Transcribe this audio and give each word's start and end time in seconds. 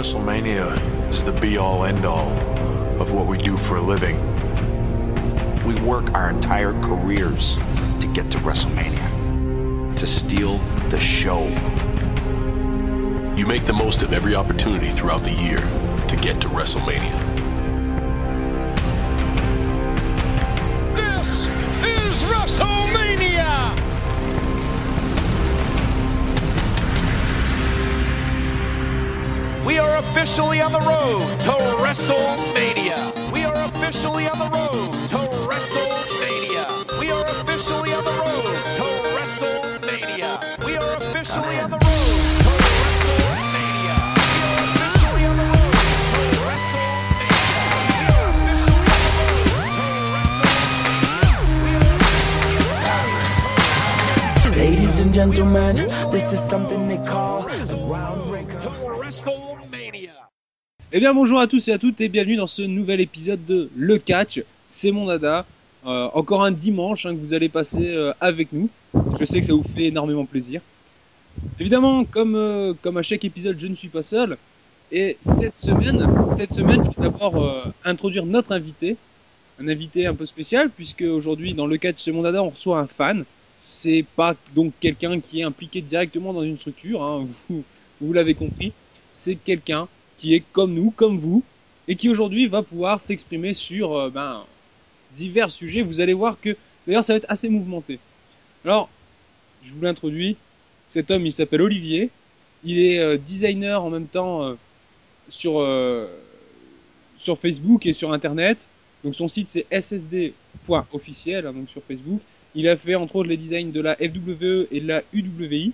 WrestleMania 0.00 1.10
is 1.10 1.22
the 1.22 1.32
be 1.40 1.58
all 1.58 1.84
end 1.84 2.06
all 2.06 2.30
of 3.02 3.12
what 3.12 3.26
we 3.26 3.36
do 3.36 3.54
for 3.54 3.76
a 3.76 3.82
living. 3.82 4.16
We 5.66 5.78
work 5.82 6.14
our 6.14 6.30
entire 6.30 6.72
careers 6.80 7.56
to 8.00 8.10
get 8.14 8.30
to 8.30 8.38
WrestleMania, 8.38 9.94
to 9.94 10.06
steal 10.06 10.56
the 10.88 10.98
show. 10.98 11.42
You 13.36 13.46
make 13.46 13.66
the 13.66 13.74
most 13.74 14.02
of 14.02 14.14
every 14.14 14.34
opportunity 14.34 14.88
throughout 14.88 15.22
the 15.22 15.34
year 15.34 15.58
to 15.58 16.16
get 16.16 16.40
to 16.40 16.48
WrestleMania. 16.48 17.49
Officially 30.30 30.62
on 30.62 30.70
the 30.70 30.78
road 30.78 31.40
to 31.40 31.50
WrestleMania. 31.82 33.32
We 33.32 33.44
are 33.44 33.52
officially 33.52 34.28
on 34.28 34.38
the 34.38 34.48
road 34.54 34.92
to 35.08 35.16
WrestleMania. 35.50 37.00
We 37.00 37.10
are 37.10 37.24
officially 37.24 37.92
on 37.92 38.04
the 38.04 38.12
road 38.12 38.54
to 38.78 38.84
WrestleMania. 39.18 40.64
We 40.64 40.76
are 40.76 40.96
officially 40.98 41.58
on 41.58 41.70
the 41.72 41.78
road. 41.78 41.90
Ladies 54.56 55.00
and 55.00 55.12
gentlemen, 55.12 55.76
this 56.12 56.32
is 56.32 56.38
something 56.48 56.86
they 56.86 56.98
call 56.98 57.48
Eh 60.92 60.98
bien 60.98 61.14
bonjour 61.14 61.38
à 61.38 61.46
tous 61.46 61.68
et 61.68 61.72
à 61.72 61.78
toutes 61.78 62.00
et 62.00 62.08
bienvenue 62.08 62.34
dans 62.34 62.48
ce 62.48 62.62
nouvel 62.62 63.00
épisode 63.00 63.46
de 63.46 63.70
Le 63.76 63.96
Catch, 63.98 64.42
c'est 64.66 64.90
mon 64.90 65.06
dada. 65.06 65.46
Euh, 65.86 66.08
encore 66.14 66.42
un 66.42 66.50
dimanche 66.50 67.06
hein, 67.06 67.14
que 67.14 67.20
vous 67.20 67.32
allez 67.32 67.48
passer 67.48 67.90
euh, 67.90 68.12
avec 68.20 68.52
nous. 68.52 68.68
Je 69.16 69.24
sais 69.24 69.38
que 69.38 69.46
ça 69.46 69.52
vous 69.52 69.62
fait 69.62 69.84
énormément 69.84 70.24
plaisir. 70.24 70.60
Évidemment, 71.60 72.04
comme, 72.04 72.34
euh, 72.34 72.74
comme 72.82 72.96
à 72.96 73.02
chaque 73.02 73.24
épisode, 73.24 73.54
je 73.60 73.68
ne 73.68 73.76
suis 73.76 73.86
pas 73.86 74.02
seul. 74.02 74.36
Et 74.90 75.16
cette 75.20 75.56
semaine, 75.58 76.04
cette 76.26 76.54
semaine, 76.54 76.82
je 76.82 76.88
vais 76.88 77.08
d'abord 77.08 77.36
euh, 77.40 77.62
introduire 77.84 78.26
notre 78.26 78.50
invité. 78.50 78.96
Un 79.60 79.68
invité 79.68 80.06
un 80.06 80.14
peu 80.16 80.26
spécial, 80.26 80.70
puisque 80.70 81.02
aujourd'hui, 81.02 81.54
dans 81.54 81.68
Le 81.68 81.76
Catch, 81.76 81.98
c'est 81.98 82.10
mon 82.10 82.22
dada, 82.22 82.42
on 82.42 82.50
reçoit 82.50 82.80
un 82.80 82.88
fan. 82.88 83.24
C'est 83.54 84.04
pas 84.16 84.34
donc 84.56 84.72
quelqu'un 84.80 85.20
qui 85.20 85.38
est 85.38 85.44
impliqué 85.44 85.82
directement 85.82 86.32
dans 86.32 86.42
une 86.42 86.56
structure, 86.56 87.00
hein, 87.00 87.28
vous, 87.48 87.62
vous 88.00 88.12
l'avez 88.12 88.34
compris. 88.34 88.72
C'est 89.12 89.36
quelqu'un 89.36 89.86
qui 90.20 90.34
est 90.34 90.44
comme 90.52 90.74
nous, 90.74 90.90
comme 90.90 91.18
vous, 91.18 91.42
et 91.88 91.96
qui 91.96 92.10
aujourd'hui 92.10 92.46
va 92.46 92.62
pouvoir 92.62 93.00
s'exprimer 93.00 93.54
sur 93.54 93.96
euh, 93.96 94.10
ben, 94.10 94.44
divers 95.16 95.50
sujets. 95.50 95.80
Vous 95.80 96.00
allez 96.00 96.12
voir 96.12 96.36
que, 96.38 96.56
d'ailleurs, 96.86 97.04
ça 97.04 97.14
va 97.14 97.16
être 97.16 97.30
assez 97.30 97.48
mouvementé. 97.48 97.98
Alors, 98.64 98.90
je 99.64 99.72
vous 99.72 99.80
l'introduis. 99.80 100.36
Cet 100.88 101.10
homme, 101.10 101.24
il 101.24 101.32
s'appelle 101.32 101.62
Olivier. 101.62 102.10
Il 102.64 102.78
est 102.78 102.98
euh, 102.98 103.16
designer 103.16 103.82
en 103.82 103.88
même 103.88 104.06
temps 104.06 104.42
euh, 104.42 104.54
sur, 105.30 105.66
sur 107.16 107.38
Facebook 107.38 107.86
et 107.86 107.94
sur 107.94 108.12
Internet. 108.12 108.68
Donc 109.02 109.16
son 109.16 109.28
site 109.28 109.48
c'est 109.48 109.66
ssd.officiel, 109.70 111.46
hein, 111.46 111.52
donc 111.54 111.70
sur 111.70 111.82
Facebook. 111.82 112.20
Il 112.54 112.68
a 112.68 112.76
fait 112.76 112.94
entre 112.94 113.16
autres 113.16 113.28
les 113.30 113.38
designs 113.38 113.72
de 113.72 113.80
la 113.80 113.96
FWE 113.96 114.68
et 114.70 114.80
de 114.80 114.86
la 114.86 115.02
UWI. 115.14 115.72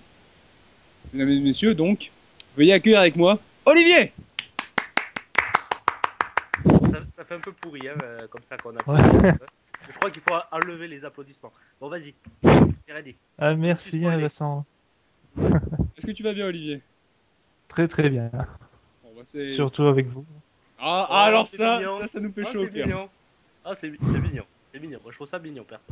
Mesdames 1.12 1.30
et 1.30 1.40
messieurs, 1.40 1.74
donc, 1.74 2.12
veuillez 2.56 2.72
accueillir 2.72 3.00
avec 3.00 3.16
moi 3.16 3.40
Olivier 3.64 4.12
Ça, 7.16 7.24
fait 7.24 7.34
un 7.34 7.40
peu 7.40 7.52
pourri, 7.52 7.80
hein, 7.88 7.94
euh, 8.04 8.26
comme 8.28 8.42
ça 8.42 8.58
qu'on 8.58 8.76
a. 8.76 8.90
Ouais. 8.92 9.32
Je 9.88 9.96
crois 9.96 10.10
qu'il 10.10 10.20
faut 10.20 10.34
enlever 10.52 10.86
les 10.86 11.02
applaudissements. 11.02 11.50
Bon, 11.80 11.88
vas-y. 11.88 12.12
Ah, 13.38 13.54
merci. 13.54 14.00
Vincent. 14.00 14.66
Est-ce 15.96 16.06
que 16.06 16.12
tu 16.12 16.22
vas 16.22 16.34
bien 16.34 16.44
Olivier? 16.46 16.82
Très 17.68 17.88
très 17.88 18.10
bien. 18.10 18.30
Bon, 19.02 19.14
bah, 19.16 19.22
c'est- 19.24 19.54
Surtout 19.54 19.84
avec 19.84 20.08
vous. 20.08 20.26
Ah, 20.78 21.06
Oh, 21.08 21.12
ah, 21.14 21.24
alors 21.24 21.46
ça, 21.46 21.78
mignon. 21.78 21.98
ça, 22.00 22.06
ça 22.06 22.20
nous 22.20 22.30
fait 22.32 22.44
Ah, 22.46 22.52
chaud 22.52 22.60
au 22.60 22.64
c'est 22.66 22.72
cœur. 22.72 22.86
mignon. 22.86 23.08
Ah, 23.64 23.74
c'est 23.74 23.90
c'est 24.06 24.20
mignon. 24.20 24.44
C'est 24.74 24.80
mignon. 24.80 24.98
Moi, 25.02 25.10
je 25.10 25.16
trouve 25.16 25.26
ça 25.26 25.38
mignon, 25.38 25.64
perso. 25.64 25.90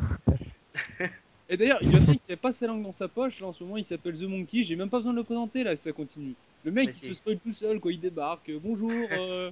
Et 1.49 1.56
d'ailleurs, 1.56 1.78
il 1.81 1.91
y 1.91 1.97
en 1.97 2.06
a 2.06 2.10
un 2.10 2.16
qui 2.16 2.32
a 2.32 2.37
pas 2.37 2.53
sa 2.53 2.66
langue 2.66 2.82
dans 2.82 2.93
sa 2.93 3.09
poche, 3.09 3.41
là 3.41 3.47
en 3.47 3.53
ce 3.54 3.65
moment, 3.65 3.78
il 3.78 3.84
s'appelle 3.87 4.19
The 4.19 4.25
Monkey, 4.25 4.62
j'ai 4.62 4.76
même 4.76 4.91
pas 4.91 4.99
besoin 4.99 5.12
de 5.12 5.19
le 5.19 5.25
présenter 5.25 5.65
là 5.65 5.75
si 5.75 5.84
ça 5.84 5.93
continue. 5.93 6.34
Le 6.65 6.70
mec, 6.70 6.87
Mais 6.88 6.93
il 6.93 6.97
si. 6.97 7.06
se 7.06 7.15
spoil 7.15 7.38
tout 7.38 7.53
seul 7.54 7.81
quand 7.81 7.88
il 7.91 8.00
débarque. 8.00 8.50
Bonjour, 8.62 9.09
euh, 9.12 9.50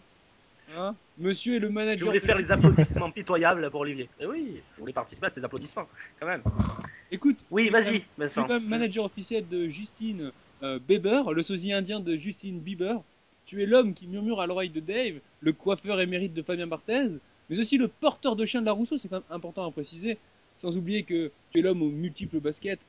hein, 0.76 0.94
monsieur 1.18 1.56
est 1.56 1.58
le 1.58 1.68
Je 1.68 1.72
manager. 1.72 2.06
voulais 2.08 2.20
faire 2.20 2.36
les 2.38 2.50
applaudissements 2.50 3.10
pitoyables 3.10 3.70
pour 3.70 3.80
Olivier. 3.80 4.08
Et 4.20 4.26
oui, 4.26 4.60
je 4.76 4.80
voulais 4.80 4.92
participer 4.92 5.26
à 5.26 5.30
ces 5.30 5.44
applaudissements, 5.44 5.86
quand 6.20 6.26
même. 6.26 6.42
Écoute, 7.10 7.36
Oui, 7.50 7.62
tu 7.64 7.68
es 7.68 7.70
quand 7.72 7.78
vas-y, 7.78 7.92
même- 7.92 8.00
Tu 8.00 8.06
es 8.06 8.20
Vincent. 8.24 8.42
quand 8.42 8.54
même 8.54 8.68
manager 8.68 9.04
officiel 9.04 9.44
de 9.48 9.68
Justine 9.68 10.32
euh, 10.62 10.78
Bieber, 10.86 11.32
le 11.32 11.42
sosie 11.42 11.72
indien 11.72 12.00
de 12.00 12.16
Justine 12.16 12.58
Bieber. 12.60 13.00
Tu 13.46 13.62
es 13.62 13.66
l'homme 13.66 13.92
qui 13.94 14.06
murmure 14.06 14.40
à 14.40 14.46
l'oreille 14.46 14.70
de 14.70 14.80
Dave, 14.80 15.16
le 15.40 15.52
coiffeur 15.52 16.00
émérite 16.00 16.32
de 16.34 16.42
Fabien 16.42 16.66
Barthez, 16.68 17.08
mais 17.50 17.58
aussi 17.58 17.76
le 17.76 17.88
porteur 17.88 18.36
de 18.36 18.46
chien 18.46 18.60
de 18.60 18.66
la 18.66 18.72
Rousseau, 18.72 18.96
c'est 18.96 19.08
quand 19.08 19.16
même 19.16 19.36
important 19.36 19.66
à 19.66 19.70
préciser. 19.72 20.16
Sans 20.58 20.76
oublier 20.76 21.02
que 21.02 21.30
tu 21.52 21.58
es 21.58 21.62
l'homme 21.62 21.82
aux 21.82 21.90
multiples 21.90 22.38
baskets. 22.38 22.86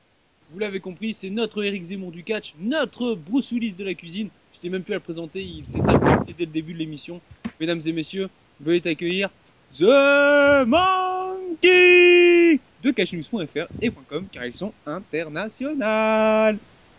Vous 0.52 0.58
l'avez 0.60 0.78
compris, 0.78 1.12
c'est 1.12 1.30
notre 1.30 1.64
Eric 1.64 1.82
Zemmour 1.82 2.12
du 2.12 2.22
catch, 2.22 2.54
notre 2.60 3.14
Bruce 3.14 3.50
Willis 3.50 3.74
de 3.74 3.82
la 3.84 3.94
cuisine. 3.94 4.28
T'ai 4.64 4.70
même 4.70 4.82
plus 4.82 4.94
à 4.94 4.96
le 4.96 5.00
présenter, 5.00 5.42
il 5.42 5.66
s'est 5.66 5.82
imposé 5.86 6.32
dès 6.38 6.46
le 6.46 6.50
début 6.50 6.72
de 6.72 6.78
l'émission. 6.78 7.20
Mesdames 7.60 7.82
et 7.84 7.92
messieurs, 7.92 8.30
veuillez 8.62 8.80
accueillir 8.88 9.28
The 9.78 10.64
Monkey 10.66 12.58
de 12.82 12.90
catchnews.fr 12.90 13.66
et 13.82 13.90
.com 13.90 14.26
car 14.32 14.46
ils 14.46 14.56
sont 14.56 14.72
internationales. 14.86 16.56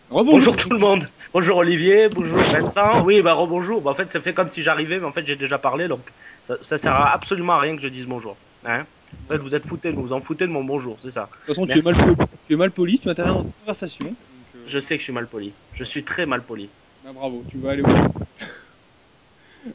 Bonjour 0.08 0.56
tout 0.56 0.70
le 0.70 0.78
monde. 0.78 1.08
Bonjour 1.32 1.56
Olivier, 1.56 2.08
bonjour 2.08 2.38
Vincent. 2.38 3.02
Oui, 3.02 3.20
bah 3.20 3.32
rebonjour. 3.32 3.82
Bah, 3.82 3.90
en 3.90 3.94
fait, 3.94 4.12
ça 4.12 4.20
fait 4.20 4.32
comme 4.32 4.48
si 4.48 4.62
j'arrivais, 4.62 5.00
mais 5.00 5.06
en 5.06 5.10
fait, 5.10 5.26
j'ai 5.26 5.34
déjà 5.34 5.58
parlé, 5.58 5.88
donc 5.88 6.02
ça, 6.44 6.58
ça 6.62 6.78
sert 6.78 6.94
à 6.94 7.12
absolument 7.14 7.54
à 7.54 7.60
rien 7.60 7.74
que 7.74 7.82
je 7.82 7.88
dise 7.88 8.06
bonjour. 8.06 8.36
Hein 8.64 8.86
en 9.24 9.32
fait, 9.32 9.38
vous 9.38 9.56
êtes 9.56 9.66
foutés, 9.66 9.90
vous 9.90 10.02
vous 10.02 10.12
en 10.12 10.20
foutez 10.20 10.46
de 10.46 10.52
mon 10.52 10.62
bonjour, 10.62 10.98
c'est 11.02 11.10
ça. 11.10 11.22
De 11.22 11.36
toute 11.38 11.46
façon, 11.46 11.66
tu 11.66 11.76
es, 11.76 11.82
mal 11.82 11.96
poli, 11.96 12.28
tu 12.46 12.54
es 12.54 12.56
mal 12.56 12.70
poli, 12.70 13.00
tu 13.00 13.08
interviens 13.08 13.34
dans 13.34 13.42
toute 13.42 13.58
conversation. 13.58 14.04
Donc, 14.04 14.14
euh, 14.54 14.58
Je 14.68 14.78
sais 14.78 14.94
que 14.94 15.00
je 15.00 15.06
suis 15.06 15.12
mal 15.12 15.26
poli. 15.26 15.52
Je 15.74 15.82
suis 15.82 16.04
très 16.04 16.26
mal 16.26 16.42
poli. 16.42 16.68
Bah, 17.06 17.12
bravo, 17.14 17.44
tu 17.48 17.58
vas 17.58 17.70
aller 17.70 17.82
bout. 17.82 18.12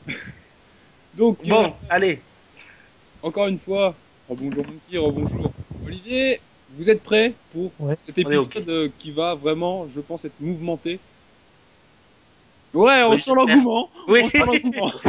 Donc, 1.18 1.38
euh, 1.46 1.50
Bon, 1.50 1.74
allez. 1.90 2.20
encore 3.24 3.48
une 3.48 3.58
fois, 3.60 3.96
rebonjour 4.30 4.66
Monkey, 4.66 4.98
rebonjour 4.98 5.52
Olivier. 5.86 6.40
Vous 6.74 6.90
êtes 6.90 7.04
prêts 7.04 7.34
pour 7.54 7.72
Ouais. 7.80 7.96
cet 7.98 8.18
épisode 8.18 8.70
euh, 8.70 8.90
qui 8.98 9.12
va 9.12 9.36
vraiment, 9.36 9.88
je 9.90 10.00
pense, 10.00 10.24
être 10.26 10.40
mouvementé? 10.40 11.00
Ouais, 12.74 13.04
on 13.04 13.12
Oui, 13.12 13.20
sent 13.20 13.32
l'engouement. 13.36 13.90
Oui. 14.08 14.22
On 14.24 14.30
sent 14.30 14.40
l'engouement. 14.40 14.92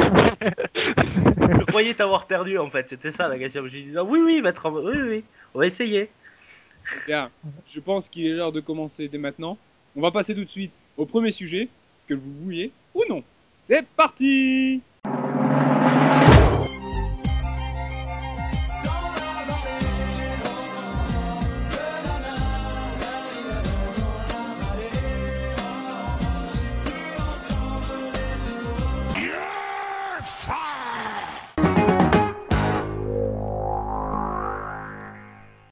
Je 1.59 1.65
croyais 1.67 1.95
t'avoir 1.95 2.27
perdu 2.27 2.59
en 2.59 2.69
fait, 2.71 2.89
c'était 2.89 3.13
ça 3.13 3.29
la 3.29 3.39
question. 3.39 3.67
J'ai 3.69 3.83
dit 3.83 3.93
ah, 3.97 4.03
oui, 4.05 4.21
oui, 4.25 4.41
maître, 4.43 4.69
oui, 4.71 5.01
oui, 5.09 5.25
on 5.55 5.61
va 5.61 5.67
essayer. 5.67 6.11
Bien, 7.07 7.31
je 7.69 7.79
pense 7.79 8.09
qu'il 8.09 8.27
est 8.27 8.35
l'heure 8.35 8.51
de 8.53 8.61
commencer 8.61 9.07
dès 9.09 9.19
maintenant. 9.19 9.57
On 9.95 10.01
va 10.01 10.11
passer 10.11 10.35
tout 10.35 10.45
de 10.45 10.51
suite 10.51 10.75
au 10.97 11.07
premier 11.07 11.31
sujet, 11.31 11.69
vous 12.15 12.33
vouliez 12.45 12.73
ou 12.95 13.03
non. 13.09 13.23
C'est 13.59 13.87
parti 13.87 14.83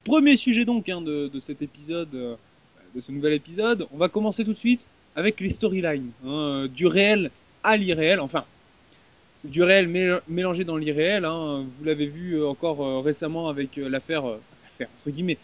Premier 0.03 0.35
sujet 0.35 0.65
donc 0.65 0.89
hein, 0.89 0.99
de, 1.01 1.29
de 1.29 1.39
cet 1.39 1.61
épisode, 1.61 2.13
euh, 2.13 2.35
de 2.93 2.99
ce 2.99 3.13
nouvel 3.13 3.31
épisode. 3.31 3.87
On 3.93 3.97
va 3.97 4.09
commencer 4.09 4.43
tout 4.43 4.51
de 4.51 4.57
suite 4.57 4.85
avec 5.15 5.39
les 5.39 5.49
storylines, 5.49 6.11
hein, 6.25 6.29
euh, 6.29 6.67
du 6.67 6.87
réel 6.87 7.31
à 7.63 7.77
l'irréel. 7.77 8.19
Enfin, 8.19 8.45
du 9.43 9.63
réel 9.63 9.87
mél- 9.87 10.21
mélangé 10.27 10.63
dans 10.63 10.77
l'irréel. 10.77 11.25
Hein. 11.25 11.65
Vous 11.77 11.83
l'avez 11.85 12.07
vu 12.07 12.35
euh, 12.35 12.47
encore 12.47 12.81
euh, 12.85 12.99
récemment 13.01 13.49
avec 13.49 13.75
l'affaire, 13.77 14.23
entre 14.25 15.09
guillemets, 15.09 15.37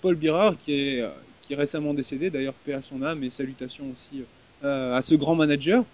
Paul 0.00 0.14
Birrer 0.14 0.50
qui 0.58 0.72
est, 0.74 1.04
qui 1.42 1.54
récemment 1.54 1.92
décédé. 1.92 2.30
D'ailleurs, 2.30 2.54
paix 2.54 2.74
à 2.74 2.82
son 2.82 3.02
âme 3.02 3.22
et 3.24 3.30
salutations 3.30 3.86
aussi 3.92 4.22
à 4.62 5.00
ce 5.02 5.14
grand 5.14 5.34
manager. 5.34 5.84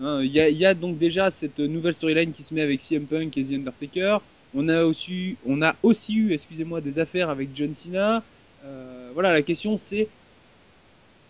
Hein, 0.00 0.22
Il 0.22 0.32
y, 0.32 0.64
a, 0.64 0.74
donc 0.74 0.96
déjà 0.96 1.30
cette 1.30 1.58
nouvelle 1.58 1.92
storyline 1.92 2.32
qui 2.32 2.42
se 2.42 2.54
met 2.54 2.62
avec 2.62 2.80
CM 2.80 3.04
Punk 3.04 3.36
et 3.36 3.44
The 3.44 3.52
Undertaker. 3.52 4.18
On 4.54 4.68
a 4.68 4.84
aussi, 4.84 5.36
on 5.46 5.60
a 5.60 5.76
aussi 5.82 6.14
eu, 6.16 6.32
excusez-moi, 6.32 6.80
des 6.80 6.98
affaires 6.98 7.28
avec 7.30 7.50
John 7.54 7.74
Cena. 7.74 8.22
Voilà, 9.12 9.32
la 9.32 9.42
question 9.42 9.76
c'est 9.76 10.08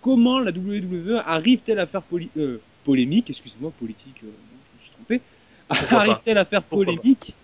comment 0.00 0.41
la 0.41 0.52
WWE 0.52 1.23
arrive-t-elle 1.25 1.79
à 1.79 1.87
faire 1.87 2.02
poli- 2.05 2.32
euh, 2.37 2.64
polémique, 2.85 3.31
excusez-moi, 3.31 3.73
politique, 3.73 4.23
euh, 4.25 4.32
je 4.64 4.75
me 4.76 4.81
suis 4.81 4.91
trompé, 4.93 5.23
arrive-t-elle 5.69 6.38
à 6.38 6.44
faire 6.44 6.64
Pourquoi 6.69 6.94
polémique 6.94 7.38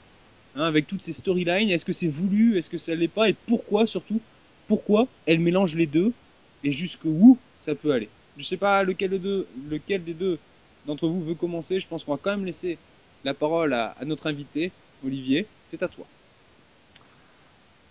hein, 0.55 0.65
avec 0.65 0.87
toutes 0.87 1.03
ces 1.03 1.13
storylines? 1.13 1.71
Est-ce 1.71 1.85
que 1.85 1.93
c'est 1.93 2.09
voulu? 2.09 2.57
Est-ce 2.59 2.71
que 2.71 2.79
ça 2.79 2.95
l'est 2.95 3.09
pas? 3.09 3.29
Et 3.29 3.35
pourquoi 3.35 3.87
surtout 3.87 4.25
Pourquoi 4.67 5.09
elle 5.27 5.41
mélange 5.41 5.75
les 5.77 5.87
deux 5.87 6.17
et 6.63 6.73
jusqu'où 6.73 7.43
ça 7.57 7.75
peut 7.77 7.93
aller? 7.93 8.15
Je 8.37 8.45
sais 8.45 8.57
pas 8.59 8.83
lequel, 8.83 9.11
des 9.11 9.19
deux, 9.19 9.49
lequel 9.55 10.05
des 10.05 10.15
deux 10.15 10.43
d'entre 10.85 11.09
vous 11.09 11.23
veut 11.25 11.35
commencer. 11.35 11.81
Je 11.81 11.89
pense 11.89 12.05
qu'on 12.05 12.13
va 12.13 12.19
quand 12.23 12.33
même 12.37 12.45
laisser 12.47 12.81
la 13.25 13.35
parole 13.35 13.73
à, 13.75 13.91
à 13.93 14.05
notre 14.05 14.27
invité, 14.29 14.77
Olivier. 15.03 15.53
C'est 15.65 15.83
à 15.83 15.89
toi. 15.89 16.11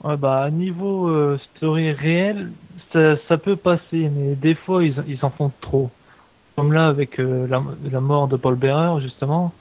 Ouais, 0.05 0.17
bah, 0.17 0.51
niveau 0.51 1.09
euh, 1.09 1.39
story 1.57 1.91
réel, 1.91 2.51
ça, 2.93 3.17
ça 3.27 3.39
peut 3.39 3.55
passer, 3.55 4.07
mais 4.09 4.35
des 4.35 4.53
fois, 4.53 4.83
ils, 4.83 4.95
ils 5.07 5.25
en 5.25 5.31
font 5.31 5.51
trop. 5.61 5.89
Comme 6.55 6.73
là, 6.73 6.87
avec 6.87 7.19
euh, 7.19 7.47
la, 7.47 7.63
la 7.91 8.01
mort 8.01 8.27
de 8.27 8.37
Paul 8.37 8.55
Bearer, 8.55 9.01
justement, 9.01 9.51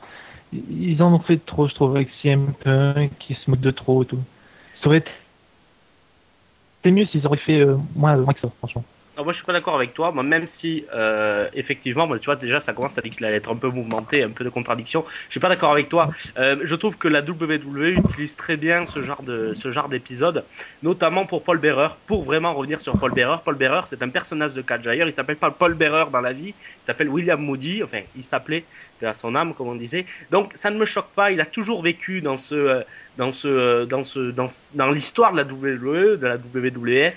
ils 0.53 1.03
en 1.03 1.15
ont 1.15 1.21
fait 1.21 1.39
trop, 1.39 1.67
je 1.67 1.75
trouve, 1.75 1.97
avec 1.97 2.11
CM 2.23 2.53
Punk, 2.63 3.13
qui 3.19 3.35
se 3.35 3.51
moque 3.51 3.61
de 3.61 3.71
trop 3.71 4.03
et 4.03 4.07
tout. 4.07 4.21
Ça 4.83 4.89
aurait 4.89 4.99
été 4.99 6.91
mieux 6.91 7.07
s'ils 7.07 7.27
auraient 7.27 7.39
fait 7.39 7.61
euh, 7.61 7.79
moins, 7.97 8.17
moins 8.17 8.35
que 8.35 8.41
ça, 8.41 8.51
franchement. 8.59 8.85
Alors 9.17 9.27
moi 9.27 9.33
je 9.33 9.37
suis 9.37 9.47
pas 9.47 9.53
d'accord 9.53 9.77
avec 9.77 9.95
toi, 9.95 10.11
moi 10.11 10.25
même 10.25 10.49
si 10.49 10.85
euh, 10.93 11.49
effectivement, 11.55 12.05
moi, 12.09 12.19
tu 12.19 12.25
vois 12.25 12.35
déjà 12.35 12.59
ça 12.59 12.73
commence 12.73 12.99
à 12.99 13.03
être 13.05 13.53
un 13.53 13.55
peu 13.55 13.69
mouvementé, 13.69 14.25
un 14.25 14.31
peu 14.31 14.43
de 14.43 14.49
contradiction. 14.49 15.05
Je 15.29 15.33
suis 15.33 15.41
pas 15.41 15.49
d'accord 15.49 15.71
avec 15.71 15.89
toi. 15.89 16.11
Euh, 16.37 16.57
je 16.65 16.75
trouve 16.75 16.97
que 16.97 17.07
la 17.07 17.21
WWE 17.21 17.99
utilise 17.99 18.35
très 18.35 18.57
bien 18.57 18.87
ce 18.87 19.03
genre 19.03 19.89
d'épisode, 19.89 20.45
notamment 20.83 21.27
pour 21.27 21.45
Paul 21.45 21.59
Bearer, 21.59 21.91
pour 22.09 22.25
vraiment 22.25 22.55
revenir 22.55 22.81
sur 22.81 22.99
Paul 22.99 23.13
Bearer. 23.13 23.37
Paul 23.45 23.55
Bearer 23.55 23.83
c'est 23.87 24.03
un 24.03 24.09
personnage 24.09 24.53
de 24.53 24.63
catch. 24.63 24.83
D'ailleurs 24.83 25.07
il 25.07 25.13
s'appelle 25.13 25.37
pas 25.37 25.53
Paul 25.53 25.75
Bearer 25.75 26.07
dans 26.11 26.21
la 26.21 26.33
vie, 26.33 26.49
il 26.49 26.87
s'appelle 26.87 27.09
William 27.09 27.41
Moody. 27.41 27.85
Enfin 27.85 28.01
il 28.17 28.25
s'appelait 28.25 28.65
à 29.01 29.15
son 29.15 29.37
âme 29.37 29.55
comme 29.55 29.69
on 29.69 29.77
disait. 29.77 30.07
Donc 30.33 30.51
ça 30.57 30.71
ne 30.71 30.77
me 30.77 30.87
choque 30.87 31.11
pas. 31.15 31.31
Il 31.31 31.41
a 31.41 31.47
toujours 31.47 31.83
vécu 31.83 32.21
dans 32.21 32.37
ce 32.37 32.55
euh, 32.57 32.83
dans 33.17 33.31
ce 33.31 33.85
dans 33.85 34.49
dans 34.75 34.91
l'histoire 34.91 35.31
de 35.31 35.37
la 35.37 35.45
WWE, 35.45 36.19
de 36.19 36.27
la 36.27 36.37
WWF. 36.37 37.17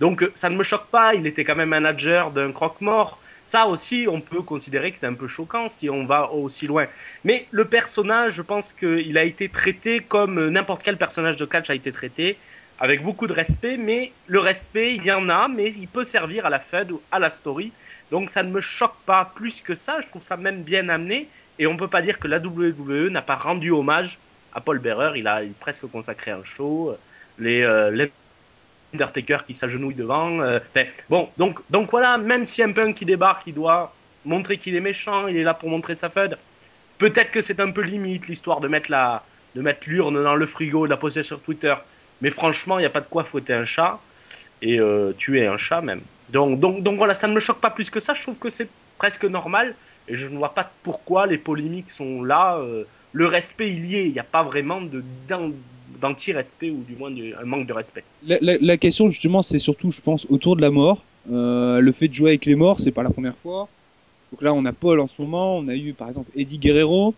Donc 0.00 0.22
euh, 0.22 0.32
ça 0.34 0.50
ne 0.50 0.56
me 0.56 0.62
choque 0.62 0.86
pas, 0.86 1.14
il 1.14 1.26
était 1.26 1.44
quand 1.44 1.56
même 1.56 1.70
manager 1.70 2.30
d'un 2.30 2.52
croque-mort. 2.52 3.18
Ça 3.44 3.66
aussi, 3.66 4.06
on 4.08 4.20
peut 4.20 4.42
considérer 4.42 4.92
que 4.92 4.98
c'est 4.98 5.06
un 5.06 5.14
peu 5.14 5.26
choquant 5.26 5.68
si 5.68 5.90
on 5.90 6.04
va 6.04 6.30
aussi 6.30 6.66
loin. 6.66 6.86
Mais 7.24 7.46
le 7.50 7.64
personnage, 7.64 8.34
je 8.34 8.42
pense 8.42 8.72
qu'il 8.72 9.18
a 9.18 9.24
été 9.24 9.48
traité 9.48 10.00
comme 10.00 10.38
euh, 10.38 10.50
n'importe 10.50 10.82
quel 10.82 10.96
personnage 10.96 11.36
de 11.36 11.44
catch 11.44 11.68
a 11.70 11.74
été 11.74 11.90
traité, 11.90 12.36
avec 12.78 13.02
beaucoup 13.02 13.26
de 13.26 13.32
respect, 13.32 13.76
mais 13.76 14.12
le 14.26 14.40
respect, 14.40 14.94
il 14.94 15.04
y 15.04 15.12
en 15.12 15.28
a, 15.28 15.48
mais 15.48 15.70
il 15.70 15.88
peut 15.88 16.04
servir 16.04 16.46
à 16.46 16.50
la 16.50 16.58
Fed 16.60 16.90
ou 16.92 17.00
à 17.10 17.18
la 17.18 17.30
story. 17.30 17.72
Donc 18.10 18.30
ça 18.30 18.42
ne 18.42 18.50
me 18.50 18.60
choque 18.60 18.96
pas 19.06 19.32
plus 19.34 19.60
que 19.60 19.74
ça, 19.74 20.00
je 20.00 20.08
trouve 20.08 20.22
ça 20.22 20.36
même 20.36 20.62
bien 20.62 20.88
amené, 20.88 21.28
et 21.58 21.66
on 21.66 21.76
peut 21.76 21.88
pas 21.88 22.02
dire 22.02 22.18
que 22.18 22.28
la 22.28 22.38
WWE 22.38 23.08
n'a 23.08 23.22
pas 23.22 23.36
rendu 23.36 23.70
hommage 23.70 24.18
à 24.54 24.60
Paul 24.60 24.78
Bearer, 24.78 25.18
il 25.18 25.26
a 25.26 25.42
presque 25.60 25.86
consacré 25.86 26.30
un 26.30 26.44
show, 26.44 26.96
les, 27.38 27.62
euh, 27.62 27.90
Undertaker 28.94 29.38
qui 29.46 29.54
s'agenouille 29.54 29.94
devant. 29.94 30.40
euh, 30.40 30.58
bon, 31.08 31.28
donc, 31.36 31.90
voilà, 31.90 32.18
même 32.18 32.44
si 32.44 32.62
un 32.62 32.72
punk 32.72 32.96
qui 32.96 33.04
débarque, 33.04 33.46
il 33.46 33.54
doit 33.54 33.94
montrer 34.24 34.58
qu'il 34.58 34.74
est 34.74 34.80
méchant, 34.80 35.26
il 35.26 35.36
est 35.36 35.42
là 35.42 35.54
pour 35.54 35.68
montrer 35.68 35.94
sa 35.94 36.08
fud. 36.08 36.36
Peut-être 36.98 37.30
que 37.30 37.40
c'est 37.40 37.60
un 37.60 37.70
peu 37.70 37.82
limite 37.82 38.28
l'histoire 38.28 38.60
de 38.60 38.68
mettre 38.68 38.90
de 39.54 39.60
mettre 39.60 39.80
l'urne 39.86 40.22
dans 40.22 40.36
le 40.36 40.46
frigo, 40.46 40.86
de 40.86 40.90
la 40.90 40.96
poster 40.96 41.22
sur 41.22 41.40
Twitter. 41.40 41.74
Mais 42.20 42.30
franchement, 42.30 42.78
il 42.78 42.82
n'y 42.82 42.86
a 42.86 42.90
pas 42.90 43.00
de 43.00 43.08
quoi 43.08 43.24
fouetter 43.24 43.54
un 43.54 43.64
chat 43.64 43.98
et 44.62 44.78
euh, 44.78 45.12
tuer 45.12 45.46
un 45.46 45.56
chat 45.56 45.80
même. 45.80 46.00
Donc, 46.30 46.60
donc, 46.60 46.96
voilà, 46.96 47.14
ça 47.14 47.28
ne 47.28 47.34
me 47.34 47.40
choque 47.40 47.60
pas 47.60 47.70
plus 47.70 47.90
que 47.90 48.00
ça. 48.00 48.14
Je 48.14 48.22
trouve 48.22 48.38
que 48.38 48.48
c'est 48.48 48.68
presque 48.96 49.24
normal 49.24 49.74
et 50.08 50.16
je 50.16 50.28
ne 50.28 50.38
vois 50.38 50.54
pas 50.54 50.70
pourquoi 50.82 51.26
les 51.26 51.38
polémiques 51.38 51.90
sont 51.90 52.22
là. 52.22 52.56
euh, 52.56 52.84
le 53.12 53.26
respect, 53.26 53.70
il 53.70 53.84
y 53.86 53.96
est. 53.96 54.06
Il 54.06 54.12
n'y 54.12 54.20
a 54.20 54.24
pas 54.24 54.42
vraiment 54.42 54.80
de 54.80 55.02
d'anti-respect 56.02 56.70
ou 56.70 56.82
du 56.86 56.94
moins 56.96 57.10
de- 57.10 57.32
un 57.40 57.44
manque 57.46 57.66
de 57.66 57.72
respect. 57.72 58.04
La, 58.26 58.36
la- 58.42 58.58
la 58.60 58.76
question 58.76 59.08
justement, 59.08 59.40
c'est 59.42 59.58
surtout, 59.58 59.90
je 59.92 60.00
pense, 60.02 60.26
autour 60.28 60.56
de 60.56 60.60
la 60.60 60.70
mort. 60.70 61.02
Euh, 61.30 61.78
le 61.80 61.92
fait 61.92 62.08
de 62.08 62.14
jouer 62.14 62.30
avec 62.32 62.44
les 62.46 62.56
morts, 62.56 62.80
c'est 62.80 62.90
pas 62.90 63.02
la 63.04 63.10
première 63.10 63.36
fois. 63.38 63.68
Donc 64.32 64.42
là, 64.42 64.52
on 64.52 64.64
a 64.64 64.72
Paul 64.72 64.98
en 65.00 65.06
ce 65.06 65.22
moment, 65.22 65.56
on 65.58 65.68
a 65.68 65.74
eu 65.76 65.92
par 65.92 66.08
exemple 66.08 66.30
Eddie 66.36 66.58
Guerrero. 66.58 67.14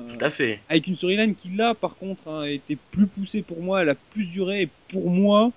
Euh, 0.00 0.16
Tout 0.16 0.24
à 0.24 0.30
fait. 0.30 0.58
avec 0.70 0.86
une 0.86 0.96
storyline 0.96 1.34
qui 1.34 1.50
là, 1.50 1.74
par 1.74 1.96
contre, 1.96 2.26
hein, 2.26 2.40
a 2.42 2.48
été 2.48 2.78
plus 2.92 3.06
poussée 3.06 3.42
pour 3.42 3.60
moi, 3.60 3.82
elle 3.82 3.90
a 3.90 3.94
plus 3.94 4.30
duré 4.30 4.62
et 4.62 4.68
pour 4.88 5.10
moi, 5.10 5.50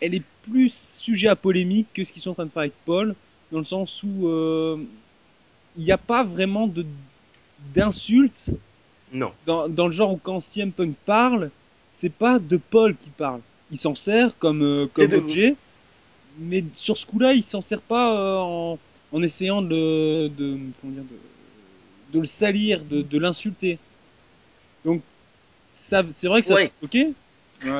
elle 0.00 0.14
est 0.14 0.22
plus 0.42 0.72
sujet 0.98 1.28
à 1.28 1.36
polémique 1.36 1.86
que 1.94 2.04
ce 2.04 2.12
qu'ils 2.12 2.20
sont 2.20 2.32
en 2.32 2.34
train 2.34 2.44
de 2.46 2.50
faire 2.50 2.60
avec 2.62 2.74
Paul, 2.84 3.14
dans 3.50 3.58
le 3.58 3.64
sens 3.64 4.02
où 4.02 4.26
euh, 4.28 4.76
il 5.78 5.84
n'y 5.84 5.92
a 5.92 5.98
pas 5.98 6.24
vraiment 6.24 6.66
de 6.66 6.84
d'insultes 7.74 8.50
Non. 9.12 9.30
dans, 9.46 9.68
dans 9.68 9.86
le 9.86 9.92
genre 9.92 10.12
où 10.12 10.20
quand 10.22 10.40
CM 10.40 10.72
Punk 10.72 10.94
parle, 11.06 11.50
c'est 11.92 12.12
pas 12.12 12.38
de 12.40 12.56
Paul 12.56 12.96
qui 12.96 13.10
parle. 13.10 13.40
Il 13.70 13.76
s'en 13.76 13.94
sert 13.94 14.30
comme, 14.38 14.62
euh, 14.62 14.86
comme 14.92 15.12
objet, 15.12 15.54
mais 16.38 16.64
sur 16.74 16.96
ce 16.96 17.04
coup-là, 17.06 17.34
il 17.34 17.44
s'en 17.44 17.60
sert 17.60 17.80
pas 17.82 18.16
euh, 18.18 18.38
en, 18.38 18.78
en 19.12 19.22
essayant 19.22 19.60
de, 19.62 20.28
de, 20.28 20.58
comment 20.80 20.92
dire, 20.94 21.02
de, 21.04 22.14
de 22.14 22.18
le 22.20 22.26
salir, 22.26 22.80
de, 22.80 23.02
de 23.02 23.18
l'insulter. 23.18 23.78
Donc, 24.84 25.02
ça, 25.72 26.02
c'est 26.10 26.28
vrai 26.28 26.40
que 26.40 26.46
ça 26.46 26.54
Ouais. 26.54 26.68
peut 26.68 26.74
choquer. 26.86 27.12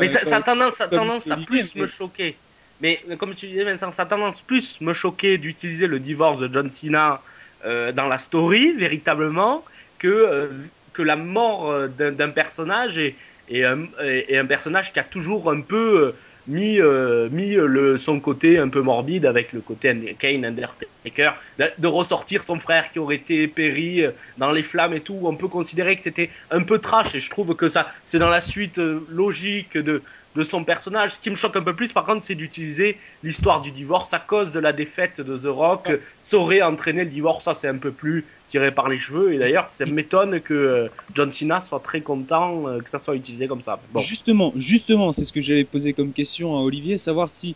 Mais 0.00 0.06
ça, 0.06 0.24
ça 0.24 0.36
a 0.36 0.42
tendance, 0.42 0.74
ça 0.74 0.86
tendance 0.88 1.28
à 1.30 1.36
plus 1.36 1.74
mais- 1.74 1.82
me 1.82 1.86
choquer. 1.86 2.36
Mais 2.80 3.00
euh, 3.08 3.16
comme 3.16 3.34
tu 3.34 3.46
disais, 3.46 3.64
Vincent, 3.64 3.92
ça 3.92 4.02
a 4.02 4.06
tendance 4.06 4.40
plus 4.40 4.80
me 4.80 4.92
choquer 4.92 5.38
d'utiliser 5.38 5.86
le 5.86 5.98
divorce 5.98 6.40
de 6.40 6.52
John 6.52 6.70
Cena 6.70 7.22
euh, 7.64 7.92
dans 7.92 8.06
la 8.08 8.18
story, 8.18 8.72
véritablement, 8.72 9.64
que, 9.98 10.08
euh, 10.08 10.48
que 10.92 11.02
la 11.02 11.16
mort 11.16 11.70
euh, 11.70 11.88
d'un 11.88 12.30
personnage 12.30 12.98
et, 12.98 13.16
et, 13.52 13.64
un, 13.64 14.46
personnage 14.46 14.92
qui 14.92 15.00
a 15.00 15.04
toujours 15.04 15.50
un 15.50 15.60
peu 15.60 16.00
euh, 16.00 16.12
mis, 16.46 16.80
euh, 16.80 17.28
mis 17.30 17.54
euh, 17.54 17.66
le, 17.66 17.98
son 17.98 18.18
côté 18.20 18.58
un 18.58 18.68
peu 18.68 18.80
morbide 18.80 19.26
avec 19.26 19.52
le 19.52 19.60
côté 19.60 20.16
Kane 20.18 20.44
Undertaker, 20.44 21.32
de, 21.58 21.66
de 21.78 21.86
ressortir 21.86 22.44
son 22.44 22.58
frère 22.58 22.90
qui 22.92 22.98
aurait 22.98 23.16
été 23.16 23.46
péri 23.48 24.04
dans 24.38 24.50
les 24.50 24.62
flammes 24.62 24.94
et 24.94 25.00
tout. 25.00 25.18
On 25.22 25.36
peut 25.36 25.48
considérer 25.48 25.96
que 25.96 26.02
c'était 26.02 26.30
un 26.50 26.62
peu 26.62 26.78
trash 26.78 27.14
et 27.14 27.20
je 27.20 27.30
trouve 27.30 27.54
que 27.54 27.68
ça, 27.68 27.90
c'est 28.06 28.18
dans 28.18 28.30
la 28.30 28.40
suite 28.40 28.80
logique 29.10 29.76
de, 29.76 30.02
de 30.34 30.44
son 30.44 30.64
personnage. 30.64 31.12
Ce 31.12 31.20
qui 31.20 31.30
me 31.30 31.34
choque 31.34 31.56
un 31.56 31.62
peu 31.62 31.74
plus, 31.74 31.92
par 31.92 32.04
contre, 32.04 32.24
c'est 32.24 32.34
d'utiliser 32.34 32.96
l'histoire 33.22 33.60
du 33.60 33.70
divorce 33.70 34.14
à 34.14 34.18
cause 34.18 34.50
de 34.52 34.58
la 34.58 34.72
défaite 34.72 35.20
de 35.20 35.36
The 35.36 35.46
Rock. 35.46 35.90
euh, 35.90 35.98
Ça 36.20 36.36
aurait 36.38 36.62
entraîné 36.62 37.04
le 37.04 37.10
divorce, 37.10 37.44
ça 37.44 37.54
c'est 37.54 37.68
un 37.68 37.76
peu 37.76 37.90
plus 37.90 38.24
tiré 38.46 38.72
par 38.72 38.88
les 38.88 38.98
cheveux. 38.98 39.34
Et 39.34 39.38
d'ailleurs, 39.38 39.68
ça 39.68 39.84
m'étonne 39.86 40.40
que 40.40 40.54
euh, 40.54 40.88
John 41.14 41.30
Cena 41.32 41.60
soit 41.60 41.80
très 41.80 42.00
content 42.00 42.66
euh, 42.68 42.80
que 42.80 42.88
ça 42.90 42.98
soit 42.98 43.14
utilisé 43.14 43.46
comme 43.46 43.62
ça. 43.62 43.78
Bon. 43.92 44.00
Justement, 44.00 44.52
justement, 44.56 45.12
c'est 45.12 45.24
ce 45.24 45.32
que 45.32 45.40
j'allais 45.42 45.64
poser 45.64 45.92
comme 45.92 46.12
question 46.12 46.56
à 46.56 46.60
Olivier, 46.60 46.98
savoir 46.98 47.30
si, 47.30 47.54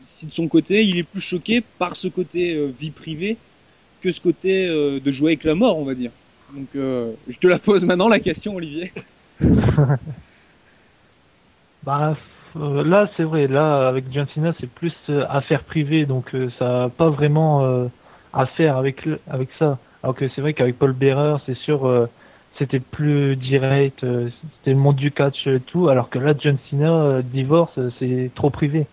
si 0.00 0.26
de 0.26 0.32
son 0.32 0.48
côté, 0.48 0.84
il 0.84 0.98
est 0.98 1.02
plus 1.02 1.20
choqué 1.20 1.62
par 1.78 1.96
ce 1.96 2.08
côté 2.08 2.54
euh, 2.54 2.66
vie 2.78 2.90
privée 2.90 3.36
que 4.02 4.10
ce 4.10 4.20
côté 4.20 4.66
euh, 4.66 5.00
de 5.00 5.10
jouer 5.10 5.32
avec 5.32 5.44
la 5.44 5.54
mort, 5.54 5.78
on 5.78 5.84
va 5.84 5.94
dire. 5.94 6.10
Donc, 6.54 6.68
euh, 6.76 7.12
je 7.26 7.38
te 7.38 7.46
la 7.46 7.58
pose 7.58 7.84
maintenant 7.86 8.08
la 8.08 8.20
question, 8.20 8.54
Olivier. 8.54 8.92
Bah, 11.84 12.16
euh, 12.56 12.84
là, 12.84 13.08
c'est 13.16 13.24
vrai. 13.24 13.46
Là, 13.46 13.88
avec 13.88 14.04
John 14.10 14.26
Cena, 14.34 14.52
c'est 14.60 14.68
plus 14.70 14.94
euh, 15.10 15.24
affaire 15.28 15.64
privée, 15.64 16.06
donc 16.06 16.34
euh, 16.34 16.50
ça 16.58 16.64
n'a 16.64 16.88
pas 16.88 17.10
vraiment 17.10 17.64
euh, 17.64 17.86
affaire 18.32 18.76
avec 18.76 19.04
le- 19.04 19.20
avec 19.28 19.48
ça. 19.58 19.78
Alors 20.02 20.14
que 20.14 20.28
c'est 20.28 20.40
vrai 20.40 20.54
qu'avec 20.54 20.78
Paul 20.78 20.92
Bearer, 20.92 21.36
c'est 21.46 21.56
sûr, 21.56 21.86
euh, 21.86 22.06
c'était 22.58 22.80
plus 22.80 23.36
direct, 23.36 24.04
euh, 24.04 24.28
c'était 24.58 24.72
le 24.72 24.76
monde 24.76 24.96
du 24.96 25.10
catch 25.10 25.46
et 25.46 25.60
tout. 25.60 25.88
Alors 25.88 26.10
que 26.10 26.18
là, 26.18 26.34
John 26.38 26.58
Cena, 26.70 27.22
divorce, 27.22 27.78
c'est 27.98 28.30
trop 28.34 28.50
privé. 28.50 28.86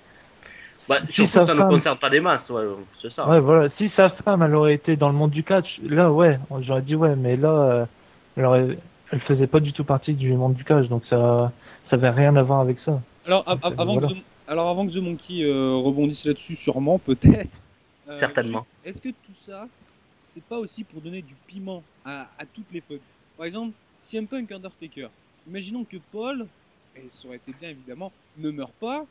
Bah, 0.90 0.98
si 1.08 1.14
surtout, 1.14 1.40
ça 1.40 1.54
ne 1.54 1.62
concerne 1.62 1.98
pas 1.98 2.10
des 2.10 2.20
masses, 2.20 2.50
ouais, 2.50 2.64
c'est 2.98 3.12
ça. 3.12 3.30
Ouais, 3.30 3.40
voilà. 3.40 3.70
Si 3.78 3.90
sa 3.96 4.10
femme, 4.10 4.42
elle 4.42 4.56
aurait 4.56 4.74
été 4.74 4.96
dans 4.96 5.10
le 5.10 5.16
monde 5.16 5.32
du 5.32 5.44
catch, 5.44 5.80
là, 5.88 6.12
ouais, 6.12 6.40
j'aurais 6.62 6.82
dit 6.82 6.96
ouais, 6.96 7.16
mais 7.16 7.36
là, 7.38 7.88
elle, 8.36 8.46
aurait, 8.46 8.78
elle 9.12 9.20
faisait 9.22 9.48
pas 9.48 9.60
du 9.60 9.74
tout 9.74 9.84
partie 9.84 10.14
du 10.14 10.34
monde 10.34 10.56
du 10.56 10.64
catch, 10.64 10.88
donc 10.88 11.04
ça, 11.10 11.52
ça 11.92 11.98
avait 11.98 12.10
rien 12.10 12.36
à 12.38 12.42
voir 12.44 12.62
avec 12.62 12.78
ça. 12.86 13.02
Alors, 13.26 13.44
a- 13.48 13.56
Donc, 13.56 13.66
a- 13.66 13.82
avant, 13.82 13.94
voilà. 14.00 14.08
que 14.08 14.14
The, 14.14 14.24
alors 14.48 14.70
avant 14.70 14.88
que 14.88 14.94
The 14.94 14.98
Monkey 15.04 15.44
euh, 15.44 15.76
rebondisse 15.76 16.26
là-dessus, 16.26 16.56
sûrement, 16.56 16.98
peut-être. 16.98 17.58
euh, 18.08 18.16
Certainement. 18.16 18.66
Est-ce 18.86 19.02
que 19.02 19.10
tout 19.10 19.36
ça, 19.36 19.68
c'est 20.18 20.44
pas 20.44 20.58
aussi 20.58 20.84
pour 20.86 21.02
donner 21.02 21.22
du 21.22 21.36
piment 21.48 21.84
à, 22.06 22.30
à 22.40 22.46
toutes 22.46 22.72
les 22.72 22.82
fautes 22.82 23.02
Par 23.38 23.46
exemple, 23.46 23.74
CM 24.00 24.26
Punk 24.26 24.52
Undertaker. 24.52 25.10
Imaginons 25.48 25.84
que 25.84 25.98
Paul, 26.12 26.48
et 26.96 27.04
ça 27.12 27.28
aurait 27.28 27.38
été 27.38 27.54
bien 27.60 27.70
évidemment, 27.70 28.12
ne 28.38 28.50
meurt 28.52 28.74
pas. 28.80 29.06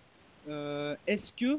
euh, 0.49 0.97
Est-ce 1.07 1.33
que 1.33 1.59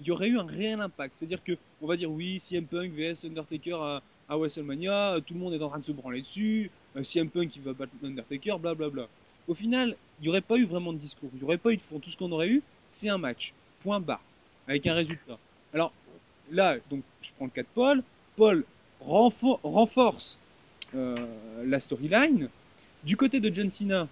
il 0.00 0.06
y 0.06 0.10
aurait 0.12 0.28
eu 0.28 0.38
un 0.38 0.46
réel 0.46 0.80
impact? 0.80 1.14
C'est-à-dire 1.16 1.42
que 1.42 1.56
on 1.80 1.86
va 1.86 1.96
dire 1.96 2.10
oui, 2.10 2.38
CM 2.40 2.64
Punk 2.66 2.92
vs 2.92 3.24
Undertaker 3.26 3.74
à, 3.80 4.02
à 4.28 4.36
WrestleMania, 4.36 5.16
tout 5.26 5.34
le 5.34 5.40
monde 5.40 5.54
est 5.54 5.62
en 5.62 5.68
train 5.70 5.78
de 5.80 5.84
se 5.84 5.92
branler 5.92 6.20
dessus. 6.22 6.70
CM 7.02 7.28
Punk 7.30 7.56
il 7.56 7.62
va 7.62 7.72
battre 7.72 7.92
Undertaker, 8.04 8.58
blablabla. 8.60 9.06
Au 9.48 9.54
final, 9.54 9.96
il 10.20 10.24
n'y 10.24 10.28
aurait 10.28 10.40
pas 10.42 10.56
eu 10.56 10.64
vraiment 10.66 10.92
de 10.92 10.98
discours, 10.98 11.30
il 11.32 11.38
n'y 11.38 11.44
aurait 11.44 11.56
pas 11.58 11.70
eu 11.72 11.76
de 11.76 11.82
fond. 11.82 11.98
Tout 11.98 12.10
ce 12.10 12.16
qu'on 12.16 12.30
aurait 12.32 12.48
eu, 12.48 12.62
c'est 12.86 13.08
un 13.08 13.18
match. 13.18 13.52
Point 13.82 14.00
barre. 14.00 14.20
Avec 14.66 14.86
un 14.86 14.94
résultat. 14.94 15.38
Alors, 15.72 15.92
là, 16.50 16.76
donc, 16.90 17.02
je 17.22 17.30
prends 17.36 17.46
le 17.46 17.50
cas 17.50 17.62
de 17.62 17.68
Paul. 17.74 18.02
Paul 18.36 18.64
renfor- 19.04 19.60
renforce 19.62 20.38
euh, 20.94 21.16
la 21.64 21.80
storyline. 21.80 22.48
Du 23.04 23.16
côté 23.16 23.40
de 23.40 23.52
John 23.54 23.70
Cena, 23.70 24.08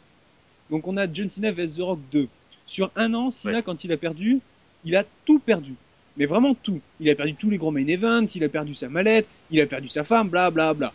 donc 0.71 0.87
on 0.89 0.97
a 0.97 1.13
John 1.13 1.29
Cena 1.29 1.53
vs 1.53 1.77
The 1.77 1.81
Rock 1.81 2.01
2. 2.13 2.29
Sur 2.65 2.91
un 2.97 3.13
an, 3.15 3.31
Cena, 3.31 3.59
Ouais. 3.59 3.63
quand 3.63 3.85
il 3.85 3.93
a 3.93 3.97
perdu, 3.97 4.41
il 4.85 4.97
a 4.97 5.05
tout 5.25 5.39
perdu. 5.39 5.75
Mais 6.17 6.25
vraiment 6.25 6.55
tout. 6.55 6.81
Il 7.01 7.11
a 7.11 7.15
perdu 7.15 7.35
tous 7.35 7.51
les 7.51 7.59
grands 7.59 7.71
main 7.73 7.87
events, 7.87 8.27
il 8.35 8.43
a 8.45 8.49
perdu 8.49 8.75
sa 8.75 8.89
mallette, 8.89 9.27
il 9.51 9.61
a 9.61 9.67
perdu 9.67 9.89
sa 9.89 10.03
femme, 10.05 10.29
bla 10.29 10.51
bla 10.51 10.73
bla. 10.73 10.93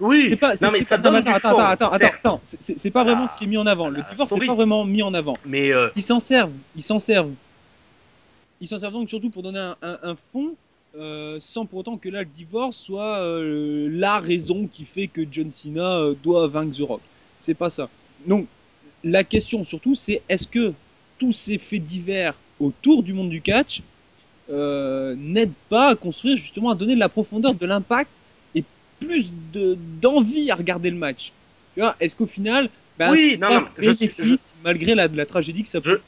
Oui, 0.00 0.28
C'est 0.30 0.36
pas, 0.36 0.54
non 0.62 0.70
mais 0.72 0.82
ça 0.82 0.96
pas- 0.98 1.10
donne 1.10 1.22
du 1.24 1.30
attends, 1.30 1.56
attends, 1.58 1.90
attends, 1.90 2.06
attends, 2.06 2.40
c'est 2.60 2.90
pas 2.90 3.04
vraiment 3.04 3.24
Ah, 3.24 3.28
ce 3.32 3.38
qui 3.38 3.44
est 3.44 3.48
mis 3.48 3.56
en 3.56 3.66
avant. 3.66 3.88
Le 3.88 3.96
la 3.98 4.02
divorce, 4.02 4.28
story. 4.30 4.46
pas 4.46 4.54
vraiment 4.54 4.84
mis 4.84 5.02
en 5.02 5.12
avant. 5.14 5.34
Mais 5.44 5.72
euh, 5.72 5.88
Ils 5.96 6.02
s'en 6.02 6.20
servent, 6.20 6.52
ils 6.76 6.82
s'en 6.82 6.98
servent. 6.98 7.32
Ils 8.60 8.66
s'en 8.68 8.78
servent 8.78 8.92
donc 8.94 9.08
surtout 9.08 9.30
pour 9.30 9.42
donner 9.42 9.58
un, 9.60 9.76
un, 9.82 9.98
un 10.02 10.14
fond, 10.32 10.54
euh, 10.96 11.36
sans 11.40 11.64
pour 11.66 11.80
autant 11.80 11.96
que 11.96 12.08
là 12.08 12.20
le 12.20 12.24
divorce 12.26 12.76
soit 12.76 13.18
euh, 13.18 13.88
la 13.90 14.18
raison 14.20 14.68
qui 14.70 14.84
fait 14.84 15.06
que 15.06 15.22
John 15.30 15.50
Cena 15.52 15.98
euh, 15.98 16.14
doit 16.22 16.48
vaincre 16.48 16.76
The 16.76 16.82
Rock. 16.82 17.00
C'est 17.38 17.54
pas 17.54 17.70
ça. 17.70 17.88
Donc 18.26 18.46
la 19.04 19.22
question 19.24 19.64
surtout, 19.64 19.94
c'est 19.94 20.22
est-ce 20.28 20.46
que 20.46 20.72
tous 21.18 21.32
ces 21.32 21.58
faits 21.58 21.84
divers 21.84 22.34
autour 22.60 23.02
du 23.02 23.12
monde 23.12 23.30
du 23.30 23.40
catch 23.40 23.82
euh, 24.50 25.14
n'aident 25.16 25.52
pas 25.68 25.90
à 25.90 25.94
construire 25.94 26.36
justement 26.36 26.70
à 26.70 26.74
donner 26.74 26.94
de 26.94 27.00
la 27.00 27.08
profondeur, 27.08 27.54
de 27.54 27.66
l'impact 27.66 28.10
plus 29.00 29.32
de 29.32 29.74
d'envie 29.78 30.50
à 30.50 30.56
regarder 30.56 30.90
le 30.90 30.96
match. 30.98 31.34
Tu 31.74 31.80
vois, 31.80 31.96
est-ce 32.00 32.16
qu'au 32.16 32.26
final, 32.26 32.70
ben, 32.96 33.16
Oui, 33.16 33.38
non, 33.38 33.50
non, 33.52 33.68
je 33.78 33.90
suis- 33.92 34.14
je- 34.18 34.34
malgré 34.56 34.94
la, 34.94 35.08
la 35.08 35.26
tragédie 35.26 35.62
que 35.62 35.68
ça 35.68 35.80
peut 35.80 35.86
Je- 35.86 36.02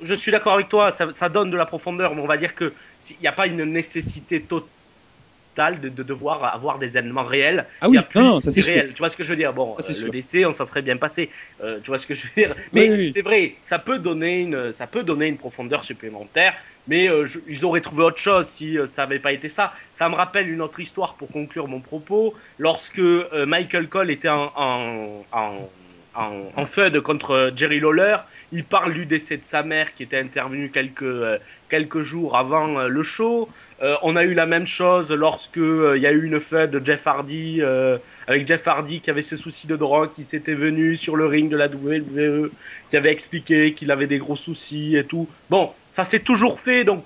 je 0.00 0.14
suis 0.14 0.32
d'accord 0.32 0.54
avec 0.54 0.68
toi, 0.68 0.90
ça, 0.90 1.12
ça 1.12 1.28
donne 1.28 1.50
de 1.50 1.56
la 1.56 1.66
profondeur, 1.66 2.14
mais 2.14 2.22
on 2.22 2.26
va 2.26 2.36
dire 2.36 2.54
que 2.54 2.74
s'il 2.98 3.18
n'y 3.20 3.26
a 3.26 3.32
pas 3.32 3.46
une 3.46 3.64
nécessité 3.64 4.46
totale 4.46 5.80
de, 5.80 5.88
de 5.88 6.02
devoir 6.02 6.44
avoir 6.44 6.78
des 6.78 6.96
événements 6.96 7.24
réels. 7.24 7.68
Ah 7.80 7.88
Il 7.90 7.90
oui, 7.90 8.08
plus 8.08 8.08
non, 8.14 8.24
non, 8.36 8.40
ça 8.40 8.50
c'est 8.52 8.62
sûr. 8.62 8.82
réel. 8.82 8.94
Tu 8.94 8.98
vois 8.98 9.10
ce 9.10 9.16
que 9.16 9.24
je 9.24 9.30
veux 9.30 9.36
dire? 9.36 9.52
Bon, 9.52 9.78
Ça, 9.78 9.92
euh, 9.92 9.94
le 9.98 10.10
décès, 10.10 10.44
on 10.46 10.52
s'en 10.52 10.64
serait 10.64 10.82
bien 10.82 10.96
passé. 10.96 11.30
Euh, 11.60 11.80
tu 11.80 11.88
vois 11.88 11.98
ce 11.98 12.06
que 12.06 12.14
je 12.14 12.26
veux 12.26 12.32
dire? 12.36 12.54
Mais 12.72 12.90
Oui, 12.90 12.96
oui. 12.96 13.14
c'est 13.14 13.22
vrai, 13.22 13.58
ça 13.62 13.78
peut 13.78 13.98
donner 13.98 14.40
une, 14.42 14.72
ça 14.72 14.86
peut 14.86 15.02
donner 15.02 15.26
une 15.28 15.38
profondeur 15.38 15.84
supplémentaire. 15.84 16.54
Mais 16.86 17.08
euh, 17.08 17.26
je- 17.26 17.38
ils 17.46 17.64
auraient 17.64 17.80
trouvé 17.80 18.02
autre 18.04 18.18
chose 18.18 18.46
si 18.48 18.78
euh, 18.78 18.86
ça 18.86 19.02
n'avait 19.02 19.18
pas 19.20 19.32
été 19.32 19.48
ça. 19.48 19.74
Ça 19.94 20.08
me 20.08 20.14
rappelle 20.14 20.48
une 20.48 20.60
autre 20.62 20.80
histoire 20.80 21.16
pour 21.16 21.30
conclure 21.30 21.68
mon 21.68 21.80
propos. 21.80 22.34
Lorsque 22.58 22.98
euh, 22.98 23.46
Michael 23.46 23.88
Cole 23.88 24.10
était 24.10 24.28
en, 24.28 24.52
en, 24.56 25.26
en, 25.32 25.70
en, 26.14 26.64
feud 26.64 27.00
contre 27.02 27.52
Jerry 27.54 27.80
Lawler, 27.80 28.16
il 28.52 28.64
parle 28.64 28.94
du 28.94 29.06
décès 29.06 29.36
de 29.36 29.44
sa 29.44 29.62
mère 29.62 29.94
qui 29.94 30.02
était 30.02 30.18
intervenue 30.18 30.70
quelques, 30.70 31.02
euh, 31.02 31.38
quelques 31.68 32.02
jours 32.02 32.36
avant 32.36 32.78
euh, 32.80 32.88
le 32.88 33.02
show. 33.02 33.48
Euh, 33.82 33.96
on 34.02 34.14
a 34.14 34.24
eu 34.24 34.34
la 34.34 34.44
même 34.44 34.66
chose 34.66 35.10
lorsque 35.10 35.56
euh, 35.56 35.96
il 35.96 36.02
y 36.02 36.06
a 36.06 36.12
eu 36.12 36.24
une 36.24 36.38
feud 36.38 36.70
de 36.70 36.84
Jeff 36.84 37.06
Hardy 37.06 37.60
euh, 37.62 37.96
avec 38.26 38.46
Jeff 38.46 38.68
Hardy 38.68 39.00
qui 39.00 39.08
avait 39.08 39.22
ses 39.22 39.38
soucis 39.38 39.66
de 39.66 39.76
drogue, 39.76 40.10
qui 40.14 40.24
s'était 40.24 40.54
venu 40.54 40.98
sur 40.98 41.16
le 41.16 41.24
ring 41.24 41.50
de 41.50 41.56
la 41.56 41.68
WWE, 41.68 42.50
qui 42.90 42.96
avait 42.96 43.10
expliqué 43.10 43.72
qu'il 43.72 43.90
avait 43.90 44.06
des 44.06 44.18
gros 44.18 44.36
soucis 44.36 44.96
et 44.96 45.04
tout. 45.04 45.26
Bon, 45.48 45.72
ça 45.88 46.04
s'est 46.04 46.20
toujours 46.20 46.60
fait, 46.60 46.84
donc 46.84 47.04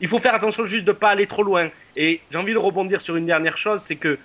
il 0.00 0.08
faut 0.08 0.18
faire 0.18 0.34
attention 0.34 0.66
juste 0.66 0.84
de 0.84 0.92
pas 0.92 1.10
aller 1.10 1.28
trop 1.28 1.44
loin. 1.44 1.70
Et 1.96 2.20
j'ai 2.32 2.38
envie 2.38 2.52
de 2.52 2.58
rebondir 2.58 3.00
sur 3.00 3.14
une 3.14 3.26
dernière 3.26 3.56
chose, 3.56 3.80
c'est 3.80 3.96
que 3.96 4.18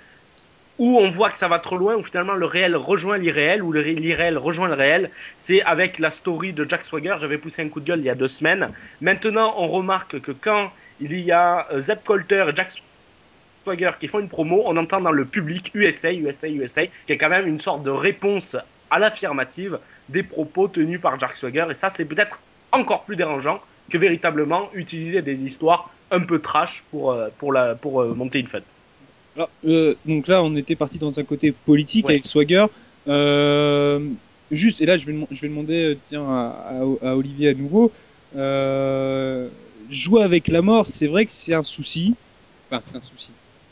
où 0.80 0.98
on 0.98 1.12
voit 1.12 1.30
que 1.30 1.38
ça 1.38 1.48
va 1.48 1.60
trop 1.60 1.78
loin, 1.78 1.96
où 1.96 2.04
finalement 2.04 2.34
le 2.34 2.48
réel 2.48 2.76
rejoint 2.76 3.20
l'irréel, 3.20 3.62
ou 3.62 3.72
l'irréel 3.72 4.40
rejoint 4.40 4.68
le 4.68 4.74
réel, 4.74 5.12
c'est 5.38 5.62
avec 5.62 6.00
la 6.00 6.10
story 6.10 6.54
de 6.54 6.68
Jack 6.68 6.86
Swagger. 6.86 7.16
J'avais 7.22 7.38
poussé 7.38 7.62
un 7.62 7.70
coup 7.70 7.80
de 7.80 7.86
gueule 7.86 8.00
il 8.00 8.06
y 8.06 8.10
a 8.10 8.16
deux 8.16 8.28
semaines. 8.28 8.72
Maintenant, 9.00 9.54
on 9.58 9.68
remarque 9.68 10.20
que 10.20 10.32
quand 10.32 10.72
il 11.12 11.20
y 11.20 11.32
a 11.32 11.68
euh, 11.72 11.82
Zeb 11.82 12.00
Coulter 12.06 12.46
et 12.50 12.56
Jack 12.56 12.74
Swagger 13.64 13.92
qui 14.00 14.08
font 14.08 14.20
une 14.20 14.28
promo, 14.30 14.64
on 14.66 14.76
entend 14.78 15.02
dans 15.02 15.12
le 15.12 15.26
public 15.26 15.72
USA, 15.74 16.12
USA, 16.14 16.48
USA, 16.50 16.86
qui 16.86 17.14
est 17.14 17.18
quand 17.18 17.30
même 17.30 17.48
une 17.48 17.60
sorte 17.60 17.84
de 17.84 17.90
réponse 17.90 18.56
à 18.92 19.00
l'affirmative 19.00 19.80
des 20.10 20.24
propos 20.24 20.68
tenus 20.68 21.00
par 21.02 21.20
Jack 21.20 21.36
Swagger. 21.38 21.66
Et 21.72 21.76
ça, 21.76 21.90
c'est 21.90 22.06
peut-être 22.06 22.40
encore 22.72 23.04
plus 23.04 23.16
dérangeant 23.16 23.62
que 23.90 23.98
véritablement 23.98 24.70
utiliser 24.74 25.22
des 25.22 25.44
histoires 25.44 25.90
un 26.12 26.20
peu 26.22 26.40
trash 26.40 26.84
pour, 26.92 27.12
euh, 27.12 27.30
pour, 27.38 27.54
la, 27.54 27.76
pour 27.76 28.02
euh, 28.02 28.14
monter 28.14 28.40
une 28.40 28.48
fête. 28.48 28.64
Alors, 29.36 29.50
euh, 29.66 29.96
donc 30.06 30.28
là, 30.28 30.44
on 30.44 30.56
était 30.56 30.76
parti 30.76 30.98
dans 31.00 31.20
un 31.20 31.24
côté 31.24 31.52
politique 31.52 32.06
Ouais. 32.08 32.14
avec 32.16 32.26
Swagger. 32.26 32.66
Euh, 33.08 34.00
juste, 34.52 34.80
et 34.82 34.86
là, 34.86 34.98
je 34.98 35.06
vais, 35.08 35.16
je 35.32 35.42
vais 35.42 35.48
demander, 35.48 35.98
tiens, 36.10 36.26
à, 36.28 36.56
à- 36.70 37.10
à 37.10 37.16
Olivier 37.16 37.50
à 37.50 37.54
nouveau. 37.54 37.92
Euh, 38.36 39.48
jouer 39.94 40.24
avec 40.24 40.48
la 40.48 40.62
mort, 40.62 40.88
c'est 40.88 41.08
vrai 41.08 41.26
que 41.26 41.32
c'est 41.32 41.54
un 41.54 41.64
souci. 41.64 42.16
Enfin, 42.70 42.82
c'est 42.86 42.98
un 42.98 43.02
souci. 43.02 43.30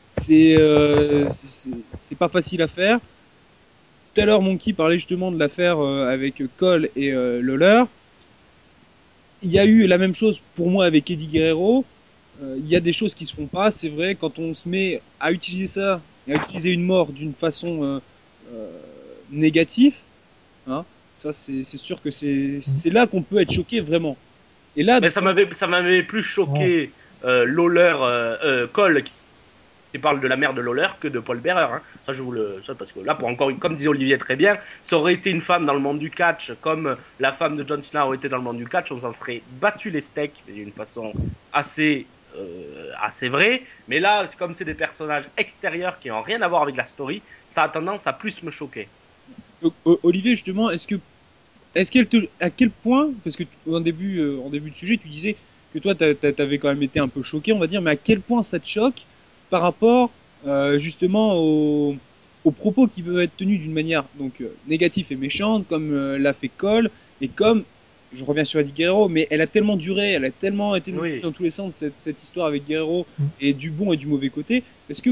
C'est, 0.07 0.55
euh, 0.57 1.29
pas 2.19 2.29
facile 2.29 2.61
à 2.61 2.67
faire. 2.67 2.99
Tout 4.13 4.21
à 4.21 4.25
l'heure, 4.25 4.41
Monkey 4.41 4.73
parlait 4.73 4.97
justement 4.97 5.31
de 5.31 5.39
l'affaire 5.39 5.79
euh, 5.79 6.09
avec 6.09 6.43
Cole 6.57 6.89
et 6.95 7.13
euh, 7.13 7.41
Lawler. 7.41 7.83
Il 9.41 9.49
y 9.51 9.57
a 9.57 9.65
eu 9.65 9.87
la 9.87 9.97
même 9.97 10.13
chose 10.13 10.41
pour 10.55 10.69
moi 10.69 10.85
avec 10.85 11.09
Eddie 11.09 11.27
Guerrero. 11.27 11.85
Euh, 12.43 12.57
Il 12.59 12.67
y 12.67 12.75
a 12.75 12.79
des 12.79 12.93
choses 12.93 13.15
qui 13.15 13.25
se 13.25 13.33
font 13.33 13.47
pas, 13.47 13.71
c'est 13.71 13.89
vrai. 13.89 14.15
Quand 14.15 14.37
on 14.37 14.53
se 14.53 14.67
met 14.67 15.01
à 15.19 15.31
utiliser 15.31 15.67
ça, 15.67 16.01
à 16.29 16.33
utiliser 16.33 16.71
une 16.71 16.83
mort 16.83 17.07
d'une 17.11 17.33
façon 17.33 18.01
euh, 18.53 18.69
négative, 19.31 19.95
hein, 20.67 20.83
ça 21.13 21.31
c'est 21.31 21.63
sûr 21.63 22.01
que 22.01 22.11
c'est 22.11 22.89
là 22.89 23.07
qu'on 23.07 23.21
peut 23.21 23.39
être 23.39 23.51
choqué 23.51 23.79
vraiment. 23.79 24.17
Et 24.77 24.83
là, 24.83 24.99
Mais 25.01 25.09
ça 25.09 25.21
m'avait, 25.21 25.47
ça 25.53 25.67
m'avait 25.67 26.03
plus 26.03 26.23
choqué 26.23 26.91
euh, 27.25 27.45
Lawler, 27.45 27.95
euh, 27.99 28.37
euh, 28.43 28.67
Cole, 28.67 29.03
qui- 29.03 29.11
parle 30.01 30.21
de 30.21 30.27
la 30.27 30.37
mère 30.37 30.53
de 30.53 30.61
Lawler, 30.61 30.87
que 31.01 31.09
de 31.09 31.19
Paul 31.19 31.39
Bearer. 31.39 31.67
Hein. 31.73 31.81
Ça, 32.05 32.13
je 32.13 32.21
vous 32.21 32.31
le, 32.31 32.63
ça, 32.65 32.73
parce 32.75 32.93
que 32.93 33.01
là, 33.01 33.13
pour 33.13 33.27
encore, 33.27 33.51
comme 33.59 33.75
disait 33.75 33.89
Olivier 33.89 34.17
très 34.17 34.37
bien, 34.37 34.57
ça 34.83 34.95
aurait 34.97 35.15
été 35.15 35.29
une 35.29 35.41
femme 35.41 35.65
dans 35.65 35.73
le 35.73 35.81
monde 35.81 35.99
du 35.99 36.09
catch, 36.09 36.53
comme 36.61 36.95
la 37.19 37.33
femme 37.33 37.57
de 37.57 37.67
John 37.67 37.83
Cena 37.83 38.05
aurait 38.05 38.15
été 38.15 38.29
dans 38.29 38.37
le 38.37 38.43
monde 38.43 38.57
du 38.57 38.67
catch, 38.67 38.89
on 38.91 38.99
s'en 38.99 39.11
serait 39.11 39.41
battu 39.59 39.89
les 39.89 39.99
steaks 39.99 40.41
d'une 40.47 40.71
façon 40.71 41.11
assez, 41.51 42.07
euh, 42.37 42.91
assez 43.01 43.27
vraie. 43.27 43.63
Mais 43.89 43.99
là, 43.99 44.25
comme 44.39 44.53
c'est 44.53 44.63
des 44.63 44.73
personnages 44.73 45.25
extérieurs 45.37 45.99
qui 45.99 46.07
n'ont 46.07 46.21
rien 46.21 46.41
à 46.41 46.47
voir 46.47 46.61
avec 46.63 46.77
la 46.77 46.85
story, 46.85 47.21
ça 47.49 47.63
a 47.63 47.69
tendance 47.69 48.07
à 48.07 48.13
plus 48.13 48.41
me 48.43 48.49
choquer. 48.51 48.87
Olivier 49.83 50.35
justement, 50.35 50.71
est-ce 50.71 50.87
que 50.87 50.95
est-ce 51.75 51.91
qu'elle 51.91 52.07
te 52.07 52.17
à 52.39 52.49
quel 52.49 52.69
point 52.69 53.09
parce 53.23 53.35
que 53.35 53.43
tu- 53.43 53.73
en 53.73 53.79
début 53.79 54.19
euh, 54.19 54.39
en 54.45 54.49
début 54.49 54.71
de 54.71 54.75
sujet 54.75 54.97
tu 54.97 55.07
disais 55.07 55.35
que 55.73 55.79
toi 55.79 55.95
t'a- 55.95 56.13
t'a- 56.15 56.33
t'avais 56.33 56.57
quand 56.57 56.67
même 56.69 56.83
été 56.83 56.99
un 56.99 57.07
peu 57.07 57.23
choqué 57.23 57.53
on 57.53 57.59
va 57.59 57.67
dire 57.67 57.81
mais 57.81 57.91
à 57.91 57.95
quel 57.95 58.19
point 58.21 58.43
ça 58.43 58.59
te 58.59 58.67
choque 58.67 59.01
par 59.49 59.61
rapport 59.61 60.09
euh, 60.47 60.77
justement 60.79 61.35
aux, 61.37 61.95
aux 62.43 62.51
propos 62.51 62.87
qui 62.87 63.01
peuvent 63.01 63.19
être 63.21 63.35
tenus 63.37 63.59
d'une 63.59 63.73
manière 63.73 64.03
donc 64.19 64.33
euh, 64.41 64.53
négative 64.67 65.07
et 65.11 65.15
méchante 65.15 65.65
comme 65.67 65.91
euh, 65.93 66.17
l'a 66.17 66.33
fait 66.33 66.49
Cole 66.49 66.89
et 67.21 67.27
comme 67.27 67.63
je 68.13 68.25
reviens 68.25 68.43
sur 68.43 68.59
Eddie 68.59 68.73
Guerrero 68.73 69.07
mais 69.07 69.27
elle 69.29 69.39
a 69.41 69.47
tellement 69.47 69.77
duré 69.77 70.11
elle 70.11 70.25
a 70.25 70.31
tellement 70.31 70.75
été 70.75 70.91
Oui. 70.91 71.21
dans 71.21 71.31
tous 71.31 71.43
les 71.43 71.49
sens 71.51 71.75
cette, 71.75 71.95
cette 71.97 72.21
histoire 72.21 72.47
avec 72.47 72.65
Guerrero 72.67 73.05
Mm. 73.17 73.23
et 73.39 73.53
du 73.53 73.69
bon 73.71 73.93
et 73.93 73.97
du 73.97 74.07
mauvais 74.07 74.29
côté 74.29 74.63
est-ce 74.89 75.01
que 75.01 75.11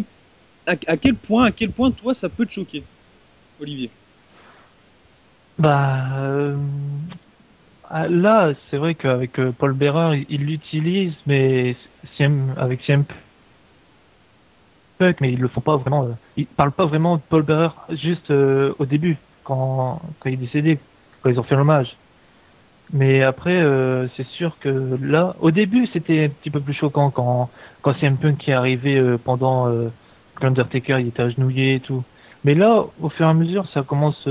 à, 0.68 0.74
à 0.88 0.98
quel 0.98 1.16
point 1.16 1.46
à 1.46 1.52
quel 1.52 1.72
point 1.72 1.92
toi 1.92 2.14
ça 2.14 2.28
peut 2.28 2.46
te 2.46 2.52
choquer 2.54 2.84
Olivier? 3.62 3.90
Bah 5.60 6.06
euh, 6.20 6.56
ah, 7.90 8.08
là, 8.08 8.54
c'est 8.70 8.78
vrai 8.78 8.96
qu'avec 8.96 9.38
euh, 9.40 9.52
Paul 9.52 9.74
Bearer, 9.74 10.18
il- 10.20 10.26
il 10.30 10.46
l'utilise, 10.46 11.14
mais 11.26 11.76
avec 12.58 12.82
CM 12.84 13.06
Punk, 15.00 15.18
mais 15.22 15.32
ils 15.34 15.40
le 15.40 15.48
font 15.48 15.62
pas 15.62 15.78
vraiment. 15.78 16.06
euh, 16.06 16.14
ils 16.38 16.46
parlent 16.46 16.72
pas 16.72 16.86
vraiment 16.86 17.18
de 17.18 17.22
Paul 17.30 17.44
Bearer 17.44 17.72
juste 17.92 18.32
euh, 18.32 18.74
au 18.80 18.86
début, 18.86 19.18
quand, 19.44 20.02
quand 20.20 20.30
il 20.30 20.34
est 20.34 20.38
décédé, 20.38 20.80
quand 21.22 21.30
ils 21.30 21.40
ont 21.40 21.44
fait 21.44 21.56
l'hommage. 21.56 21.96
Mais 22.92 23.22
après, 23.22 23.62
c'est 24.18 24.26
sûr 24.28 24.58
que 24.60 24.70
là, 25.02 25.36
au 25.42 25.52
début, 25.52 25.88
c'était 25.94 26.26
un 26.26 26.30
petit 26.30 26.50
peu 26.50 26.60
plus 26.60 26.74
choquant 26.74 27.12
quand 27.12 27.52
quand 27.84 27.94
CM 28.00 28.18
Punk 28.18 28.48
est 28.50 28.54
arrivé 28.54 29.18
pendant 29.24 29.68
euh, 29.68 29.90
l'Undertaker, 30.42 30.98
il 31.00 31.08
était 31.10 31.22
agenouillé 31.22 31.76
et 31.76 31.80
tout. 31.82 32.04
Mais 32.44 32.56
là, 32.56 32.86
au 33.00 33.10
fur 33.10 33.28
et 33.28 33.30
à 33.30 33.34
mesure, 33.34 33.68
ça 33.74 33.84
commence 33.84 34.28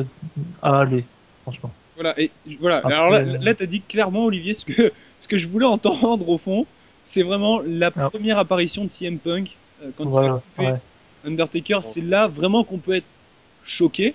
à 0.62 0.80
aller, 0.80 1.04
franchement. 1.50 1.72
Voilà, 1.94 2.14
et 2.20 2.30
voilà. 2.60 2.78
Après, 2.78 2.94
Alors 2.94 3.10
là, 3.10 3.18
euh, 3.18 3.38
là, 3.40 3.54
t'as 3.54 3.66
dit 3.66 3.80
clairement, 3.82 4.24
Olivier, 4.26 4.54
ce 4.54 4.64
que 4.64 4.92
ce 5.20 5.28
que 5.28 5.38
je 5.38 5.48
voulais 5.48 5.66
entendre 5.66 6.28
au 6.28 6.38
fond, 6.38 6.66
c'est 7.04 7.22
vraiment 7.22 7.60
la 7.64 7.90
Alors. 7.96 8.10
première 8.10 8.38
apparition 8.38 8.84
de 8.84 8.90
CM 8.90 9.18
Punk 9.18 9.56
euh, 9.82 9.90
quand 9.96 10.04
il 10.10 10.18
a 10.18 10.30
coupé 10.34 10.72
ouais. 10.72 10.80
Undertaker. 11.24 11.80
C'est 11.84 12.02
là 12.02 12.28
vraiment 12.28 12.64
qu'on 12.64 12.78
peut 12.78 12.94
être 12.96 13.06
choqué, 13.64 14.14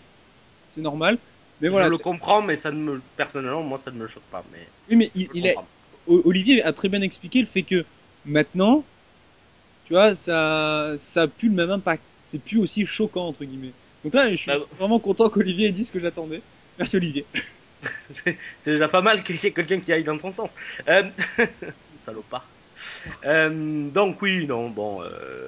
c'est 0.68 0.82
normal. 0.82 1.18
Mais 1.62 1.70
voilà. 1.70 1.86
Je 1.88 1.92
le 1.92 1.98
comprends, 1.98 2.42
mais 2.42 2.56
ça 2.56 2.72
ne 2.72 2.78
me, 2.78 3.02
personnellement, 3.18 3.64
moi, 3.64 3.78
ça 3.78 3.92
ne 3.92 3.98
me 3.98 4.08
choque 4.08 4.24
pas. 4.32 4.44
Mais 4.52 4.68
Oui, 4.90 4.96
mais 4.96 5.12
il, 5.16 5.30
il 5.34 5.54
Olivier 6.08 6.64
a 6.64 6.74
très 6.74 6.90
bien 6.90 7.02
expliqué 7.02 7.40
le 7.42 7.48
fait 7.48 7.64
que 7.64 7.86
maintenant, 8.26 8.84
tu 9.86 9.94
vois, 9.94 10.16
ça, 10.16 10.94
ça 10.98 11.24
a 11.24 11.28
plus 11.28 11.50
le 11.50 11.56
même 11.56 11.72
impact. 11.72 12.04
C'est 12.20 12.42
plus 12.42 12.60
aussi 12.60 12.86
choquant 12.86 13.28
entre 13.28 13.44
guillemets. 13.46 13.74
Donc 14.04 14.14
là, 14.14 14.30
je 14.32 14.36
suis 14.36 14.52
Bah, 14.52 14.58
vraiment 14.80 15.00
content 15.00 15.30
qu'Olivier 15.30 15.68
ait 15.68 15.72
dit 15.72 15.86
ce 15.86 15.92
que 15.92 16.00
j'attendais. 16.00 16.42
Merci 16.78 16.98
Olivier. 16.98 17.26
C'est 18.60 18.72
déjà 18.72 18.88
pas 18.88 19.02
mal 19.02 19.24
qu'il 19.24 19.36
y 19.42 19.48
ait 19.48 19.52
quelqu'un 19.52 19.80
qui 19.80 19.92
aille 19.94 20.04
dans 20.04 20.18
ton 20.18 20.32
sens. 20.32 20.52
Euh... 20.88 21.04
Salopard. 21.96 22.46
Euh, 23.26 23.90
donc 23.90 24.22
oui, 24.22 24.46
non, 24.46 24.70
bon. 24.70 25.02
euh, 25.04 25.48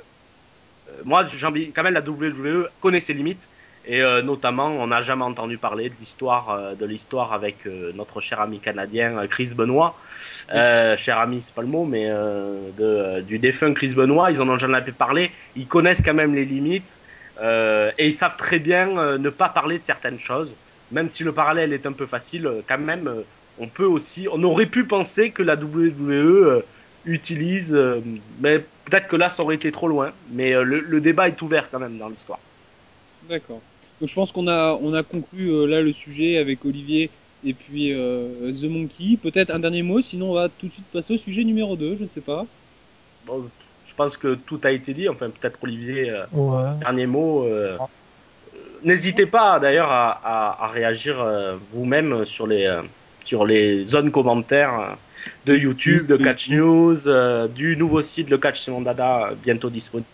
moi, 1.03 1.27
j'ai 1.27 1.45
envie, 1.45 1.71
quand 1.71 1.83
même, 1.83 1.93
la 1.93 2.01
WWE 2.01 2.69
connaît 2.79 2.99
ses 3.01 3.13
limites. 3.13 3.49
Et 3.87 4.01
euh, 4.01 4.23
notamment, 4.23 4.67
on 4.67 4.87
n'a 4.87 5.01
jamais 5.03 5.23
entendu 5.23 5.59
parler 5.59 5.89
de 5.89 5.95
l'histoire, 5.99 6.49
euh, 6.49 6.75
de 6.75 6.85
l'histoire 6.85 7.33
avec 7.33 7.67
euh, 7.67 7.91
notre 7.93 8.19
cher 8.19 8.41
ami 8.41 8.59
canadien 8.59 9.17
euh, 9.19 9.27
Chris 9.27 9.53
Benoit. 9.55 9.95
Euh, 10.53 10.97
cher 10.97 11.19
ami, 11.19 11.43
c'est 11.43 11.53
pas 11.53 11.61
le 11.61 11.67
mot, 11.67 11.85
mais 11.85 12.07
euh, 12.09 12.71
de, 12.71 12.83
euh, 12.83 13.21
du 13.21 13.37
défunt 13.37 13.73
Chris 13.73 13.93
Benoit. 13.93 14.31
Ils 14.31 14.41
en 14.41 14.49
ont 14.49 14.57
jamais 14.57 14.81
parlé. 14.81 15.31
Ils 15.55 15.67
connaissent 15.67 16.01
quand 16.01 16.15
même 16.15 16.33
les 16.33 16.45
limites 16.45 16.99
euh, 17.39 17.91
et 17.99 18.07
ils 18.07 18.13
savent 18.13 18.37
très 18.37 18.59
bien 18.59 18.97
euh, 18.97 19.17
ne 19.19 19.29
pas 19.29 19.49
parler 19.49 19.77
de 19.79 19.85
certaines 19.85 20.19
choses. 20.19 20.55
Même 20.91 21.09
si 21.09 21.23
le 21.23 21.33
parallèle 21.33 21.73
est 21.73 21.85
un 21.85 21.93
peu 21.93 22.05
facile, 22.07 22.45
euh, 22.47 22.61
quand 22.67 22.77
même, 22.77 23.07
euh, 23.07 23.23
on 23.57 23.69
peut 23.69 23.85
aussi, 23.85 24.27
on 24.31 24.43
aurait 24.43 24.67
pu 24.67 24.85
penser 24.87 25.31
que 25.31 25.43
la 25.43 25.55
WWE 25.55 26.11
euh, 26.11 26.61
utilise, 27.05 27.71
mais 28.39 28.59
peut-être 28.85 29.07
que 29.07 29.15
là, 29.15 29.29
ça 29.29 29.43
aurait 29.43 29.55
été 29.55 29.71
trop 29.71 29.87
loin. 29.87 30.11
Mais 30.27 30.51
le, 30.63 30.79
le 30.79 31.01
débat 31.01 31.27
est 31.27 31.41
ouvert 31.41 31.69
quand 31.69 31.79
même 31.79 31.97
dans 31.97 32.09
l'histoire. 32.09 32.39
D'accord. 33.21 33.61
Donc 33.99 34.09
je 34.09 34.15
pense 34.15 34.31
qu'on 34.31 34.47
a, 34.47 34.73
on 34.81 34.93
a 34.93 35.03
conclu 35.03 35.49
euh, 35.51 35.65
là 35.67 35.81
le 35.81 35.93
sujet 35.93 36.37
avec 36.37 36.65
Olivier 36.65 37.09
et 37.43 37.53
puis 37.53 37.93
euh, 37.93 38.51
The 38.53 38.63
Monkey. 38.65 39.17
Peut-être 39.21 39.51
un 39.51 39.59
dernier 39.59 39.83
mot, 39.83 40.01
sinon 40.01 40.31
on 40.31 40.33
va 40.33 40.49
tout 40.49 40.67
de 40.67 40.73
suite 40.73 40.89
passer 40.91 41.13
au 41.13 41.17
sujet 41.17 41.43
numéro 41.43 41.75
2, 41.75 41.95
je 41.95 42.03
ne 42.03 42.07
sais 42.09 42.21
pas. 42.21 42.45
Bon, 43.25 43.49
je 43.85 43.93
pense 43.93 44.17
que 44.17 44.35
tout 44.35 44.59
a 44.63 44.71
été 44.71 44.93
dit. 44.93 45.07
Enfin, 45.09 45.29
peut-être 45.29 45.59
Olivier, 45.63 46.09
euh, 46.09 46.25
Ouais. 46.31 46.77
dernier 46.79 47.05
mot. 47.07 47.45
N'hésitez 48.83 49.25
pas 49.25 49.59
d'ailleurs 49.59 49.91
à, 49.91 50.19
à, 50.23 50.65
à 50.65 50.67
réagir 50.67 51.21
euh, 51.21 51.55
vous-même 51.73 52.25
sur 52.25 52.47
les 52.47 52.65
euh, 52.65 52.81
sur 53.23 53.45
les 53.45 53.85
zones 53.85 54.11
commentaires 54.11 54.79
euh, 54.79 54.93
de 55.45 55.55
YouTube, 55.57 56.05
de 56.07 56.17
Catch 56.17 56.49
News, 56.49 57.07
euh, 57.07 57.47
du 57.47 57.75
nouveau 57.77 58.01
site 58.01 58.29
Le 58.29 58.37
Catch 58.37 58.59
Simon 58.61 58.81
Dada 58.81 59.31
bientôt 59.43 59.69
disponible. 59.69 60.05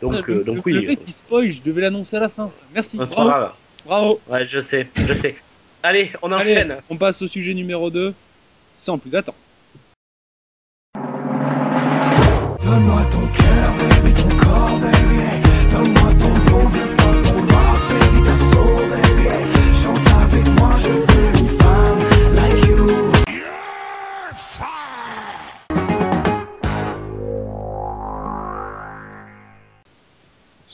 Donc, 0.00 0.14
Ah, 0.14 0.22
le, 0.28 0.44
donc 0.44 0.64
le- 0.66 0.72
le 0.72 0.78
oui, 0.80 0.86
mec 0.86 1.00
qui 1.00 1.10
spoil, 1.10 1.50
je 1.50 1.60
devais 1.60 1.80
l'annoncer 1.82 2.16
à 2.16 2.20
la 2.20 2.28
fin, 2.28 2.48
ça. 2.50 2.62
Merci. 2.72 2.92
c'est 2.92 3.14
pas 3.14 3.24
Bravo. 3.24 3.28
grave. 3.30 3.52
Bravo. 3.84 4.20
Ouais, 4.28 4.46
je 4.46 4.60
sais, 4.60 4.86
je 4.96 5.14
sais. 5.14 5.34
Allez, 5.82 6.12
on 6.22 6.30
Allez, 6.32 6.52
enchaîne. 6.52 6.76
on 6.90 6.96
passe 6.96 7.22
au 7.22 7.28
sujet 7.28 7.54
numéro 7.54 7.90
2, 7.90 8.14
sans 8.74 8.98
plus 8.98 9.14
attendre. 9.14 9.38
Donne-moi 12.64 13.04
ton 13.10 13.26
cœur, 13.28 13.74
baby, 13.78 14.14
ton 14.14 14.36
corps, 14.36 14.78
baby. 14.78 15.70
Donne-moi 15.70 16.12
ton 16.18 16.50
bon 16.50 16.68
vieux 16.68 16.95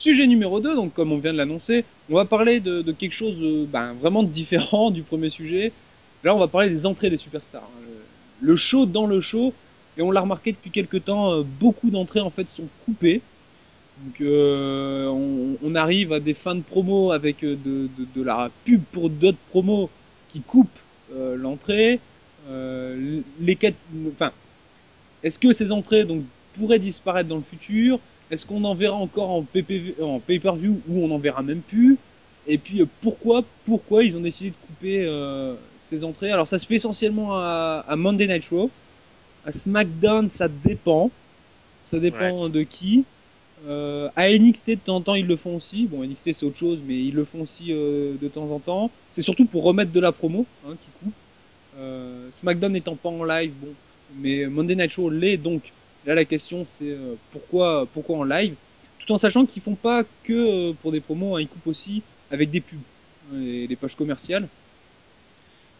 Sujet 0.03 0.27
numéro 0.27 0.59
2, 0.59 0.75
donc 0.75 0.93
comme 0.93 1.13
on 1.13 1.17
vient 1.17 1.31
de 1.31 1.37
l'annoncer, 1.37 1.85
on 2.09 2.15
va 2.15 2.25
parler 2.25 2.59
de, 2.59 2.81
de 2.81 2.91
quelque 2.91 3.13
chose 3.13 3.37
euh, 3.41 3.65
ben, 3.65 3.93
vraiment 3.93 4.21
différent 4.21 4.91
du 4.91 5.01
premier 5.01 5.29
sujet. 5.29 5.71
Là, 6.25 6.35
on 6.35 6.39
va 6.39 6.49
parler 6.49 6.69
des 6.69 6.85
entrées 6.85 7.09
des 7.09 7.15
superstars. 7.15 7.63
hein. 7.63 7.81
Le, 8.41 8.51
le 8.51 8.57
show 8.57 8.85
dans 8.85 9.05
le 9.05 9.21
show, 9.21 9.53
et 9.97 10.01
on 10.01 10.11
l'a 10.11 10.19
remarqué 10.19 10.51
depuis 10.51 10.71
quelques 10.71 11.05
temps, 11.05 11.31
euh, 11.31 11.43
beaucoup 11.57 11.89
d'entrées 11.89 12.19
en 12.19 12.29
fait 12.29 12.49
sont 12.49 12.67
coupées. 12.83 13.21
Euh, 14.19 15.07
on, 15.07 15.73
arrive 15.73 16.11
à 16.11 16.19
des 16.19 16.33
fins 16.33 16.55
de 16.55 16.63
promo 16.63 17.13
avec 17.13 17.41
euh, 17.45 17.55
de, 17.55 17.87
de, 17.97 18.05
de 18.13 18.23
la 18.23 18.51
pub 18.65 18.81
pour 18.91 19.09
d'autres 19.09 19.37
promos 19.51 19.89
qui 20.27 20.41
coupent 20.41 20.67
euh, 21.15 21.37
l'entrée. 21.37 22.01
Euh, 22.49 23.21
les 23.39 23.55
quêtes, 23.55 23.77
enfin, 24.11 24.33
est-ce 25.23 25.39
que 25.39 25.53
ces 25.53 25.71
entrées 25.71 26.05
pourraient 26.55 26.79
disparaître 26.79 27.29
dans 27.29 27.37
le 27.37 27.41
futur? 27.41 27.99
Est-ce 28.33 28.45
qu'on 28.47 28.63
en 28.63 28.73
verra 28.73 28.95
encore 28.95 29.29
en, 29.29 29.43
PPV, 29.43 30.01
en 30.01 30.19
pay-per-view 30.19 30.81
ou 30.87 31.05
on 31.05 31.11
en 31.11 31.19
verra 31.19 31.43
même 31.43 31.61
plus? 31.61 31.97
Et 32.47 32.57
puis 32.57 32.81
euh, 32.81 32.85
pourquoi, 33.01 33.43
pourquoi 33.65 34.03
ils 34.03 34.17
ont 34.17 34.21
décidé 34.21 34.49
de 34.49 34.55
couper 34.67 35.05
euh, 35.05 35.55
ces 35.77 36.03
entrées? 36.03 36.31
Alors 36.31 36.47
ça 36.47 36.57
se 36.57 36.65
fait 36.65 36.75
essentiellement 36.75 37.37
à, 37.37 37.85
à 37.87 37.95
Monday 37.95 38.27
Night 38.27 38.45
Raw. 38.49 38.71
À 39.45 39.51
SmackDown, 39.51 40.29
ça 40.29 40.47
dépend. 40.47 41.11
Ça 41.85 41.99
dépend 41.99 42.49
de 42.49 42.63
qui. 42.63 43.05
Euh, 43.67 44.09
à 44.15 44.29
NXT, 44.29 44.69
de 44.71 44.75
temps 44.75 44.95
en 44.95 45.01
temps, 45.01 45.15
ils 45.15 45.27
le 45.27 45.35
font 45.35 45.55
aussi. 45.55 45.85
Bon, 45.85 46.03
NXT, 46.03 46.33
c'est 46.33 46.45
autre 46.45 46.57
chose, 46.57 46.79
mais 46.85 46.95
ils 46.95 47.13
le 47.13 47.23
font 47.23 47.41
aussi 47.41 47.67
euh, 47.69 48.15
de 48.21 48.27
temps 48.27 48.49
en 48.51 48.59
temps. 48.59 48.91
C'est 49.11 49.21
surtout 49.21 49.45
pour 49.45 49.63
remettre 49.63 49.91
de 49.91 49.99
la 49.99 50.11
promo, 50.11 50.45
hein, 50.67 50.75
qui 50.81 50.87
coupe. 51.03 51.13
Euh, 51.77 52.27
SmackDown 52.31 52.71
n'étant 52.71 52.95
pas 52.95 53.09
en 53.09 53.23
live, 53.23 53.53
bon. 53.61 53.69
Mais 54.19 54.45
Monday 54.47 54.75
Night 54.75 54.93
Raw 54.95 55.09
l'est, 55.09 55.37
donc 55.37 55.61
là, 56.05 56.15
la 56.15 56.25
question, 56.25 56.63
c'est 56.65 56.89
euh, 56.91 57.15
pourquoi, 57.31 57.87
pourquoi 57.93 58.17
en 58.19 58.23
live? 58.23 58.55
Tout 58.99 59.11
en 59.13 59.17
sachant 59.17 59.45
qu'ils 59.45 59.61
font 59.61 59.75
pas 59.75 60.03
que 60.23 60.69
euh, 60.71 60.73
pour 60.81 60.91
des 60.91 61.01
promos, 61.01 61.35
hein, 61.35 61.41
ils 61.41 61.47
coupent 61.47 61.67
aussi 61.67 62.01
avec 62.31 62.49
des 62.51 62.61
pubs, 62.61 62.79
hein, 63.31 63.37
les, 63.37 63.67
les 63.67 63.75
pages 63.75 63.95
commerciales. 63.95 64.47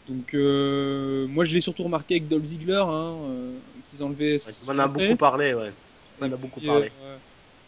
Donc, 0.10 0.34
euh, 0.34 1.26
moi, 1.28 1.46
je 1.46 1.54
l'ai 1.54 1.62
surtout 1.62 1.84
remarqué 1.84 2.16
avec 2.16 2.28
Dolph 2.28 2.44
Ziggler, 2.46 2.84
hein, 2.86 3.16
euh, 3.24 3.52
qu'ils 3.90 4.04
enlevaient. 4.04 4.38
On 4.68 4.72
en 4.72 4.80
a 4.80 4.88
beaucoup 4.88 5.16
parlé, 5.16 5.54
ouais. 5.54 5.72
On 6.20 6.26
en 6.26 6.32
a 6.34 6.36
beaucoup 6.36 6.60
parlé. 6.60 6.92
euh, 7.06 7.16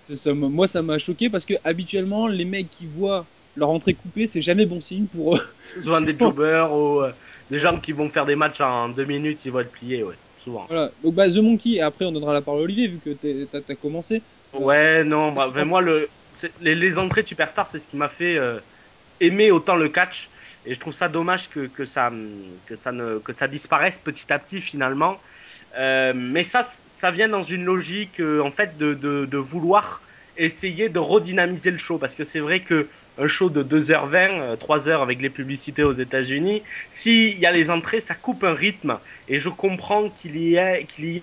ouais. 0.09 0.15
Ça, 0.15 0.33
moi, 0.33 0.49
moi, 0.49 0.67
ça 0.67 0.81
m'a 0.81 0.99
choqué 0.99 1.29
parce 1.29 1.45
que 1.45 1.53
habituellement, 1.63 2.27
les 2.27 2.45
mecs 2.45 2.69
qui 2.69 2.85
voient 2.85 3.25
leur 3.55 3.69
entrée 3.69 3.93
coupée, 3.93 4.27
c'est 4.27 4.41
jamais 4.41 4.65
bon 4.65 4.81
signe 4.81 5.05
pour 5.05 5.37
eux. 5.37 5.41
Souvent 5.81 6.01
des 6.01 6.15
jobbers 6.19 6.73
ou 6.73 6.99
euh, 7.01 7.11
des 7.49 7.59
gens 7.59 7.79
qui 7.79 7.93
vont 7.93 8.09
faire 8.09 8.25
des 8.25 8.35
matchs 8.35 8.59
en 8.59 8.89
deux 8.89 9.05
minutes, 9.05 9.39
ils 9.45 9.51
vont 9.51 9.61
être 9.61 9.71
pliés, 9.71 10.03
ouais. 10.03 10.15
Souvent. 10.45 10.65
Voilà. 10.69 10.91
Donc, 11.03 11.13
bah, 11.15 11.29
The 11.29 11.37
Monkey, 11.37 11.71
et 11.71 11.81
après, 11.81 12.05
on 12.05 12.13
donnera 12.13 12.31
la 12.31 12.41
parole 12.41 12.61
à 12.61 12.63
Olivier, 12.63 12.87
vu 12.87 12.99
que 13.03 13.09
t'as 13.51 13.57
as 13.67 13.75
commencé. 13.75 14.21
Ouais, 14.53 15.03
non, 15.03 15.33
bah, 15.33 15.49
ben, 15.53 15.65
moi, 15.65 15.81
le, 15.81 16.07
les, 16.61 16.75
les 16.75 16.97
entrées 16.97 17.23
de 17.23 17.27
Superstar, 17.27 17.67
c'est 17.67 17.79
ce 17.79 17.87
qui 17.87 17.97
m'a 17.97 18.07
fait 18.07 18.37
euh, 18.37 18.59
aimer 19.19 19.51
autant 19.51 19.75
le 19.75 19.89
catch. 19.89 20.29
Et 20.67 20.73
je 20.73 20.79
trouve 20.79 20.93
ça 20.93 21.09
dommage 21.09 21.49
que, 21.49 21.67
que, 21.67 21.85
ça, 21.85 22.11
que, 22.65 22.75
ça, 22.75 22.91
ne, 22.91 23.19
que 23.19 23.33
ça 23.33 23.47
disparaisse 23.47 23.99
petit 23.99 24.31
à 24.31 24.39
petit 24.39 24.61
finalement. 24.61 25.19
Euh, 25.77 26.13
mais 26.15 26.43
ça, 26.43 26.63
ça 26.63 27.11
vient 27.11 27.27
dans 27.27 27.43
une 27.43 27.65
logique 27.65 28.19
euh, 28.19 28.41
en 28.41 28.49
fait 28.49 28.77
de, 28.77 28.93
de, 28.93 29.25
de 29.25 29.37
vouloir 29.37 30.01
essayer 30.37 30.89
de 30.89 30.99
redynamiser 30.99 31.69
le 31.69 31.77
show. 31.77 31.97
Parce 31.97 32.15
que 32.15 32.23
c'est 32.23 32.39
vrai 32.39 32.61
que 32.61 32.87
un 33.17 33.27
show 33.27 33.49
de 33.49 33.63
2h20, 33.63 34.13
euh, 34.13 34.55
3h 34.55 35.01
avec 35.01 35.21
les 35.21 35.29
publicités 35.29 35.83
aux 35.83 35.91
États-Unis, 35.91 36.63
s'il 36.89 37.39
y 37.39 37.45
a 37.45 37.51
les 37.51 37.69
entrées, 37.69 37.99
ça 37.99 38.15
coupe 38.15 38.43
un 38.43 38.53
rythme. 38.53 38.97
Et 39.27 39.39
je 39.39 39.49
comprends 39.49 40.09
qu'il 40.09 40.37
y 40.37 40.55
ait, 40.55 40.85
qu'il 40.85 41.05
y 41.05 41.17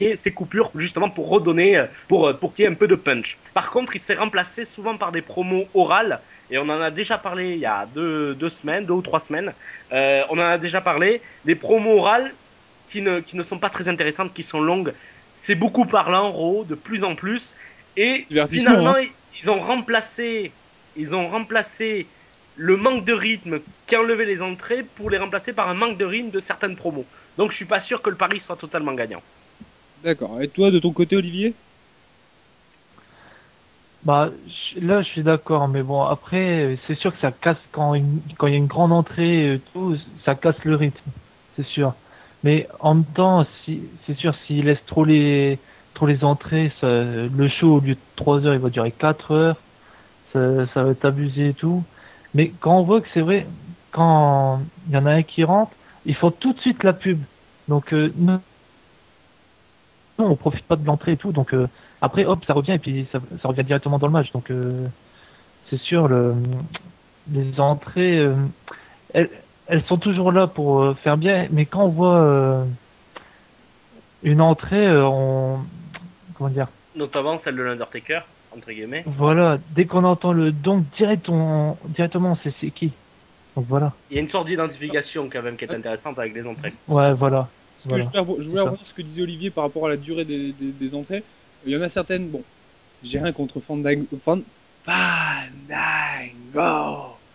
ait 0.00 0.16
ces 0.16 0.32
coupures 0.32 0.70
justement 0.74 1.10
pour 1.10 1.28
redonner, 1.28 1.76
euh, 1.76 1.86
pour, 2.08 2.28
euh, 2.28 2.32
pour 2.32 2.54
qu'il 2.54 2.64
y 2.64 2.66
ait 2.66 2.70
un 2.70 2.74
peu 2.74 2.88
de 2.88 2.94
punch. 2.94 3.36
Par 3.54 3.70
contre, 3.70 3.96
il 3.96 3.98
s'est 3.98 4.14
remplacé 4.14 4.64
souvent 4.64 4.96
par 4.96 5.12
des 5.12 5.22
promos 5.22 5.66
orales. 5.74 6.20
Et 6.50 6.58
on 6.58 6.62
en 6.62 6.80
a 6.80 6.90
déjà 6.90 7.16
parlé 7.16 7.52
il 7.52 7.60
y 7.60 7.66
a 7.66 7.86
deux, 7.94 8.34
deux 8.34 8.48
semaines, 8.48 8.84
deux 8.84 8.94
ou 8.94 9.02
trois 9.02 9.20
semaines. 9.20 9.52
Euh, 9.92 10.22
on 10.30 10.38
en 10.38 10.42
a 10.42 10.58
déjà 10.58 10.80
parlé. 10.80 11.20
Des 11.44 11.54
promos 11.54 11.98
orales 11.98 12.32
qui 12.90 13.02
ne, 13.02 13.20
qui 13.20 13.36
ne 13.36 13.42
sont 13.42 13.58
pas 13.58 13.70
très 13.70 13.88
intéressantes, 13.88 14.34
qui 14.34 14.42
sont 14.42 14.60
longues. 14.60 14.92
C'est 15.36 15.54
beaucoup 15.54 15.86
parlant, 15.86 16.30
Raw, 16.30 16.64
de 16.64 16.74
plus 16.74 17.04
en 17.04 17.14
plus. 17.14 17.54
Et 17.96 18.26
finalement, 18.48 18.96
hein. 18.96 19.04
ils 19.40 19.50
ont 19.50 19.60
remplacé, 19.60 20.52
ils 20.96 21.14
ont 21.14 21.28
remplacé 21.28 22.06
le 22.56 22.76
manque 22.76 23.04
de 23.04 23.12
rythme 23.12 23.60
qui 23.86 23.96
enlevait 23.96 24.24
les 24.26 24.42
entrées 24.42 24.82
pour 24.82 25.10
les 25.10 25.18
remplacer 25.18 25.52
par 25.52 25.68
un 25.68 25.74
manque 25.74 25.98
de 25.98 26.04
rythme 26.04 26.30
de 26.30 26.40
certaines 26.40 26.76
promos. 26.76 27.06
Donc 27.36 27.50
je 27.50 27.56
suis 27.56 27.64
pas 27.64 27.80
sûr 27.80 28.02
que 28.02 28.10
le 28.10 28.16
pari 28.16 28.40
soit 28.40 28.56
totalement 28.56 28.92
gagnant. 28.94 29.22
D'accord. 30.02 30.40
Et 30.42 30.48
toi, 30.48 30.70
de 30.70 30.78
ton 30.78 30.92
côté, 30.92 31.16
Olivier? 31.16 31.54
Bah, 34.02 34.30
là, 34.80 35.02
je 35.02 35.08
suis 35.08 35.22
d'accord, 35.22 35.68
mais 35.68 35.82
bon, 35.82 36.02
après, 36.02 36.78
c'est 36.86 36.94
sûr 36.94 37.12
que 37.12 37.20
ça 37.20 37.32
casse 37.32 37.58
quand 37.70 37.94
une- 37.94 38.22
quand 38.38 38.46
il 38.46 38.52
y 38.52 38.54
a 38.54 38.58
une 38.58 38.66
grande 38.66 38.92
entrée, 38.92 39.60
tout, 39.72 39.96
ça 40.24 40.34
casse 40.34 40.56
le 40.64 40.74
rythme, 40.76 41.12
c'est 41.56 41.66
sûr. 41.66 41.94
Mais 42.42 42.66
en 42.80 42.94
même 42.94 43.12
temps, 43.12 43.46
si, 43.64 43.90
c'est 44.06 44.14
sûr, 44.14 44.34
s'ils 44.46 44.64
laissent 44.64 44.84
trop 44.86 45.04
les, 45.04 45.62
trop 45.92 46.06
les 46.06 46.24
entrées, 46.24 46.72
ça, 46.80 46.86
le 47.04 47.48
show, 47.48 47.76
au 47.76 47.80
lieu 47.80 47.94
de 47.96 48.00
3 48.16 48.46
heures, 48.46 48.54
il 48.54 48.60
va 48.60 48.70
durer 48.70 48.92
4 48.92 49.32
heures, 49.32 49.62
ça, 50.32 50.82
va 50.82 50.90
être 50.90 51.04
abusé 51.04 51.48
et 51.48 51.54
tout. 51.54 51.82
Mais 52.34 52.52
quand 52.60 52.78
on 52.78 52.82
voit 52.82 53.00
que 53.00 53.08
c'est 53.12 53.20
vrai, 53.20 53.46
quand 53.90 54.60
il 54.88 54.94
y 54.94 54.96
en 54.96 55.06
a 55.06 55.12
un 55.12 55.22
qui 55.22 55.44
rentre, 55.44 55.72
ils 56.06 56.14
font 56.14 56.30
tout 56.30 56.52
de 56.52 56.60
suite 56.60 56.84
la 56.84 56.92
pub. 56.92 57.20
Donc, 57.68 57.92
euh, 57.92 58.12
nous, 58.16 58.38
on 60.18 60.36
profite 60.36 60.64
pas 60.64 60.76
de 60.76 60.86
l'entrée 60.86 61.12
et 61.12 61.16
tout, 61.16 61.32
donc, 61.32 61.54
euh, 61.54 61.68
après, 62.00 62.24
hop, 62.24 62.44
ça 62.44 62.52
revient 62.52 62.72
et 62.72 62.78
puis 62.78 63.06
ça, 63.12 63.18
revient 63.44 63.64
directement 63.64 63.98
dans 63.98 64.06
le 64.06 64.12
match. 64.12 64.30
Donc, 64.32 64.50
euh, 64.50 64.86
c'est 65.68 65.80
sûr, 65.80 66.08
le, 66.08 66.34
les 67.30 67.60
entrées, 67.60 68.18
euh, 68.18 68.34
elles, 69.12 69.30
elles 69.66 69.84
sont 69.84 69.98
toujours 69.98 70.32
là 70.32 70.46
pour 70.46 70.96
faire 70.98 71.16
bien, 71.16 71.46
mais 71.50 71.66
quand 71.66 71.84
on 71.84 71.88
voit 71.88 72.66
une 74.22 74.40
entrée, 74.40 74.90
on, 74.90 75.60
comment 76.34 76.50
dire, 76.50 76.66
Notamment 76.96 77.38
celle 77.38 77.54
de 77.54 77.62
l'Undertaker, 77.62 78.22
entre 78.56 78.72
guillemets. 78.72 79.04
voilà, 79.06 79.58
dès 79.74 79.84
qu'on 79.84 80.04
entend 80.04 80.32
le 80.32 80.52
donc 80.52 80.84
direct, 80.96 81.28
on, 81.28 81.76
directement, 81.88 82.32
on 82.32 82.36
sait 82.36 82.54
c'est 82.60 82.70
qui? 82.70 82.92
Donc 83.56 83.66
voilà. 83.68 83.92
Il 84.10 84.16
y 84.16 84.18
a 84.18 84.22
une 84.22 84.28
sorte 84.28 84.46
d'identification 84.46 85.28
quand 85.30 85.42
même 85.42 85.56
qui 85.56 85.64
est 85.64 85.74
intéressante 85.74 86.18
avec 86.18 86.34
les 86.34 86.46
entrées. 86.46 86.72
Ouais, 86.88 87.12
voilà. 87.14 87.48
Voilà. 87.84 88.04
je 88.04 88.20
voulais, 88.20 88.42
je 88.42 88.48
voulais 88.48 88.60
revoir 88.60 88.84
ce 88.84 88.92
que 88.92 89.02
disait 89.02 89.22
Olivier 89.22 89.50
par 89.50 89.64
rapport 89.64 89.86
à 89.86 89.88
la 89.88 89.96
durée 89.96 90.24
des, 90.24 90.52
des, 90.52 90.70
des 90.70 90.94
entrées. 90.94 91.22
Il 91.64 91.72
y 91.72 91.76
en 91.76 91.82
a 91.82 91.88
certaines, 91.88 92.28
bon, 92.28 92.42
j'ai 93.02 93.18
rien 93.18 93.32
contre 93.32 93.60
Fandango. 93.60 94.06
Fan... 94.22 94.42
Fandango. 94.84 95.00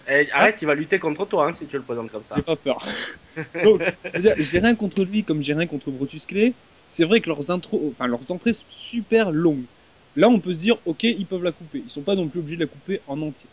Eh, 0.08 0.28
arrête, 0.32 0.62
il 0.62 0.66
va 0.66 0.76
lutter 0.76 1.00
contre 1.00 1.26
toi 1.26 1.48
hein, 1.48 1.56
si 1.56 1.66
tu 1.66 1.78
le 1.78 1.82
présentes 1.82 2.12
comme 2.12 2.24
ça. 2.24 2.36
J'ai 2.36 2.44
pas 2.44 2.56
peur. 2.56 2.86
Donc, 3.64 3.82
j'ai 4.38 4.60
rien 4.60 4.76
contre 4.76 5.04
lui 5.04 5.24
comme 5.24 5.42
j'ai 5.42 5.54
rien 5.54 5.66
contre 5.66 5.90
Brutus 5.90 6.26
Clay. 6.26 6.54
C'est 6.88 7.06
vrai 7.06 7.22
que 7.22 7.30
leurs 7.30 7.50
intros, 7.50 7.82
enfin 7.90 8.06
leurs 8.06 8.32
entrées 8.32 8.54
sont 8.54 8.66
super 8.70 9.32
longues. 9.32 9.64
Là, 10.16 10.30
on 10.30 10.40
peut 10.40 10.54
se 10.54 10.60
dire, 10.60 10.78
ok, 10.86 11.04
ils 11.04 11.26
peuvent 11.26 11.44
la 11.44 11.52
couper. 11.52 11.82
Ils 11.86 11.90
sont 11.90 12.02
pas 12.02 12.16
non 12.16 12.28
plus 12.28 12.40
obligés 12.40 12.58
de 12.58 12.62
la 12.62 12.68
couper 12.68 13.02
en 13.08 13.22
entier. 13.22 13.50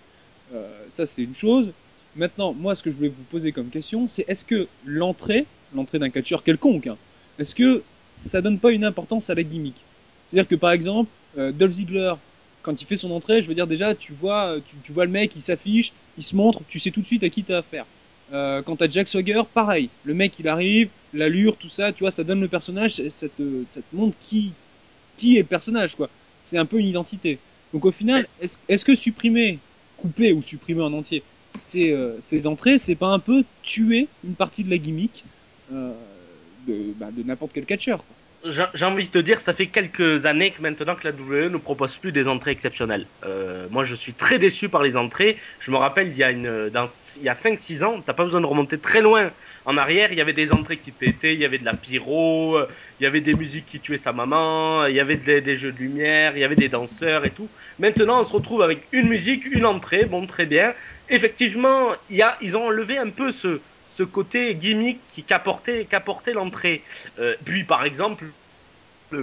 Euh, 0.54 0.68
ça, 0.88 1.06
c'est 1.06 1.22
une 1.22 1.34
chose. 1.34 1.72
Maintenant, 2.14 2.52
moi, 2.52 2.74
ce 2.74 2.82
que 2.82 2.90
je 2.90 2.96
voulais 2.96 3.08
vous 3.08 3.24
poser 3.30 3.52
comme 3.52 3.68
question, 3.68 4.06
c'est 4.08 4.24
est-ce 4.28 4.44
que 4.44 4.68
l'entrée, 4.84 5.46
l'entrée 5.74 5.98
d'un 5.98 6.10
catcheur 6.10 6.44
quelconque, 6.44 6.86
hein, 6.86 6.96
est-ce 7.38 7.54
que 7.54 7.82
ça 8.06 8.42
donne 8.42 8.58
pas 8.58 8.70
une 8.70 8.84
importance 8.84 9.30
à 9.30 9.34
la 9.34 9.42
gimmick? 9.42 9.76
C'est-à-dire 10.28 10.48
que 10.48 10.54
par 10.54 10.72
exemple, 10.72 11.10
euh, 11.38 11.52
Dolph 11.52 11.72
Ziggler, 11.72 12.14
quand 12.62 12.80
il 12.80 12.84
fait 12.84 12.98
son 12.98 13.10
entrée, 13.10 13.42
je 13.42 13.48
veux 13.48 13.54
dire 13.54 13.66
déjà, 13.66 13.94
tu 13.94 14.12
vois, 14.12 14.56
tu, 14.68 14.76
tu 14.84 14.92
vois 14.92 15.06
le 15.06 15.10
mec, 15.10 15.32
il 15.34 15.40
s'affiche, 15.40 15.92
il 16.18 16.22
se 16.22 16.36
montre, 16.36 16.60
tu 16.68 16.78
sais 16.78 16.90
tout 16.90 17.00
de 17.00 17.06
suite 17.06 17.22
à 17.24 17.30
qui 17.30 17.42
t'as 17.42 17.58
affaire. 17.58 17.86
Euh, 18.32 18.62
quand 18.62 18.76
t'as 18.76 18.88
Jack 18.88 19.08
Swagger, 19.08 19.42
pareil, 19.52 19.88
le 20.04 20.14
mec 20.14 20.38
il 20.38 20.48
arrive, 20.48 20.88
l'allure, 21.12 21.56
tout 21.56 21.68
ça, 21.68 21.92
tu 21.92 22.00
vois, 22.00 22.10
ça 22.10 22.24
donne 22.24 22.40
le 22.40 22.48
personnage, 22.48 22.96
ça 23.08 23.28
te, 23.28 23.64
ça 23.70 23.80
te 23.80 23.96
montre 23.96 24.16
qui, 24.20 24.52
qui 25.18 25.36
est 25.36 25.40
le 25.40 25.46
personnage, 25.46 25.94
quoi. 25.94 26.08
C'est 26.42 26.58
un 26.58 26.66
peu 26.66 26.78
une 26.78 26.86
identité. 26.86 27.38
Donc 27.72 27.84
au 27.84 27.92
final, 27.92 28.26
est-ce 28.40 28.84
que 28.84 28.94
supprimer, 28.94 29.58
couper 29.96 30.32
ou 30.32 30.42
supprimer 30.42 30.82
en 30.82 30.92
entier 30.92 31.22
ces, 31.54 31.92
euh, 31.92 32.46
entrées, 32.46 32.78
c'est 32.78 32.94
pas 32.94 33.08
un 33.08 33.18
peu 33.18 33.44
tuer 33.62 34.08
une 34.24 34.34
partie 34.34 34.64
de 34.64 34.70
la 34.70 34.78
gimmick 34.78 35.24
euh, 35.72 35.92
de, 36.66 36.92
bah, 36.96 37.08
de 37.12 37.22
n'importe 37.22 37.52
quel 37.54 37.64
catcheur. 37.64 38.02
J'ai 38.44 38.84
envie 38.84 39.06
de 39.06 39.12
te 39.12 39.18
dire, 39.18 39.40
ça 39.40 39.54
fait 39.54 39.68
quelques 39.68 40.26
années 40.26 40.50
que 40.50 40.60
maintenant 40.60 40.96
que 40.96 41.06
la 41.06 41.14
WWE 41.14 41.48
ne 41.48 41.58
propose 41.58 41.94
plus 41.94 42.10
des 42.10 42.26
entrées 42.26 42.50
exceptionnelles. 42.50 43.06
Euh, 43.24 43.68
moi, 43.70 43.84
je 43.84 43.94
suis 43.94 44.14
très 44.14 44.40
déçu 44.40 44.68
par 44.68 44.82
les 44.82 44.96
entrées. 44.96 45.36
Je 45.60 45.70
me 45.70 45.76
rappelle, 45.76 46.08
il 46.08 46.16
y 46.16 46.24
a, 46.24 46.32
une, 46.32 46.68
dans, 46.70 46.86
il 47.18 47.22
y 47.22 47.28
a 47.28 47.34
5-6 47.34 47.84
ans, 47.84 48.02
t'as 48.04 48.14
pas 48.14 48.24
besoin 48.24 48.40
de 48.40 48.46
remonter 48.46 48.78
très 48.78 49.00
loin 49.00 49.30
en 49.64 49.76
arrière, 49.76 50.12
il 50.12 50.18
y 50.18 50.20
avait 50.20 50.32
des 50.32 50.52
entrées 50.52 50.78
qui 50.80 50.92
pétaient, 50.92 51.34
il 51.34 51.40
y 51.40 51.44
avait 51.44 51.58
de 51.58 51.64
la 51.64 51.74
pyro, 51.74 52.56
euh, 52.56 52.66
il 52.98 53.04
y 53.04 53.06
avait 53.06 53.20
des 53.20 53.34
musiques 53.34 53.66
qui 53.66 53.80
tuaient 53.80 53.98
sa 53.98 54.12
maman, 54.12 54.86
il 54.86 54.94
y 54.94 55.00
avait 55.00 55.16
des, 55.16 55.56
jeux 55.56 55.72
de 55.72 55.78
lumière, 55.78 56.36
il 56.36 56.40
y 56.40 56.44
avait 56.44 56.56
des 56.56 56.68
danseurs 56.68 57.24
et 57.24 57.32
tout. 57.34 57.52
Maintenant, 57.78 58.20
on 58.20 58.24
se 58.24 58.32
retrouve 58.32 58.62
avec 58.62 58.88
une 58.92 59.08
musique, 59.08 59.44
une 59.46 59.66
entrée, 59.66 60.06
bon, 60.06 60.26
très 60.26 60.46
bien. 60.46 60.74
Effectivement, 61.08 61.92
y 62.08 62.22
a, 62.22 62.36
ils 62.40 62.56
ont 62.56 62.66
enlevé 62.66 62.98
un 62.98 63.10
peu 63.10 63.32
ce, 63.32 63.62
ce 63.86 64.02
côté 64.02 64.56
gimmick 64.56 65.24
qu'apportait 65.26 66.32
l'entrée. 66.32 66.84
Euh, 67.18 67.36
puis 67.44 67.64
par 67.64 67.84
exemple, 67.84 68.24
le- 68.26 68.34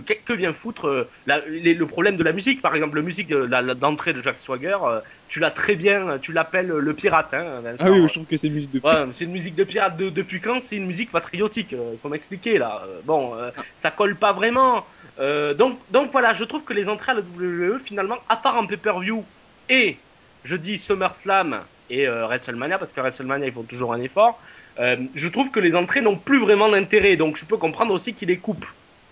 que, 0.05 0.13
que 0.13 0.33
vient 0.33 0.53
foutre 0.53 0.87
euh, 0.87 1.09
la- 1.25 1.39
les- 1.47 1.73
le 1.73 1.85
problème 1.85 2.15
de 2.17 2.23
la 2.23 2.31
musique 2.31 2.61
Par 2.61 2.75
exemple, 2.75 2.95
la 2.97 3.01
musique 3.01 3.33
d'entrée 3.33 4.13
de 4.13 4.21
Jack 4.21 4.39
Swagger, 4.39 4.77
euh, 4.83 4.99
tu 5.27 5.39
l'as 5.39 5.51
très 5.51 5.75
bien, 5.75 6.17
tu 6.21 6.31
l'appelles 6.33 6.67
le 6.67 6.93
pirate. 6.93 7.33
Hein, 7.33 7.59
Vincent. 7.63 7.83
Ah 7.85 7.91
oui, 7.91 8.01
je 8.07 8.13
trouve 8.13 8.25
que 8.25 8.37
c'est 8.37 8.47
une 8.47 8.53
musique 8.53 8.71
de 8.71 8.79
Ouais, 8.79 9.05
mais 9.05 9.13
c'est 9.13 9.25
une 9.25 9.31
musique 9.31 9.55
de 9.55 9.63
pirate. 9.63 9.97
De- 9.97 10.09
depuis 10.09 10.39
quand 10.39 10.59
c'est 10.59 10.75
une 10.77 10.85
musique 10.87 11.11
patriotique 11.11 11.71
Il 11.71 11.97
faut 12.01 12.09
m'expliquer 12.09 12.57
là. 12.57 12.83
Euh, 12.87 12.99
bon, 13.03 13.35
euh, 13.35 13.49
ça 13.75 13.91
colle 13.91 14.15
pas 14.15 14.31
vraiment. 14.33 14.85
Euh, 15.19 15.53
donc, 15.53 15.77
donc 15.91 16.11
voilà, 16.11 16.33
je 16.33 16.43
trouve 16.45 16.63
que 16.63 16.73
les 16.73 16.87
entrées 16.87 17.11
à 17.11 17.15
la 17.15 17.21
WWE, 17.21 17.79
finalement, 17.83 18.17
à 18.29 18.37
part 18.37 18.55
en 18.57 18.65
pay-per-view 18.65 19.23
et 19.69 19.97
je 20.45 20.55
dis 20.55 20.77
SummerSlam 20.77 21.59
et 21.89 22.07
euh, 22.07 22.25
WrestleMania, 22.25 22.77
parce 22.77 22.93
que 22.93 23.01
WrestleMania 23.01 23.47
ils 23.47 23.53
font 23.53 23.63
toujours 23.63 23.93
un 23.93 24.01
effort, 24.01 24.39
euh, 24.79 24.95
je 25.15 25.27
trouve 25.27 25.51
que 25.51 25.59
les 25.59 25.75
entrées 25.75 26.01
n'ont 26.01 26.15
plus 26.15 26.39
vraiment 26.39 26.69
d'intérêt. 26.69 27.15
Donc 27.17 27.35
je 27.37 27.45
peux 27.45 27.57
comprendre 27.57 27.93
aussi 27.93 28.13
qu'ils 28.13 28.29
les 28.29 28.37
coupent. 28.37 28.65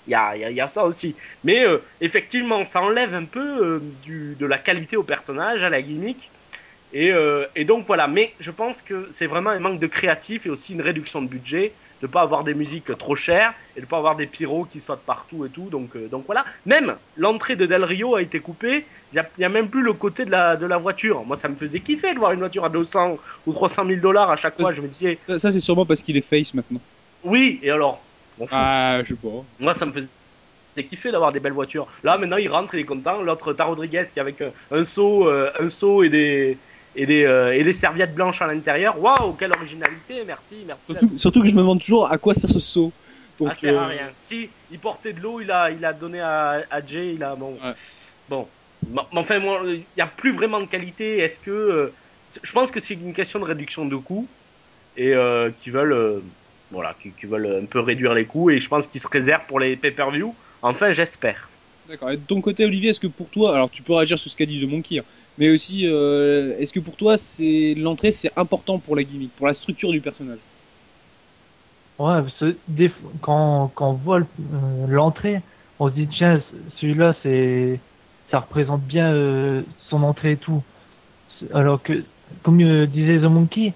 Il 0.07 0.11
y 0.11 0.15
a, 0.15 0.37
y 0.37 0.43
a- 0.45 0.51
y 0.51 0.61
a 0.61 0.67
ça 0.69 0.85
aussi. 0.85 1.17
Mais 1.43 1.65
euh, 1.65 1.79
effectivement, 2.01 2.65
ça 2.65 2.81
enlève 2.81 3.13
un 3.13 3.25
peu 3.25 3.39
euh, 3.65 3.79
du, 3.83 4.35
de 4.37 4.45
la 4.47 4.59
qualité 4.59 4.97
au 4.97 5.03
personnage, 5.03 5.63
à 5.63 5.69
la 5.69 5.81
gimmick. 5.81 6.33
Et, 6.91 7.11
euh, 7.11 7.45
et 7.55 7.65
donc 7.65 7.85
voilà, 7.87 8.07
mais 8.07 8.35
je 8.39 8.51
pense 8.51 8.81
que 8.81 9.09
c'est 9.11 9.27
vraiment 9.27 9.49
un 9.49 9.59
manque 9.59 9.79
de 9.81 9.87
créatif 9.87 10.45
et 10.45 10.49
aussi 10.49 10.73
une 10.73 10.81
réduction 10.81 11.21
de 11.21 11.27
budget, 11.27 11.77
de 12.01 12.07
pas 12.07 12.21
avoir 12.21 12.45
des 12.45 12.53
musiques 12.53 12.97
trop 12.97 13.15
chères 13.17 13.53
et 13.75 13.81
de 13.81 13.85
pas 13.85 13.97
avoir 13.97 14.15
des 14.15 14.27
pyros 14.27 14.65
qui 14.65 14.79
sautent 14.79 15.05
partout 15.05 15.45
et 15.45 15.51
tout. 15.51 15.69
Donc, 15.69 15.97
euh, 15.97 16.07
donc 16.09 16.25
voilà, 16.27 16.45
même 16.65 16.97
l'entrée 17.15 17.57
de 17.57 17.65
Del 17.65 17.83
Rio 17.83 18.15
a 18.15 18.21
été 18.21 18.39
coupée, 18.41 18.87
il 19.11 19.21
n'y 19.37 19.43
a, 19.45 19.49
même 19.49 19.69
plus 19.69 19.81
le 19.83 19.93
côté 19.93 20.23
de 20.25 20.31
la, 20.31 20.55
de 20.55 20.65
la 20.65 20.77
voiture. 20.77 21.25
Moi 21.25 21.35
ça 21.35 21.49
me 21.49 21.57
faisait 21.57 21.81
kiffer 21.81 22.13
de 22.13 22.19
voir 22.19 22.31
une 22.31 22.39
voiture 22.39 22.63
à 22.65 22.69
200 22.69 23.17
ou 23.45 23.53
300 23.53 23.83
000 23.83 23.99
dollars 24.01 24.31
à 24.31 24.37
chaque 24.37 24.57
fois, 24.57 24.73
je 24.73 24.81
me 24.81 24.87
disais, 24.87 25.19
Ça, 25.19 25.39
ça, 25.39 25.51
c'est 25.51 25.59
sûrement 25.59 25.85
parce 25.85 26.01
qu'il 26.03 26.17
est 26.17 26.21
face 26.21 26.53
maintenant. 26.53 26.81
oui, 27.23 27.59
et 27.63 27.71
alors. 27.71 28.06
Ah, 28.51 28.99
je 29.03 29.09
sais 29.09 29.15
pas. 29.15 29.43
Moi, 29.59 29.73
ça 29.73 29.85
me 29.85 29.91
faisait 29.91 30.07
kiffer 30.89 31.11
d'avoir 31.11 31.31
des 31.31 31.39
belles 31.39 31.53
voitures. 31.53 31.87
Là, 32.03 32.17
maintenant, 32.17 32.37
il 32.37 32.49
rentre, 32.49 32.75
il 32.75 32.81
est 32.81 32.85
content. 32.85 33.21
L'autre, 33.21 33.53
Tar 33.53 33.67
Rodriguez, 33.67 34.03
qui 34.13 34.19
avec 34.19 34.41
euh, 34.41 34.51
un 34.71 34.83
seau, 34.83 35.27
euh, 35.27 35.51
un 35.59 35.69
seau 35.69 36.03
et 36.03 36.09
des 36.09 36.57
et 36.95 37.25
euh, 37.25 37.53
et 37.53 37.73
serviettes 37.73 38.13
blanches 38.13 38.41
à 38.41 38.47
l'intérieur. 38.47 38.99
Waouh, 39.01 39.33
quelle 39.33 39.51
originalité 39.51 40.23
Merci, 40.25 40.55
merci. 40.65 40.85
Surtout, 40.85 41.17
surtout 41.17 41.41
que 41.41 41.47
je 41.47 41.53
me 41.53 41.61
demande 41.61 41.79
toujours 41.79 42.11
à 42.11 42.17
quoi 42.17 42.33
sert 42.33 42.49
ce 42.49 42.59
saut. 42.59 42.91
Donc, 43.39 43.49
Ça 43.49 43.55
sert 43.55 43.79
à 43.79 43.87
rien. 43.87 44.09
Si, 44.21 44.49
il 44.71 44.79
portait 44.79 45.13
de 45.13 45.21
l'eau, 45.21 45.39
il 45.39 45.51
a, 45.51 45.69
il 45.69 45.83
a 45.85 45.93
donné 45.93 46.19
à, 46.21 46.63
à 46.69 46.85
Jay, 46.85 47.13
il 47.13 47.23
a 47.23 47.35
bon. 47.35 47.57
Ouais. 47.63 47.73
Bon, 48.29 48.47
mais 48.91 49.01
enfin, 49.13 49.39
moi, 49.39 49.61
il 49.65 49.83
n'y 49.95 50.01
a 50.01 50.07
plus 50.07 50.31
vraiment 50.31 50.59
de 50.59 50.65
qualité. 50.65 51.19
Est-ce 51.19 51.39
que 51.39 51.51
euh, 51.51 51.93
je 52.41 52.51
pense 52.51 52.71
que 52.71 52.79
c'est 52.79 52.95
une 52.95 53.13
question 53.13 53.39
de 53.39 53.45
réduction 53.45 53.85
de 53.85 53.95
coûts 53.95 54.27
et 54.95 55.13
euh, 55.13 55.51
qui 55.61 55.69
veulent, 55.69 56.21
voilà, 56.71 56.95
qui, 57.01 57.11
qui 57.11 57.25
veulent 57.25 57.61
un 57.63 57.65
peu 57.65 57.79
réduire 57.79 58.13
les 58.13 58.25
coûts 58.25 58.49
et 58.49 58.59
je 58.59 58.67
pense 58.67 58.87
qu'ils 58.87 59.01
se 59.01 59.07
réservent 59.07 59.45
pour 59.47 59.59
les 59.59 59.75
pay-per-view. 59.75 60.33
Enfin, 60.61 60.91
j'espère. 60.91 61.49
D'accord. 61.87 62.11
Et 62.11 62.17
de 62.17 62.21
ton 62.21 62.41
côté, 62.41 62.65
Olivier, 62.65 62.89
est-ce 62.89 62.99
que 62.99 63.07
pour 63.07 63.29
toi, 63.29 63.55
alors 63.55 63.69
tu 63.69 63.81
peux 63.81 63.93
réagir 63.93 64.19
sur 64.19 64.29
ce 64.29 64.35
qu'a 64.35 64.45
dit 64.45 64.59
The 64.59 64.69
Monkey, 64.69 64.99
hein, 64.99 65.03
mais 65.37 65.49
aussi, 65.49 65.87
euh, 65.87 66.57
est-ce 66.59 66.73
que 66.73 66.79
pour 66.79 66.95
toi, 66.95 67.17
c'est 67.17 67.75
l'entrée, 67.77 68.11
c'est 68.11 68.31
important 68.35 68.79
pour 68.79 68.95
la 68.95 69.03
gimmick, 69.03 69.31
pour 69.37 69.47
la 69.47 69.53
structure 69.53 69.91
du 69.91 70.01
personnage? 70.01 70.39
Ouais, 71.99 72.21
parce 72.21 72.33
que 72.39 72.55
des 72.67 72.91
quand, 73.21 73.71
quand 73.73 73.91
on 73.91 73.93
voit 73.93 74.19
euh, 74.19 74.23
l'entrée, 74.87 75.41
on 75.79 75.89
se 75.89 75.93
dit 75.93 76.07
tiens, 76.07 76.41
celui-là, 76.79 77.15
c'est, 77.23 77.79
ça 78.29 78.39
représente 78.39 78.81
bien 78.81 79.11
euh, 79.13 79.61
son 79.89 80.03
entrée 80.03 80.33
et 80.33 80.37
tout. 80.37 80.61
Alors 81.53 81.81
que, 81.81 82.03
comme 82.43 82.61
euh, 82.61 82.85
disait 82.85 83.19
The 83.19 83.29
Monkey, 83.29 83.73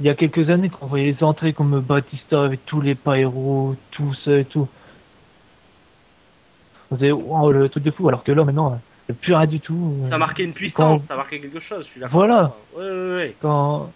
il 0.00 0.06
y 0.06 0.08
a 0.08 0.14
quelques 0.14 0.50
années, 0.50 0.68
quand 0.70 0.80
on 0.82 0.86
voyait 0.86 1.12
les 1.12 1.22
entrées 1.24 1.52
comme 1.52 1.80
Batista 1.80 2.42
avec 2.42 2.64
tous 2.66 2.80
les 2.80 2.94
pyros, 2.94 3.76
tout 3.92 4.12
ça 4.24 4.38
et 4.38 4.44
tout, 4.44 4.68
on 6.90 6.96
disait 6.96 7.12
wow, 7.12 7.52
le 7.52 7.68
truc 7.68 7.84
de 7.84 7.90
fou. 7.90 8.08
Alors 8.08 8.22
que 8.24 8.32
là, 8.32 8.44
maintenant, 8.44 8.78
il 9.08 9.12
n'y 9.12 9.18
a 9.18 9.22
plus 9.22 9.34
rien 9.34 9.46
du 9.46 9.60
tout. 9.60 9.96
Ça 10.08 10.18
marquait 10.18 10.44
une 10.44 10.52
puissance, 10.52 11.02
quand- 11.02 11.06
ça 11.06 11.16
marquait 11.16 11.38
quelque 11.40 11.60
chose. 11.60 11.84
Je 11.86 11.90
suis 11.92 12.00
d'accord. 12.00 12.18
Voilà. 12.18 12.54
Ouais, 12.76 12.82
ouais, 12.82 13.14
ouais. 13.16 13.34
quand 13.40 13.90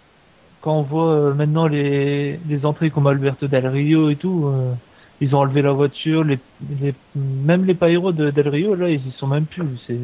quand 0.61 0.77
on 0.79 0.83
voit 0.83 1.11
euh, 1.13 1.35
maintenant 1.35 1.69
les, 1.69 2.39
les 2.49 2.67
entrées 2.67 2.91
comme 2.91 3.07
Alberto 3.07 3.47
Del 3.47 3.67
Rio 3.69 4.11
et 4.11 4.17
tout, 4.17 4.47
euh, 4.47 4.73
ils 5.21 5.35
ont 5.35 5.39
enlevé 5.39 5.63
la 5.63 5.71
voiture, 5.73 6.25
les, 6.25 6.39
les 6.81 6.95
même 7.15 7.65
les 7.65 7.75
pyros 7.75 8.11
de 8.13 8.31
Del 8.31 8.49
Rio 8.49 8.75
là, 8.75 8.89
ils 8.91 9.07
y 9.07 9.13
sont 9.19 9.27
même 9.29 9.47
plus. 9.47 9.65
C'est 9.87 9.99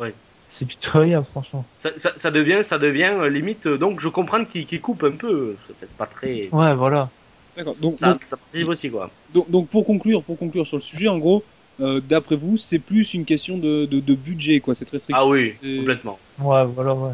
Ouais. 0.00 0.14
C'est 0.58 0.64
pitoyable 0.66 1.26
franchement. 1.30 1.64
Ça, 1.76 1.90
ça, 1.96 2.12
ça 2.16 2.30
devient, 2.30 2.60
ça 2.62 2.78
devient 2.78 3.12
euh, 3.16 3.28
limite. 3.28 3.66
euh, 3.66 3.78
Donc, 3.78 4.00
je 4.00 4.08
comprends 4.08 4.44
qu'ils 4.44 4.66
qu'ils 4.66 4.80
coupent 4.80 5.04
un 5.04 5.12
peu. 5.12 5.56
C'est 5.80 5.96
pas 5.96 6.06
très. 6.06 6.48
Ouais, 6.52 6.74
voilà. 6.74 7.08
D'accord. 7.56 7.76
Donc, 7.80 7.98
Ça, 7.98 8.12
donc, 8.12 8.24
ça 8.24 8.36
participe 8.36 8.68
aussi, 8.68 8.90
quoi. 8.90 9.10
donc, 9.32 9.50
donc, 9.50 9.68
pour 9.68 9.84
conclure, 9.86 10.22
pour 10.22 10.38
conclure 10.38 10.66
sur 10.66 10.76
le 10.76 10.82
sujet, 10.82 11.08
en 11.08 11.18
gros, 11.18 11.44
euh, 11.80 12.00
d'après 12.00 12.36
vous, 12.36 12.56
c'est 12.56 12.78
plus 12.80 13.14
une 13.14 13.24
question 13.24 13.58
de, 13.58 13.84
de, 13.86 14.00
de 14.00 14.14
budget, 14.14 14.60
quoi, 14.60 14.74
cette 14.74 14.90
restriction. 14.90 15.24
Ah 15.24 15.28
oui, 15.28 15.54
complètement. 15.78 16.18
Ouais, 16.38 16.64
voilà, 16.64 16.94
ouais. 16.94 17.12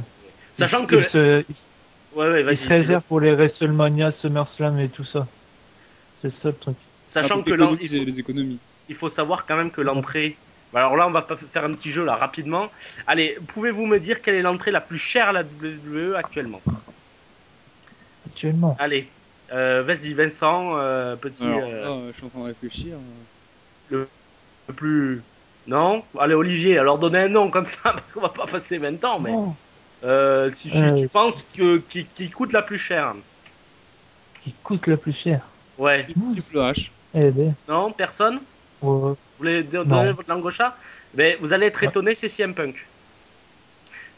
Sachant 0.54 0.86
que. 0.86 1.02
se, 1.10 1.44
Ouais, 2.16 2.28
ouais, 2.28 2.42
vas-y. 2.42 2.56
se 2.56 2.66
réservent 2.66 3.02
pour 3.04 3.20
les 3.20 3.32
WrestleMania, 3.34 4.12
SummerSlam 4.20 4.80
et 4.80 4.88
tout 4.88 5.04
ça. 5.04 5.28
C'est 6.20 6.36
ça 6.38 6.48
le 6.48 6.54
truc. 6.54 6.76
Sachant 7.06 7.36
pour 7.36 7.44
que 7.44 7.50
économiser 7.54 8.04
les 8.04 8.18
économies. 8.18 8.58
il 8.88 8.94
faut 8.96 9.08
savoir 9.08 9.46
quand 9.46 9.56
même 9.56 9.70
que 9.70 9.80
l'entrée. 9.80 10.36
Bah, 10.72 10.80
Alors 10.80 10.96
là, 10.96 11.06
on 11.06 11.10
va 11.10 11.26
faire 11.52 11.64
un 11.64 11.74
petit 11.74 11.90
jeu 11.90 12.04
là 12.04 12.14
rapidement. 12.16 12.68
Allez, 13.06 13.36
pouvez-vous 13.48 13.86
me 13.86 13.98
dire 13.98 14.22
quelle 14.22 14.36
est 14.36 14.42
l'entrée 14.42 14.70
la 14.70 14.80
plus 14.80 14.98
chère 14.98 15.28
à 15.28 15.32
la 15.32 15.42
WWE 15.42 16.14
actuellement? 16.16 16.60
Actuellement. 18.26 18.76
Allez, 18.78 19.08
euh, 19.52 19.82
vas-y 19.84 20.12
Vincent, 20.14 20.76
euh, 20.76 21.16
petit, 21.16 21.44
Alors, 21.44 21.60
euh, 21.64 21.84
là, 22.06 22.12
je 22.12 22.16
suis 22.16 22.26
en 22.26 22.28
train 22.28 22.40
de 22.40 22.44
réfléchir. 22.46 22.96
le 23.90 24.08
plus. 24.76 25.22
Non? 25.66 26.04
Allez 26.18 26.34
Olivier, 26.34 26.78
alors 26.78 26.98
donnez 26.98 27.18
un 27.18 27.28
nom 27.28 27.50
comme 27.50 27.66
ça 27.66 27.80
parce 27.92 28.12
qu'on 28.12 28.20
va 28.20 28.28
pas 28.28 28.46
passer 28.46 28.78
20 28.78 29.04
ans, 29.04 29.18
mais 29.18 29.34
euh, 30.04 30.50
si 30.54 30.70
tu, 30.70 30.76
Euh. 30.76 30.94
tu 30.94 31.08
penses 31.08 31.44
que 31.56 31.78
qui, 31.78 32.04
qui 32.06 32.30
coûte 32.30 32.52
la 32.52 32.62
plus 32.62 32.78
chère? 32.78 33.14
Qui 34.42 34.52
coûte 34.62 34.86
le 34.86 34.96
plus 34.96 35.12
cher? 35.12 35.40
Ouais. 35.76 36.04
Triple 36.06 36.56
H. 36.58 36.90
Eh 37.14 37.30
ben, 37.30 37.54
Non, 37.68 37.90
personne? 37.92 38.40
Vous 39.38 39.44
voulez 39.44 39.64
donner 39.64 40.12
votre 40.12 40.28
langue 40.30 40.44
au 40.44 40.50
chat? 40.50 40.78
Mais 41.14 41.36
vous 41.40 41.52
allez 41.52 41.66
être 41.66 41.82
étonné, 41.82 42.14
c'est 42.14 42.28
CM 42.28 42.54
Punk. 42.54 42.92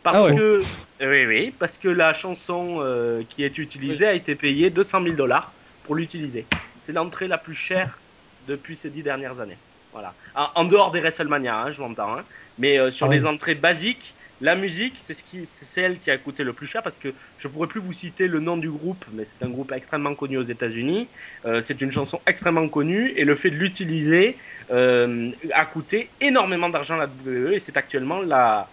Parce 0.02 0.18
Ah 0.18 0.22
ouais. 0.24 0.36
que, 0.36 0.70
oui, 1.00 1.26
oui, 1.26 1.50
parce 1.52 1.78
que 1.78 1.88
la 1.88 2.12
chanson 2.12 2.78
euh, 2.80 3.22
qui 3.24 3.42
est 3.44 3.58
utilisée 3.58 4.06
a 4.06 4.14
été 4.14 4.34
payée 4.36 4.70
200 4.70 5.00
000 5.00 5.16
dollars 5.16 5.56
pour 5.82 5.94
l'utiliser. 5.94 6.50
C'est 6.78 6.92
l'entrée 6.92 7.28
la 7.28 7.38
plus 7.38 7.54
chère 7.54 8.02
depuis 8.40 8.76
ces 8.76 8.90
dix 8.90 9.02
dernières 9.02 9.40
années. 9.40 9.60
Voilà. 9.92 10.16
En, 10.34 10.48
en 10.54 10.64
dehors 10.64 10.90
des 10.90 11.00
WrestleMania, 11.00 11.62
hein, 11.64 11.70
je 11.70 11.82
m'entends. 11.82 12.16
Hein. 12.18 12.26
Mais 12.56 12.78
euh, 12.78 12.90
sur 12.90 13.08
Ah 13.08 13.08
les 13.08 13.26
entrées 13.26 13.54
basiques, 13.54 14.16
la 14.42 14.56
musique, 14.56 14.94
c'est 14.98 15.14
ce 15.14 15.22
qui, 15.22 15.46
c'est 15.46 15.64
celle 15.64 15.98
qui 16.00 16.10
a 16.10 16.18
coûté 16.18 16.42
le 16.42 16.52
plus 16.52 16.66
cher 16.66 16.82
parce 16.82 16.98
que 16.98 17.08
je 17.38 17.48
pourrais 17.48 17.68
plus 17.68 17.80
vous 17.80 17.92
citer 17.92 18.26
le 18.26 18.40
nom 18.40 18.56
du 18.56 18.68
groupe, 18.68 19.04
mais 19.12 19.24
c'est 19.24 19.42
un 19.44 19.48
groupe 19.48 19.72
extrêmement 19.72 20.14
connu 20.14 20.36
aux 20.36 20.42
États-Unis. 20.42 21.06
Euh, 21.46 21.60
c'est 21.62 21.80
une 21.80 21.92
chanson 21.92 22.20
extrêmement 22.26 22.68
connue 22.68 23.12
et 23.16 23.24
le 23.24 23.36
fait 23.36 23.50
de 23.50 23.56
l'utiliser 23.56 24.36
euh, 24.72 25.30
a 25.54 25.64
coûté 25.64 26.08
énormément 26.20 26.68
d'argent 26.68 26.96
à 26.96 27.06
la 27.06 27.06
WWE 27.06 27.52
et 27.54 27.60
c'est 27.60 27.76
actuellement 27.76 28.20
la 28.20 28.68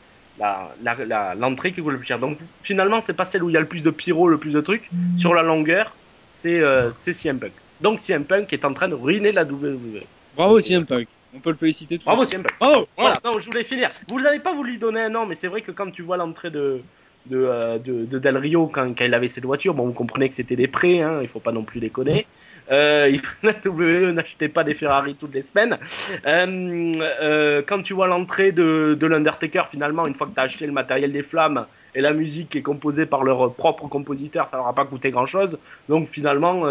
l'entrée 1.38 1.72
qui 1.72 1.82
coûte 1.82 1.92
le 1.92 1.98
plus 1.98 2.08
cher. 2.08 2.20
Donc 2.20 2.38
finalement, 2.64 3.02
c'est 3.02 3.14
pas 3.14 3.26
celle 3.26 3.44
où 3.44 3.50
il 3.50 3.54
y 3.54 3.58
a 3.58 3.60
le 3.60 3.68
plus 3.68 3.84
de 3.84 3.92
pyro, 3.92 4.28
le 4.28 4.38
plus 4.38 4.52
de 4.52 4.62
trucs. 4.62 4.90
Sur 5.18 5.34
la 5.34 5.44
longueur, 5.44 5.94
c'est 6.30 6.62
euh, 6.62 6.92
c'est 6.92 7.14
CM 7.14 7.40
Punk. 7.40 7.52
Donc 7.82 8.02
CM 8.02 8.24
Punk 8.24 8.52
est 8.54 8.66
en 8.66 8.74
train 8.74 8.88
de 8.88 8.96
ruiner 8.96 9.32
la 9.32 9.44
WWE. 9.44 10.02
Bravo 10.36 10.60
CM 10.62 10.86
Punk. 10.86 11.08
On 11.36 11.40
peut 11.40 11.52
le 11.52 11.56
féliciter 11.58 11.98
tout 11.98 12.06
Bravo 12.06 12.26
CM 12.26 12.44
Punk. 12.44 12.54
Bravo. 12.60 12.88
Voilà, 12.98 13.18
non, 13.24 13.34
je 13.40 13.46
voulais 13.46 13.64
finir. 13.64 13.90
Vous 14.10 14.20
n'avez 14.20 14.40
pas 14.40 14.54
voulu 14.54 14.78
donner 14.78 15.02
un 15.02 15.10
nom, 15.10 15.26
mais 15.26 15.36
c'est 15.36 15.48
vrai 15.48 15.62
que 15.62 15.72
quand 15.72 15.92
tu 15.92 16.02
vois 16.02 16.18
l'entrée 16.18 16.50
de, 16.50 16.82
de, 17.28 17.38
euh, 17.38 17.78
de, 17.78 18.06
de 18.06 18.20
Del 18.20 18.38
Rio 18.38 18.68
quand, 18.68 18.98
quand 18.98 19.06
il 19.06 19.14
avait 19.14 19.28
cette 19.28 19.46
voiture, 19.46 19.74
bon, 19.74 19.86
vous 19.86 19.94
comprenez 19.94 20.28
que 20.30 20.36
c'était 20.36 20.56
des 20.56 20.68
prêts, 20.68 21.02
hein, 21.02 21.20
il 21.22 21.28
faut 21.28 21.40
pas 21.40 21.52
non 21.52 21.64
plus 21.64 21.80
déconner. 21.80 22.26
Euh, 22.72 23.10
il- 23.12 23.22
la 23.44 23.54
WWE 23.66 24.12
n'achetait 24.12 24.50
pas 24.50 24.64
des 24.64 24.74
Ferrari 24.74 25.16
toutes 25.16 25.34
les 25.34 25.42
semaines. 25.44 25.78
Euh, 26.26 26.94
euh, 27.22 27.62
quand 27.66 27.82
tu 27.84 27.94
vois 27.94 28.08
l'entrée 28.08 28.52
de, 28.52 28.98
de 29.00 29.08
l'Undertaker, 29.08 29.64
finalement, 29.70 30.08
une 30.08 30.16
fois 30.16 30.28
que 30.28 30.34
tu 30.34 30.40
as 30.40 30.44
acheté 30.44 30.66
le 30.66 30.72
matériel 30.72 31.12
des 31.12 31.24
flammes 31.24 31.66
et 31.96 32.02
la 32.02 32.14
musique 32.14 32.50
qui 32.52 32.60
est 32.60 32.64
composée 32.64 33.06
par 33.06 33.24
leur 33.24 33.54
propre 33.54 33.88
compositeur, 33.88 34.48
ça 34.50 34.58
leur 34.58 34.68
a 34.68 34.74
pas 34.74 34.86
coûté 34.86 35.10
grand 35.10 35.26
chose. 35.26 35.58
Donc 35.88 36.10
finalement, 36.10 36.64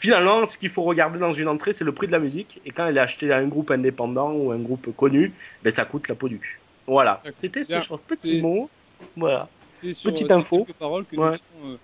finalement, 0.00 0.46
ce 0.46 0.56
qu'il 0.56 0.70
faut 0.70 0.82
regarder 0.82 1.18
dans 1.18 1.32
une 1.32 1.48
entrée, 1.48 1.72
c'est 1.72 1.84
le 1.84 1.92
prix 1.92 2.06
de 2.06 2.12
la 2.12 2.18
musique. 2.18 2.60
Et 2.64 2.70
quand 2.70 2.86
elle 2.86 2.96
est 2.96 3.00
achetée 3.00 3.30
à 3.32 3.36
un 3.36 3.46
groupe 3.46 3.70
indépendant 3.70 4.32
ou 4.32 4.50
un 4.50 4.58
groupe 4.58 4.94
connu, 4.96 5.32
ben, 5.62 5.70
ça 5.70 5.84
coûte 5.84 6.08
la 6.08 6.14
peau 6.14 6.28
du 6.28 6.38
cul. 6.38 6.58
Voilà. 6.86 7.22
C'était 7.38 7.64
ce 7.64 7.74
petit 8.08 8.36
C'est- 8.36 8.40
mot. 8.42 8.68
Voilà. 9.16 9.48
C'est 9.66 9.94
sur 9.94 10.10
Petite 10.10 10.30
info. 10.30 10.64
quelques 10.64 10.76
paroles 10.78 11.04
que 11.06 11.16
Ouais. 11.16 11.28
nous 11.28 11.62
allons 11.64 11.72
euh, 11.74 11.76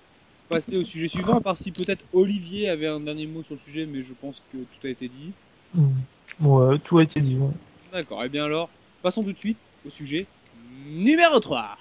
passer 0.48 0.76
au 0.76 0.84
sujet 0.84 1.08
suivant, 1.08 1.36
à 1.38 1.40
part 1.40 1.56
si 1.56 1.70
peut-être 1.72 2.02
Olivier 2.12 2.68
avait 2.68 2.86
un 2.88 3.00
dernier 3.00 3.26
mot 3.26 3.42
sur 3.42 3.54
le 3.54 3.60
sujet, 3.60 3.86
mais 3.86 4.02
je 4.02 4.12
pense 4.20 4.42
que 4.52 4.56
tout 4.58 4.86
a 4.86 4.90
été 4.90 5.08
dit. 5.08 5.32
Hmm. 5.74 5.88
Ouais, 6.40 6.78
tout 6.80 6.98
a 6.98 7.02
été 7.04 7.20
dit. 7.20 7.36
ouais. 7.36 7.50
D'accord, 7.92 8.24
et 8.24 8.28
bien 8.28 8.44
alors, 8.44 8.68
passons 9.02 9.22
tout 9.22 9.32
de 9.32 9.38
suite 9.38 9.58
au 9.86 9.90
sujet 9.90 10.26
numéro 10.88 11.38
3. 11.40 11.76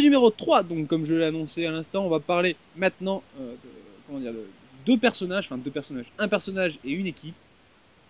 Numéro 0.00 0.30
3, 0.30 0.62
donc 0.62 0.86
comme 0.86 1.04
je 1.04 1.14
l'ai 1.14 1.24
annoncé 1.24 1.66
à 1.66 1.70
l'instant, 1.70 2.04
on 2.04 2.08
va 2.08 2.20
parler 2.20 2.56
maintenant 2.76 3.22
euh, 3.40 3.52
de, 3.52 3.68
comment 4.06 4.20
dire, 4.20 4.32
de 4.32 4.46
deux 4.86 4.98
personnages, 4.98 5.46
enfin 5.46 5.58
deux 5.58 5.70
personnages, 5.70 6.06
un 6.18 6.28
personnage 6.28 6.78
et 6.84 6.92
une 6.92 7.06
équipe. 7.06 7.34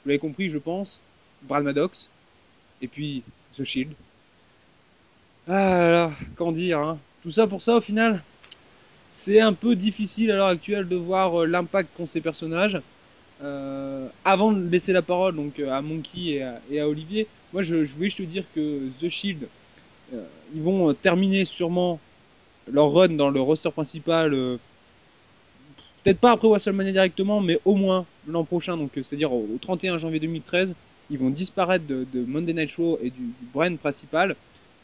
Vous 0.05 0.09
l'avez 0.09 0.19
compris, 0.19 0.51
je 0.51 0.59
pense, 0.59 1.01
Brad 1.43 1.65
Maddox, 1.65 2.11
et 2.83 2.89
puis 2.89 3.23
The 3.57 3.65
Shield. 3.65 3.93
Ah 5.49 5.91
là 5.91 6.13
qu'en 6.37 6.53
dire, 6.53 6.79
hein. 6.79 6.99
Tout 7.23 7.31
ça 7.31 7.47
pour 7.47 7.63
ça, 7.63 7.77
au 7.77 7.81
final, 7.81 8.23
c'est 9.09 9.41
un 9.41 9.55
peu 9.55 9.77
difficile 9.77 10.31
à 10.31 10.37
l'heure 10.37 10.49
actuelle 10.49 10.87
de 10.89 10.97
voir 10.97 11.43
euh, 11.43 11.47
l'impact 11.47 11.91
qu'ont 11.97 12.07
ces 12.07 12.21
personnages. 12.21 12.81
Euh, 13.43 14.09
avant 14.25 14.53
de 14.53 14.69
laisser 14.69 14.93
la 14.93 15.03
parole 15.03 15.35
donc 15.35 15.59
à 15.59 15.83
Monkey 15.83 16.41
et 16.71 16.81
à, 16.81 16.89
Olivier, 16.89 17.27
moi 17.53 17.63
je, 17.63 17.77
voulais 17.77 18.09
te 18.09 18.23
dire 18.23 18.45
que 18.55 18.89
The 19.01 19.09
Shield, 19.09 19.49
ils 20.55 20.63
vont 20.63 20.91
euh, 20.91 20.93
terminer 20.95 21.45
sûrement 21.45 21.99
leur 22.73 22.93
run 22.93 23.09
dans 23.11 23.31
le 23.31 23.41
roster 23.41 23.71
principal. 23.71 24.33
euh, 24.35 24.57
Peut-être 26.03 26.19
pas 26.21 26.33
après 26.33 26.49
WrestleMania 26.49 26.93
directement, 26.93 27.41
mais 27.41 27.59
au 27.65 27.75
moins 27.75 28.05
l'an 28.29 28.45
prochain, 28.45 28.77
donc 28.77 28.91
euh, 28.99 29.03
c'est-à-dire 29.03 29.33
au, 29.33 29.41
au 29.55 29.59
31 29.61 29.97
janvier 29.99 30.21
2013, 30.21 30.75
ils 31.11 31.19
vont 31.19 31.31
disparaître 31.31 31.87
de, 31.87 32.07
de 32.13 32.21
Monday 32.27 32.53
Night 32.53 32.71
Show 32.71 32.99
et 33.03 33.11
du, 33.11 33.23
du 33.23 33.47
brand 33.55 33.77
principal 33.79 34.37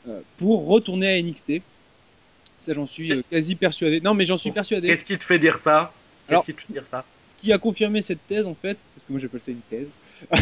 euh, 0.09 0.21
pour 0.39 0.67
retourner 0.67 1.19
à 1.19 1.23
NXT. 1.23 1.61
Ça, 2.59 2.73
j'en 2.75 2.87
suis 2.87 3.13
euh, 3.13 3.23
quasi 3.31 3.55
persuadé. 3.55 4.01
Non, 4.01 4.15
mais 4.15 4.25
j'en 4.27 4.37
suis 4.39 4.51
persuadé. 4.51 4.89
Qu'est-ce 4.89 5.05
qui 5.05 5.17
te 5.19 5.25
fait 5.25 5.39
dire 5.39 5.59
ça? 5.59 5.93
Qu'est-ce 6.29 6.45
qui 6.45 6.55
te 6.55 6.61
fait 6.63 6.73
dire 6.73 6.87
ça? 6.87 7.05
Ce 7.27 7.35
qui 7.37 7.53
a 7.53 7.59
confirmé 7.59 8.01
cette 8.03 8.27
thèse, 8.27 8.47
en 8.47 8.55
fait, 8.55 8.79
parce 8.95 9.05
que 9.07 9.13
moi 9.13 9.21
j'appelle 9.21 9.41
ça 9.43 9.51
une 9.53 9.61
thèse, 9.69 9.91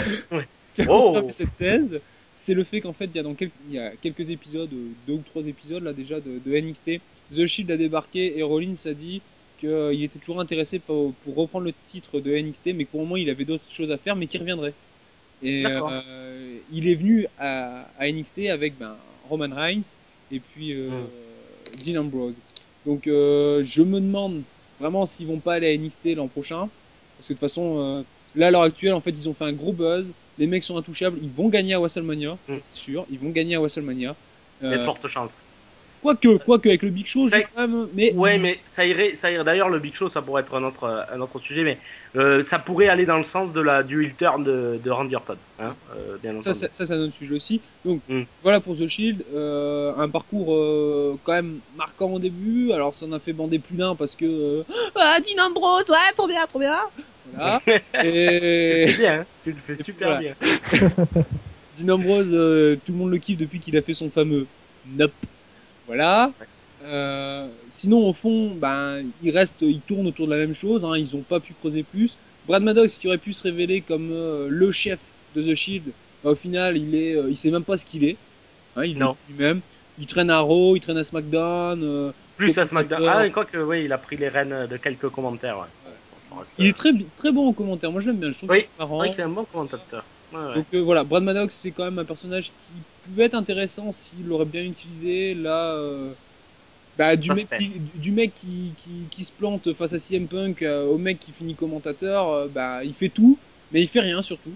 ce 0.67 0.75
qui 0.75 0.83
a 0.83 0.87
Oh. 0.89 1.09
confirmé 1.09 1.33
cette 1.33 1.57
thèse, 1.57 2.01
c'est 2.39 2.55
le 2.55 2.65
fait 2.65 2.81
qu'en 2.81 2.93
fait, 2.93 3.07
il 3.07 3.17
y 3.17 3.19
a 3.19 3.23
dans 3.23 3.35
quelques, 3.35 3.53
il 3.69 3.75
y 3.75 3.79
a 3.79 3.91
quelques 4.01 4.31
épisodes, 4.31 4.73
euh, 4.73 4.89
deux 5.07 5.15
ou 5.15 5.23
trois 5.27 5.43
épisodes 5.47 5.83
là 5.83 5.93
déjà 5.93 6.21
de, 6.21 6.39
de 6.45 6.57
NXT, 6.57 7.01
The 7.35 7.47
Shield 7.47 7.71
a 7.71 7.77
débarqué 7.77 8.39
et 8.39 8.43
Rollins 8.43 8.75
a 8.87 8.95
dit 8.95 9.21
qu'il 9.59 10.03
était 10.03 10.19
toujours 10.21 10.41
intéressé 10.41 10.79
pour, 10.79 11.13
pour 11.15 11.35
reprendre 11.35 11.65
le 11.67 11.75
titre 11.89 12.21
de 12.21 12.31
NXT, 12.31 12.67
mais 12.75 12.85
que 12.85 12.91
pour 12.91 13.01
le 13.01 13.07
moment 13.07 13.17
il 13.17 13.29
avait 13.29 13.45
d'autres 13.45 13.65
choses 13.71 13.91
à 13.91 13.99
faire, 13.99 14.15
mais 14.17 14.27
qu'il 14.29 14.41
reviendrait. 14.41 14.75
Et 15.43 15.65
euh, 15.67 16.59
il 16.73 16.89
est 16.89 16.95
venu 16.95 17.27
à, 17.39 17.89
à 17.99 18.11
NXT 18.11 18.47
avec 18.51 18.79
ben, 18.79 18.97
Roman 19.29 19.55
Reigns 19.55 19.95
et 20.31 20.41
puis 20.41 20.73
euh, 20.73 21.07
Dean 21.85 22.01
Ambrose. 22.03 22.37
Donc 22.87 23.07
euh, 23.07 23.63
je 23.65 23.83
me 23.83 24.01
demande 24.01 24.43
vraiment 24.81 25.07
s'ils 25.07 25.27
vont 25.27 25.41
pas 25.41 25.55
aller 25.55 25.75
à 25.75 25.77
NXT 25.77 26.17
l'an 26.17 26.29
prochain. 26.29 26.69
Parce 27.17 27.29
que 27.29 27.35
de 27.35 27.39
toute 27.39 27.41
façon, 27.41 27.81
euh, 27.81 28.03
là 28.35 28.49
à 28.49 28.51
l'heure 28.51 28.63
actuelle, 28.63 28.95
en 28.95 29.01
fait, 29.01 29.11
ils 29.11 29.29
ont 29.29 29.35
fait 29.35 29.45
un 29.45 29.53
gros 29.53 29.73
buzz. 29.73 30.07
Les 30.39 30.47
mecs 30.47 30.65
sont 30.65 30.77
intouchables. 30.77 31.19
Ils 31.23 31.31
vont 31.31 31.49
gagner 31.49 31.75
à 31.75 31.79
WrestleMania, 31.81 32.37
Mm. 32.49 32.55
c'est 32.59 32.75
sûr. 32.77 33.07
Ils 33.11 33.19
vont 33.19 33.31
gagner 33.31 33.57
à 33.57 33.61
WrestleMania. 33.61 34.15
Il 34.63 34.71
y 34.71 34.73
a 34.73 34.77
de 34.77 34.83
Euh, 34.83 34.85
fortes 34.85 35.07
chances. 35.09 35.41
quoique, 36.01 36.37
quoique 36.39 36.69
avec 36.69 36.83
le 36.83 36.91
Big 36.91 37.07
Show, 37.07 37.29
Ça- 37.29 37.43
quand 37.43 37.67
même. 37.67 37.89
Mais 37.93 38.13
Ouais, 38.13 38.39
mais 38.39 38.59
ça 38.67 38.87
irait, 38.87 39.17
ça 39.17 39.31
irait. 39.33 39.43
D'ailleurs, 39.43 39.69
le 39.69 39.81
Big 39.81 39.95
Show, 39.97 40.09
ça 40.09 40.23
pourrait 40.23 40.43
être 40.43 40.55
un 40.55 40.63
autre, 40.63 41.07
un 41.13 41.21
autre 41.21 41.41
sujet, 41.41 41.65
mais 41.65 41.77
euh, 42.17 42.43
ça 42.45 42.61
pourrait 42.61 42.89
aller 42.89 43.05
dans 43.05 43.19
le 43.19 43.25
sens 43.25 43.53
de 43.53 43.61
la 43.61 43.83
du 43.83 44.05
heel 44.05 44.15
turn 44.15 44.45
de, 44.45 44.79
de 44.83 44.91
Randy 44.91 45.17
Orton. 45.17 45.37
Hein, 45.61 45.75
euh, 45.97 46.17
bien 46.23 46.31
ça, 46.39 46.51
entendu. 46.51 46.59
ça, 46.59 46.69
ça, 46.71 46.87
c'est 46.87 46.93
un 46.95 47.01
autre 47.01 47.15
sujet 47.15 47.35
aussi. 47.35 47.61
Donc 47.85 48.01
Mm. 48.09 48.23
voilà 48.45 48.61
pour 48.61 48.77
The 48.77 48.87
Shield, 48.87 49.25
euh, 49.35 49.93
un 49.97 50.09
parcours 50.09 50.47
quand 51.25 51.33
même 51.33 51.59
marquant 51.77 52.13
au 52.13 52.19
début. 52.21 52.71
Alors 52.73 52.95
ça 52.95 53.07
en 53.07 53.13
a 53.13 53.19
fait 53.19 53.33
bander 53.33 53.59
plus 53.59 53.77
d'un 53.77 53.97
parce 53.97 54.15
que 54.15 54.65
ah 54.95 55.17
Dean 55.21 55.43
Ambrose, 55.49 55.85
ouais, 55.91 56.13
trop 56.17 56.29
bien, 56.29 56.47
trop 56.47 56.61
bien. 56.61 56.79
Voilà. 57.35 57.63
Et 58.05 58.87
C'est 58.89 58.97
bien, 58.99 59.21
hein, 59.21 59.27
tu 59.45 59.51
le 59.51 59.57
fais 59.67 59.83
super 59.83 60.09
Voilà. 60.09 60.21
bien. 60.21 60.35
Dean 61.79 61.89
Ambrose, 61.95 62.27
euh, 62.33 62.77
tout 62.85 62.93
le 62.93 62.99
monde 62.99 63.11
le 63.11 63.19
kiffe 63.19 63.39
depuis 63.39 63.61
qu'il 63.61 63.77
a 63.77 63.83
fait 63.83 63.95
son 63.95 64.11
fameux 64.11 64.47
Nope. 64.97 65.13
Voilà. 65.87 66.33
Euh, 66.85 67.47
sinon, 67.69 67.99
au 68.09 68.13
fond, 68.13 68.51
ben, 68.55 69.03
il 69.23 69.31
reste, 69.31 69.57
il 69.63 69.81
tourne 69.81 70.07
autour 70.07 70.27
de 70.27 70.33
la 70.33 70.39
même 70.39 70.55
chose. 70.55 70.85
Hein, 70.85 70.97
ils 70.97 71.15
ont 71.17 71.21
pas 71.23 71.41
pu 71.41 71.53
creuser 71.55 71.83
plus. 71.83 72.17
Brad 72.47 72.63
Maddox, 72.63 72.99
qui 72.99 73.07
aurait 73.09 73.19
pu 73.19 73.33
se 73.33 73.43
révéler 73.43 73.81
comme 73.83 74.11
euh, 74.13 74.49
le 74.51 74.73
chef 74.73 74.99
de 75.37 75.43
The 75.43 75.55
Shield, 75.55 75.85
ben, 76.25 76.31
au 76.31 76.35
final, 76.35 76.77
il 76.77 76.95
est, 76.95 77.17
il 77.29 77.37
sait 77.37 77.51
même 77.51 77.65
pas 77.65 77.77
ce 77.77 77.85
qu'il 77.87 78.05
est. 78.05 78.17
Hein, 78.77 78.85
il 78.85 78.97
Non. 78.99 79.17
lui-même. 79.29 79.61
Il 80.01 80.07
traîne 80.07 80.31
à 80.31 80.41
Raw, 80.41 80.77
il 80.77 80.81
traîne 80.81 80.99
à 80.99 81.05
SmackDown. 81.05 82.13
Plus 82.37 82.57
à. 82.59 82.67
SmackDown. 82.67 83.09
Ah, 83.09 83.27
et 83.27 83.31
quoi 83.31 83.45
que, 83.45 83.59
oui, 83.59 83.85
il 83.85 83.93
a 83.93 83.99
pris 83.99 84.17
les 84.17 84.29
rênes 84.29 84.67
de 84.71 84.77
quelques 84.77 85.09
commentaires. 85.09 85.59
Ouais. 85.59 85.65
Franchement, 86.29 86.53
il 86.59 86.67
est 86.67 86.77
très, 86.77 86.91
très 87.17 87.33
bon 87.33 87.49
en 87.49 87.53
commentaire. 87.53 87.91
Moi, 87.91 88.01
je 88.01 88.07
l'aime 88.07 88.19
bien. 88.19 88.33
Je 88.33 88.39
trouve 88.39 88.51
Oui, 88.51 88.59
est 88.59 88.69
marrant. 88.79 89.03
un 89.03 89.29
bon 89.29 89.45
commentateur. 89.45 90.05
Ouais, 90.33 90.39
ouais. 90.39 90.55
Donc 90.57 90.67
euh, 90.75 90.81
voilà, 90.81 91.05
Brad 91.05 91.23
Maddox, 91.23 91.55
c'est 91.55 91.71
quand 91.71 91.85
même 91.85 91.99
un 91.99 92.05
personnage 92.05 92.47
qui 92.47 92.83
pouvait 93.05 93.25
être 93.25 93.35
intéressant 93.35 93.93
s'il 93.93 94.27
l'aurait 94.27 94.45
bien 94.45 94.63
utilisé. 94.63 95.35
Là, 95.35 95.73
euh, 95.75 96.13
bah, 96.99 97.17
du, 97.17 97.31
mec 97.31 97.49
qui, 97.59 97.73
du 97.95 98.11
mec 98.11 98.35
qui, 98.35 98.73
qui, 98.77 98.91
qui 99.11 99.25
se 99.25 99.33
plante 99.33 99.73
face 99.73 99.93
à 99.93 99.99
CM 99.99 100.27
Punk 100.27 100.63
euh, 100.63 100.87
au 100.87 100.99
mec 100.99 101.19
qui 101.19 101.33
finit 101.33 101.55
commentateur, 101.55 102.49
bah, 102.49 102.85
il 102.85 102.93
fait 102.93 103.09
tout, 103.09 103.39
mais 103.73 103.81
il 103.81 103.89
fait 103.89 104.01
rien 104.01 104.21
surtout. 104.21 104.53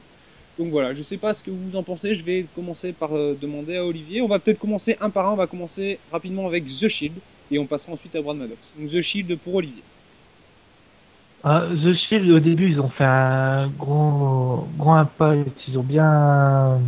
Donc 0.59 0.69
voilà, 0.71 0.93
je 0.93 1.03
sais 1.03 1.17
pas 1.17 1.33
ce 1.33 1.43
que 1.43 1.51
vous 1.51 1.77
en 1.77 1.83
pensez. 1.83 2.15
Je 2.15 2.23
vais 2.23 2.45
commencer 2.55 2.93
par 2.93 3.11
demander 3.11 3.77
à 3.77 3.87
Olivier. 3.87 4.21
On 4.21 4.29
va 4.29 4.39
peut-être 4.39 4.59
commencer 4.59 4.99
un 5.01 5.09
par 5.09 5.27
un. 5.27 5.33
On 5.33 5.37
va 5.37 5.47
commencer 5.47 5.99
rapidement 6.11 6.47
avec 6.47 6.67
The 6.67 6.89
Shield 6.89 7.15
et 7.51 7.59
on 7.59 7.67
passera 7.67 7.93
ensuite 7.93 8.15
à 8.17 8.21
Brad 8.21 8.37
Maddox. 8.37 8.73
Donc 8.79 8.91
The 8.91 9.01
Shield 9.01 9.39
pour 9.39 9.55
Olivier. 9.55 9.83
Ah, 11.45 11.65
The 11.73 11.95
Shield, 11.95 12.31
au 12.31 12.39
début, 12.39 12.71
ils 12.71 12.81
ont 12.81 12.89
fait 12.89 13.05
un 13.05 13.69
gros, 13.69 14.69
grand 14.79 14.95
impact. 14.97 15.51
Ils 15.69 15.77
ont 15.79 15.83
bien, 15.83 16.79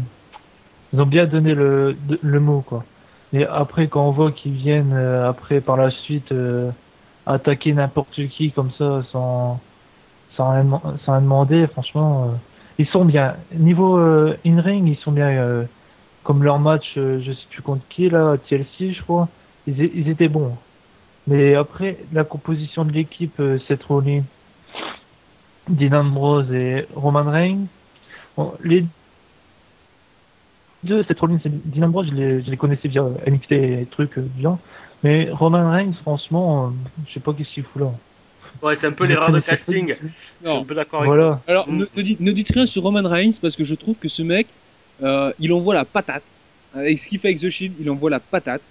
ils 0.92 1.00
ont 1.00 1.06
bien 1.06 1.26
donné 1.26 1.54
le, 1.54 1.96
le 2.22 2.40
mot, 2.40 2.60
quoi. 2.60 2.84
Mais 3.32 3.44
après, 3.46 3.88
quand 3.88 4.06
on 4.06 4.12
voit 4.12 4.30
qu'ils 4.32 4.52
viennent, 4.54 4.92
euh, 4.94 5.28
après, 5.28 5.60
par 5.60 5.76
la 5.76 5.90
suite, 5.90 6.30
euh, 6.32 6.70
attaquer 7.26 7.72
n'importe 7.72 8.28
qui 8.28 8.52
comme 8.52 8.70
ça, 8.78 9.02
sans, 9.10 9.60
sans 10.36 10.52
rien, 10.52 10.80
sans 11.04 11.12
rien 11.12 11.20
demander, 11.22 11.66
franchement, 11.66 12.24
euh, 12.24 12.36
ils 12.78 12.86
sont 12.86 13.04
bien. 13.04 13.36
Niveau 13.54 13.98
euh, 13.98 14.36
in-ring, 14.46 14.86
ils 14.88 14.96
sont 14.98 15.10
bien, 15.12 15.28
euh, 15.30 15.64
comme 16.22 16.44
leur 16.44 16.60
match, 16.60 16.94
euh, 16.96 17.20
je 17.22 17.32
sais 17.32 17.46
plus 17.50 17.62
contre 17.62 17.82
qui, 17.88 18.08
là, 18.08 18.36
TLC, 18.38 18.92
je 18.92 19.02
crois. 19.02 19.28
ils, 19.66 19.80
ils 19.80 20.08
étaient 20.08 20.28
bons. 20.28 20.56
Mais 21.26 21.54
après, 21.56 21.98
la 22.12 22.24
composition 22.24 22.84
de 22.84 22.92
l'équipe, 22.92 23.40
euh, 23.40 23.58
Seth 23.66 23.84
Rollins, 23.84 24.24
Dean 25.68 25.92
Ambrose 25.98 26.52
et 26.52 26.86
Roman 26.94 27.24
Reigns, 27.30 27.66
bon, 28.36 28.52
les 28.62 28.84
deux, 30.82 31.02
Seth 31.04 31.18
Rollins 31.20 31.38
et 31.44 31.48
Dean 31.48 31.86
Ambrose, 31.86 32.08
je 32.10 32.14
les, 32.14 32.42
je 32.42 32.50
les 32.50 32.56
connaissais 32.56 32.88
via 32.88 33.04
NXT 33.26 33.52
et 33.52 33.86
trucs 33.90 34.18
euh, 34.18 34.26
bien. 34.36 34.58
Mais 35.02 35.30
Roman 35.30 35.70
Reigns, 35.70 35.94
franchement, 36.02 36.66
euh, 36.66 36.70
je 37.08 37.14
sais 37.14 37.20
pas 37.20 37.32
qu'est-ce 37.32 37.50
qu'il 37.50 37.62
fout 37.62 37.82
là. 37.82 37.90
Ouais, 38.62 38.76
c'est 38.76 38.86
un 38.86 38.92
peu 38.92 39.04
l'erreur 39.06 39.32
de 39.32 39.40
casting. 39.40 39.94
Je 40.02 40.48
suis 40.48 40.58
un 40.58 40.64
peu 40.64 40.74
d'accord 40.74 41.00
avec 41.00 41.08
Voilà. 41.08 41.40
Alors, 41.48 41.68
Mm. 41.68 41.76
ne, 41.78 41.84
ne 41.96 42.02
dites, 42.02 42.20
ne 42.20 42.32
dites 42.32 42.50
rien 42.52 42.66
sur 42.66 42.82
Roman 42.82 43.06
Reigns 43.08 43.32
parce 43.40 43.56
que 43.56 43.64
je 43.64 43.74
trouve 43.74 43.96
que 43.96 44.08
ce 44.08 44.22
mec, 44.22 44.46
euh, 45.02 45.32
il 45.38 45.52
envoie 45.52 45.74
la 45.74 45.84
patate. 45.84 46.22
Avec 46.74 46.98
ce 46.98 47.08
qu'il 47.08 47.18
fait 47.18 47.28
avec 47.28 47.38
The 47.40 47.50
Shield, 47.50 47.74
il 47.80 47.88
envoie 47.90 48.10
la 48.10 48.20
patate. 48.20 48.62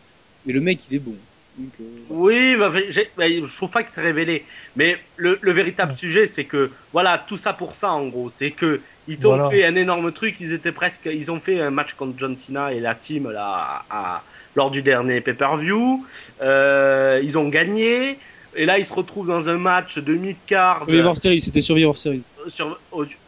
Et 0.47 0.51
le 0.53 0.61
mec, 0.61 0.79
il 0.89 0.95
est 0.97 0.99
bon. 0.99 1.15
Donc, 1.57 1.73
euh, 1.79 1.83
Oui, 2.09 2.55
bah, 2.57 2.69
bah, 2.69 3.27
je 3.29 3.55
trouve 3.55 3.71
pas 3.71 3.83
que 3.83 3.91
c'est 3.91 4.01
révélé. 4.01 4.45
Mais 4.75 4.97
le, 5.15 5.37
le 5.41 5.51
véritable 5.51 5.91
Ouais. 5.91 5.97
sujet, 5.97 6.27
c'est 6.27 6.45
que 6.45 6.71
voilà, 6.91 7.17
tout 7.27 7.37
ça 7.37 7.53
pour 7.53 7.73
ça 7.75 7.91
en 7.91 8.07
gros, 8.07 8.29
c'est 8.29 8.51
que 8.51 8.81
ils 9.07 9.19
t'ont 9.19 9.29
Voilà. 9.35 9.49
fait 9.49 9.63
un 9.65 9.75
énorme 9.75 10.11
truc. 10.13 10.39
Ils 10.39 10.53
étaient 10.53 10.71
presque, 10.71 11.05
ils 11.05 11.31
ont 11.31 11.39
fait 11.39 11.59
un 11.61 11.69
match 11.71 11.93
contre 11.93 12.17
John 12.17 12.35
Cena 12.35 12.73
et 12.73 12.79
la 12.79 12.95
team 12.95 13.29
là 13.29 13.85
à- 13.89 14.23
lors 14.55 14.71
du 14.71 14.81
dernier 14.81 15.21
pay-per-view. 15.21 16.05
Euh, 16.41 17.19
ils 17.23 17.37
ont 17.37 17.49
gagné. 17.49 18.19
Et 18.55 18.65
là, 18.65 18.77
ils 18.77 18.85
se 18.85 18.93
retrouvent 18.93 19.27
dans 19.27 19.49
un 19.49 19.57
match 19.57 19.97
de 19.97 20.13
mid-card 20.13 20.79
Survivor 20.85 21.17
Series, 21.17 21.41
c'était 21.41 21.61
Survivor 21.61 21.97
Series. 21.97 22.23
sur 22.47 22.79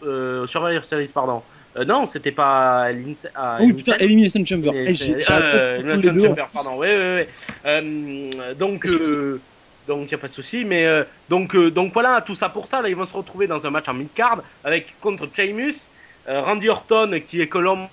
euh, 0.04 0.46
Survivor 0.46 0.86
Series, 0.86 1.12
pardon. 1.14 1.42
Euh, 1.78 1.86
non, 1.86 2.06
c'était 2.06 2.32
pas 2.32 2.86
à 2.86 2.92
Ah 3.36 3.58
oui, 3.60 3.74
putain, 3.74 3.98
Elimination. 4.00 4.46
Chamber. 4.46 4.72
Eh, 4.74 4.94
de 4.94 5.22
euh, 5.30 5.78
Elimination 5.78 6.14
deux. 6.14 6.28
Chamber, 6.28 6.48
pardon. 6.54 6.78
Ouais, 6.78 6.96
ouais, 6.96 7.16
ouais. 7.16 7.30
Euh, 7.66 8.54
donc, 8.54 8.88
donc, 9.88 10.12
y 10.12 10.16
a 10.16 10.18
pas 10.18 10.28
de 10.28 10.34
souci. 10.34 10.64
Mais 10.66 10.86
euh, 10.86 11.04
donc, 11.30 11.56
euh, 11.56 11.70
donc 11.70 11.94
voilà, 11.94 12.22
tout 12.22 12.36
ça 12.36 12.50
pour 12.50 12.68
ça. 12.68 12.82
Là, 12.82 12.90
ils 12.90 12.96
vont 12.96 13.06
se 13.06 13.16
retrouver 13.16 13.48
dans 13.48 13.66
un 13.66 13.70
match 13.70 13.88
en 13.88 13.94
mid-card 13.94 14.42
avec 14.64 15.00
contre 15.02 15.28
Sheamus, 15.34 15.88
euh, 16.30 16.42
Randy 16.42 16.70
Orton 16.70 17.20
qui 17.28 17.42
est 17.42 17.54
l'ombre 17.54 17.90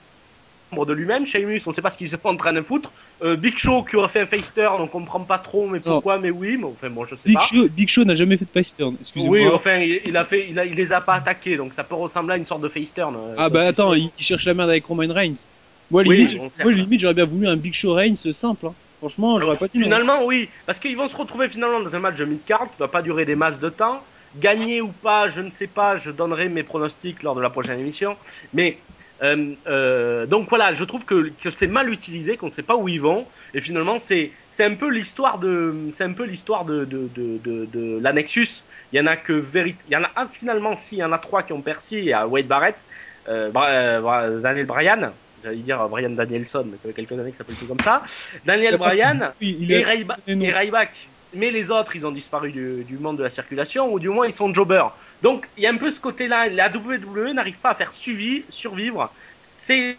de 0.73 0.93
lui-même. 0.93 1.27
Sheamus, 1.27 1.61
on 1.67 1.73
sait 1.73 1.83
pas 1.83 1.91
ce 1.91 1.99
qu'il 1.99 2.07
est 2.13 2.27
en 2.27 2.37
train 2.37 2.53
de 2.53 2.63
foutre. 2.63 2.91
Euh, 3.23 3.37
Big 3.37 3.57
Show 3.59 3.83
qui 3.85 3.97
aurait 3.97 4.09
fait 4.09 4.21
un 4.21 4.27
face 4.27 4.53
turn, 4.53 4.81
on 4.81 4.87
comprend 4.89 5.21
pas 5.21 5.39
trop, 5.39 5.69
mais 5.69 5.79
pourquoi, 5.81 6.19
mais 6.19 6.31
oui, 6.31 6.57
mais 6.59 6.65
enfin 6.65 6.91
bon, 6.91 7.05
je 7.05 7.15
sais 7.15 7.23
Big 7.27 7.37
pas. 7.37 7.43
Show, 7.47 7.69
Big 7.69 7.89
Show 7.89 8.05
n'a 8.05 8.15
jamais 8.15 8.37
fait 8.37 8.45
de 8.47 8.51
face 8.51 8.75
turn. 8.75 8.97
Excusez-moi. 9.01 9.39
Oui, 9.39 9.47
enfin, 9.49 9.77
il, 9.79 10.01
il 10.07 10.17
a 10.17 10.25
fait, 10.25 10.47
il, 10.51 10.59
a, 10.59 10.65
il 10.65 10.75
les 10.75 10.93
a 10.93 11.01
pas 11.01 11.15
attaqués, 11.15 11.57
donc 11.57 11.73
ça 11.75 11.85
peut 11.85 11.95
ressembler 11.95 12.35
à 12.35 12.37
une 12.39 12.47
sorte 12.47 12.63
de 12.63 12.69
face 12.69 12.93
turn. 12.93 13.15
euh, 13.15 13.35
ah 13.39 13.49
bah 13.49 13.63
attends, 13.67 13.95
il, 13.95 14.11
il 14.19 14.25
cherche 14.25 14.45
la 14.47 14.55
merde 14.55 14.71
avec 14.71 14.85
Roman 14.87 15.13
Reigns. 15.13 15.47
Moi, 15.91 16.03
Oui, 16.07 16.27
limite, 16.27 16.59
moi, 16.63 16.73
limite 16.73 17.01
j'aurais 17.01 17.15
bien 17.15 17.27
voulu 17.27 17.47
un 17.47 17.57
Big 17.57 17.75
Show 17.75 17.93
Reigns 17.95 18.17
simple. 18.33 18.67
hein. 18.67 18.75
Franchement, 18.99 19.39
j'aurais 19.41 19.57
pas 19.57 19.67
dit 19.69 19.79
non. 19.79 19.85
Finalement, 19.85 20.25
oui, 20.25 20.49
parce 20.65 20.79
qu'ils 20.79 20.97
vont 20.97 21.09
se 21.09 21.17
retrouver 21.17 21.49
finalement 21.49 21.81
dans 21.81 21.95
un 21.95 21.99
match 21.99 22.17
de 22.17 22.25
mid-card 22.25 22.63
qui 22.63 22.79
va 22.79 22.89
pas 22.89 23.03
durer 23.03 23.25
des 23.25 23.35
masses 23.35 23.59
de 23.61 23.69
temps. 23.69 24.03
Gagner 24.37 24.81
ou 24.81 24.89
pas, 24.89 25.29
je 25.29 25.43
ne 25.43 25.51
sais 25.51 25.67
pas, 25.67 25.99
je 25.99 26.11
donnerai 26.11 26.49
mes 26.49 26.63
pronostics 26.63 27.23
lors 27.23 27.35
de 27.35 27.43
la 27.43 27.51
prochaine 27.51 27.79
émission. 27.79 28.17
Mais 28.55 28.79
euh, 29.23 29.55
euh, 29.67 30.27
donc 30.27 30.49
voilà, 30.49 30.73
je 30.73 30.85
trouve 30.85 31.05
que, 31.05 31.31
que 31.43 31.51
c'est 31.51 31.67
mal 31.67 31.91
utilisé, 31.91 32.37
qu'on 32.37 32.47
ne 32.47 32.51
sait 32.51 32.63
pas 32.63 32.77
où 32.77 32.89
ils 32.89 33.01
vont. 33.01 33.27
Et 33.55 33.61
finalement, 33.61 33.99
c'est 33.99 34.33
un 34.61 34.75
peu 34.75 34.89
l'histoire 34.91 35.39
de 35.39 35.75
c'est 35.91 36.05
un 36.05 36.13
peu 36.13 36.25
l'histoire 36.25 36.65
de 36.65 36.85
de, 36.85 37.09
de, 37.15 37.39
de, 37.39 37.67
de 37.67 37.99
la 38.01 38.13
Nexus. 38.13 38.63
Il 38.93 38.99
y 38.99 39.01
en 39.01 39.07
a 39.07 39.17
que 39.17 39.33
vérit... 39.33 39.77
il 39.89 39.93
y 39.93 39.97
en 39.97 40.05
a 40.05 40.11
un 40.17 40.27
finalement, 40.27 40.77
s'il 40.77 40.99
y 40.99 41.05
en 41.05 41.13
a 41.13 41.19
trois 41.19 41.43
qui 41.43 41.53
ont 41.53 41.63
percé, 41.63 41.99
il 41.99 42.05
y 42.05 42.13
a 42.13 42.27
Wade 42.27 42.47
Barrett, 42.47 42.87
euh, 43.29 43.51
Bra- 43.51 44.29
Daniel 44.29 44.67
Bryan. 44.67 45.13
J'allais 45.43 45.57
dire 45.57 45.89
Brian 45.89 46.11
Danielson, 46.11 46.67
mais 46.71 46.77
ça 46.77 46.89
fait 46.89 46.95
quelques 46.95 47.13
années 47.13 47.33
ça 47.33 47.39
s'appelle 47.39 47.57
plus 47.57 47.67
comme 47.67 47.81
ça. 47.81 48.03
Daniel 48.45 48.77
Bryan, 48.77 49.33
il 49.41 49.73
et, 49.73 49.81
est... 49.81 50.07
Mais 51.35 51.51
les 51.51 51.71
autres, 51.71 51.97
ils 51.97 52.07
ont 52.07 52.13
disparu 52.13 52.53
du, 52.53 52.99
monde 52.99 53.17
de 53.17 53.23
la 53.23 53.31
circulation, 53.31 53.93
ou 53.93 53.99
du 53.99 54.09
moins 54.09 54.27
ils 54.27 54.33
sont 54.33 54.53
jobbers. 54.53 54.93
Donc 55.23 55.49
il 55.57 55.63
y 55.63 55.67
a 55.67 55.71
un 55.71 55.77
peu 55.77 55.91
ce 55.91 56.01
côté-là. 56.01 56.49
La 56.49 56.71
WWE 56.71 57.33
n'arrive 57.33 57.57
pas 57.57 57.71
à 57.71 57.75
faire 57.75 57.93
survivre 57.93 59.11
ces, 59.43 59.97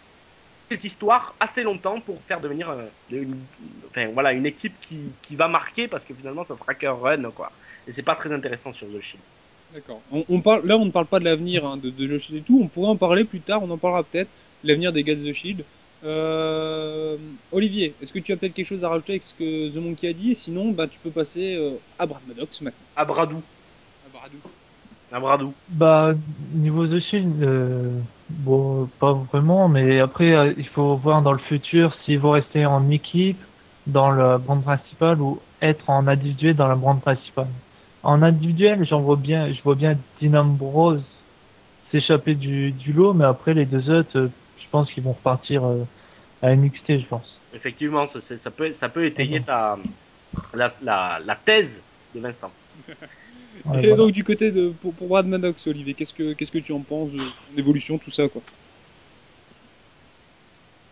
histoires 0.70 1.34
assez 1.38 1.62
longtemps 1.62 2.00
pour 2.00 2.20
faire 2.22 2.40
devenir 2.40 2.70
euh, 2.70 2.84
une, 3.12 3.36
enfin, 3.88 4.08
voilà, 4.12 4.32
une 4.32 4.46
équipe 4.46 4.74
qui, 4.80 4.98
qui 5.22 5.36
va 5.36 5.46
marquer, 5.46 5.86
parce 5.86 6.04
que 6.04 6.14
finalement 6.14 6.44
ça 6.44 6.56
sera 6.56 6.74
qu'un 6.74 6.92
run. 6.92 7.30
Quoi. 7.30 7.50
Et 7.86 7.92
c'est 7.92 8.02
pas 8.02 8.14
très 8.14 8.32
intéressant 8.32 8.72
sur 8.72 8.86
The 8.88 9.00
Shield. 9.00 9.22
D'accord. 9.72 10.00
On, 10.12 10.42
là, 10.64 10.76
on 10.76 10.84
ne 10.84 10.90
parle 10.90 11.06
pas 11.06 11.18
de 11.18 11.24
l'avenir 11.24 11.66
hein, 11.66 11.76
de, 11.76 11.90
de 11.90 12.06
The 12.06 12.20
Shield 12.20 12.42
et 12.42 12.46
tout. 12.46 12.60
On 12.62 12.68
pourrait 12.68 12.90
en 12.90 12.96
parler 12.96 13.24
plus 13.24 13.40
tard. 13.40 13.62
On 13.62 13.70
en 13.70 13.76
parlera 13.76 14.04
peut-être. 14.04 14.30
L'avenir 14.62 14.92
des 14.92 15.02
gars 15.02 15.14
de 15.14 15.30
The 15.30 15.34
Shield. 15.34 15.64
Euh, 16.04 17.16
Olivier, 17.50 17.94
est-ce 18.02 18.12
que 18.12 18.18
tu 18.18 18.32
as 18.32 18.36
peut-être 18.36 18.54
quelque 18.54 18.66
chose 18.66 18.84
à 18.84 18.88
rajouter 18.88 19.12
avec 19.14 19.22
ce 19.22 19.34
que 19.34 19.70
The 19.70 19.76
Monkey 19.76 20.08
a 20.08 20.12
dit? 20.12 20.32
Et 20.32 20.34
sinon, 20.34 20.72
bah, 20.72 20.86
tu 20.86 20.98
peux 21.02 21.10
passer 21.10 21.56
euh, 21.56 21.76
à 21.98 22.06
Brad 22.06 22.22
Maddox 22.28 22.60
maintenant. 22.60 22.78
À 22.96 23.04
Bradou. 23.04 23.42
À 24.06 24.18
Bradou. 24.18 24.36
À 25.12 25.20
Bradou. 25.20 25.54
Bah, 25.70 26.14
niveau 26.54 26.86
The 26.86 27.00
Shield, 27.00 27.42
euh, 27.42 27.98
bon, 28.28 28.88
pas 28.98 29.12
vraiment, 29.12 29.68
mais 29.68 30.00
après, 30.00 30.32
euh, 30.34 30.52
il 30.58 30.68
faut 30.68 30.96
voir 30.96 31.22
dans 31.22 31.32
le 31.32 31.38
futur 31.38 31.96
s'ils 32.04 32.18
vont 32.18 32.32
rester 32.32 32.66
en 32.66 32.90
équipe 32.90 33.40
dans 33.86 34.10
la 34.10 34.38
brand 34.38 34.62
principale 34.62 35.20
ou 35.20 35.40
être 35.62 35.88
en 35.88 36.06
individuel 36.06 36.56
dans 36.56 36.68
la 36.68 36.74
brand 36.74 37.00
principale. 37.00 37.48
En 38.02 38.22
individuel, 38.22 38.86
j'en 38.86 39.00
vois 39.00 39.16
bien, 39.16 39.52
je 39.52 39.62
vois 39.62 39.74
bien 39.74 39.96
Dean 40.20 40.34
Ambrose 40.34 41.02
s'échapper 41.90 42.34
du, 42.34 42.72
du 42.72 42.92
lot, 42.92 43.14
mais 43.14 43.24
après, 43.24 43.54
les 43.54 43.64
deux 43.64 43.88
autres, 43.90 44.18
euh, 44.18 44.28
je 44.58 44.64
pense 44.70 44.90
qu'ils 44.90 45.04
vont 45.04 45.12
repartir 45.12 45.64
euh, 45.64 45.86
à 46.44 46.54
NXT, 46.54 47.00
je 47.00 47.06
pense. 47.06 47.40
Effectivement, 47.54 48.06
ça, 48.06 48.50
peut, 48.50 48.72
ça 48.72 48.88
peut 48.88 49.06
étayer 49.06 49.40
ta, 49.40 49.78
la, 50.52 50.68
la, 50.82 51.20
la 51.24 51.36
thèse 51.36 51.80
de 52.14 52.20
Vincent. 52.20 52.50
Ouais, 53.64 53.78
et 53.78 53.88
voilà. 53.88 53.96
donc, 53.96 54.12
du 54.12 54.24
côté 54.24 54.50
de 54.50 54.70
pour, 54.82 54.92
pour 54.94 55.08
Brad 55.08 55.26
Maddox, 55.26 55.66
Olivier, 55.68 55.94
qu'est-ce 55.94 56.12
que 56.12 56.32
qu'est-ce 56.34 56.52
que 56.52 56.58
tu 56.58 56.72
en 56.72 56.80
penses 56.80 57.12
de 57.12 57.18
son 57.18 57.56
évolution, 57.56 57.98
tout 57.98 58.10
ça, 58.10 58.28
quoi? 58.28 58.42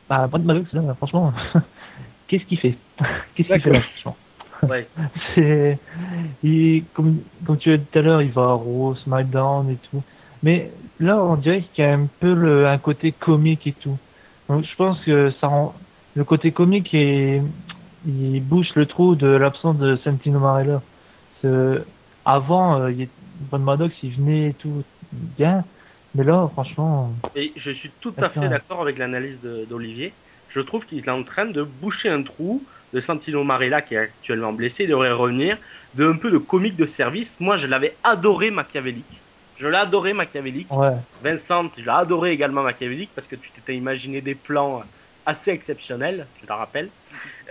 Bah, 0.09 0.27
Brad 0.27 0.45
Maddox, 0.45 0.73
là, 0.73 0.95
franchement, 0.95 1.33
qu'est-ce 2.29 2.45
qu'il 2.45 2.59
fait? 2.59 2.77
Qu'est-ce 3.35 3.49
qu'il 3.53 3.61
fait 3.61 3.71
là, 3.71 3.81
franchement? 3.81 4.17
Ouais. 4.63 4.89
C'est, 5.35 5.79
il, 6.43 6.85
comme, 6.95 7.21
comme 7.45 7.59
tu 7.59 7.73
as 7.73 7.77
dit 7.77 7.85
tout 7.91 7.99
à 7.99 8.03
l'heure, 8.03 8.23
il 8.23 8.31
va 8.31 8.43
à 8.43 8.53
Raw, 8.53 8.95
SmackDown 8.95 9.71
et 9.71 9.77
tout. 9.91 10.03
Mais 10.43 10.71
là, 11.01 11.23
on 11.23 11.37
dirait 11.37 11.65
qu'il 11.75 11.85
y 11.85 11.87
a 11.87 11.93
un 11.95 12.07
peu 12.21 12.33
le, 12.33 12.69
un 12.69 12.79
côté 12.79 13.13
comique 13.13 13.67
et 13.67 13.73
tout. 13.73 13.99
Donc, 14.53 14.67
je 14.71 14.77
pense 14.77 15.01
que 15.01 15.33
ça 15.41 15.47
rend, 15.47 15.75
le 16.15 16.25
côté 16.25 16.53
comique 16.53 16.93
et 16.93 17.41
il 18.07 18.41
bouche 18.43 18.75
le 18.75 18.85
trou 18.85 19.15
de 19.15 19.27
l'absence 19.27 19.79
de 19.79 19.97
Santino 20.05 20.39
Marella. 20.41 20.83
Avant, 22.27 22.79
euh, 22.79 22.93
il, 22.93 23.09
Brad 23.51 23.63
Maddox, 23.63 23.95
il 24.03 24.11
venait 24.11 24.51
et 24.51 24.53
tout 24.53 24.85
bien. 25.11 25.65
Mais 26.15 26.23
là, 26.23 26.51
franchement, 26.53 27.15
Et 27.35 27.55
je 27.57 27.71
suis 27.71 27.91
tout 28.03 28.13
à 28.19 28.29
fait 28.29 28.47
D'accord. 28.47 28.83
avec 28.83 28.99
l'analyse 28.99 29.41
d'Olivier. 29.41 30.13
Je 30.51 30.61
trouve 30.61 30.85
qu'il 30.85 30.99
est 30.99 31.09
en 31.09 31.23
train 31.23 31.47
de 31.47 31.63
boucher 31.63 32.11
un 32.11 32.23
trou 32.23 32.63
de 32.93 33.01
Santino 33.01 33.45
Marella 33.45 33.81
qui 33.81 33.95
est 33.95 33.99
actuellement 33.99 34.53
blessé, 34.53 34.85
il 34.85 34.91
devrait 34.91 35.13
revenir, 35.13 35.57
de 35.95 36.07
un 36.07 36.17
peu 36.17 36.31
de 36.31 36.37
comique 36.37 36.77
de 36.77 36.85
service. 36.85 37.41
Moi, 37.41 37.57
je 37.57 37.67
l'avais 37.67 37.97
adoré 38.05 38.51
machiavélique. 38.51 39.22
Je 39.63 39.69
l'ai 39.69 39.77
adoré 39.79 40.13
machiavélique. 40.13 40.67
ouais. 40.73 40.97
Vincent, 41.23 41.71
je 41.77 41.83
l'ai 41.83 41.89
adoré 41.89 42.33
également 42.33 42.63
machiavélique 42.63 43.11
parce 43.15 43.29
que 43.29 43.37
tu 43.37 43.51
t'étais 43.53 43.77
imaginé 43.77 44.21
des 44.21 44.35
plans 44.35 44.83
assez 45.25 45.53
exceptionnels, 45.53 46.27
je 46.41 46.47
te 46.49 46.53
rappelle. 46.53 46.89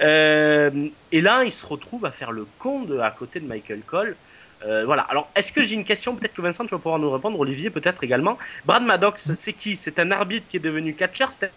Euh, 0.02 0.90
et 1.14 1.22
là, 1.22 1.46
il 1.46 1.54
se 1.54 1.66
retrouve 1.66 2.04
à 2.06 2.12
faire 2.12 2.34
le 2.34 2.46
con 2.60 2.82
de, 2.82 3.00
à 3.00 3.12
côté 3.12 3.40
de 3.40 3.48
Michael 3.48 3.80
Cole. 3.88 4.18
Euh, 4.66 4.84
voilà. 4.86 5.04
Alors, 5.04 5.32
est-ce 5.38 5.54
que 5.54 5.64
j'ai 5.64 5.76
une 5.76 5.86
question? 5.86 6.14
Peut-être 6.14 6.34
que 6.34 6.42
Vincent, 6.42 6.66
tu 6.66 6.72
vas 6.72 6.80
pouvoir 6.80 7.00
nous 7.00 7.10
répondre. 7.10 7.40
Olivier, 7.40 7.70
peut-être 7.70 8.04
également. 8.04 8.38
Brad 8.66 8.84
Maddox, 8.84 9.34
c'est 9.34 9.54
qui? 9.54 9.78
C'est 9.78 9.98
un 9.98 10.12
arbitre 10.12 10.48
qui 10.50 10.58
est 10.58 10.60
devenu 10.60 10.94
catcher 10.94 11.28
C'est 11.40 11.50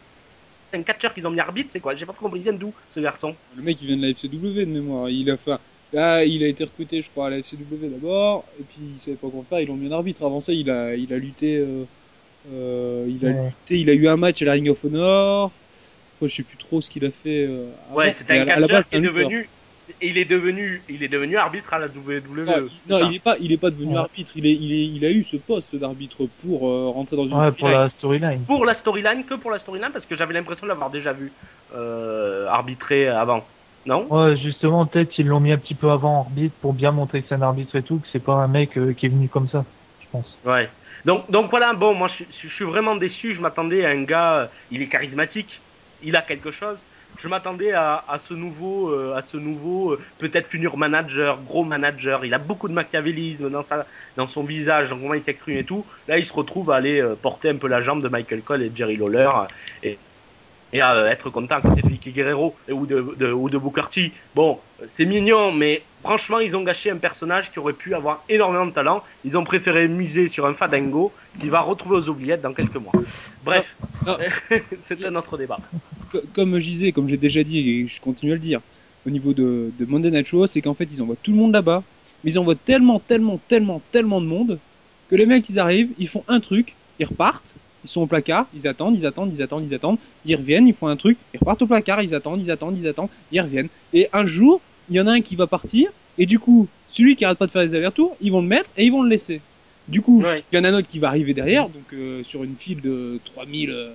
un 0.72 0.82
catcher 0.84 1.08
qu'ils 1.12 1.26
ont 1.26 1.30
mis 1.30 1.40
arbitre 1.40 1.70
C'est 1.72 1.80
quoi? 1.80 1.96
J'ai 1.96 2.06
pas 2.06 2.12
trop 2.12 2.26
compris. 2.26 2.40
Il 2.40 2.44
vient 2.44 2.52
d'où 2.52 2.72
ce 2.88 3.00
garçon? 3.00 3.34
Le 3.56 3.62
mec, 3.62 3.82
il 3.82 3.88
vient 3.88 3.96
de 3.96 4.02
la 4.02 4.14
FCW 4.14 4.60
de 4.60 4.64
mémoire. 4.66 5.10
Il 5.10 5.28
a 5.30 5.36
fait. 5.36 5.56
Là, 5.92 6.24
il 6.24 6.42
a 6.42 6.48
été 6.48 6.64
recruté, 6.64 7.02
je 7.02 7.10
crois, 7.10 7.28
à 7.28 7.30
la 7.30 7.38
FCW 7.38 7.88
d'abord, 7.88 8.44
et 8.58 8.62
puis 8.64 8.82
il 8.96 9.00
savait 9.00 9.16
pas 9.16 9.28
quoi 9.28 9.44
faire. 9.48 9.60
Ils 9.60 9.68
l'ont 9.68 9.76
mis 9.76 9.88
en 9.88 9.92
arbitre. 9.96 10.24
Avant 10.24 10.40
ça, 10.40 10.52
il 10.52 10.68
a, 10.70 10.94
il 10.94 11.12
a 11.12 11.18
lutté. 11.18 11.58
euh, 11.58 11.84
euh, 12.52 13.06
il 13.08 13.24
a 13.26 13.30
Ouais. 13.30 13.44
lutté. 13.46 13.78
Il 13.80 13.90
a 13.90 13.94
eu 13.94 14.08
un 14.08 14.16
match 14.16 14.42
à 14.42 14.46
la 14.46 14.52
Ring 14.52 14.68
of 14.68 14.84
Honor. 14.84 15.52
Après, 16.16 16.28
je 16.28 16.34
sais 16.36 16.42
plus 16.42 16.56
trop 16.58 16.80
ce 16.80 16.90
qu'il 16.90 17.04
a 17.04 17.10
fait. 17.10 17.46
euh, 17.48 17.66
Ouais, 17.92 18.12
mais 18.28 18.40
un 18.50 18.60
base, 18.60 18.84
qui 18.84 18.88
c'est 18.90 18.96
est 18.96 19.00
devenu. 19.00 19.48
Il 20.00 20.16
est 20.16 20.24
devenu, 20.24 20.82
il 20.88 21.02
est 21.02 21.08
devenu 21.08 21.36
arbitre 21.36 21.74
à 21.74 21.78
la 21.78 21.86
WWE. 21.88 22.70
Il- 22.86 22.90
non, 22.90 22.98
ça 23.00 23.06
il 23.10 23.16
est 23.16 23.22
pas, 23.22 23.36
il 23.38 23.52
est 23.52 23.58
pas 23.58 23.70
devenu 23.70 23.92
Ouais. 23.92 23.98
arbitre. 23.98 24.32
Il 24.34 24.46
est, 24.46 24.52
il 24.54 24.72
est, 24.72 24.86
il 24.86 25.04
a 25.04 25.10
eu 25.10 25.22
ce 25.24 25.36
poste 25.36 25.76
d'arbitre 25.76 26.26
pour 26.42 26.68
euh, 26.68 26.88
rentrer 26.88 27.16
dans 27.16 27.26
une. 27.28 27.34
Ouais, 27.34 27.50
pour 27.52 27.68
storyline. 27.68 27.80
la 27.82 27.90
storyline. 27.90 28.40
pour 28.46 28.64
la 28.64 28.74
storyline, 28.74 29.24
que 29.24 29.34
pour 29.34 29.50
la 29.50 29.58
storyline, 29.58 29.90
parce 29.92 30.06
que 30.06 30.14
j'avais 30.16 30.32
l'impression 30.34 30.66
de 30.66 30.70
l'avoir 30.70 30.88
déjà 30.90 31.12
vu 31.12 31.30
euh, 31.74 32.46
arbitrer 32.48 33.08
avant. 33.08 33.44
Non 33.86 34.08
Ouais, 34.08 34.36
justement, 34.36 34.86
peut-être 34.86 35.18
ils 35.18 35.26
l'ont 35.26 35.40
mis 35.40 35.52
un 35.52 35.58
petit 35.58 35.74
peu 35.74 35.90
avant 35.90 36.20
en 36.20 36.24
arbitre 36.24 36.58
pour 36.60 36.72
bien 36.74 36.92
montrer 36.92 37.22
que 37.22 37.28
c'est 37.28 37.34
un 37.34 37.42
arbitre 37.42 37.76
et 37.76 37.82
tout, 37.84 38.00
que 38.00 38.08
c'est 38.12 38.20
pas 38.20 38.34
un 38.34 38.48
mec 38.48 38.76
euh, 38.78 38.94
qui 38.94 39.06
est 39.06 39.08
venu 39.10 39.28
comme 39.28 39.48
ça, 39.48 39.66
je 39.98 40.06
pense. 40.10 40.42
Ouais. 40.44 40.70
Donc, 41.04 41.30
donc 41.30 41.50
voilà, 41.50 41.72
bon, 41.74 41.94
moi 41.94 42.06
je, 42.08 42.14
suis- 42.14 42.48
je 42.48 42.54
suis 42.54 42.64
vraiment 42.64 42.96
déçu. 42.96 43.34
Je 43.34 43.40
m'attendais 43.40 43.84
à 43.84 43.90
un 43.90 44.02
gars, 44.04 44.34
euh, 44.42 44.48
il 44.70 44.82
est 44.82 44.88
charismatique, 44.88 45.64
il 46.00 46.16
a 46.16 46.22
quelque 46.22 46.50
chose. 46.50 46.84
je 47.16 47.28
m'attendais 47.28 47.72
à, 47.72 47.96
à 48.08 48.18
ce 48.18 48.34
nouveau, 48.34 48.90
euh, 48.90 49.14
à 49.14 49.22
ce 49.22 49.36
nouveau 49.36 49.92
euh, 49.92 50.04
peut-être 50.18 50.48
futur 50.48 50.76
manager, 50.76 51.42
gros 51.42 51.64
manager. 51.64 52.24
Il 52.24 52.34
a 52.34 52.38
beaucoup 52.38 52.68
de 52.68 52.74
machiavélisme 52.74 53.50
dans 53.50 53.62
sa, 53.62 53.86
dans 54.16 54.26
son 54.26 54.44
visage, 54.44 54.90
dans 54.90 54.98
comment 54.98 55.14
il 55.14 55.22
s'exprime 55.22 55.56
et 55.56 55.64
tout. 55.64 55.86
Là, 56.08 56.18
il 56.18 56.26
se 56.26 56.32
retrouve 56.34 56.70
à 56.70 56.76
aller 56.76 57.02
porter 57.22 57.48
un 57.50 57.56
peu 57.58 57.68
la 57.68 57.80
jambe 57.80 58.02
de 58.02 58.08
Michael 58.08 58.42
Cole 58.42 58.62
et 58.62 58.74
Jerry 58.74 58.96
Lawler 58.96 59.28
et, 59.82 60.00
et 60.74 60.80
à 60.80 60.94
euh, 60.96 61.06
être 61.08 61.30
content 61.30 61.60
côté 61.62 61.82
de 61.82 61.88
Vicky 61.88 62.12
Guerrero 62.12 62.54
ou 62.70 62.84
de, 62.84 63.14
de, 63.16 63.32
ou 63.32 63.48
de 63.48 63.56
Booker 63.56 63.88
T. 63.90 64.12
Bon, 64.34 64.58
euh, 64.82 64.84
c'est 64.88 65.06
mignon, 65.06 65.52
mais 65.52 65.82
franchement, 66.02 66.40
ils 66.40 66.54
ont 66.56 66.62
gâché 66.62 66.90
un 66.90 66.98
personnage 66.98 67.50
qui 67.52 67.60
aurait 67.60 67.72
pu 67.72 67.94
avoir 67.94 68.24
énormément 68.28 68.66
de 68.66 68.72
talent. 68.72 69.02
Ils 69.24 69.38
ont 69.38 69.44
préféré 69.44 69.88
miser 69.88 70.28
sur 70.28 70.46
un 70.46 70.52
Fadango 70.54 71.14
qui 71.40 71.48
va 71.48 71.60
retrouver 71.62 71.96
aux 71.96 72.08
oubliettes 72.08 72.42
dans 72.42 72.52
quelques 72.52 72.76
mois. 72.76 72.92
Bref, 73.44 73.76
c'est 74.82 75.02
un 75.04 75.14
autre 75.14 75.38
débat. 75.38 75.60
Co- 76.10 76.22
comme 76.34 76.58
je 76.58 76.64
disais, 76.64 76.92
comme 76.92 77.08
j'ai 77.08 77.16
déjà 77.16 77.44
dit 77.44 77.58
et 77.70 77.88
je 77.88 78.00
continue 78.00 78.32
à 78.32 78.34
le 78.34 78.40
dire, 78.40 78.60
au 79.06 79.10
niveau 79.10 79.32
de, 79.32 79.70
de 79.78 79.84
Monday 79.86 80.10
Night 80.10 80.30
Raw, 80.30 80.46
c'est 80.46 80.60
qu'en 80.62 80.74
fait 80.74 80.92
ils 80.92 81.02
envoient 81.02 81.16
tout 81.22 81.30
le 81.30 81.36
monde 81.38 81.52
là-bas, 81.52 81.84
mais 82.22 82.32
ils 82.32 82.38
envoient 82.38 82.56
tellement, 82.56 83.00
tellement, 83.00 83.38
tellement, 83.48 83.80
tellement 83.92 84.20
de 84.20 84.26
monde 84.26 84.60
que 85.08 85.16
les 85.16 85.26
mecs 85.26 85.48
ils 85.48 85.58
arrivent, 85.58 85.92
ils 85.98 86.08
font 86.08 86.24
un 86.26 86.40
truc, 86.40 86.78
ils 86.98 87.06
repartent, 87.06 87.58
ils 87.84 87.88
sont 87.90 88.00
au 88.02 88.06
placard, 88.06 88.46
ils 88.54 88.66
attendent, 88.66 88.96
ils 88.96 89.06
attendent, 89.06 89.32
ils 89.32 89.42
attendent, 89.42 89.64
ils 89.68 89.74
attendent, 89.74 89.98
ils 90.24 90.36
reviennent, 90.36 90.66
ils 90.66 90.74
font 90.74 90.86
un 90.88 90.96
truc, 90.96 91.18
ils 91.32 91.38
repartent 91.38 91.62
au 91.62 91.66
placard, 91.66 92.02
ils 92.02 92.14
attendent, 92.14 92.40
ils 92.40 92.50
attendent, 92.50 92.78
ils 92.78 92.86
attendent, 92.86 93.08
ils 93.32 93.40
reviennent. 93.40 93.68
Et 93.92 94.08
un 94.12 94.26
jour, 94.26 94.60
il 94.90 94.96
y 94.96 95.00
en 95.00 95.06
a 95.06 95.12
un 95.12 95.20
qui 95.20 95.36
va 95.36 95.46
partir, 95.46 95.90
et 96.18 96.26
du 96.26 96.38
coup, 96.38 96.68
celui 96.88 97.16
qui 97.16 97.24
arrête 97.24 97.38
pas 97.38 97.46
de 97.46 97.50
faire 97.50 97.66
des 97.66 97.74
allers-retours, 97.74 98.16
ils 98.20 98.30
vont 98.32 98.40
le 98.40 98.48
mettre 98.48 98.68
et 98.76 98.84
ils 98.86 98.90
vont 98.92 99.02
le 99.02 99.08
laisser. 99.10 99.40
Du 99.88 100.00
coup, 100.00 100.20
il 100.20 100.26
Ouais. 100.26 100.44
y 100.52 100.58
en 100.58 100.64
a 100.64 100.68
un 100.70 100.74
autre 100.74 100.88
qui 100.88 100.98
va 100.98 101.08
arriver 101.08 101.34
derrière, 101.34 101.68
donc 101.68 101.92
euh, 101.92 102.22
sur 102.24 102.42
une 102.44 102.56
file 102.56 102.80
de 102.80 103.20
3000, 103.34 103.70
euh, 103.70 103.90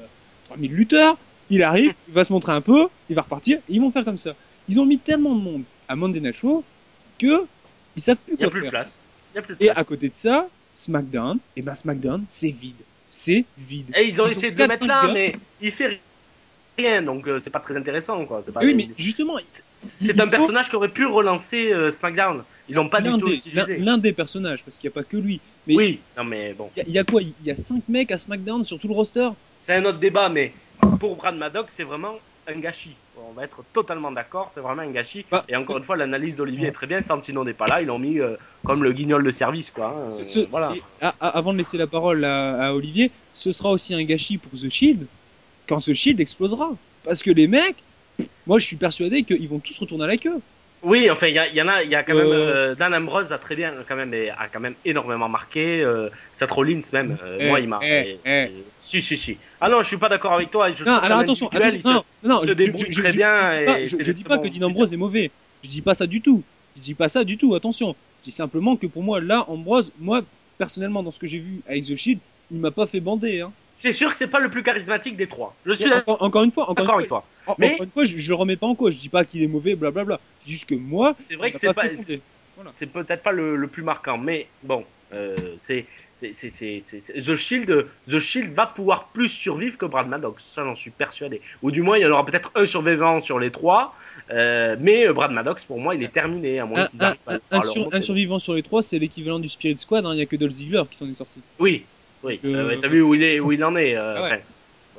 3000 0.49 0.71
lutteurs, 0.71 1.17
il 1.49 1.63
arrive, 1.63 1.93
il 2.07 2.13
va 2.13 2.23
se 2.23 2.31
montrer 2.31 2.51
un 2.51 2.61
peu, 2.61 2.87
il 3.09 3.15
va 3.15 3.23
repartir, 3.23 3.57
et 3.57 3.61
ils 3.73 3.81
vont 3.81 3.89
faire 3.91 4.05
comme 4.05 4.19
ça. 4.19 4.35
Ils 4.67 4.79
ont 4.79 4.85
mis 4.85 4.99
tellement 4.99 5.33
de 5.35 5.41
monde 5.41 5.63
à 5.87 5.95
Monday 5.95 6.19
Night 6.19 6.39
Raw 6.43 6.63
que 7.17 7.45
ils 7.95 8.01
savent 8.01 8.17
plus 8.17 8.35
Il 8.35 8.37
n'y 8.37 8.43
a 8.43 8.45
quoi 8.45 8.51
plus 8.51 8.59
de 8.59 8.65
faire. 8.65 8.71
place. 8.83 8.97
Il 9.33 9.35
y 9.35 9.39
a 9.39 9.41
plus 9.41 9.55
de 9.55 9.63
Et 9.63 9.65
place. 9.65 9.77
à 9.79 9.83
côté 9.83 10.09
de 10.09 10.13
ça, 10.15 10.47
SmackDown, 10.75 11.39
et 11.55 11.61
ben 11.63 11.73
SmackDown, 11.73 12.23
c'est 12.27 12.51
vide. 12.51 12.75
C'est 13.09 13.43
vide. 13.57 13.91
Et 13.97 14.07
ils 14.07 14.21
ont 14.21 14.25
Ils 14.27 14.31
essayé 14.31 14.51
de 14.51 14.61
le 14.61 14.67
mettre 14.67 14.83
4-5 14.83 14.87
là, 14.87 15.07
gars. 15.07 15.13
mais 15.13 15.35
il 15.61 15.71
fait 15.71 15.99
rien, 16.77 17.01
donc 17.01 17.27
euh, 17.27 17.39
c'est 17.39 17.49
pas 17.49 17.59
très 17.59 17.75
intéressant, 17.75 18.23
quoi. 18.25 18.43
Pas- 18.53 18.59
Oui, 18.63 18.73
mais 18.75 18.89
justement, 18.97 19.37
C'est 19.77 20.19
un 20.19 20.25
faut- 20.25 20.29
personnage 20.29 20.69
qui 20.69 20.75
aurait 20.75 20.89
pu 20.89 21.05
relancer 21.05 21.71
euh, 21.73 21.91
SmackDown. 21.91 22.43
Ils 22.69 22.75
l'ont 22.75 22.87
pas 22.87 23.01
du 23.01 23.09
tout 23.17 23.27
l'un- 23.79 23.97
des 23.97 24.13
personnages, 24.13 24.63
parce 24.63 24.77
qu'il 24.77 24.87
n'y 24.89 24.93
a 24.93 24.95
pas 24.95 25.03
que 25.03 25.17
lui. 25.17 25.41
Mais 25.65 25.75
Oui, 25.75 25.99
non 26.15 26.23
mais 26.23 26.53
bon, 26.53 26.69
il 26.75 26.79
y, 26.79 26.81
a- 26.81 26.85
il 26.87 26.93
y 26.93 26.99
a 26.99 27.03
quoi? 27.03 27.21
Il 27.21 27.33
y 27.43 27.51
a 27.51 27.55
5 27.55 27.83
mecs 27.89 28.11
à 28.11 28.17
SmackDown 28.17 28.63
sur 28.63 28.77
tout 28.79 28.87
le 28.87 28.93
roster? 28.93 29.29
C'est 29.55 29.73
un 29.73 29.85
autre 29.85 29.97
débat, 29.99 30.29
mais 30.29 30.53
pour 30.99 31.15
Brad 31.15 31.35
Maddox, 31.35 31.73
c'est 31.75 31.83
vraiment 31.83 32.19
un 32.47 32.59
gâchis. 32.59 32.95
On 33.29 33.33
va 33.33 33.43
être 33.43 33.63
totalement 33.73 34.11
d'accord, 34.11 34.49
c'est 34.49 34.59
vraiment 34.59 34.81
un 34.81 34.89
gâchis. 34.89 35.23
Bah, 35.29 35.45
Et 35.47 35.55
encore 35.55 35.77
une 35.77 35.83
fois, 35.83 35.95
l'analyse 35.95 36.35
d'Olivier 36.35 36.67
est 36.67 36.71
très 36.71 36.87
bien. 36.87 37.01
Santino 37.01 37.43
n'est 37.43 37.53
pas 37.53 37.67
là, 37.67 37.81
ils 37.81 37.85
l'ont 37.85 37.99
mis 37.99 38.19
euh, 38.19 38.35
comme 38.63 38.83
le 38.83 38.91
guignol 38.91 39.23
de 39.23 39.31
service, 39.31 39.69
quoi. 39.69 39.87
hein. 40.07 40.09
Ce- 40.11 40.27
ce- 40.27 40.47
voilà. 40.49 40.73
et 40.75 40.81
avant 41.19 41.53
de 41.53 41.59
laisser 41.59 41.77
la 41.77 41.85
parole 41.87 42.25
à, 42.25 42.59
à 42.69 42.73
Olivier, 42.73 43.11
ce 43.33 43.51
sera 43.51 43.69
aussi 43.69 43.93
un 43.93 44.03
gâchis 44.03 44.37
pour 44.39 44.51
The 44.59 44.69
Shield 44.69 45.05
quand 45.67 45.77
The 45.77 45.93
Shield 45.93 46.19
explosera. 46.19 46.71
Parce 47.03 47.21
que 47.21 47.29
les 47.31 47.47
mecs, 47.47 47.77
moi 48.47 48.57
je 48.59 48.65
suis 48.65 48.75
persuadé 48.77 49.23
qu'ils 49.23 49.47
vont 49.47 49.59
tous 49.59 49.77
retourner 49.79 50.05
à 50.05 50.07
la 50.07 50.17
queue. 50.17 50.39
Oui, 50.81 51.09
enfin, 51.09 51.27
il 51.27 51.33
y, 51.33 51.55
y 51.57 51.61
en 51.61 51.67
a, 51.67 51.83
il 51.83 51.89
y 51.89 51.95
a 51.95 52.03
quand 52.03 52.13
Euh, 52.15 52.23
même. 52.23 52.31
euh, 52.31 52.75
Dan 52.75 52.93
Ambrose 52.93 53.33
a 53.33 53.37
très 53.37 53.55
bien, 53.55 53.73
quand 53.87 53.95
même, 53.97 54.13
et 54.13 54.29
a 54.29 54.47
quand 54.51 54.61
même 54.61 54.75
énormément 54.85 55.27
marqué. 55.27 55.81
Euh, 55.81 56.09
Seth 56.31 56.51
Rollins 56.51 56.79
même. 56.93 57.17
euh, 57.21 57.37
Eh, 57.39 57.47
moi, 57.49 57.59
il 57.59 57.67
m'a. 57.67 57.79
eh, 57.83 58.17
eh. 58.25 58.47
Si, 58.79 59.01
si, 59.01 59.17
si. 59.17 59.37
Ah 59.59 59.67
non, 59.69 59.81
je 59.81 59.87
suis 59.87 59.97
pas 59.97 60.07
d'accord 60.07 60.31
avec 60.33 60.51
toi. 60.51 60.71
Je 60.71 60.85
Non, 60.85 60.93
alors 60.93 61.19
attention, 61.19 61.49
attention, 61.49 61.79
non, 61.91 62.03
non, 62.23 62.39
se 62.39 62.47
je- 62.47 62.53
débrouille 62.53 62.85
je- 62.87 62.91
je- 62.93 63.01
très 63.01 63.11
je- 63.11 63.17
bien 63.17 63.51
je 63.53 63.59
dis 63.59 63.65
pas- 63.65 63.79
et 63.81 63.85
je, 63.87 64.11
dis 64.13 64.23
pas 64.23 64.37
que 64.37 64.47
Dean 64.47 64.67
Ambrose 64.67 64.93
est 64.93 64.97
mauvais. 64.97 65.31
Je 65.63 65.69
dis 65.69 65.81
pas 65.81 65.93
ça 65.93 66.07
du 66.07 66.21
tout. 66.21 66.43
Je 66.77 66.81
dis 66.81 66.93
pas 66.93 67.09
ça 67.09 67.23
du 67.25 67.37
tout. 67.37 67.55
Attention. 67.55 67.93
Je 68.21 68.29
dis 68.29 68.35
simplement 68.35 68.77
que 68.77 68.87
pour 68.87 69.03
moi, 69.03 69.19
là, 69.19 69.43
Ambrose, 69.49 69.91
moi 69.99 70.21
personnellement, 70.57 71.03
dans 71.03 71.11
ce 71.11 71.19
que 71.19 71.27
j'ai 71.27 71.39
vu 71.39 71.59
avec 71.67 71.83
The 71.83 71.95
Shield, 71.97 72.19
il 72.51 72.59
m'a 72.59 72.71
pas 72.71 72.87
fait 72.87 72.99
bander. 73.01 73.41
Hein. 73.41 73.51
C'est 73.71 73.93
sûr 73.93 74.11
que 74.11 74.17
c'est 74.17 74.27
pas 74.27 74.39
le 74.39 74.49
plus 74.49 74.63
charismatique 74.63 75.15
des 75.15 75.27
trois. 75.27 75.53
Je 75.65 75.73
suis 75.73 75.91
Encore, 75.93 76.21
encore 76.21 76.43
une 76.43 76.51
fois, 76.51 76.69
encore, 76.69 76.99
une 76.99 77.05
fois. 77.07 77.25
En- 77.49 77.55
Mais- 77.57 77.73
encore 77.73 77.83
une 77.85 77.91
fois, 77.91 78.05
je, 78.05 78.17
je 78.17 78.29
le 78.29 78.35
remets 78.35 78.57
pas 78.57 78.67
en 78.67 78.75
cause. 78.75 78.93
Je 78.95 78.99
dis 78.99 79.09
pas 79.09 79.25
qu'il 79.25 79.41
est 79.43 79.47
mauvais, 79.47 79.75
blablabla. 79.75 80.19
Je 80.41 80.45
dis 80.45 80.51
juste 80.53 80.65
que 80.65 80.75
moi, 80.75 81.15
C'est 81.19 81.35
vrai 81.35 81.51
que 81.51 81.59
c'est 81.59 81.73
pas, 81.73 81.83
c'est 82.75 82.87
peut-être 82.87 83.23
pas 83.23 83.31
le, 83.31 83.55
le 83.55 83.67
plus 83.67 83.83
marquant, 83.83 84.17
mais 84.17 84.47
bon, 84.63 84.83
euh, 85.13 85.55
c'est, 85.59 85.85
c'est, 86.17 86.33
c'est, 86.33 86.49
c'est, 86.49 86.79
c'est- 86.81 86.99
c'est- 86.99 87.13
The 87.13 87.35
Shield, 87.35 87.87
The 88.05 88.19
Shield 88.19 88.53
va 88.53 88.67
pouvoir 88.67 89.09
plus 89.13 89.29
survivre 89.29 89.77
que 89.77 89.85
Brad 89.85 90.07
Maddox, 90.09 90.43
ça 90.43 90.63
j'en 90.65 90.75
suis 90.75 90.91
persuadé. 90.91 91.41
Ou 91.61 91.71
du 91.71 91.81
moins, 91.81 91.97
il 91.97 92.01
y 92.01 92.05
en 92.05 92.11
aura 92.11 92.25
peut-être 92.25 92.51
un 92.55 92.65
survivant 92.65 93.21
sur 93.21 93.39
les 93.39 93.49
trois, 93.49 93.95
euh, 94.29 94.75
mais 94.79 95.07
euh, 95.07 95.13
Brad 95.13 95.31
Maddox, 95.31 95.63
pour 95.63 95.79
moi, 95.79 95.95
il 95.95 96.03
est 96.03 96.11
terminé, 96.11 96.59
à 96.59 96.65
moins 96.65 96.81
Un, 96.99 97.15
à, 97.49 97.61
sur- 97.61 97.89
survivant 98.03 98.39
sur 98.39 98.53
les 98.53 98.61
trois, 98.63 98.83
c'est 98.83 98.99
l'équivalent 98.99 99.39
du 99.39 99.47
Spirit 99.49 99.77
Squad. 99.77 100.05
hein. 100.05 100.13
Il 100.13 100.19
y 100.19 100.21
a 100.21 100.25
que 100.25 100.35
Dolph 100.35 100.51
Ziggler 100.51 100.83
qui 100.91 100.97
s'en 100.97 101.09
est 101.09 101.13
sorti. 101.13 101.39
Oui, 101.59 101.85
oui. 102.23 102.39
Euh, 102.43 102.71
Euh, 102.71 102.77
T'as 102.81 102.89
vu 102.89 103.01
où 103.01 103.15
il 103.15 103.23
est, 103.23 103.39
où 103.39 103.51
il 103.53 103.63
en 103.63 103.75
est. 103.77 103.95
euh, 103.95 104.15
Ah 104.17 104.23
ouais. 104.31 104.43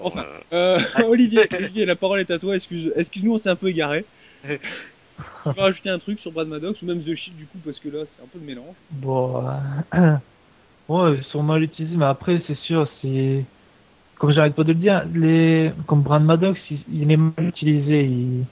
Enfin, 0.02 0.24
euh, 0.52 0.78
Euh, 0.98 1.04
Olivier, 1.08 1.46
Olivier, 1.56 1.86
la 1.86 1.96
parole 1.96 2.20
est 2.20 2.30
à 2.30 2.38
toi. 2.38 2.54
Excuse, 2.54 2.92
excuse-nous, 2.96 3.34
on 3.34 3.38
s'est 3.38 3.50
un 3.50 3.56
peu 3.56 3.68
égaré. 3.68 4.04
Si 5.32 5.42
tu 5.42 5.48
veux 5.50 5.60
rajouter 5.62 5.90
un 5.90 5.98
truc 5.98 6.18
sur 6.18 6.32
Brad 6.32 6.48
Maddox 6.48 6.80
ou 6.80 6.86
même 6.86 6.98
The 7.00 7.14
Shield 7.14 7.36
du 7.38 7.44
coup 7.44 7.58
parce 7.62 7.78
que 7.78 7.90
là 7.90 8.06
c'est 8.06 8.22
un 8.22 8.26
peu 8.26 8.38
le 8.38 8.46
mélange. 8.46 8.74
Bon, 8.90 9.46
euh, 9.94 10.16
ouais, 10.88 11.18
ils 11.18 11.24
sont 11.30 11.42
mal 11.42 11.62
utilisés, 11.62 11.94
mais 11.94 12.06
après, 12.06 12.40
c'est 12.46 12.56
sûr, 12.60 12.88
c'est, 13.02 13.44
comme 14.18 14.32
j'arrête 14.32 14.54
pas 14.54 14.64
de 14.64 14.72
le 14.72 14.78
dire, 14.78 15.04
les, 15.14 15.72
comme 15.86 16.00
Brad 16.00 16.22
Maddox, 16.24 16.58
il, 16.70 16.78
il 16.92 17.12
est 17.12 17.16
mal 17.18 17.34
utilisé, 17.38 18.04
il- 18.04 18.44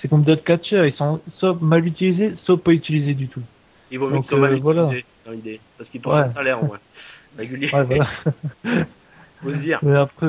c'est 0.00 0.08
comme 0.08 0.22
d'autres 0.22 0.44
catcheurs, 0.44 0.84
ils 0.84 0.94
sont 0.94 1.20
soit 1.38 1.56
mal 1.60 1.86
utilisés, 1.86 2.34
soit 2.44 2.62
pas 2.62 2.72
utilisés 2.72 3.14
du 3.14 3.26
tout. 3.28 3.42
il 3.90 3.98
vaut 3.98 4.08
mieux 4.10 4.16
qu'ils 4.18 4.26
soient 4.26 4.38
mal 4.40 4.52
euh, 4.52 4.58
voilà. 4.60 4.82
utilisés, 4.84 5.04
dans 5.24 5.32
l'idée, 5.32 5.58
parce 5.78 5.88
qu'ils 5.88 6.00
touchent 6.02 6.12
Ouais. 6.14 6.20
un 6.20 6.28
salaire 6.28 6.62
au 6.62 6.66
moins. 6.66 6.78
Régulier, 7.38 7.70
Ouais, 7.72 7.84
voilà. 7.84 8.10
faut 9.42 9.52
se 9.54 9.58
dire. 9.58 9.78
mais 9.82 9.96
après, 9.96 10.28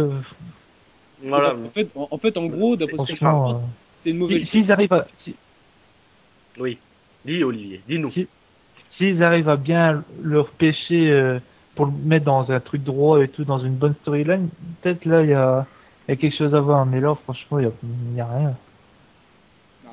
euh. 1.23 1.65
En 1.65 1.69
fait, 1.69 1.89
en, 1.95 2.07
en 2.11 2.17
fait, 2.17 2.37
en 2.37 2.45
gros, 2.47 2.75
d'après 2.75 2.97
ce 2.99 3.11
que 3.11 3.17
je 3.17 3.25
euh, 3.25 3.53
c'est 3.93 4.11
une 4.11 4.17
mauvaise. 4.17 4.41
si- 4.41 4.47
s'ils 4.47 4.71
arrivent 4.71 4.93
à, 4.93 5.07
si- 5.23 5.35
Oui. 6.59 6.77
Dis 7.25 7.43
Olivier, 7.43 7.81
dis-nous. 7.87 8.11
Si- 8.11 8.27
s'ils 8.97 9.21
arrivent 9.23 9.49
à 9.49 9.55
bien 9.57 10.03
le 10.21 10.41
repêcher 10.41 11.09
euh, 11.11 11.39
pour 11.75 11.85
le 11.85 11.91
mettre 12.03 12.25
dans 12.25 12.49
un 12.51 12.59
truc 12.59 12.83
droit 12.83 13.21
et 13.23 13.27
tout, 13.27 13.43
dans 13.43 13.59
une 13.59 13.75
bonne 13.75 13.95
storyline, 14.01 14.49
peut-être 14.81 15.05
là, 15.05 15.21
il 15.23 15.29
y 15.29 15.33
a, 15.33 15.65
il 16.07 16.11
y 16.11 16.13
a 16.13 16.15
quelque 16.17 16.37
chose 16.37 16.53
à 16.55 16.59
voir. 16.59 16.85
Mais 16.85 16.99
là, 16.99 17.15
franchement, 17.23 17.59
il 17.59 17.63
y 17.63 17.67
a, 17.67 17.71
il 18.15 18.21
rien. 18.21 18.55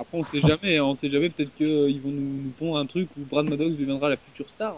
Après, 0.01 0.17
on 0.19 0.25
sait 0.25 0.41
jamais. 0.41 0.77
hein, 0.79 0.85
On 0.85 0.95
sait 0.95 1.11
jamais. 1.11 1.29
Peut-être 1.29 1.55
qu'ils 1.57 2.01
vont 2.01 2.11
nous, 2.11 2.43
nous 2.45 2.51
pondre 2.59 2.79
un 2.79 2.87
truc 2.87 3.09
où 3.19 3.25
Brad 3.29 3.49
Maddox 3.49 3.77
deviendra 3.77 4.09
la 4.09 4.17
future 4.17 4.49
star. 4.49 4.75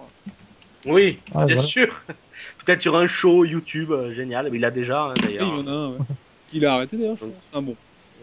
Oui, 0.86 1.18
bien 1.32 1.44
voilà. 1.44 1.60
sûr. 1.60 1.88
Peut-être 2.64 2.80
sur 2.80 2.96
un 2.96 3.06
show 3.06 3.44
YouTube 3.44 3.90
euh, 3.92 4.14
génial. 4.14 4.48
Il 4.54 4.64
a 4.64 4.70
déjà 4.70 5.02
hein, 5.04 5.14
Et 5.14 5.20
il 5.20 5.24
d'ailleurs. 5.38 5.48
y 5.48 5.60
en 5.60 5.66
a 5.66 5.70
un. 5.70 5.88
Ouais. 5.90 5.98
Qu'il 6.50 6.66
a 6.66 6.74
arrêté 6.74 6.96
d'ailleurs, 6.96 7.16
je 7.16 7.26
pense. 7.26 7.34
Enfin, 7.52 7.62
bon. 7.62 7.76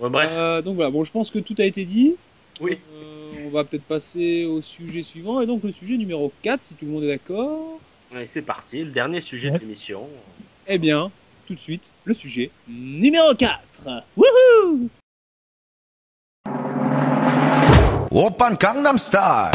Bref. 0.10 0.32
Euh, 0.34 0.62
donc 0.62 0.76
voilà, 0.76 0.92
bon, 0.92 1.06
je 1.06 1.12
pense 1.12 1.32
que 1.32 1.40
tout 1.40 1.56
a 1.60 1.64
été 1.64 1.86
dit. 1.86 2.16
Oui. 2.60 2.78
Euh, 2.94 3.46
on 3.46 3.50
va 3.50 3.64
peut-être 3.64 3.84
passer 3.84 4.46
au 4.46 4.62
sujet 4.62 5.02
suivant. 5.02 5.40
Et 5.42 5.48
donc 5.48 5.64
le 5.64 5.72
sujet 5.72 5.98
numéro 5.98 6.32
4, 6.42 6.64
si 6.64 6.76
tout 6.76 6.86
le 6.86 6.92
monde 6.92 7.04
est 7.04 7.08
d'accord. 7.08 7.80
Ouais, 8.14 8.28
c'est 8.28 8.42
parti, 8.42 8.84
le 8.84 8.92
dernier 8.92 9.22
sujet 9.22 9.52
de 9.52 9.58
l'émission. 9.58 10.08
Eh 10.68 10.78
bien, 10.78 11.12
tout 11.46 11.56
de 11.56 11.60
suite, 11.60 11.92
le 12.04 12.14
sujet 12.14 12.52
numéro 12.68 13.34
4. 13.34 13.60
Wouhou 14.18 14.90
Open 18.12 18.58
Gangnam 18.60 18.98
Style. 18.98 19.52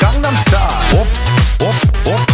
Gangnam 0.00 0.34
Style. 0.34 1.00
Op, 1.00 1.06
op, 1.60 2.08
op. 2.14 2.31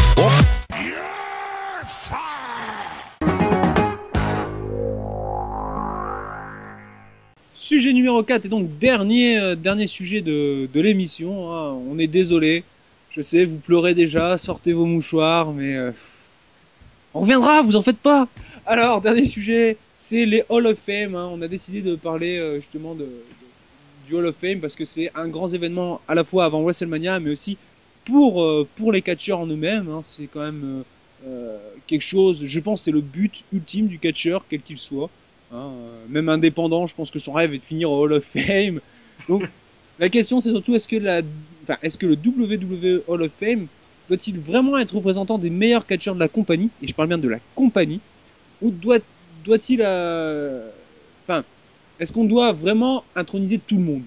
Sujet 7.68 7.92
numéro 7.92 8.22
4 8.22 8.46
et 8.46 8.48
donc 8.48 8.78
dernier, 8.78 9.38
euh, 9.38 9.54
dernier 9.54 9.86
sujet 9.86 10.22
de, 10.22 10.66
de 10.72 10.80
l'émission. 10.80 11.52
hein. 11.52 11.74
On 11.86 11.98
est 11.98 12.06
désolé. 12.06 12.64
Je 13.10 13.20
sais, 13.20 13.44
vous 13.44 13.58
pleurez 13.58 13.94
déjà, 13.94 14.38
sortez 14.38 14.72
vos 14.72 14.86
mouchoirs, 14.86 15.52
mais 15.52 15.76
euh, 15.76 15.90
on 17.12 17.20
reviendra, 17.20 17.60
vous 17.60 17.76
en 17.76 17.82
faites 17.82 17.98
pas. 17.98 18.26
Alors, 18.64 19.02
dernier 19.02 19.26
sujet, 19.26 19.76
c'est 19.98 20.24
les 20.24 20.44
Hall 20.48 20.66
of 20.66 20.78
Fame. 20.78 21.14
hein. 21.14 21.28
On 21.30 21.42
a 21.42 21.46
décidé 21.46 21.82
de 21.82 21.94
parler 21.94 22.38
euh, 22.38 22.56
justement 22.56 22.96
du 24.06 24.14
Hall 24.14 24.24
of 24.24 24.36
Fame 24.36 24.60
parce 24.60 24.74
que 24.74 24.86
c'est 24.86 25.10
un 25.14 25.28
grand 25.28 25.50
événement 25.50 26.00
à 26.08 26.14
la 26.14 26.24
fois 26.24 26.46
avant 26.46 26.62
WrestleMania, 26.62 27.20
mais 27.20 27.32
aussi 27.32 27.58
pour, 28.06 28.66
pour 28.76 28.92
les 28.92 29.02
catcheurs 29.02 29.40
en 29.40 29.46
eux-mêmes. 29.46 29.90
hein. 29.90 30.00
C'est 30.02 30.26
quand 30.26 30.40
même 30.40 30.84
quelque 31.86 32.00
chose, 32.00 32.46
je 32.46 32.60
pense, 32.60 32.80
c'est 32.84 32.92
le 32.92 33.02
but 33.02 33.44
ultime 33.52 33.88
du 33.88 33.98
catcheur, 33.98 34.46
quel 34.48 34.62
qu'il 34.62 34.78
soit. 34.78 35.10
Hein, 35.52 35.70
euh, 35.72 36.04
même 36.08 36.28
indépendant, 36.28 36.86
je 36.86 36.94
pense 36.94 37.10
que 37.10 37.18
son 37.18 37.32
rêve 37.32 37.54
est 37.54 37.58
de 37.58 37.62
finir 37.62 37.90
au 37.90 38.02
Hall 38.02 38.12
of 38.12 38.24
Fame. 38.24 38.80
Donc, 39.28 39.44
la 39.98 40.08
question, 40.08 40.40
c'est 40.40 40.50
surtout 40.50 40.74
est-ce 40.74 40.88
que, 40.88 40.96
la, 40.96 41.22
enfin, 41.64 41.78
est-ce 41.82 41.98
que 41.98 42.06
le 42.06 42.14
WWE 42.14 43.02
Hall 43.08 43.22
of 43.22 43.32
Fame 43.32 43.66
doit-il 44.08 44.38
vraiment 44.38 44.78
être 44.78 44.94
représentant 44.94 45.38
des 45.38 45.50
meilleurs 45.50 45.86
catcheurs 45.86 46.14
de 46.14 46.20
la 46.20 46.28
compagnie? 46.28 46.70
Et 46.82 46.88
je 46.88 46.94
parle 46.94 47.08
bien 47.08 47.18
de 47.18 47.28
la 47.28 47.38
compagnie. 47.54 48.00
Ou 48.62 48.70
doit, 48.70 48.98
doit-il, 49.44 49.80
euh, 49.82 50.68
enfin, 51.24 51.44
est-ce 52.00 52.12
qu'on 52.12 52.24
doit 52.24 52.52
vraiment 52.52 53.04
introniser 53.14 53.58
tout 53.58 53.76
le 53.76 53.82
monde? 53.82 54.02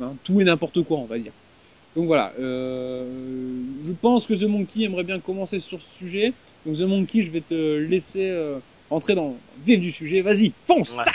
Hein, 0.00 0.12
Tout 0.24 0.40
et 0.40 0.44
n'importe 0.44 0.82
quoi, 0.82 0.98
on 0.98 1.04
va 1.04 1.18
dire. 1.18 1.32
Donc 1.94 2.06
voilà, 2.06 2.32
euh, 2.40 3.04
je 3.86 3.92
pense 3.92 4.26
que 4.26 4.34
The 4.34 4.48
Monkey 4.48 4.82
aimerait 4.82 5.04
bien 5.04 5.20
commencer 5.20 5.60
sur 5.60 5.80
ce 5.80 5.98
sujet. 5.98 6.32
Donc 6.66 6.76
The 6.76 6.80
Monkey, 6.80 7.22
je 7.22 7.30
vais 7.30 7.40
te 7.40 7.78
laisser 7.78 8.30
euh, 8.30 8.58
entrer 8.94 9.14
dans 9.14 9.28
le 9.28 9.64
vif 9.64 9.80
du 9.80 9.92
sujet. 9.92 10.22
Vas-y, 10.22 10.52
fonce 10.66 10.96
Ouais. 10.96 11.12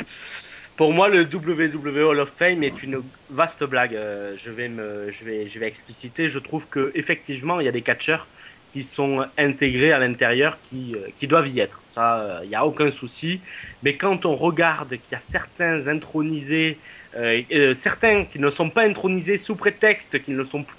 Pour 0.76 0.94
moi, 0.94 1.10
le 1.10 1.24
WWE 1.24 2.06
Hall 2.10 2.20
of 2.22 2.32
Fame 2.38 2.64
est 2.64 2.84
une 2.84 3.02
vaste 3.30 3.64
blague. 3.66 3.96
Euh, 3.96 4.36
je 4.38 4.50
vais 4.50 4.70
me, 4.70 5.12
je 5.12 5.26
vais, 5.26 5.50
je 5.50 5.60
vais 5.60 5.68
expliciter. 5.68 6.30
Je 6.30 6.40
trouve 6.40 6.68
que 6.70 6.92
effectivement, 6.96 7.60
il 7.60 7.66
y 7.66 7.68
a 7.68 7.72
des 7.74 7.82
catcheurs 7.82 8.28
qui 8.72 8.84
sont 8.84 9.26
intégrés 9.38 9.92
à 9.92 10.00
l'intérieur, 10.00 10.58
qui, 10.70 10.96
euh, 10.96 11.10
qui 11.20 11.28
doivent 11.28 11.50
y 11.50 11.60
être. 11.60 11.82
Ça, 11.96 12.20
euh, 12.20 12.40
il 12.44 12.50
n'y 12.50 12.56
a 12.56 12.66
aucun 12.66 12.92
souci. 12.92 13.42
Mais 13.84 13.98
quand 13.98 14.26
on 14.26 14.36
regarde 14.36 14.90
qu'il 14.90 15.12
y 15.12 15.16
a 15.16 15.20
certains 15.20 15.88
intronisés, 15.88 16.78
euh, 17.16 17.42
euh, 17.52 17.74
certains 17.74 18.26
qui 18.26 18.40
ne 18.40 18.50
sont 18.50 18.70
pas 18.70 18.84
intronisés 18.84 19.38
sous 19.38 19.56
prétexte 19.56 20.24
qu'ils 20.24 20.36
ne 20.36 20.44
sont 20.44 20.64
plus 20.64 20.76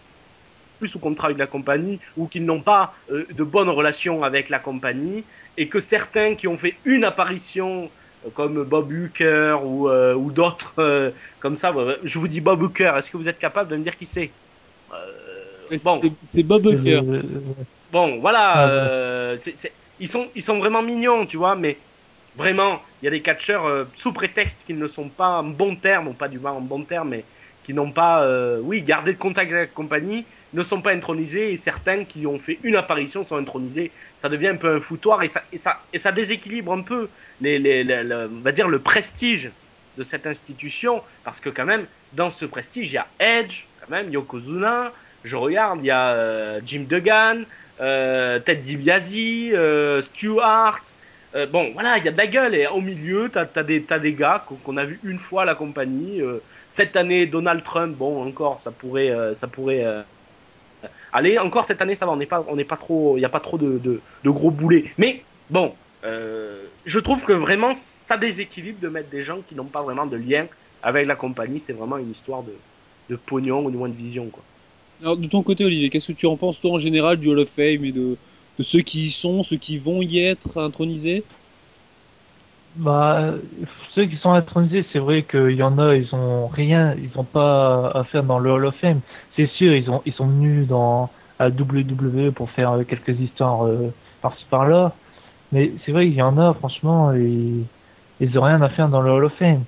sous 0.88 0.98
contrat 0.98 1.26
avec 1.26 1.38
la 1.38 1.46
compagnie 1.46 2.00
ou 2.16 2.26
qu'ils 2.26 2.44
n'ont 2.44 2.62
pas 2.62 2.94
euh, 3.10 3.24
de 3.30 3.44
bonnes 3.44 3.68
relations 3.70 4.22
avec 4.22 4.48
la 4.48 4.58
compagnie, 4.58 5.24
et 5.56 5.68
que 5.68 5.80
certains 5.80 6.34
qui 6.34 6.46
ont 6.48 6.56
fait 6.56 6.76
une 6.84 7.04
apparition 7.04 7.90
euh, 8.26 8.30
comme 8.34 8.64
Bob 8.64 8.90
Hooker 8.92 9.58
ou, 9.64 9.88
euh, 9.88 10.14
ou 10.14 10.30
d'autres 10.32 10.74
euh, 10.78 11.10
comme 11.40 11.56
ça. 11.56 11.72
Je 12.04 12.18
vous 12.18 12.28
dis 12.28 12.40
Bob 12.40 12.62
Hooker, 12.62 12.96
est-ce 12.96 13.10
que 13.10 13.16
vous 13.16 13.28
êtes 13.28 13.38
capable 13.38 13.70
de 13.70 13.76
me 13.76 13.82
dire 13.82 13.96
qui 13.96 14.06
c'est? 14.06 14.30
Euh, 14.92 14.96
Bon, 15.84 16.00
C'est- 16.24 16.42
Bob 16.42 16.66
Hooker. 16.66 17.00
Bon, 17.92 18.18
voilà. 18.20 19.34
Ah, 19.34 19.36
ils, 19.98 20.08
sont, 20.08 20.28
ils 20.34 20.42
sont 20.42 20.58
vraiment 20.58 20.82
mignons, 20.82 21.26
tu 21.26 21.36
vois, 21.36 21.54
mais 21.54 21.78
vraiment, 22.34 22.80
il 23.00 23.04
y 23.04 23.08
a 23.08 23.10
des 23.10 23.22
catcheurs 23.22 23.66
euh, 23.66 23.84
sous 23.94 24.12
prétexte 24.12 24.64
qu'ils 24.64 24.78
ne 24.78 24.86
sont 24.88 25.08
pas 25.08 25.28
en 25.40 25.44
bon 25.44 25.76
terme, 25.76 26.08
ou 26.08 26.12
pas 26.14 26.28
du 26.28 26.38
mal 26.38 26.54
en 26.54 26.60
bon 26.60 26.84
terme, 26.84 27.10
mais 27.10 27.24
qui 27.62 27.74
n'ont 27.74 27.92
pas, 27.92 28.22
euh, 28.24 28.58
oui, 28.62 28.82
gardé 28.82 29.12
le 29.12 29.18
contact 29.18 29.52
avec 29.52 29.68
la 29.68 29.74
compagnie, 29.74 30.24
ne 30.52 30.62
sont 30.62 30.80
pas 30.80 30.92
intronisés, 30.92 31.52
et 31.52 31.56
certains 31.56 32.04
qui 32.04 32.26
ont 32.26 32.38
fait 32.38 32.58
une 32.62 32.76
apparition 32.76 33.24
sont 33.24 33.36
intronisés. 33.36 33.90
Ça 34.16 34.28
devient 34.28 34.48
un 34.48 34.56
peu 34.56 34.74
un 34.76 34.80
foutoir, 34.80 35.22
et 35.22 35.28
ça, 35.28 35.42
et 35.52 35.58
ça, 35.58 35.80
et 35.92 35.98
ça 35.98 36.12
déséquilibre 36.12 36.72
un 36.72 36.82
peu, 36.82 37.08
les, 37.40 37.58
les, 37.58 37.84
les- 37.84 38.02
le- 38.02 38.30
on 38.32 38.40
va 38.40 38.52
dire, 38.52 38.68
le 38.68 38.78
prestige 38.78 39.50
de 39.98 40.02
cette 40.02 40.26
institution, 40.26 41.02
parce 41.24 41.40
que 41.40 41.50
quand 41.50 41.64
même, 41.66 41.86
dans 42.12 42.30
ce 42.30 42.44
prestige, 42.44 42.90
il 42.90 42.94
y 42.94 42.98
a 42.98 43.06
Edge, 43.18 43.64
quand 43.80 43.90
même, 43.90 44.10
Yokozuna, 44.10 44.92
je 45.24 45.36
regarde, 45.36 45.80
il 45.82 45.86
y 45.86 45.90
a 45.90 46.10
euh, 46.12 46.60
Jim 46.66 46.84
Duggan, 46.88 47.42
euh, 47.80 48.38
Ted 48.40 48.60
DiBiase, 48.60 49.12
euh. 49.52 50.02
Euh, 51.36 51.46
bon, 51.46 51.70
voilà, 51.74 51.96
il 51.98 52.04
y 52.04 52.08
a 52.08 52.10
de 52.10 52.16
la 52.18 52.26
gueule. 52.26 52.54
Et 52.54 52.66
au 52.66 52.80
milieu, 52.80 53.30
tu 53.30 53.38
as, 53.38 53.62
des, 53.62 53.80
des 53.80 54.12
gars 54.14 54.44
qu'on 54.64 54.76
a 54.76 54.84
vu 54.84 54.98
une 55.04 55.18
fois 55.18 55.42
à 55.42 55.44
la 55.44 55.54
compagnie. 55.54 56.20
Euh, 56.20 56.42
cette 56.68 56.96
année, 56.96 57.26
Donald 57.26 57.62
Trump, 57.62 57.96
bon, 57.96 58.26
encore, 58.26 58.58
ça 58.60 58.72
pourrait. 58.72 59.14
ça 59.34 59.46
pourrait 59.46 59.84
Allez, 61.12 61.38
encore 61.38 61.64
cette 61.64 61.82
année, 61.82 61.96
ça 61.96 62.06
va, 62.06 62.12
on 62.12 62.16
n'est 62.16 62.26
pas, 62.26 62.44
on 62.48 62.56
n'est 62.56 62.64
pas 62.64 62.76
trop. 62.76 63.16
Il 63.16 63.20
n'y 63.20 63.26
a 63.26 63.30
pas 63.30 63.40
trop 63.40 63.58
de, 63.58 63.78
de, 63.78 64.00
de 64.24 64.30
gros 64.30 64.50
boulets. 64.50 64.86
Mais 64.98 65.22
bon, 65.50 65.74
euh, 66.04 66.62
je 66.86 66.98
trouve 66.98 67.24
que 67.24 67.32
vraiment, 67.32 67.72
ça 67.74 68.16
déséquilibre 68.16 68.80
de 68.80 68.88
mettre 68.88 69.10
des 69.10 69.22
gens 69.22 69.38
qui 69.48 69.54
n'ont 69.54 69.64
pas 69.64 69.82
vraiment 69.82 70.06
de 70.06 70.16
lien 70.16 70.46
avec 70.82 71.06
la 71.06 71.16
compagnie. 71.16 71.60
C'est 71.60 71.72
vraiment 71.72 71.98
une 71.98 72.10
histoire 72.10 72.42
de, 72.42 72.52
de 73.10 73.16
pognon 73.16 73.64
ou 73.64 73.70
du 73.70 73.76
moins 73.76 73.88
de 73.88 73.94
vision, 73.94 74.26
quoi. 74.26 74.42
Alors, 75.02 75.16
de 75.16 75.26
ton 75.26 75.42
côté, 75.42 75.64
Olivier, 75.64 75.88
qu'est-ce 75.88 76.12
que 76.12 76.18
tu 76.18 76.26
en 76.26 76.36
penses, 76.36 76.60
toi, 76.60 76.72
en 76.72 76.78
général, 76.78 77.16
du 77.16 77.28
Hall 77.28 77.38
of 77.38 77.48
Fame 77.48 77.84
et 77.84 77.92
de, 77.92 78.18
de 78.58 78.62
ceux 78.62 78.82
qui 78.82 79.06
y 79.06 79.10
sont, 79.10 79.42
ceux 79.42 79.56
qui 79.56 79.78
vont 79.78 80.02
y 80.02 80.20
être 80.20 80.60
intronisés? 80.60 81.24
Bah, 82.76 83.34
ceux 83.94 84.06
qui 84.06 84.16
sont 84.16 84.32
intronisés, 84.32 84.86
c'est 84.92 85.00
vrai 85.00 85.24
qu'il 85.24 85.56
y 85.56 85.62
en 85.62 85.78
a, 85.78 85.96
ils 85.96 86.14
ont 86.14 86.46
rien, 86.46 86.94
ils 86.94 87.10
ont 87.18 87.24
pas 87.24 87.88
à 87.88 88.04
faire 88.04 88.22
dans 88.22 88.38
le 88.38 88.50
Hall 88.50 88.66
of 88.66 88.76
Fame. 88.76 89.00
C'est 89.36 89.48
sûr, 89.48 89.74
ils 89.74 89.90
ont, 89.90 90.02
ils 90.06 90.12
sont 90.12 90.26
venus 90.26 90.68
dans 90.68 91.10
à 91.40 91.48
WWE 91.48 92.32
pour 92.32 92.50
faire 92.50 92.72
euh, 92.72 92.84
quelques 92.84 93.18
histoires 93.18 93.66
euh, 93.66 93.92
par-ci 94.20 94.44
par-là. 94.50 94.92
Mais 95.52 95.72
c'est 95.84 95.90
vrai 95.90 96.06
qu'il 96.06 96.14
y 96.14 96.22
en 96.22 96.38
a, 96.38 96.54
franchement, 96.54 97.12
ils, 97.12 97.64
ils 98.20 98.38
ont 98.38 98.42
rien 98.42 98.60
à 98.60 98.68
faire 98.68 98.88
dans 98.88 99.00
le 99.00 99.10
Hall 99.10 99.24
of 99.24 99.32
Fame. 99.34 99.64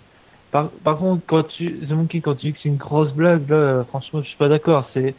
Par, 0.53 0.69
par 0.69 0.99
contre, 0.99 1.23
quand 1.27 1.49
tu, 1.49 1.79
The 1.79 1.93
Monkey, 1.93 2.21
quand 2.21 2.35
tu 2.35 2.49
dis 2.49 2.53
que 2.53 2.59
c'est 2.63 2.69
une 2.69 2.77
grosse 2.77 3.13
blague, 3.13 3.49
là, 3.49 3.85
franchement, 3.89 4.21
je 4.23 4.29
suis 4.29 4.37
pas 4.37 4.49
d'accord. 4.49 4.87
C'est, 4.93 5.15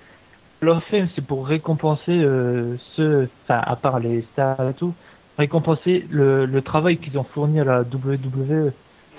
le 0.62 0.72
Hall 0.72 0.78
of 0.78 0.84
Fame, 0.86 1.10
c'est 1.16 1.26
pour 1.26 1.48
récompenser 1.48 2.22
euh, 2.22 2.78
ceux, 2.96 3.28
enfin, 3.44 3.60
à 3.66 3.76
part 3.76 4.00
les 4.00 4.22
stars 4.32 4.70
et 4.70 4.74
tout, 4.74 4.94
récompenser 5.38 6.06
le, 6.10 6.46
le 6.46 6.62
travail 6.62 6.98
qu'ils 6.98 7.18
ont 7.18 7.24
fourni 7.24 7.60
à 7.60 7.64
la 7.64 7.82
WWE. 7.82 8.72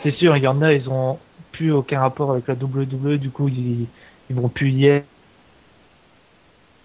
C'est 0.02 0.12
sûr, 0.12 0.36
il 0.36 0.42
y 0.42 0.48
en 0.48 0.62
a, 0.62 0.72
ils 0.72 0.88
ont 0.88 1.18
plus 1.52 1.72
aucun 1.72 2.00
rapport 2.00 2.32
avec 2.32 2.46
la 2.48 2.54
WWE, 2.54 3.16
du 3.16 3.30
coup, 3.30 3.48
ils, 3.48 3.86
ils 4.28 4.36
vont 4.36 4.48
plus 4.48 4.70
y 4.70 4.86
être. 4.86 5.06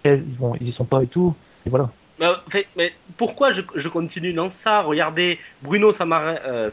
Ils 0.04 0.36
vont, 0.38 0.54
ils 0.60 0.68
y 0.68 0.72
sont 0.72 0.84
pas 0.84 1.02
et 1.02 1.06
tout. 1.06 1.34
Et 1.66 1.70
voilà. 1.70 1.90
Mais, 2.18 2.26
fait, 2.48 2.66
mais 2.76 2.92
pourquoi 3.16 3.50
je, 3.50 3.62
je 3.74 3.88
continue 3.88 4.32
dans 4.32 4.50
ça? 4.50 4.82
Regardez 4.82 5.38
Bruno 5.62 5.92
Samar, 5.92 6.36
euh, 6.46 6.70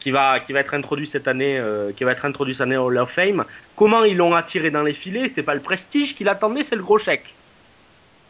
qui 0.00 0.10
va, 0.10 0.40
qui 0.40 0.52
va 0.52 0.60
être 0.60 0.74
introduit 0.74 1.06
cette 1.06 1.28
année, 1.28 1.58
euh, 1.58 1.92
qui 1.92 2.04
va 2.04 2.12
être 2.12 2.24
introduit 2.24 2.54
cette 2.54 2.62
année 2.62 2.76
au 2.76 2.86
Hall 2.86 2.98
of 2.98 3.10
Fame. 3.10 3.44
Comment 3.76 4.04
ils 4.04 4.16
l'ont 4.16 4.34
attiré 4.34 4.70
dans 4.70 4.82
les 4.82 4.94
filets? 4.94 5.28
C'est 5.28 5.44
pas 5.44 5.54
le 5.54 5.60
prestige 5.60 6.14
qu'il 6.14 6.28
attendait, 6.28 6.64
c'est 6.64 6.76
le 6.76 6.82
gros 6.82 6.98
chèque. 6.98 7.36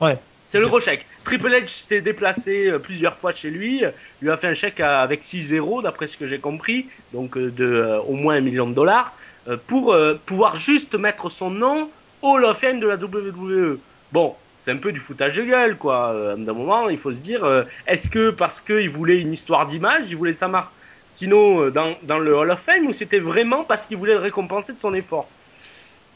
Ouais. 0.01 0.19
C'est 0.53 0.61
le 0.61 0.69
gros 0.69 0.81
chèque. 0.81 1.07
Triple 1.25 1.49
H 1.49 1.69
s'est 1.69 2.03
déplacé 2.03 2.67
euh, 2.67 2.79
plusieurs 2.79 3.17
fois 3.17 3.33
chez 3.33 3.49
lui, 3.49 3.85
lui 4.21 4.31
a 4.31 4.37
fait 4.37 4.49
un 4.49 4.53
chèque 4.53 4.81
avec 4.81 5.23
6-0 5.23 5.83
d'après 5.83 6.09
ce 6.09 6.19
que 6.19 6.27
j'ai 6.27 6.41
compris, 6.41 6.89
donc 7.15 7.39
euh, 7.39 7.51
de 7.51 7.65
euh, 7.65 8.03
au 8.03 8.13
moins 8.13 8.35
un 8.35 8.43
million 8.43 8.67
de 8.67 8.75
dollars, 8.75 9.15
euh, 9.49 9.57
pour 9.67 9.95
euh, 9.95 10.21
pouvoir 10.27 10.57
juste 10.57 10.95
mettre 10.95 11.31
son 11.31 11.49
nom 11.49 11.89
au 12.21 12.33
Hall 12.33 12.45
of 12.45 12.59
Fame 12.59 12.81
de 12.81 12.87
la 12.87 12.97
WWE. 12.97 13.79
Bon, 14.13 14.35
c'est 14.59 14.73
un 14.73 14.77
peu 14.77 14.93
du 14.93 15.01
foutage 15.01 15.39
de 15.39 15.43
gueule, 15.45 15.79
quoi. 15.79 16.15
D'un 16.37 16.53
moment, 16.53 16.91
il 16.91 16.99
faut 16.99 17.13
se 17.13 17.23
dire, 17.23 17.65
est-ce 17.87 18.11
que 18.11 18.29
parce 18.29 18.61
qu'il 18.61 18.91
voulait 18.91 19.23
une 19.23 19.33
histoire 19.33 19.67
d'image, 19.67 20.05
il 20.11 20.19
voulait 20.19 20.35
Samartino 20.35 21.63
euh, 21.63 21.71
dans, 21.71 21.97
dans 22.03 22.19
le 22.19 22.37
Hall 22.37 22.51
of 22.51 22.61
Fame, 22.61 22.87
ou 22.89 22.93
c'était 22.93 23.21
vraiment 23.21 23.65
parce 23.65 23.87
qu'il 23.87 23.97
voulait 23.97 24.13
le 24.13 24.21
récompenser 24.21 24.75
de 24.75 24.81
son 24.81 24.93
effort? 24.93 25.31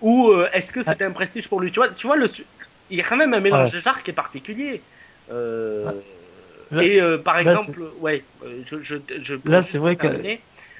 Ou 0.00 0.28
euh, 0.28 0.48
est-ce 0.52 0.72
que 0.72 0.82
c'était 0.82 1.04
un 1.04 1.10
prestige 1.10 1.48
pour 1.48 1.60
lui? 1.60 1.72
Tu 1.72 1.80
vois, 1.80 1.88
tu 1.88 2.06
vois 2.06 2.16
le, 2.16 2.26
il 2.90 2.96
y 2.98 3.00
a 3.00 3.04
quand 3.04 3.16
même 3.16 3.34
un 3.34 3.40
mélange 3.40 3.70
Ouais. 3.70 3.78
de 3.78 3.82
genres 3.82 4.02
qui 4.02 4.10
est 4.10 4.14
particulier. 4.14 4.80
Euh, 5.32 5.90
Là- 6.70 6.82
et 6.82 7.00
euh, 7.00 7.18
par 7.18 7.34
là, 7.36 7.42
exemple, 7.42 7.80
ouais, 8.00 8.22
euh, 8.44 8.62
je, 8.66 8.80
je, 8.82 8.96
je 9.22 9.34
Là, 9.44 9.62
c'est 9.62 9.78
vrai 9.78 9.96
que-. 9.96 10.06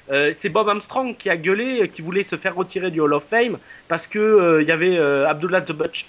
Euh, 0.09 0.31
c'est 0.33 0.47
Bob 0.49 0.69
Armstrong 0.69 1.15
qui 1.17 1.29
a 1.29 1.35
gueulé, 1.35 1.89
qui 1.89 2.01
voulait 2.01 2.23
se 2.23 2.37
faire 2.37 2.55
retirer 2.55 2.91
du 2.91 3.01
Hall 3.01 3.13
of 3.13 3.25
Fame 3.25 3.57
parce 3.89 4.07
que 4.07 4.19
euh, 4.19 4.61
il 4.61 4.67
y 4.67 4.71
avait 4.71 4.97
euh, 4.97 5.27
Abdullah 5.27 5.61
the 5.61 5.73
Butcher 5.73 6.05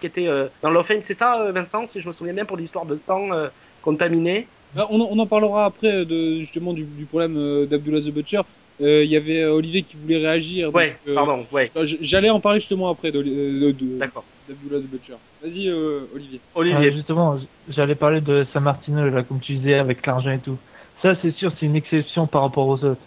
qui 0.00 0.06
était 0.06 0.26
euh, 0.26 0.46
dans 0.62 0.70
le 0.70 0.76
Hall 0.76 0.80
of 0.80 0.86
Fame. 0.86 1.02
C'est 1.02 1.14
ça, 1.14 1.50
Vincent, 1.52 1.86
si 1.86 2.00
je 2.00 2.08
me 2.08 2.12
souviens 2.12 2.34
bien, 2.34 2.44
pour 2.44 2.56
l'histoire 2.56 2.86
de 2.86 2.96
sang 2.96 3.32
euh, 3.32 3.48
contaminé. 3.82 4.48
Ah, 4.76 4.86
on, 4.90 5.00
en- 5.00 5.08
on 5.12 5.18
en 5.18 5.26
parlera 5.26 5.64
après 5.66 6.04
de, 6.04 6.40
justement 6.40 6.72
du, 6.72 6.82
du 6.82 7.04
problème 7.04 7.66
d'Abdullah 7.66 8.00
the 8.00 8.12
Butcher. 8.12 8.40
Euh, 8.80 9.04
Il 9.04 9.10
y 9.10 9.16
avait 9.16 9.44
Olivier 9.44 9.82
qui 9.82 9.96
voulait 9.96 10.18
réagir. 10.18 10.74
Ouais, 10.74 10.90
donc, 10.90 10.96
euh, 11.08 11.14
pardon, 11.14 11.46
ouais, 11.52 11.70
J'allais 12.00 12.30
en 12.30 12.40
parler 12.40 12.60
justement 12.60 12.90
après 12.90 13.12
d'accord. 13.12 14.24
d'Abdullah 14.48 14.80
the 14.80 14.90
Butcher. 14.90 15.14
Vas-y, 15.42 15.68
euh, 15.68 16.00
Olivier. 16.14 16.40
Olivier, 16.54 16.78
Ouais, 16.88 16.92
justement, 16.92 17.38
j'allais 17.68 17.94
parler 17.94 18.20
de 18.20 18.46
San 18.52 18.62
Martino, 18.62 19.08
là, 19.08 19.22
comme 19.22 19.40
tu 19.40 19.52
disais, 19.52 19.74
avec 19.74 20.04
l'argent 20.06 20.30
et 20.30 20.38
tout. 20.38 20.56
Ça, 21.02 21.14
c'est 21.22 21.32
sûr, 21.32 21.52
c'est 21.58 21.66
une 21.66 21.76
exception 21.76 22.26
par 22.26 22.42
rapport 22.42 22.66
aux 22.66 22.82
autres. 22.84 23.00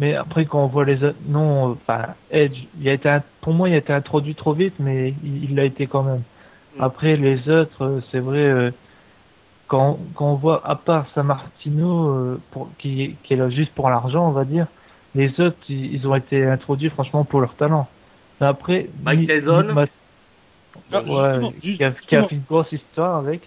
Mais 0.00 0.14
après, 0.14 0.46
quand 0.46 0.64
on 0.64 0.66
voit 0.66 0.84
les 0.86 1.04
autres, 1.04 1.18
non, 1.28 1.70
euh, 1.70 1.74
enfin, 1.74 2.14
Edge, 2.30 2.56
il 2.80 2.88
a 2.88 2.94
été, 2.94 3.08
un- 3.08 3.22
pour 3.42 3.52
moi, 3.52 3.68
il 3.68 3.74
a 3.74 3.78
été 3.78 3.92
introduit 3.92 4.34
trop 4.34 4.54
vite, 4.54 4.74
mais 4.78 5.14
il 5.22 5.54
l'a 5.54 5.64
été 5.64 5.86
quand 5.86 6.02
même. 6.02 6.22
Mm. 6.78 6.82
Après, 6.82 7.16
les 7.16 7.48
autres, 7.50 7.84
euh, 7.84 8.00
c'est 8.10 8.20
vrai, 8.20 8.38
euh, 8.38 8.70
quand, 9.68 9.98
quand 10.14 10.32
on 10.32 10.34
voit, 10.36 10.66
à 10.66 10.74
part 10.74 11.06
San 11.14 11.26
Martino, 11.26 12.08
euh, 12.08 12.40
pour, 12.50 12.70
qui, 12.78 13.16
qui 13.22 13.34
est 13.34 13.36
là 13.36 13.50
juste 13.50 13.72
pour 13.74 13.90
l'argent, 13.90 14.26
on 14.26 14.32
va 14.32 14.44
dire, 14.44 14.66
les 15.14 15.38
autres, 15.40 15.58
ils, 15.68 15.94
ils 15.94 16.08
ont 16.08 16.14
été 16.14 16.44
introduits, 16.46 16.88
franchement, 16.90 17.24
pour 17.24 17.40
leur 17.40 17.54
talent. 17.54 17.86
Mais 18.40 18.46
après, 18.46 18.88
Mike 19.04 19.20
Mi- 19.20 19.26
Tyson. 19.26 19.74
Ah, 20.92 21.02
ouais, 21.02 21.52
qui, 21.60 21.66
juste- 21.68 21.82
a, 21.82 21.90
qui 21.90 21.94
a 21.94 21.96
justement. 21.96 22.28
fait 22.28 22.34
une 22.36 22.42
grosse 22.48 22.72
histoire 22.72 23.16
avec. 23.18 23.42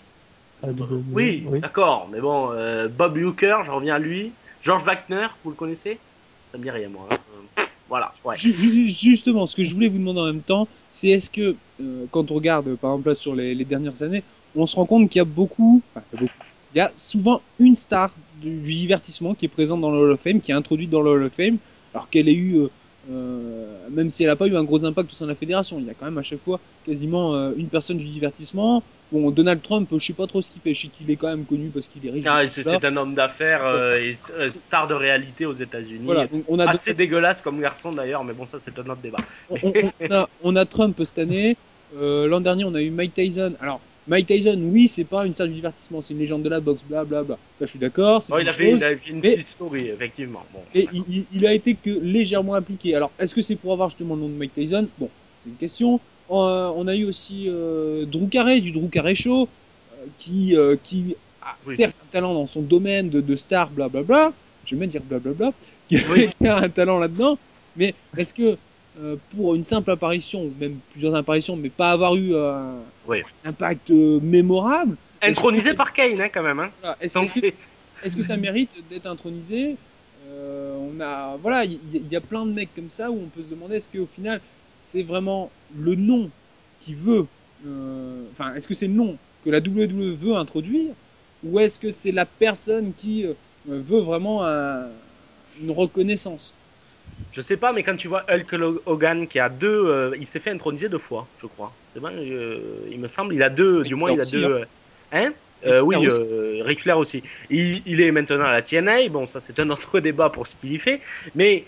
la 0.61 0.69
WWE, 0.71 1.01
oui, 1.13 1.59
d'accord, 1.61 2.07
mais 2.11 2.21
bon, 2.21 2.51
euh, 2.51 2.87
Bob 2.87 3.17
Hooker, 3.17 3.57
je 3.65 3.71
reviens 3.71 3.95
à 3.95 3.99
lui. 3.99 4.31
George 4.61 4.83
Wagner, 4.83 5.27
vous 5.43 5.49
le 5.51 5.55
connaissez? 5.55 5.99
Ça 6.51 6.57
me 6.57 6.63
dit 6.63 6.69
rien, 6.71 6.87
moi. 6.89 7.07
hein. 7.11 7.17
Euh, 7.59 7.63
Voilà, 7.89 8.11
ouais. 8.23 8.35
Justement, 8.37 9.45
ce 9.47 9.55
que 9.55 9.63
je 9.63 9.73
voulais 9.73 9.89
vous 9.89 9.97
demander 9.97 10.19
en 10.21 10.25
même 10.27 10.41
temps, 10.41 10.67
c'est 10.91 11.09
est-ce 11.09 11.29
que 11.29 11.55
euh, 11.81 12.05
quand 12.11 12.31
on 12.31 12.35
regarde, 12.35 12.67
euh, 12.67 12.75
par 12.75 12.91
exemple, 12.91 13.09
là, 13.09 13.15
sur 13.15 13.35
les, 13.35 13.53
les 13.55 13.65
dernières 13.65 14.01
années, 14.03 14.23
on 14.55 14.65
se 14.65 14.75
rend 14.75 14.85
compte 14.85 15.09
qu'il 15.09 15.19
y 15.19 15.21
a 15.21 15.25
beaucoup, 15.25 15.81
enfin, 15.95 16.05
il 16.13 16.15
y 16.15 16.17
a 16.17 16.21
beaucoup, 16.21 16.33
il 16.73 16.77
y 16.77 16.81
a 16.81 16.91
souvent 16.97 17.41
une 17.59 17.75
star 17.75 18.11
du, 18.41 18.49
du 18.61 18.73
divertissement 18.73 19.33
qui 19.33 19.45
est 19.45 19.49
présente 19.49 19.81
dans 19.81 19.91
le 19.91 19.97
Hall 19.99 20.11
of 20.11 20.21
Fame, 20.21 20.39
qui 20.41 20.51
est 20.51 20.55
introduite 20.55 20.89
dans 20.89 21.01
le 21.01 21.09
Hall 21.11 21.23
of 21.23 21.33
Fame, 21.33 21.57
alors 21.93 22.09
qu'elle 22.09 22.29
ait 22.29 22.33
eu 22.33 22.55
euh, 23.11 23.65
même 23.91 24.09
si 24.09 24.23
elle 24.23 24.29
n'a 24.29 24.35
pas 24.35 24.47
eu 24.47 24.55
un 24.55 24.63
gros 24.63 24.85
impact 24.85 25.11
au 25.11 25.13
sein 25.13 25.25
de 25.25 25.31
la 25.31 25.35
fédération. 25.35 25.77
Il 25.79 25.85
y 25.85 25.89
a 25.89 25.93
quand 25.93 26.05
même 26.05 26.17
à 26.17 26.23
chaque 26.23 26.39
fois 26.39 26.59
quasiment 26.85 27.35
euh, 27.35 27.51
une 27.57 27.67
personne 27.67 27.97
du 27.97 28.05
divertissement. 28.05 28.81
Bon, 29.11 29.29
Donald 29.29 29.61
Trump, 29.61 29.89
je 29.91 30.03
sais 30.03 30.13
pas 30.13 30.25
trop 30.25 30.41
ce 30.41 30.49
qu'il 30.49 30.61
fait. 30.61 30.73
Je 30.73 30.83
sais 30.83 30.87
qu'il 30.87 31.11
est 31.11 31.15
quand 31.17 31.27
même 31.27 31.45
connu 31.45 31.69
parce 31.69 31.87
qu'il 31.87 32.07
est 32.07 32.11
riche. 32.11 32.25
Ah, 32.27 32.47
c'est 32.47 32.85
un 32.85 32.97
homme 32.97 33.13
d'affaires 33.13 33.65
euh, 33.65 33.97
et 33.99 34.15
star 34.15 34.87
de 34.87 34.93
réalité 34.95 35.45
aux 35.45 35.53
États-Unis. 35.53 36.05
Voilà, 36.05 36.27
on 36.47 36.57
a, 36.59 36.69
Assez 36.69 36.93
dégueulasse 36.93 37.41
comme 37.41 37.61
garçon 37.61 37.91
d'ailleurs, 37.91 38.23
mais 38.23 38.33
bon, 38.33 38.47
ça 38.47 38.57
c'est 38.59 38.77
un 38.79 38.89
autre 38.89 39.01
débat. 39.01 39.19
on, 39.49 39.57
on- 39.63 39.73
on 39.99 40.11
a, 40.13 40.29
on 40.43 40.55
a 40.55 40.65
Trump 40.65 40.99
cette 41.03 41.19
année. 41.19 41.55
L'an 41.95 42.41
dernier, 42.41 42.63
on 42.65 42.73
a 42.73 42.81
eu 42.81 42.89
Mike 42.89 43.13
Tyson. 43.13 43.53
Alors, 43.61 43.79
Mike 44.07 44.27
Tyson, 44.27 44.59
oui, 44.63 44.87
c'est 44.89 45.05
pas 45.05 45.25
une 45.25 45.33
salle 45.33 45.49
du 45.49 45.55
divertissement, 45.55 46.01
c'est 46.01 46.13
une 46.13 46.19
légende 46.19 46.43
de 46.43 46.49
la 46.49 46.59
boxe, 46.59 46.81
bla 46.83 47.05
bla 47.05 47.23
bla. 47.23 47.37
Ça, 47.57 47.65
je 47.65 47.69
suis 47.69 47.79
d'accord. 47.79 48.23
Bon, 48.27 48.37
il, 48.37 48.41
une 48.43 48.47
a 48.49 48.51
fait, 48.53 48.71
chose. 48.71 48.83
il 49.05 49.11
une 49.11 49.19
mais- 49.21 49.31
petite 49.35 49.47
story, 49.47 49.87
effectivement. 49.87 50.43
Bon. 50.53 50.59
Et 50.75 50.87
il, 50.91 51.03
il- 51.07 51.25
il 51.33 51.47
a 51.47 51.53
été 51.53 51.75
que 51.75 51.89
légèrement 52.01 52.53
appliqué. 52.55 52.95
Alors, 52.95 53.11
est-ce 53.17 53.33
que 53.33 53.41
c'est 53.41 53.55
pour 53.55 53.71
avoir 53.71 53.89
justement 53.89 54.15
le 54.15 54.21
nom 54.21 54.27
de 54.29 54.33
Mike 54.33 54.53
Tyson? 54.55 54.87
Bon, 54.99 55.09
c'est 55.41 55.49
une 55.49 55.55
question. 55.55 55.99
Euh, 56.31 56.71
on 56.75 56.87
a 56.87 56.95
eu 56.95 57.05
aussi 57.05 57.45
euh, 57.47 58.05
Drew 58.05 58.27
Carey, 58.27 58.59
du 58.61 58.71
Drew 58.71 58.89
Carey 58.89 59.15
Show, 59.15 59.43
euh, 59.93 60.05
qui, 60.17 60.55
euh, 60.55 60.75
qui 60.83 61.15
a 61.41 61.55
Oui. 61.65 61.75
certes 61.75 61.95
un 62.03 62.11
talent 62.11 62.33
dans 62.33 62.45
son 62.47 62.61
domaine 62.61 63.09
de, 63.09 63.21
de 63.21 63.35
star, 63.35 63.69
blablabla. 63.69 64.33
Je 64.65 64.75
vais 64.75 64.79
même 64.81 64.89
dire 64.89 65.01
blablabla. 65.01 65.51
Qui, 65.87 65.97
Oui. 66.09 66.29
qui 66.37 66.47
a 66.47 66.57
un 66.57 66.69
talent 66.69 66.97
là-dedans. 66.99 67.37
Mais 67.77 67.93
est-ce 68.17 68.33
que 68.33 68.57
pour 69.31 69.55
une 69.55 69.63
simple 69.63 69.91
apparition, 69.91 70.43
ou 70.43 70.53
même 70.59 70.77
plusieurs 70.91 71.15
apparitions, 71.15 71.55
mais 71.55 71.69
pas 71.69 71.91
avoir 71.91 72.15
eu 72.15 72.33
euh, 72.33 72.73
Oui. 73.07 73.23
un 73.43 73.49
impact 73.49 73.89
euh, 73.91 74.19
mémorable, 74.21 74.95
Intronisé 75.25 75.73
par 75.73 75.93
Kane, 75.93 76.19
hein, 76.19 76.27
quand 76.33 76.43
même. 76.43 76.59
Hein. 76.59 76.69
voilà, 76.81 76.97
est-ce 76.99 77.13
Donc, 77.17 77.31
que 78.17 78.23
ça 78.23 78.35
mérite 78.35 78.71
d'être 78.89 79.05
intronisé? 79.05 79.77
Euh, 80.27 80.75
On 80.77 80.99
a, 80.99 81.37
voilà, 81.41 81.63
il 81.65 82.07
y, 82.11 82.15
a 82.15 82.21
plein 82.21 82.45
de 82.45 82.51
mecs 82.51 82.73
comme 82.75 82.89
ça 82.89 83.09
où 83.09 83.15
on 83.15 83.27
peut 83.27 83.41
se 83.41 83.49
demander 83.49 83.75
est-ce 83.77 83.89
qu'au 83.89 84.05
final 84.05 84.41
c'est 84.71 85.03
vraiment 85.03 85.49
le 85.77 85.95
nom 85.95 86.29
qui 86.81 86.93
veut, 86.93 87.25
euh, 87.65 88.21
enfin, 88.33 88.53
est-ce 88.55 88.67
que 88.67 88.73
c'est 88.73 88.87
le 88.87 88.93
nom 88.93 89.17
que 89.45 89.49
la 89.49 89.59
WWE 89.59 90.15
veut 90.15 90.35
introduire 90.35 90.91
ou 91.43 91.59
est-ce 91.59 91.79
que 91.79 91.89
c'est 91.91 92.11
la 92.11 92.25
personne 92.25 92.91
qui 92.97 93.25
euh, 93.25 93.33
veut 93.65 93.99
vraiment 94.01 94.45
un- 94.45 94.87
une 95.61 95.71
reconnaissance? 95.71 96.53
Je 97.31 97.41
sais 97.41 97.57
pas, 97.57 97.73
mais 97.73 97.83
quand 97.83 97.95
tu 97.95 98.07
vois 98.07 98.23
Hulk 98.29 98.53
Hogan 98.85 99.27
qui 99.27 99.39
a 99.39 99.49
deux, 99.49 99.87
euh, 99.87 100.15
il 100.19 100.27
s'est 100.27 100.39
fait 100.39 100.51
introniser 100.51 100.87
deux 100.89 100.97
fois, 100.99 101.27
je 101.41 101.47
crois. 101.47 101.71
Bon, 101.95 102.09
euh, 102.13 102.59
il 102.91 102.99
me 102.99 103.07
semble, 103.07 103.33
il 103.33 103.41
a 103.43 103.49
deux, 103.49 103.79
Ric 103.79 103.87
du 103.87 103.95
moins 103.95 104.11
il 104.11 104.21
a 104.21 104.23
deux. 104.23 104.45
aussi, 104.45 104.45
euh, 104.45 104.65
Hein? 105.11 105.33
Euh, 105.65 105.79
oui, 105.81 105.95
Ric 106.61 106.81
Flair 106.81 106.97
aussi. 106.97 107.23
Il, 107.49 107.81
il 107.85 108.01
est 108.01 108.11
maintenant 108.11 108.43
à 108.45 108.51
la 108.51 108.61
TNA. 108.61 109.07
Bon, 109.09 109.27
ça 109.27 109.39
c'est 109.41 109.59
un 109.59 109.69
autre 109.69 109.99
débat 110.01 110.29
pour 110.29 110.45
ce 110.45 110.55
qu'il 110.55 110.73
y 110.73 110.77
fait, 110.79 111.01
mais 111.35 111.65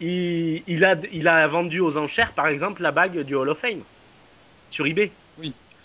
il, 0.00 0.62
il 0.66 0.84
a, 0.84 0.96
il 1.12 1.26
a 1.28 1.46
vendu 1.48 1.80
aux 1.80 1.96
enchères, 1.96 2.32
par 2.32 2.48
exemple, 2.48 2.82
la 2.82 2.90
bague 2.92 3.20
du 3.20 3.34
Hall 3.34 3.48
of 3.48 3.58
Fame 3.58 3.80
sur 4.70 4.86
eBay. 4.86 5.10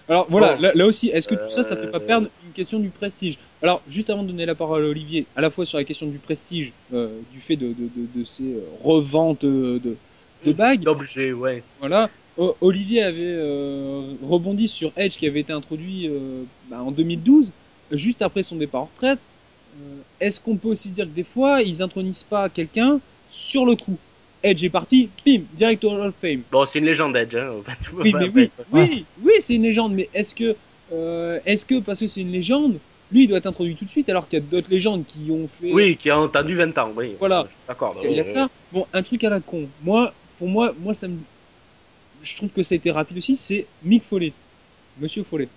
Alors 0.08 0.26
voilà, 0.30 0.56
Bon. 0.56 0.62
là, 0.62 0.72
là 0.74 0.86
aussi, 0.88 1.10
est-ce 1.10 1.28
que 1.28 1.36
tout 1.36 1.50
ça, 1.50 1.62
ça 1.62 1.78
fait 1.78 1.92
pas 1.92 2.00
perdre 2.00 2.30
une 2.44 2.52
question 2.52 2.80
du 2.80 2.90
prestige? 2.90 3.38
Alors, 3.62 3.82
juste 3.90 4.10
avant 4.10 4.24
de 4.24 4.28
donner 4.30 4.46
la 4.46 4.56
parole 4.56 4.86
à 4.86 4.88
Olivier, 4.88 5.26
à 5.36 5.42
la 5.42 5.50
fois 5.50 5.66
sur 5.66 5.78
la 5.78 5.84
question 5.84 6.08
du 6.08 6.18
prestige, 6.18 6.72
euh, 6.94 7.10
du 7.34 7.42
fait 7.42 7.56
de, 7.58 7.68
de, 7.68 7.74
de, 7.74 8.20
de 8.20 8.26
ces 8.26 8.54
euh, 8.54 8.62
reventes 8.84 9.44
de, 9.44 9.82
de 10.46 10.52
bagues, 10.54 10.82
D'objets, 10.82 11.34
ouais. 11.34 11.62
voilà. 11.80 12.10
O- 12.38 12.56
Olivier 12.62 13.04
avait 13.04 13.18
euh, 13.22 14.14
rebondi 14.24 14.70
sur 14.70 14.94
Edge 14.96 15.18
qui 15.18 15.28
avait 15.28 15.42
été 15.42 15.52
introduit 15.52 16.08
euh, 16.08 16.44
bah, 16.70 16.82
en 16.82 16.92
2012, 16.92 17.50
juste 17.92 18.22
après 18.22 18.44
son 18.44 18.56
départ 18.56 18.84
en 18.84 18.90
retraite. 18.96 19.20
Euh, 19.82 19.98
Est-ce 20.22 20.40
qu'on 20.40 20.56
peut 20.56 20.70
aussi 20.70 20.90
dire 20.92 21.04
que 21.06 21.10
des 21.16 21.26
fois, 21.26 21.62
ils 21.62 21.82
intronisent 21.82 22.24
pas 22.24 22.48
quelqu'un 22.48 23.02
sur 23.30 23.66
le 23.66 23.76
coup? 23.76 23.98
Edge 24.42 24.64
est 24.64 24.70
parti, 24.70 25.10
bim, 25.26 25.42
direct 25.54 25.84
au 25.84 25.92
Hall 25.92 26.08
of 26.08 26.16
Fame. 26.16 26.44
Bon, 26.50 26.66
c'est 26.66 26.80
une 26.80 26.86
légende 26.86 27.18
Edge. 27.18 27.36
Hein. 27.36 27.52
en 27.60 27.62
fait. 27.62 27.78
Oui, 27.94 28.14
mais 28.18 28.30
oui, 28.34 28.50
oui, 28.72 29.06
oui, 29.22 29.34
c'est 29.42 29.56
une 29.56 29.64
légende. 29.64 29.94
Mais 29.96 30.08
est-ce 30.14 30.34
que, 30.34 30.56
euh, 30.94 31.40
est-ce 31.46 31.66
que 31.66 31.82
parce 31.82 32.00
que 32.00 32.08
c'est 32.08 32.22
une 32.22 32.32
légende, 32.32 32.78
lui, 33.12 33.24
il 33.24 33.28
doit 33.28 33.38
être 33.40 33.48
introduit 33.48 33.76
tout 33.76 33.86
de 33.86 33.90
suite, 33.90 34.08
alors 34.10 34.28
qu'il 34.28 34.40
y 34.40 34.42
a 34.42 34.46
d'autres 34.46 34.70
légendes 34.70 35.04
qui 35.06 35.32
ont 35.32 35.48
fait. 35.48 35.72
Oui, 35.74 35.96
qui 35.98 36.10
a 36.10 36.20
entendu 36.20 36.56
20 36.56 36.78
ans. 36.78 36.92
Oui. 36.96 37.14
Voilà. 37.20 37.48
D'accord. 37.68 37.96
Il 38.04 38.12
y 38.12 38.20
a 38.20 38.24
ça. 38.24 38.50
Bon, 38.72 38.86
un 38.94 39.02
truc 39.02 39.24
à 39.24 39.30
la 39.30 39.40
con. 39.40 39.68
Moi, 39.84 40.14
pour 40.38 40.48
moi, 40.48 40.74
moi, 40.80 40.94
ça 40.94 41.08
me, 41.08 41.18
je 42.22 42.36
trouve 42.36 42.50
que 42.50 42.62
ça 42.64 42.76
a 42.76 42.78
été 42.78 42.92
rapide 42.92 43.18
aussi. 43.18 43.36
C'est 43.36 43.66
Mick 43.84 44.04
Foley, 44.04 44.32
Monsieur 45.00 45.24
Foley. 45.24 45.48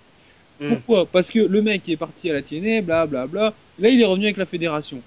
Hmm. 0.59 0.69
Pourquoi? 0.69 1.05
Parce 1.05 1.29
que 1.29 1.39
le 1.39 1.61
mec 1.61 1.87
est 1.89 1.97
parti 1.97 2.29
à 2.29 2.33
la 2.33 2.41
TNA, 2.41 2.81
bla 2.81 3.05
bla 3.05 3.27
bla. 3.27 3.53
Là, 3.79 3.89
il 3.89 4.01
est 4.01 4.05
revenu 4.05 4.25
avec 4.25 4.37
la 4.37 4.45
fédération. 4.45 5.01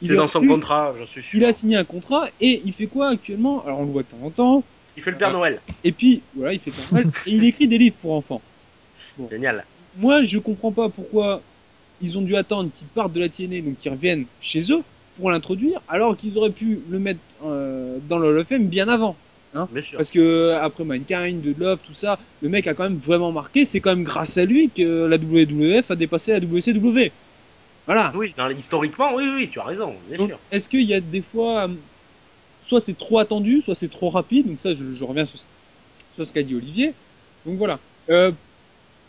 Il 0.00 0.08
C'est 0.08 0.14
est 0.14 0.16
dans 0.16 0.26
son 0.28 0.44
contrat, 0.44 0.94
je 0.98 1.04
suis 1.04 1.22
sûr. 1.22 1.38
Il 1.38 1.44
a 1.44 1.52
signé 1.52 1.76
un 1.76 1.84
contrat 1.84 2.28
et 2.40 2.62
il 2.64 2.72
fait 2.72 2.86
quoi 2.86 3.10
actuellement? 3.10 3.64
Alors, 3.64 3.80
on 3.80 3.84
le 3.84 3.90
voit 3.92 4.02
de 4.02 4.08
temps 4.08 4.24
en 4.24 4.30
temps. 4.30 4.64
Il 4.96 5.02
fait 5.02 5.12
le 5.12 5.16
Père. 5.18 5.32
Noël. 5.32 5.60
Et 5.84 5.92
puis, 5.92 6.22
voilà, 6.34 6.52
il 6.52 6.58
fait 6.60 6.72
pas 6.72 6.82
mal. 6.90 7.06
et 7.26 7.30
il 7.30 7.44
écrit 7.44 7.68
des 7.68 7.78
livres 7.78 7.96
pour 8.02 8.12
enfants. 8.12 8.42
Génial. 9.30 9.64
moi, 9.96 10.24
je 10.24 10.38
comprends 10.38 10.72
pas 10.72 10.88
pourquoi 10.88 11.40
ils 12.02 12.18
ont 12.18 12.22
dû 12.22 12.36
attendre 12.36 12.70
qu'ils 12.76 12.86
partent 12.88 13.12
de 13.12 13.20
la 13.20 13.28
TNA, 13.28 13.60
donc 13.62 13.78
qu'ils 13.78 13.90
reviennent 13.92 14.26
chez 14.40 14.72
eux 14.72 14.82
pour 15.18 15.30
l'introduire, 15.30 15.80
alors 15.88 16.16
qu'ils 16.16 16.36
auraient 16.38 16.50
pu 16.50 16.80
le 16.90 16.98
mettre 16.98 17.20
euh, 17.44 17.98
dans 18.08 18.18
le 18.18 18.28
Hall 18.28 18.38
of 18.38 18.48
Fame 18.48 18.66
bien 18.66 18.88
avant. 18.88 19.16
Bien 19.70 19.82
sûr. 19.82 19.98
Parce 19.98 20.10
que 20.10 20.52
après 20.62 20.82
Mankind, 20.84 21.42
de 21.42 21.54
Love, 21.58 21.80
tout 21.86 21.92
ça, 21.92 22.18
le 22.40 22.48
mec 22.48 22.66
a 22.66 22.72
quand 22.72 22.84
même 22.84 22.96
vraiment 22.96 23.32
marqué. 23.32 23.66
C'est 23.66 23.80
quand 23.80 23.90
même 23.90 24.02
grâce 24.04 24.38
à 24.38 24.46
lui 24.46 24.70
que 24.70 25.04
la 25.04 25.16
WWF 25.18 25.90
a 25.90 25.94
dépassé 25.94 26.32
la 26.32 26.38
WCW. 26.40 27.10
Voilà. 27.84 28.12
Oui, 28.16 28.32
dans, 28.36 28.48
historiquement, 28.48 29.14
oui, 29.14 29.24
oui, 29.36 29.48
tu 29.52 29.60
as 29.60 29.64
raison, 29.64 29.92
bien 30.08 30.16
Donc, 30.16 30.28
sûr. 30.28 30.38
est-ce 30.50 30.68
qu'il 30.70 30.82
y 30.84 30.94
a 30.94 31.00
des 31.00 31.20
fois, 31.20 31.64
euh, 31.64 31.74
soit 32.64 32.80
c'est 32.80 32.96
trop 32.96 33.18
attendu, 33.18 33.60
soit 33.60 33.74
c'est 33.74 33.90
trop 33.90 34.08
rapide. 34.08 34.46
Donc 34.46 34.58
ça, 34.58 34.72
je, 34.72 34.92
je 34.94 35.04
reviens 35.04 35.26
sur, 35.26 35.38
ce- 35.38 35.44
sur 36.14 36.24
ce 36.26 36.32
qu'a 36.32 36.42
dit 36.42 36.54
Olivier. 36.54 36.94
Donc 37.44 37.58
voilà. 37.58 37.78
Euh, 38.08 38.32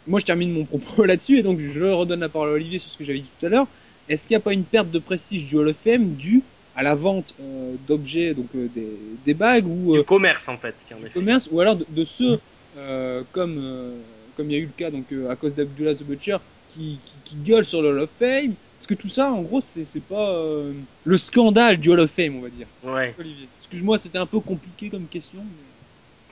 moi, 0.08 0.20
je 0.20 0.26
termine 0.26 0.52
mon 0.52 0.66
propos 0.66 1.04
là-dessus 1.06 1.38
et 1.40 1.44
donc 1.44 1.60
je 1.60 1.82
redonne 1.84 2.20
la 2.22 2.30
parole 2.30 2.50
à 2.50 2.54
Olivier 2.54 2.80
sur 2.80 2.92
ce 2.92 2.98
que 2.98 3.04
j'avais 3.04 3.20
dit 3.20 3.30
tout 3.40 3.46
à 3.46 3.50
l'heure. 3.50 3.68
Est-ce 4.10 4.28
qu'il 4.28 4.36
n'y 4.36 4.42
a 4.42 4.44
pas 4.44 4.54
une 4.54 4.64
perte 4.66 4.92
de 4.92 5.00
prestige 5.00 5.46
du 5.46 5.56
Hall 5.56 5.70
of 5.70 5.78
Fame 5.78 6.14
due 6.16 6.42
à 6.76 6.84
la 6.84 6.96
vente 6.96 7.34
euh, 7.40 7.76
d'objets, 7.88 8.34
donc 8.34 8.48
euh, 8.56 8.68
des, 8.76 8.88
des 9.26 9.34
bagues 9.34 9.68
ou 9.68 9.94
Du 9.94 10.00
euh, 10.00 10.04
commerce, 10.04 10.48
en 10.50 10.58
fait, 10.58 10.76
qui 10.88 10.94
en 10.94 10.98
du 11.00 11.10
commerce, 11.10 11.48
ou 11.52 11.60
alors 11.60 11.76
de, 11.76 11.86
de 11.88 12.04
ceux 12.04 12.40
euh, 12.78 13.22
comme 13.32 13.58
euh, 13.60 13.96
comme 14.36 14.50
il 14.50 14.54
y 14.54 14.56
a 14.56 14.60
eu 14.60 14.66
le 14.66 14.72
cas 14.76 14.90
donc 14.90 15.06
euh, 15.14 15.30
à 15.30 15.36
cause 15.36 15.54
d'Abdullah 15.54 15.94
the 15.94 16.04
Butcher 16.04 16.38
qui, 16.74 16.98
qui, 17.06 17.14
qui 17.24 17.36
gueule 17.44 17.64
sur 17.64 17.82
le 17.84 17.90
Hall 17.90 18.00
of 18.00 18.10
Fame. 18.18 18.54
Parce 18.80 18.88
que 18.88 18.96
tout 18.96 19.08
ça, 19.08 19.32
en 19.32 19.44
gros, 19.44 19.62
c'est 19.62 20.02
pas 20.02 20.32
euh, 20.32 20.74
le 21.06 21.16
scandale 21.18 21.78
du 21.78 21.90
Hall 21.92 22.02
of 22.02 22.12
Fame, 22.12 22.36
on 22.38 22.42
va 22.42 22.50
dire. 22.50 22.68
Ouais. 22.84 23.16
Olivier. 23.18 23.48
Excuse-moi, 23.62 23.98
c'était 24.00 24.18
un 24.18 24.26
peu 24.26 24.42
compliqué 24.42 24.90
comme 24.90 25.06
question. 25.06 25.40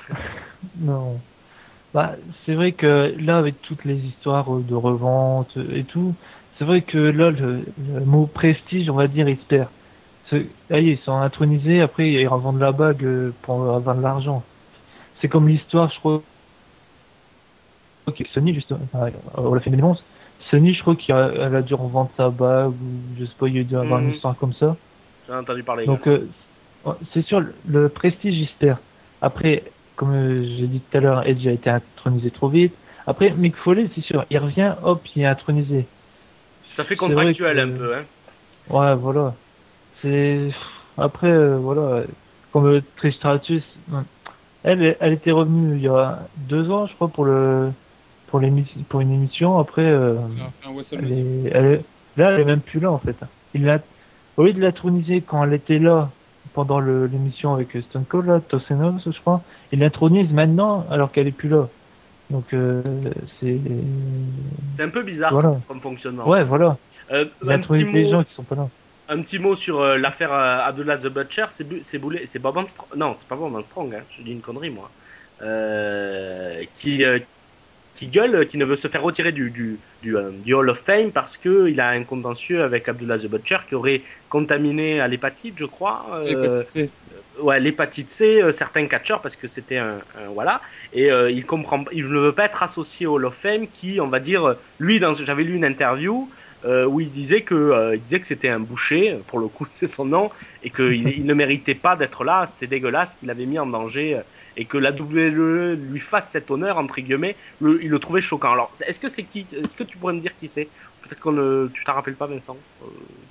mais- 0.09 0.15
Non. 0.81 1.17
Bah, 1.93 2.15
c'est 2.45 2.53
vrai 2.53 2.71
que 2.71 3.13
là, 3.19 3.37
avec 3.37 3.61
toutes 3.63 3.83
les 3.83 3.97
histoires 3.97 4.49
de 4.49 4.75
revente 4.75 5.57
et 5.73 5.83
tout, 5.83 6.13
c'est 6.57 6.65
vrai 6.65 6.81
que 6.81 6.97
là, 6.97 7.31
le, 7.31 7.65
le 7.93 8.05
mot 8.05 8.27
prestige, 8.27 8.89
on 8.89 8.95
va 8.95 9.07
dire, 9.07 9.27
il 9.27 9.37
se 9.37 9.43
perd. 9.43 9.67
Là, 10.69 10.79
ils 10.79 10.97
sont 10.99 11.17
intronisés, 11.17 11.81
après, 11.81 12.09
ils 12.09 12.27
revendent 12.27 12.59
la 12.59 12.71
bague 12.71 13.03
euh, 13.03 13.33
pour 13.41 13.73
avoir 13.75 13.95
de 13.95 14.01
l'argent. 14.01 14.43
C'est 15.19 15.27
comme 15.27 15.47
l'histoire, 15.49 15.91
je 15.91 15.99
crois, 15.99 16.21
que 18.07 18.23
Sony, 18.33 18.53
justement, 18.53 18.79
on 19.35 19.53
l'a 19.53 19.59
fait 19.59 19.69
des 19.69 19.81
Sony, 20.49 20.73
je 20.73 20.81
crois 20.81 20.95
qu'elle 20.95 21.15
a, 21.55 21.61
dû 21.61 21.73
revendre 21.73 22.09
sa 22.15 22.29
bague, 22.29 22.71
ou 22.71 23.19
je 23.19 23.25
sais 23.25 23.31
pas, 23.37 23.47
il 23.47 23.57
y 23.57 23.59
a 23.59 23.63
dû 23.63 23.75
avoir 23.75 23.99
Mhm. 23.99 24.07
une 24.07 24.13
histoire 24.15 24.37
comme 24.37 24.53
ça. 24.53 24.75
J'ai 25.27 25.33
entendu 25.33 25.63
parler. 25.63 25.85
Donc, 25.85 26.07
euh, 26.07 26.27
c'est 27.13 27.25
sûr, 27.25 27.41
le- 27.41 27.53
le 27.67 27.89
prestige, 27.89 28.37
il 28.37 28.47
se 28.47 28.53
perd. 28.59 28.77
Après, 29.21 29.63
comme 30.01 30.13
euh, 30.15 30.43
j'ai 30.57 30.65
dit 30.65 30.79
tout 30.79 30.97
à 30.97 30.99
l'heure, 30.99 31.27
Edge 31.27 31.45
a 31.45 31.51
été 31.51 31.69
intronisé 31.69 32.31
trop 32.31 32.49
vite. 32.49 32.73
Après, 33.05 33.29
Mick 33.29 33.55
Foley, 33.55 33.87
c'est 33.93 34.01
sûr, 34.01 34.25
il 34.31 34.37
revient, 34.39 34.73
hop, 34.83 34.99
il 35.15 35.21
est 35.21 35.25
intronisé. 35.27 35.85
ça 36.73 36.83
fait 36.83 36.95
contractuel 36.95 37.55
que- 37.55 37.61
un 37.61 37.77
peu, 37.77 37.93
hein. 37.95 38.03
Ouais, 38.71 38.95
voilà. 38.95 39.35
C'est 40.01 40.49
après, 40.97 41.27
euh, 41.27 41.57
voilà, 41.57 42.01
comme 42.51 42.65
euh, 42.65 42.81
Trish 42.97 43.13
Stratus, 43.17 43.61
ouais. 43.91 43.99
elle, 44.63 44.97
elle 44.99 45.13
était 45.13 45.29
revenue 45.29 45.75
il 45.75 45.83
y 45.83 45.87
a 45.87 46.21
deux 46.49 46.71
ans, 46.71 46.87
je 46.87 46.95
crois, 46.95 47.09
pour 47.09 47.25
le 47.25 47.69
pour 48.25 48.39
l'émission, 48.39 48.81
pour 48.89 49.01
une 49.01 49.13
émission. 49.13 49.59
Après, 49.59 49.83
euh, 49.85 50.15
a 50.15 50.95
elle 50.97 51.11
est, 51.13 51.51
elle 51.53 51.65
est- 51.65 51.85
là, 52.17 52.31
elle 52.31 52.39
est 52.41 52.45
même 52.45 52.61
plus 52.61 52.79
là 52.79 52.91
en 52.91 52.97
fait. 52.97 53.15
Il 53.53 53.65
l'a, 53.65 53.79
au 54.37 54.45
lieu 54.45 54.53
de 54.53 54.61
l'introniser 54.61 55.21
quand 55.21 55.43
elle 55.43 55.53
était 55.53 55.77
là 55.77 56.09
pendant 56.53 56.79
le- 56.79 57.05
l'émission 57.05 57.53
avec 57.53 57.69
Stone 57.89 58.05
Cold, 58.05 58.25
là, 58.27 58.39
Tosenos, 58.39 59.01
je 59.05 59.19
crois, 59.19 59.41
il 59.71 59.79
l'intronise 59.79 60.31
maintenant 60.31 60.85
alors 60.89 61.11
qu'elle 61.11 61.27
est 61.27 61.31
plus 61.31 61.49
là. 61.49 61.67
Donc 62.29 62.53
euh, 62.53 62.81
c'est 63.39 63.59
C'est 64.75 64.83
un 64.83 64.89
peu 64.89 65.03
bizarre 65.03 65.31
Voilà. 65.33 65.59
comme 65.67 65.81
fonctionnement. 65.81 66.27
ouais, 66.27 66.43
voilà. 66.43 66.77
Euh, 67.11 67.25
un, 67.47 67.59
petit 67.59 67.83
intronise 67.83 67.87
les 67.93 68.03
mot, 68.03 68.09
gens 68.11 68.23
qui 68.23 68.33
sont 68.33 68.43
pas 68.43 68.55
là. 68.55 68.67
un 69.09 69.21
petit 69.21 69.39
mot 69.39 69.55
sur 69.55 69.81
euh, 69.81 69.97
l'affaire 69.97 70.31
euh, 70.33 70.59
Abdullah 70.65 70.97
the 70.97 71.07
Butcher, 71.07 71.45
c'est 71.49 71.65
Bu- 71.67 71.81
c'est 71.83 71.99
Boulet- 71.99 72.25
c'est 72.27 72.39
Bob 72.39 72.57
Armstrong. 72.57 72.87
Non, 72.95 73.13
c'est 73.17 73.27
pas 73.27 73.35
Bob 73.35 73.53
Armstrong, 73.55 73.93
hein, 73.95 74.03
je 74.09 74.21
dis 74.21 74.31
une 74.31 74.41
connerie 74.41 74.69
moi. 74.69 74.89
Euh, 75.41 76.63
qui, 76.75 77.03
euh, 77.03 77.19
qui 77.95 78.07
gueule, 78.07 78.47
qui 78.47 78.57
ne 78.57 78.65
veut 78.65 78.75
se 78.77 78.87
faire 78.87 79.01
retirer 79.03 79.31
du, 79.31 79.51
du, 79.51 79.81
du, 80.01 80.15
euh, 80.15 80.31
du 80.31 80.53
Hall 80.53 80.69
of 80.69 80.79
Fame 80.79 81.11
parce 81.11 81.37
qu'il 81.37 81.79
a 81.81 81.89
un 81.89 82.03
contentieux 82.03 82.63
avec 82.63 82.87
Abdullah 82.87 83.17
the 83.19 83.25
Butcher 83.27 83.57
qui 83.67 83.75
aurait 83.75 84.03
contaminé 84.29 85.01
à 85.01 85.07
l'hépatite, 85.07 85.55
je 85.57 85.65
crois. 85.65 86.05
euh, 86.13 86.63
C. 86.63 86.93
ouais, 87.39 87.59
l'hépatite 87.59 88.09
C, 88.09 88.41
euh, 88.41 88.51
certains 88.51 88.87
catcheurs, 88.87 89.21
parce 89.21 89.35
que 89.35 89.47
c'était 89.47 89.77
un, 89.77 90.03
voilà, 90.33 90.61
et 90.91 91.11
euh, 91.11 91.31
il 91.31 91.45
comprend, 91.45 91.83
il 91.91 92.07
ne 92.07 92.19
veut 92.19 92.35
pas 92.35 92.45
être 92.45 92.63
associé 92.63 93.05
au 93.07 93.13
Hall 93.15 93.25
of 93.25 93.35
Fame, 93.35 93.67
qui, 93.69 93.99
on 94.01 94.07
va 94.09 94.19
dire, 94.19 94.57
lui, 94.79 94.99
j'avais 95.23 95.43
lu 95.43 95.55
une 95.55 95.65
interview 95.65 96.29
euh, 96.63 96.85
où 96.85 96.99
il 96.99 97.09
disait 97.11 97.43
que, 97.43 97.95
il 97.95 98.25
c'était 98.25 98.49
un 98.49 98.59
boucher, 98.59 99.19
pour 99.27 99.39
le 99.39 99.47
coup, 99.49 99.65
c'est 99.71 99.87
son 99.87 100.05
nom, 100.05 100.29
et 100.61 100.71
qu'il 100.71 101.07
il 101.07 101.25
ne 101.25 101.33
méritait 101.33 101.75
pas 101.75 101.95
d'être 101.95 102.23
là, 102.23 102.45
c'était 102.47 102.67
dégueulasse, 102.67 103.15
qu'il 103.15 103.29
avait 103.29 103.45
mis 103.45 103.59
en 103.59 103.65
danger, 103.67 104.21
et 104.55 104.67
que 104.67 104.77
la 104.77 104.91
WWE 104.91 105.73
lui 105.75 105.99
fasse 105.99 106.29
cet 106.31 106.51
honneur 106.51 106.77
entre 106.77 107.01
guillemets, 107.01 107.37
le- 107.59 107.83
il 107.83 107.89
le 107.89 107.99
trouvait 107.99 108.21
choquant. 108.21 108.51
Alors, 108.53 108.73
est-ce 108.85 108.99
que 108.99 109.07
c'est 109.09 109.25
Est-ce 109.53 109.75
que 109.75 109.83
tu 109.83 109.97
pourrais 109.97 110.13
me 110.13 110.19
dire 110.19 110.35
qui 110.35 110.47
c'est? 110.47 110.71
Peut-être 111.01 111.19
qu'on 111.19 111.31
ne, 111.31 111.67
tu 111.73 111.83
t'en 111.83 111.93
rappelles 111.93 112.17
pas, 112.17 112.27
Vincent? 112.27 112.63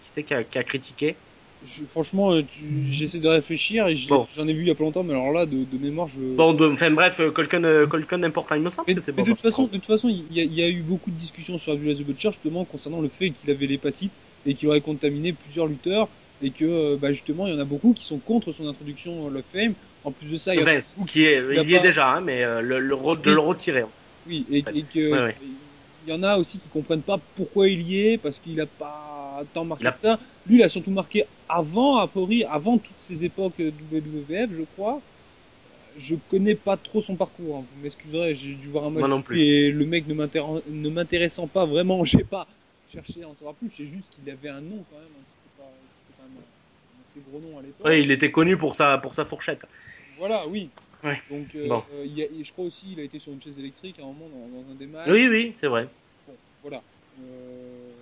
Qui 0.00 0.10
c'est 0.10 0.24
qui 0.24 0.34
a 0.34 0.64
critiqué? 0.64 1.22
Je- 1.62 1.84
franchement, 1.84 2.32
euh, 2.32 2.42
tu- 2.42 2.86
j'essaie 2.90 3.18
de 3.18 3.28
réfléchir 3.28 3.86
et 3.88 3.96
Bon. 4.08 4.26
j'en 4.34 4.48
ai 4.48 4.54
vu 4.54 4.62
il 4.62 4.68
y 4.68 4.70
a 4.70 4.74
pas 4.74 4.82
longtemps, 4.84 5.02
mais 5.02 5.12
alors 5.12 5.30
là, 5.30 5.44
de, 5.44 5.64
de 5.64 5.78
mémoire, 5.78 6.08
je. 6.08 6.20
Bon, 6.36 6.54
de- 6.54 6.70
enfin 6.72 6.90
bref, 6.90 7.20
euh, 7.20 7.30
quelqu'un, 7.30 7.62
euh, 7.64 7.86
quelqu'un 7.86 8.18
d'important, 8.18 8.54
il 8.54 8.62
me 8.62 8.70
semble 8.70 8.88
Mais, 8.88 8.94
que 8.94 9.00
c'est 9.00 9.12
mais 9.12 9.18
Bob 9.18 9.26
de 9.26 9.32
toute 9.32 9.42
façon, 9.42 9.64
de 9.64 9.72
toute 9.72 9.86
façon, 9.86 10.08
il 10.08 10.32
y, 10.32 10.40
a, 10.40 10.44
il 10.44 10.54
y 10.54 10.62
a 10.62 10.68
eu 10.70 10.82
beaucoup 10.82 11.10
de 11.10 11.16
discussions 11.16 11.58
sur 11.58 11.72
Abdullah 11.72 11.94
the 11.94 12.02
Butcher 12.02 12.30
justement 12.32 12.64
concernant 12.64 13.00
le 13.02 13.08
fait 13.08 13.30
qu'il 13.30 13.50
avait 13.50 13.66
l'hépatite 13.66 14.12
et 14.46 14.54
qu'il 14.54 14.68
aurait 14.68 14.80
contaminé 14.80 15.34
plusieurs 15.34 15.66
lutteurs 15.66 16.08
et 16.40 16.50
que 16.50 16.96
bah, 16.96 17.12
justement 17.12 17.46
il 17.46 17.52
y 17.52 17.56
en 17.56 17.58
a 17.60 17.66
beaucoup 17.66 17.92
qui 17.92 18.04
sont 18.06 18.18
contre 18.18 18.52
son 18.52 18.66
introduction 18.66 19.22
Hall 19.24 19.36
of 19.36 19.44
Fame. 19.44 19.74
En 20.04 20.12
plus 20.12 20.30
de 20.30 20.36
ça, 20.38 20.54
il 20.54 20.58
y 20.58 20.62
a 20.62 20.64
Vince, 20.64 20.94
beaucoup 20.94 21.06
qui 21.06 21.24
est, 21.24 21.38
il 21.62 21.70
y 21.70 21.74
est 21.74 21.80
déjà, 21.80 22.10
hein, 22.10 22.22
mais 22.22 22.42
euh, 22.42 22.62
le, 22.62 22.80
le 22.80 22.96
de 22.96 23.00
Oui. 23.28 23.34
le 23.34 23.38
retirer. 23.38 23.84
Oui, 24.26 24.46
et, 24.50 24.58
et 24.58 24.82
que 24.84 25.10
Ouais, 25.12 25.20
ouais. 25.20 25.36
il 26.02 26.08
y 26.08 26.12
en 26.12 26.22
a 26.22 26.38
aussi 26.38 26.58
qui 26.58 26.68
comprennent 26.68 27.02
pas 27.02 27.18
pourquoi 27.34 27.68
il 27.68 27.82
y 27.82 28.00
est 28.00 28.18
parce 28.18 28.38
qu'il 28.38 28.58
a 28.60 28.66
pas 28.66 29.42
tant 29.52 29.64
marqué 29.64 29.86
a- 29.88 29.92
que 29.92 30.00
ça. 30.00 30.18
Lui, 30.50 30.56
il 30.58 30.62
a 30.64 30.68
surtout 30.68 30.90
marqué 30.90 31.26
avant, 31.48 31.98
a 31.98 32.08
priori, 32.08 32.42
avant 32.42 32.76
toutes 32.76 32.98
ces 32.98 33.24
époques 33.24 33.54
WWF, 33.60 34.50
je 34.52 34.64
crois. 34.74 35.00
Je 35.96 36.16
connais 36.28 36.56
pas 36.56 36.76
trop 36.76 37.00
son 37.00 37.14
parcours. 37.14 37.58
hein. 37.58 37.64
Vous 37.72 37.82
m'excuserez, 37.84 38.34
j'ai 38.34 38.54
dû 38.54 38.66
voir 38.66 38.84
un 38.86 38.90
match 38.90 38.98
Moi 38.98 39.08
non 39.08 39.22
plus. 39.22 39.38
et 39.38 39.70
le 39.70 39.84
mec 39.86 40.08
ne 40.08 40.14
m'intér- 40.14 40.62
ne 40.68 40.88
m'intéressant 40.88 41.46
pas 41.46 41.66
vraiment, 41.66 42.04
j'ai 42.12 42.24
pas 42.24 42.48
cherché 42.92 43.22
à 43.22 43.28
en 43.28 43.34
savoir 43.36 43.54
plus. 43.54 43.68
C'est 43.70 43.86
juste 43.86 44.12
qu'il 44.12 44.28
avait 44.28 44.48
un 44.48 44.60
nom 44.60 44.84
quand 44.90 44.96
même. 44.96 45.06
hein. 45.16 45.22
C'était 45.24 45.54
pas, 45.56 45.70
c'était 46.00 46.16
quand 46.16 46.24
même 46.24 46.42
un 46.98 47.02
assez 47.08 47.20
gros 47.20 47.38
nom 47.40 47.56
à 47.58 47.62
l'époque. 47.62 47.86
Il 47.92 48.10
était 48.10 48.32
connu 48.32 48.56
pour 48.56 48.74
sa, 48.74 48.98
pour 48.98 49.14
sa 49.14 49.24
fourchette. 49.24 49.64
Voilà, 50.18 50.48
oui. 50.48 50.68
Ouais. 51.04 51.20
Donc, 51.30 51.46
euh, 51.54 51.68
Bon. 51.68 51.84
euh, 51.94 52.04
il 52.06 52.18
y 52.18 52.22
a- 52.22 52.26
et 52.26 52.42
je 52.42 52.52
crois 52.52 52.64
aussi 52.64 52.90
il 52.92 52.98
a 52.98 53.04
été 53.04 53.20
sur 53.20 53.32
une 53.32 53.40
chaise 53.40 53.58
électrique 53.58 54.00
à 54.00 54.02
un 54.02 54.06
moment 54.06 54.28
dans, 54.28 54.62
dans 54.64 54.70
un 54.72 54.74
des 54.74 54.86
matchs. 54.86 55.10
Oui, 55.10 55.28
oui, 55.28 55.52
c'est 55.54 55.68
vrai. 55.68 55.86
Bon, 56.26 56.34
voilà. 56.62 56.82
Euh, 57.20 57.92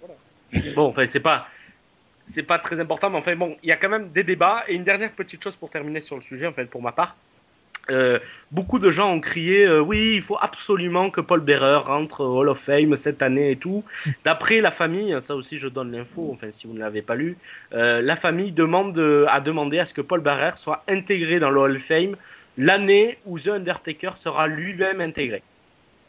voilà. 0.00 0.14
Bon, 0.74 0.86
enfin, 0.86 1.04
c'est 1.08 1.20
pas, 1.20 1.46
c'est 2.28 2.42
pas 2.42 2.58
très 2.58 2.78
important, 2.78 3.10
mais 3.10 3.18
enfin, 3.18 3.34
bon, 3.34 3.56
il 3.62 3.68
y 3.68 3.72
a 3.72 3.76
quand 3.76 3.88
même 3.88 4.10
des 4.10 4.22
débats. 4.22 4.64
Et 4.68 4.74
une 4.74 4.84
dernière 4.84 5.12
petite 5.12 5.42
chose 5.42 5.56
pour 5.56 5.70
terminer 5.70 6.00
sur 6.00 6.16
le 6.16 6.22
sujet, 6.22 6.50
pour 6.70 6.82
ma 6.82 6.92
part. 6.92 7.16
Euh, 7.90 8.18
beaucoup 8.50 8.78
de 8.78 8.90
gens 8.90 9.10
ont 9.10 9.20
crié 9.20 9.64
euh, 9.64 9.80
oui, 9.80 10.16
il 10.16 10.20
faut 10.20 10.36
absolument 10.38 11.08
que 11.08 11.22
Paul 11.22 11.40
Bearer 11.40 11.78
rentre 11.78 12.20
au 12.22 12.40
Hall 12.40 12.50
of 12.50 12.60
Fame 12.60 12.94
cette 12.96 13.22
année 13.22 13.52
et 13.52 13.56
tout. 13.56 13.82
D'après 14.24 14.60
la 14.60 14.70
famille, 14.70 15.16
ça 15.22 15.34
aussi 15.34 15.56
je 15.56 15.68
donne 15.68 15.92
l'info, 15.92 16.28
enfin 16.30 16.48
si 16.52 16.66
vous 16.66 16.74
ne 16.74 16.80
l'avez 16.80 17.00
pas 17.00 17.14
lu, 17.14 17.38
euh, 17.72 18.02
la 18.02 18.16
famille 18.16 18.52
demande 18.52 18.98
a 19.26 19.40
demandé 19.40 19.78
à 19.78 19.86
ce 19.86 19.94
que 19.94 20.02
Paul 20.02 20.20
Bearer 20.20 20.56
soit 20.56 20.84
intégré 20.86 21.40
dans 21.40 21.48
le 21.48 21.60
Hall 21.60 21.76
of 21.76 21.82
Fame 21.82 22.16
l'année 22.58 23.16
où 23.24 23.38
The 23.38 23.48
Undertaker 23.48 24.12
sera 24.16 24.48
lui-même 24.48 25.00
intégré. 25.00 25.42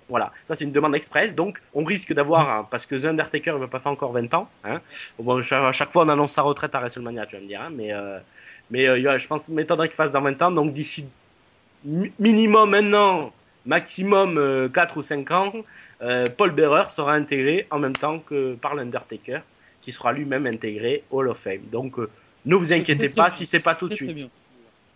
Voilà, 0.10 0.34
ça 0.45 0.55
c'est 0.55 0.66
une 0.66 0.72
demande 0.72 0.95
express, 0.95 1.36
donc 1.36 1.62
on 1.74 1.84
risque 1.84 2.14
d'avoir, 2.14 2.49
hein, 2.49 2.68
parce 2.72 2.86
que 2.88 2.95
The 2.95 3.05
Undertaker 3.05 3.53
ne 3.53 3.60
va 3.60 3.68
pas 3.68 3.80
faire 3.80 3.91
encore 3.91 4.12
20 4.12 4.34
ans, 4.34 4.49
hein, 4.64 4.82
bon, 5.20 5.39
à 5.51 5.72
chaque 5.72 5.91
fois 5.91 6.03
on 6.05 6.10
annonce 6.10 6.34
sa 6.34 6.41
retraite 6.41 6.74
à 6.76 6.80
WrestleMania, 6.80 7.28
tu 7.28 7.36
vas 7.36 7.41
me 7.41 7.47
dire, 7.47 7.62
hein, 7.62 7.70
mais, 7.72 7.93
euh, 7.93 8.20
mais 8.72 8.88
euh, 8.88 8.97
il 8.97 9.20
je 9.20 9.28
pense 9.28 9.47
m'étonnerait 9.49 9.88
qu'il 9.88 9.95
fasse 9.95 10.12
dans 10.12 10.22
20 10.22 10.41
ans, 10.41 10.51
donc 10.51 10.74
d'ici 10.74 11.05
mi- 11.84 12.12
minimum 12.20 12.74
un 12.74 12.93
an, 12.93 13.34
maximum 13.66 14.38
euh, 14.38 14.70
4 14.70 14.97
ou 14.97 15.01
5 15.01 15.32
ans, 15.32 15.53
euh, 16.01 16.30
Paul 16.38 16.51
Bearer 16.51 16.89
sera 16.89 17.14
intégré 17.14 17.68
en 17.72 17.80
même 17.80 17.95
temps 17.95 18.20
que 18.20 18.55
par 18.55 18.76
l'Undertaker, 18.76 19.41
qui 19.82 19.91
sera 19.91 20.12
lui-même 20.14 20.45
intégré 20.47 21.03
au 21.12 21.20
Hall 21.20 21.30
of 21.30 21.39
Fame. 21.39 21.62
Donc 21.72 21.97
ne 22.45 22.55
vous 22.55 22.74
inquiétez 22.74 23.10
pas 23.10 23.30
si 23.30 23.45
c'est 23.45 23.60
pas 23.60 23.76
tout 23.76 23.88
de 23.89 23.93
suite. 23.93 24.28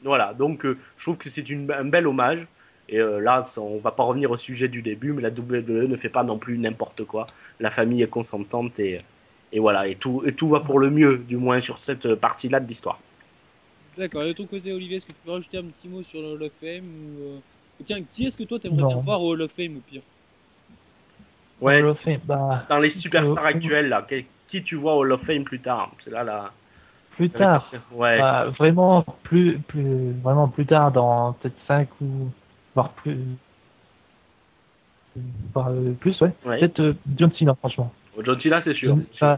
Voilà, 0.03 0.33
donc 0.33 0.65
je 0.65 1.03
trouve 1.03 1.17
que 1.17 1.29
c'est 1.29 1.45
un 1.51 1.85
bel 1.85 2.07
hommage. 2.07 2.47
Et 2.89 2.99
euh, 2.99 3.19
là, 3.19 3.45
ça- 3.45 3.61
on 3.61 3.77
va 3.79 3.91
pas 3.91 4.03
revenir 4.03 4.31
au 4.31 4.37
sujet 4.37 4.67
du 4.67 4.81
début, 4.81 5.13
mais 5.13 5.21
la 5.21 5.29
WWE 5.31 5.87
ne 5.87 5.95
fait 5.97 6.09
pas 6.09 6.23
non 6.23 6.37
plus 6.37 6.57
n'importe 6.57 7.03
quoi. 7.05 7.27
La 7.59 7.69
famille 7.69 8.01
est 8.01 8.07
consentante 8.09 8.79
et, 8.79 8.99
et 9.51 9.59
voilà, 9.59 9.87
et 9.87 9.95
tout, 9.95 10.23
et 10.25 10.33
tout 10.33 10.49
va 10.49 10.59
pour 10.59 10.79
le 10.79 10.89
mieux, 10.89 11.17
du 11.17 11.37
moins 11.37 11.59
sur 11.61 11.77
cette 11.77 12.15
partie-là 12.15 12.59
de 12.59 12.67
l'histoire. 12.67 12.99
D'accord. 13.97 14.23
Et 14.23 14.27
de 14.29 14.33
ton 14.33 14.47
côté, 14.47 14.71
Olivier, 14.73 14.97
est-ce 14.97 15.05
que 15.05 15.11
tu 15.11 15.17
peux 15.23 15.31
rajouter 15.31 15.57
un 15.57 15.63
petit 15.65 15.87
mot 15.87 16.03
sur 16.03 16.21
le 16.21 16.29
Hall 16.29 16.43
of 16.43 16.53
Fame 16.59 16.85
ou, 16.85 17.21
euh, 17.21 17.39
Tiens, 17.85 18.03
qui 18.03 18.25
est-ce 18.25 18.37
que 18.37 18.43
toi 18.43 18.59
t'aimerais 18.59 18.83
bien 18.83 18.97
voir 18.97 19.21
au 19.21 19.31
Hall 19.33 19.41
of 19.41 19.51
Fame 19.51 19.77
au 19.77 19.81
pire? 19.81 20.01
Ouais, 21.61 21.81
Fame, 22.03 22.19
bah, 22.25 22.65
dans 22.69 22.79
les 22.79 22.89
superstars 22.89 23.45
actuels, 23.45 23.89
là, 23.89 24.05
qui 24.47 24.63
tu 24.63 24.75
vois 24.75 24.95
au 24.95 24.99
Hall 25.01 25.11
of 25.13 25.23
Fame 25.23 25.43
plus 25.43 25.59
tard? 25.59 25.91
C'est 26.03 26.11
là, 26.11 26.23
là. 26.23 26.51
plus 27.15 27.29
tard. 27.29 27.71
Ouais. 27.95 28.19
Bah, 28.19 28.45
vraiment 28.57 29.03
plus, 29.23 29.59
plus, 29.59 30.11
vraiment 30.23 30.47
plus 30.47 30.65
tard, 30.65 30.91
dans 30.91 31.33
peut-être 31.33 31.55
5 31.67 31.87
ou 32.01 32.29
voire 32.75 32.89
plus, 32.89 33.17
voire 35.53 35.69
euh, 35.69 35.93
plus, 35.99 36.19
ouais. 36.21 36.31
ouais. 36.45 36.59
Peut-être 36.59 36.79
euh, 36.79 36.93
John 37.17 37.31
Cena, 37.37 37.55
franchement. 37.55 37.91
John 38.23 38.39
Cena, 38.39 38.61
c'est 38.61 38.73
sûr. 38.73 38.97
Enfin, 39.13 39.37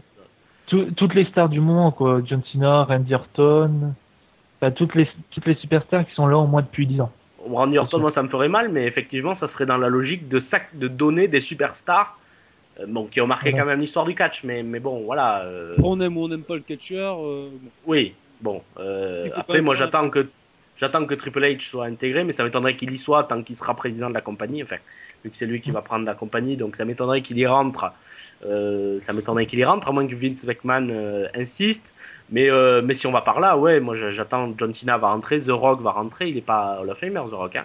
tout- 0.66 0.90
toutes 0.96 1.14
les 1.14 1.24
stars 1.26 1.48
du 1.48 1.60
moment, 1.60 1.90
quoi. 1.92 2.20
John 2.24 2.42
Cena, 2.52 2.84
Randy 2.84 3.14
Orton, 3.14 3.94
enfin, 4.60 4.70
toutes 4.72 4.94
les, 4.94 5.08
toutes 5.30 5.46
les 5.46 5.54
superstars 5.54 6.06
qui 6.06 6.14
sont 6.14 6.26
là 6.26 6.38
au 6.38 6.46
moins 6.46 6.62
depuis 6.62 6.86
10 6.86 7.00
ans. 7.02 7.12
Randy 7.48 7.78
Orton, 7.78 8.00
moi, 8.00 8.10
ça 8.10 8.22
me 8.22 8.28
ferait 8.28 8.48
mal, 8.48 8.70
mais 8.70 8.84
effectivement, 8.86 9.34
ça 9.34 9.46
serait 9.48 9.66
dans 9.66 9.76
la 9.78 9.88
logique 9.88 10.28
de, 10.28 10.40
sac, 10.40 10.76
de 10.76 10.88
donner 10.88 11.28
des 11.28 11.40
superstars, 11.40 12.18
euh, 12.80 12.86
bon, 12.88 13.06
qui 13.06 13.20
ont 13.20 13.26
marqué 13.26 13.50
Voilà. 13.50 13.62
quand 13.64 13.70
même 13.70 13.80
l'histoire 13.80 14.04
du 14.04 14.14
catch, 14.14 14.42
mais, 14.44 14.62
mais 14.62 14.80
bon, 14.80 15.04
voilà. 15.04 15.42
euh, 15.42 15.76
On 15.82 16.00
aime 16.00 16.16
ou 16.16 16.24
on 16.24 16.28
n'aime 16.28 16.42
pas 16.42 16.56
le 16.56 16.62
catcheur. 16.62 17.18
euh. 17.24 17.50
Oui, 17.86 18.14
bon. 18.40 18.62
euh, 18.78 19.28
après, 19.36 19.60
moi, 19.62 19.74
j'attends 19.76 20.10
que 20.10 20.28
j'attends 20.76 21.04
que 21.06 21.14
Triple 21.14 21.42
H 21.42 21.60
soit 21.68 21.86
intégré, 21.86 22.24
mais 22.24 22.32
ça 22.32 22.44
m'étonnerait 22.44 22.76
qu'il 22.76 22.90
y 22.92 22.98
soit 22.98 23.24
tant 23.24 23.42
qu'il 23.42 23.56
sera 23.56 23.74
président 23.74 24.08
de 24.08 24.14
la 24.14 24.20
compagnie. 24.20 24.62
Enfin, 24.62 24.76
vu 25.24 25.30
que 25.30 25.36
c'est 25.36 25.46
lui 25.46 25.60
qui 25.60 25.70
va 25.70 25.82
prendre 25.82 26.04
la 26.04 26.14
compagnie, 26.14 26.56
donc 26.56 26.76
ça 26.76 26.84
m'étonnerait 26.84 27.22
qu'il 27.22 27.38
y 27.38 27.46
rentre. 27.46 27.92
Euh, 28.44 29.00
ça 29.00 29.12
m'étonnerait 29.14 29.46
qu'il 29.46 29.58
y 29.58 29.64
rentre, 29.64 29.88
à 29.88 29.92
moins 29.92 30.06
que 30.06 30.14
Vince 30.14 30.44
McMahon 30.46 30.88
euh, 30.90 31.26
insiste. 31.34 31.94
Mais, 32.28 32.50
euh, 32.50 32.82
mais 32.84 32.94
si 32.94 33.06
on 33.06 33.12
va 33.12 33.22
par 33.22 33.40
là, 33.40 33.56
ouais, 33.56 33.80
moi 33.80 33.94
j'a- 33.94 34.10
j'attends 34.10 34.52
John 34.58 34.74
Cena 34.74 34.98
va 34.98 35.08
rentrer, 35.08 35.38
The 35.40 35.50
Rock 35.50 35.80
va 35.80 35.92
rentrer, 35.92 36.28
il 36.28 36.36
est 36.36 36.42
pas 36.42 36.78
Hall 36.80 36.90
of 36.90 36.98
Famer, 36.98 37.22
The 37.30 37.34
Rock. 37.34 37.56
Hein. 37.56 37.64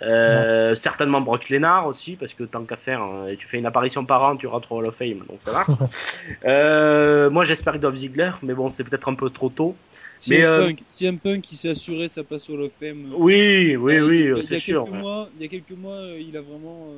Euh, 0.00 0.74
certainement 0.74 1.20
Brock 1.20 1.48
Lesnar 1.48 1.86
aussi, 1.86 2.16
parce 2.16 2.34
que 2.34 2.44
tant 2.44 2.64
qu'à 2.64 2.76
faire, 2.76 3.02
hein, 3.02 3.28
tu 3.38 3.46
fais 3.46 3.58
une 3.58 3.66
apparition 3.66 4.04
par 4.04 4.24
an, 4.24 4.36
tu 4.36 4.46
rentres 4.46 4.72
au 4.72 4.78
Hall 4.78 4.88
of 4.88 4.96
Fame, 4.96 5.18
donc 5.28 5.38
ça 5.42 5.52
marche. 5.52 5.70
Euh, 6.44 7.30
moi 7.30 7.44
j'espère 7.44 7.78
Dolph 7.78 7.96
Ziggler, 7.96 8.30
mais 8.42 8.54
bon, 8.54 8.68
c'est 8.70 8.82
peut-être 8.84 9.08
un 9.08 9.14
peu 9.14 9.30
trop 9.30 9.48
tôt. 9.48 9.76
CM, 10.18 10.38
Mais, 10.38 10.44
euh, 10.44 10.66
Punk, 10.66 10.82
CM 10.88 11.18
Punk, 11.18 11.52
il 11.52 11.56
s'est 11.56 11.68
assuré 11.70 12.08
sa 12.08 12.24
place 12.24 12.48
au 12.50 12.54
Hall 12.54 12.62
of 12.62 12.72
Fame. 12.72 13.12
Oui, 13.16 13.76
oui, 13.76 13.94
il- 13.94 14.02
oui, 14.02 14.18
il 14.20 14.24
y 14.26 14.32
a- 14.32 14.36
il 14.38 14.42
y 14.42 14.46
c'est 14.46 14.58
sûr. 14.58 14.84
quelques 14.84 14.94
mois, 15.00 15.28
il 15.36 15.42
y 15.42 15.44
a 15.44 15.48
quelques 15.48 15.78
mois, 15.78 16.00
il 16.18 16.36
a 16.36 16.40
vraiment. 16.40 16.94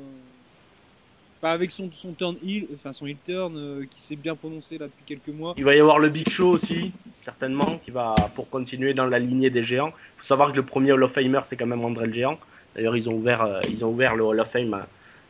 Pas 1.41 1.51
avec 1.53 1.71
son, 1.73 1.91
son 1.93 2.15
turn 2.15 2.37
heel, 2.43 2.67
enfin 2.75 2.95
son 2.95 3.07
heel 3.07 3.19
turn, 3.27 3.87
qui 3.91 4.01
s'est 4.01 4.17
bien 4.17 4.35
prononcé 4.35 4.79
là 4.79 4.87
depuis 4.87 5.05
quelques 5.05 5.29
mois. 5.37 5.53
Il 5.59 5.65
va 5.65 5.75
y 5.75 5.81
avoir 5.81 5.99
le 5.99 6.09
Big 6.09 6.27
Show 6.31 6.49
aussi, 6.53 6.91
certainement, 7.23 7.79
qui 7.85 7.91
va 7.91 8.15
pour 8.35 8.49
continuer 8.49 8.95
dans 8.95 9.05
la 9.07 9.19
lignée 9.19 9.51
des 9.51 9.63
géants. 9.63 9.89
Il 9.89 10.21
faut 10.21 10.25
savoir 10.27 10.53
que 10.53 10.57
le 10.57 10.63
premier 10.63 10.93
Hall 10.93 11.03
of 11.03 11.13
Famer, 11.13 11.41
c'est 11.45 11.57
quand 11.57 11.67
même 11.67 11.85
André 11.85 12.07
le 12.07 12.13
Géant. 12.15 12.39
D'ailleurs, 12.75 12.97
ils 12.97 13.09
ont 13.09 13.15
ouvert, 13.15 13.43
euh, 13.43 13.61
ils 13.71 13.85
ont 13.85 13.91
ouvert 13.91 14.17
le 14.17 14.25
Hall 14.25 14.41
of 14.41 14.51
Fame 14.51 14.75
euh, 14.75 14.79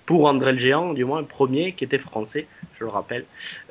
pour 0.07 0.27
André 0.27 0.53
le 0.53 0.59
Géant, 0.59 0.93
du 0.93 1.05
moins 1.05 1.21
le 1.21 1.27
premier, 1.27 1.73
qui 1.73 1.85
était 1.85 1.99
français, 1.99 2.47
je 2.79 2.85
le 2.85 2.91
rappelle. 2.91 3.25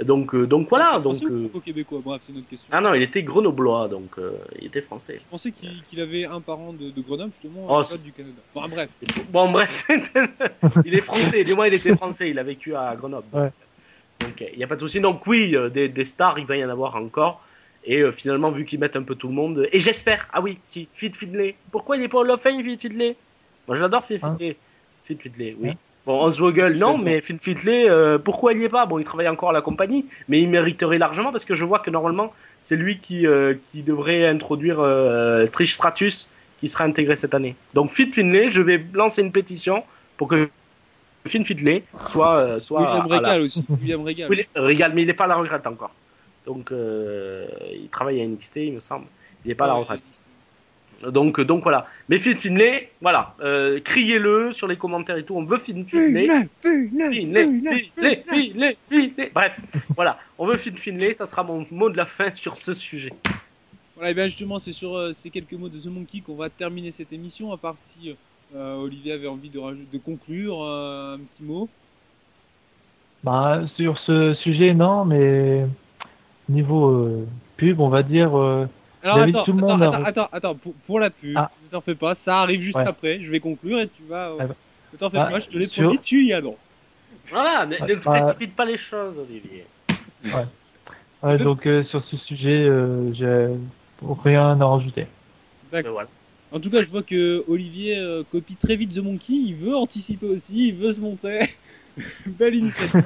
Donc, 0.04 0.34
euh, 0.34 0.48
donc 0.48 0.68
voilà. 0.70 0.94
C'est 0.96 1.04
Donc, 1.04 1.16
ou 1.22 1.26
euh, 1.26 1.50
franco-québécois? 1.50 2.02
Bref, 2.04 2.22
c'est 2.24 2.34
notre 2.34 2.48
question. 2.50 2.70
ah 2.72 2.82
non, 2.82 2.94
il 2.96 3.04
était 3.04 3.22
grenoblois, 3.22 3.88
donc 3.88 4.18
euh, 4.18 4.32
il 4.60 4.68
était 4.68 4.82
français. 4.82 5.20
Je 5.20 5.30
pensais 5.30 5.52
qu'il 5.52 5.82
qu'il 5.84 6.02
avait 6.02 6.26
un 6.26 6.42
parent 6.42 6.74
de, 6.74 6.90
de 6.90 7.02
Grenoble, 7.02 7.32
justement, 7.34 7.68
Oh, 7.70 7.84
du 7.98 8.12
Canada. 8.12 8.42
Bon, 8.56 8.68
bref, 8.68 8.90
c'est 8.94 9.08
Bon, 9.32 9.52
bref, 9.52 9.88
il 10.86 10.96
est 10.96 11.02
français. 11.02 11.44
Du 11.44 11.54
moins, 11.54 11.68
il 11.68 11.74
était 11.76 11.96
français. 11.96 12.30
Il 12.30 12.40
a 12.40 12.44
vécu 12.44 12.76
à 12.76 12.96
Grenoble. 12.96 13.26
Ouais. 13.32 13.52
Donc, 14.20 14.44
il 14.52 14.58
n'y 14.58 14.64
a 14.64 14.68
pas 14.68 14.76
de 14.76 14.82
souci. 14.82 15.00
Donc, 15.00 15.28
oui, 15.28 15.56
des, 15.72 15.88
des 15.90 16.06
stars, 16.06 16.40
il 16.40 16.46
va 16.46 16.56
y 16.58 16.66
en 16.66 16.70
avoir 16.70 16.96
encore. 16.96 17.44
Et 17.86 18.00
euh, 18.00 18.12
finalement, 18.12 18.50
vu 18.50 18.66
qu'ils 18.66 18.80
mettent 18.80 18.96
un 18.96 19.04
peu 19.04 19.16
tout 19.16 19.28
le 19.28 19.34
monde. 19.34 19.68
Et 19.72 19.80
j'espère, 19.80 20.28
ah 20.32 20.42
oui, 20.42 20.58
si, 20.64 20.88
Fit 20.94 21.12
Fidley. 21.12 21.56
Pourquoi 21.72 21.98
il 21.98 22.02
n'est 22.02 22.08
pas 22.08 22.18
au 22.18 22.22
Hall 22.22 22.32
of 22.32 22.42
Fame, 22.42 22.64
Fit 22.64 22.78
Fidley 22.78 23.16
Moi, 23.68 23.78
j'adore 23.78 24.04
Fit 24.06 24.20
Hein 24.22 24.36
Fidley. 24.38 24.56
Fit 25.06 25.16
Fidley, 25.18 25.56
oui. 25.60 25.70
Hein 25.70 25.76
Bon, 26.06 26.22
Oswogel, 26.22 26.76
non, 26.78 26.98
mais 26.98 27.22
Fit 27.22 27.38
Fidley, 27.40 27.90
euh, 27.90 28.18
pourquoi 28.18 28.52
il 28.52 28.60
n'y 28.60 28.66
est 28.66 28.70
pas? 28.70 28.86
Bon, 28.86 29.00
il 29.00 29.06
travaille 29.06 29.30
encore 29.30 29.52
à 29.52 29.54
la 29.54 29.62
compagnie, 29.62 30.06
mais 30.28 30.42
il 30.42 30.50
mériterait 30.50 30.98
largement 30.98 31.32
parce 31.32 31.46
que 31.46 31.56
je 31.56 31.64
vois 31.64 31.80
que 31.80 31.90
normalement, 31.90 32.34
c'est 32.60 32.76
lui 32.76 33.00
qui, 33.00 33.26
euh, 33.26 33.54
qui 33.72 33.84
devrait 33.84 34.28
introduire 34.28 34.82
euh, 34.82 35.48
Trish 35.48 35.76
Stratus 35.76 36.28
qui 36.60 36.68
sera 36.68 36.84
intégré 36.84 37.16
cette 37.16 37.34
année. 37.34 37.56
Donc 37.74 37.90
Fit 37.92 38.12
Finlay, 38.12 38.52
je 38.52 38.62
vais 38.62 38.84
lancer 38.94 39.22
une 39.22 39.32
pétition 39.32 39.84
pour 40.18 40.28
que 40.28 40.50
Finn 41.26 41.46
Finlay 41.46 41.84
soit 42.10 42.36
euh, 42.36 42.60
soit 42.60 42.82
William 42.82 43.08
la- 43.10 43.18
Regal 43.20 43.42
aussi. 43.44 43.64
William 43.82 44.04
Regal. 44.04 44.30
Oui, 44.30 44.46
Regal, 44.58 44.92
mais 44.94 45.04
il 45.04 45.08
n'est 45.08 45.14
pas 45.14 45.24
à 45.24 45.28
la 45.28 45.36
retraite 45.36 45.66
encore. 45.68 45.92
Donc 46.46 46.74
euh, 46.74 47.48
il 47.82 47.88
travaille 47.88 48.22
à 48.22 48.26
NXT, 48.28 48.58
il 48.58 48.74
me 48.74 48.80
semble. 48.82 49.06
Il 49.46 49.50
n'est 49.50 49.56
pas 49.56 49.66
à 49.66 49.68
la 49.68 49.74
retraite. 49.76 50.02
Donc, 51.12 51.42
donc 51.42 51.64
voilà. 51.64 51.88
Mais 52.10 52.20
Finn 52.20 52.38
Finlay, 52.38 52.92
voilà. 53.02 53.36
Euh, 53.42 53.80
criez-le 53.80 54.52
sur 54.52 54.68
les 54.68 54.78
commentaires 54.78 55.18
et 55.18 55.24
tout. 55.24 55.36
On 55.36 55.44
veut 55.44 55.58
Finn 55.58 55.86
Finlay. 55.86 56.28
Finlay, 56.62 57.10
Finlay, 57.12 58.24
Finlay, 58.28 58.78
Finlay. 58.90 59.32
Bref, 59.34 59.54
voilà. 59.96 60.18
On 60.38 60.46
veut 60.46 60.58
Finn 60.58 60.76
Finlay. 60.76 61.14
Ça 61.14 61.26
sera 61.26 61.44
mon 61.44 61.66
mot 61.72 61.90
de 61.90 61.98
la 61.98 62.06
fin 62.06 62.30
sur 62.36 62.56
ce 62.56 62.74
sujet. 62.74 63.14
Voilà, 63.96 64.12
et 64.12 64.14
bien 64.14 64.26
justement, 64.26 64.60
c'est 64.60 64.72
sur 64.72 64.96
euh, 64.96 65.14
ces 65.14 65.30
quelques 65.30 65.54
mots 65.54 65.70
de 65.70 65.80
The 65.80 65.86
Monkey 65.86 66.22
qu'on 66.22 66.36
va 66.36 66.50
terminer 66.50 66.92
cette 66.92 67.14
émission, 67.14 67.52
à 67.52 67.58
part 67.58 67.78
si 67.78 68.16
euh, 68.56 68.76
Olivier 68.76 69.14
avait 69.14 69.28
envie 69.28 69.50
de, 69.50 69.60
de 69.60 69.98
conclure 69.98 70.64
euh, 70.64 71.16
un 71.16 71.20
petit 71.20 71.44
mot. 71.44 71.70
Bah, 73.24 73.62
sur 73.78 73.98
ce 74.00 74.34
sujet, 74.36 74.74
non, 74.74 75.06
mais 75.06 75.66
niveau 76.50 76.90
euh, 76.90 77.28
pub, 77.58 77.80
on 77.80 77.90
va 77.90 78.04
dire. 78.04 78.32
Alors 79.04 79.18
attends, 79.20 79.44
tout 79.44 79.52
le 79.54 79.64
attends, 79.64 79.82
a- 79.82 79.86
attends, 79.86 80.04
attends, 80.06 80.30
attends, 80.32 80.56
pour, 80.56 80.74
pour 80.88 81.00
la 81.00 81.10
pub, 81.10 81.34
Ah. 81.38 81.52
ne 81.64 81.70
t'en 81.70 81.82
fais 81.82 81.96
pas, 81.96 82.16
ça 82.16 82.38
arrive 82.40 82.62
juste 82.62 82.78
Ouais. 82.78 82.88
après, 82.88 83.20
je 83.22 83.30
vais 83.30 83.40
conclure 83.42 83.80
et 83.82 83.88
tu 83.90 84.04
vas... 84.08 84.30
euh, 84.30 84.38
Ah 84.40 84.46
bah. 84.48 84.56
Ne 84.94 84.98
t'en 84.98 85.10
fais 85.10 85.18
Ah, 85.18 85.26
pas, 85.26 85.40
je 85.40 85.48
te 85.50 85.58
l'ai 85.58 85.68
sur- 85.68 85.84
promis, 85.84 86.00
tu 86.00 86.24
y 86.24 86.34
as. 86.34 86.42
Voilà. 87.30 87.66
Ne, 87.66 87.76
ne 87.78 87.82
Ouais. 87.82 87.96
précipite 87.98 88.56
pas 88.56 88.66
les 88.66 88.78
choses, 88.78 89.18
Olivier. 89.20 89.66
ouais, 91.24 91.38
donc 91.38 91.66
euh, 91.68 91.84
sur 91.86 92.04
ce 92.06 92.18
sujet, 92.18 92.64
euh, 92.64 93.14
j'ai 93.14 93.50
rien 94.24 94.60
à 94.62 94.66
rajouter. 94.66 95.08
Voilà. 95.72 96.08
En 96.52 96.60
tout 96.60 96.70
cas, 96.70 96.84
je 96.84 96.90
vois 96.90 97.02
que 97.04 97.44
Olivier 97.48 97.98
euh, 97.98 98.24
copie 98.32 98.56
très 98.56 98.76
vite 98.76 98.94
The 98.94 99.00
Monkey, 99.00 99.34
il 99.34 99.56
veut 99.56 99.76
anticiper 99.76 100.28
aussi, 100.28 100.68
il 100.70 100.76
veut 100.76 100.92
se 100.92 101.02
montrer. 101.02 101.50
Belle 102.28 102.56
initiative. 102.56 103.06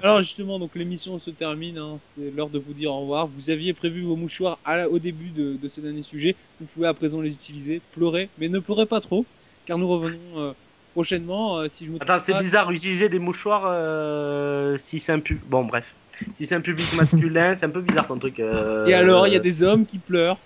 Alors 0.00 0.18
justement, 0.20 0.58
donc 0.58 0.76
l'émission 0.76 1.18
se 1.18 1.30
termine, 1.30 1.78
hein, 1.78 1.96
c'est 1.98 2.30
l'heure 2.30 2.50
de 2.50 2.58
vous 2.58 2.74
dire 2.74 2.92
au 2.92 3.00
revoir. 3.02 3.28
Vous 3.28 3.50
aviez 3.50 3.72
prévu 3.74 4.02
vos 4.02 4.16
mouchoirs 4.16 4.60
à 4.64 4.76
la- 4.76 4.90
au 4.90 4.98
début 4.98 5.30
de, 5.32 5.56
de 5.56 5.68
ce 5.68 5.80
dernier 5.80 6.02
sujet, 6.02 6.36
vous 6.60 6.66
pouvez 6.66 6.86
à 6.86 6.94
présent 6.94 7.20
les 7.20 7.32
utiliser, 7.32 7.80
pleurer, 7.80 8.30
mais 8.36 8.48
ne 8.48 8.58
pleurez 8.58 8.86
pas 8.86 9.00
trop, 9.00 9.28
car 9.64 9.78
nous 9.78 9.88
revenons 9.88 10.38
euh, 10.40 10.52
prochainement, 10.92 11.58
euh, 11.58 11.68
si 11.70 11.86
je 11.86 11.90
me 11.92 11.98
Attends, 12.00 12.18
c'est 12.18 12.34
bizarre 12.34 12.70
utiliser 12.70 13.08
des 13.08 13.18
mouchoirs 13.18 13.64
euh, 13.66 14.76
si 14.78 15.00
c'est 15.00 15.12
un 15.12 15.20
pub. 15.20 15.40
Bon, 15.44 15.64
bref. 15.64 15.96
Si 16.32 16.46
c'est 16.46 16.54
un 16.54 16.60
public 16.60 16.92
masculin, 16.92 17.54
c'est 17.54 17.66
un 17.66 17.70
peu 17.70 17.80
bizarre 17.82 18.06
ton 18.06 18.18
truc. 18.18 18.40
euh, 18.40 18.86
Et 18.86 18.94
alors, 18.94 19.26
il 19.26 19.32
y 19.32 19.36
a 19.36 19.40
des 19.40 19.62
hommes 19.62 19.84
qui 19.84 19.98
pleurent. 19.98 20.40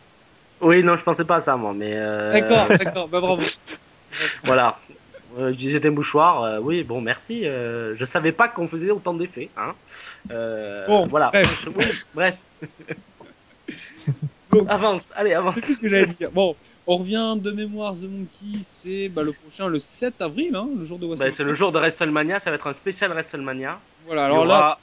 Oui, 0.61 0.83
non, 0.83 0.97
je 0.97 1.05
pensais 1.05 1.25
pas 1.25 1.37
à 1.37 1.41
ça, 1.41 1.57
moi, 1.57 1.73
mais. 1.75 1.95
euh, 1.97 2.31
D'accord, 2.33 2.73
d'accord, 2.79 3.09
bah 3.09 3.21
bravo. 3.21 3.43
Voilà. 4.45 4.78
Euh, 5.39 5.51
Utiliser 5.53 5.79
des 5.81 5.91
mouchoirs, 5.91 6.43
euh, 6.43 6.59
oui, 6.61 6.83
bon, 6.83 7.01
merci. 7.01 7.47
euh, 7.47 7.95
je 7.97 8.05
savais 8.05 8.33
pas 8.33 8.49
qu'on 8.49 8.67
faisait 8.67 8.91
autant 8.91 9.15
d'effets. 9.15 9.49
Hein. 9.57 9.73
Euh, 10.33 10.87
Bon, 10.87 11.07
voilà. 11.07 11.31
bref. 11.33 11.63
Je- 11.65 11.71
oui, 11.71 11.85
bref. 12.15 12.39
Donc- 14.51 14.67
avance, 14.71 15.13
allez, 15.15 15.35
avance. 15.35 15.57
C'est 15.61 15.75
ce 15.75 15.81
que 15.81 15.89
j'allais 15.89 16.07
dire. 16.07 16.31
Bon, 16.33 16.57
on 16.87 16.97
revient 16.97 17.35
de 17.39 17.51
mémoire 17.51 17.95
The 17.95 18.03
Monkey, 18.05 18.61
c'est 18.63 19.09
bah, 19.11 19.23
le 19.23 19.33
prochain, 19.33 19.69
le 19.69 19.79
7 19.79 20.21
avril, 20.23 20.57
hein, 20.57 20.69
le 20.77 20.85
jour 20.87 20.99
de 20.99 21.03
Bah, 21.03 21.09
WrestleMania. 21.11 21.37
c'est 21.37 21.45
le 21.45 21.55
jour 21.55 21.71
de 21.71 21.79
WrestleMania, 21.79 22.41
ça 22.41 22.51
va 22.51 22.57
être 22.57 22.67
un 22.67 22.73
spécial 22.73 23.11
WrestleMania. 23.13 23.79
Voilà, 24.07 24.25
alors 24.25 24.47
là, 24.47 24.79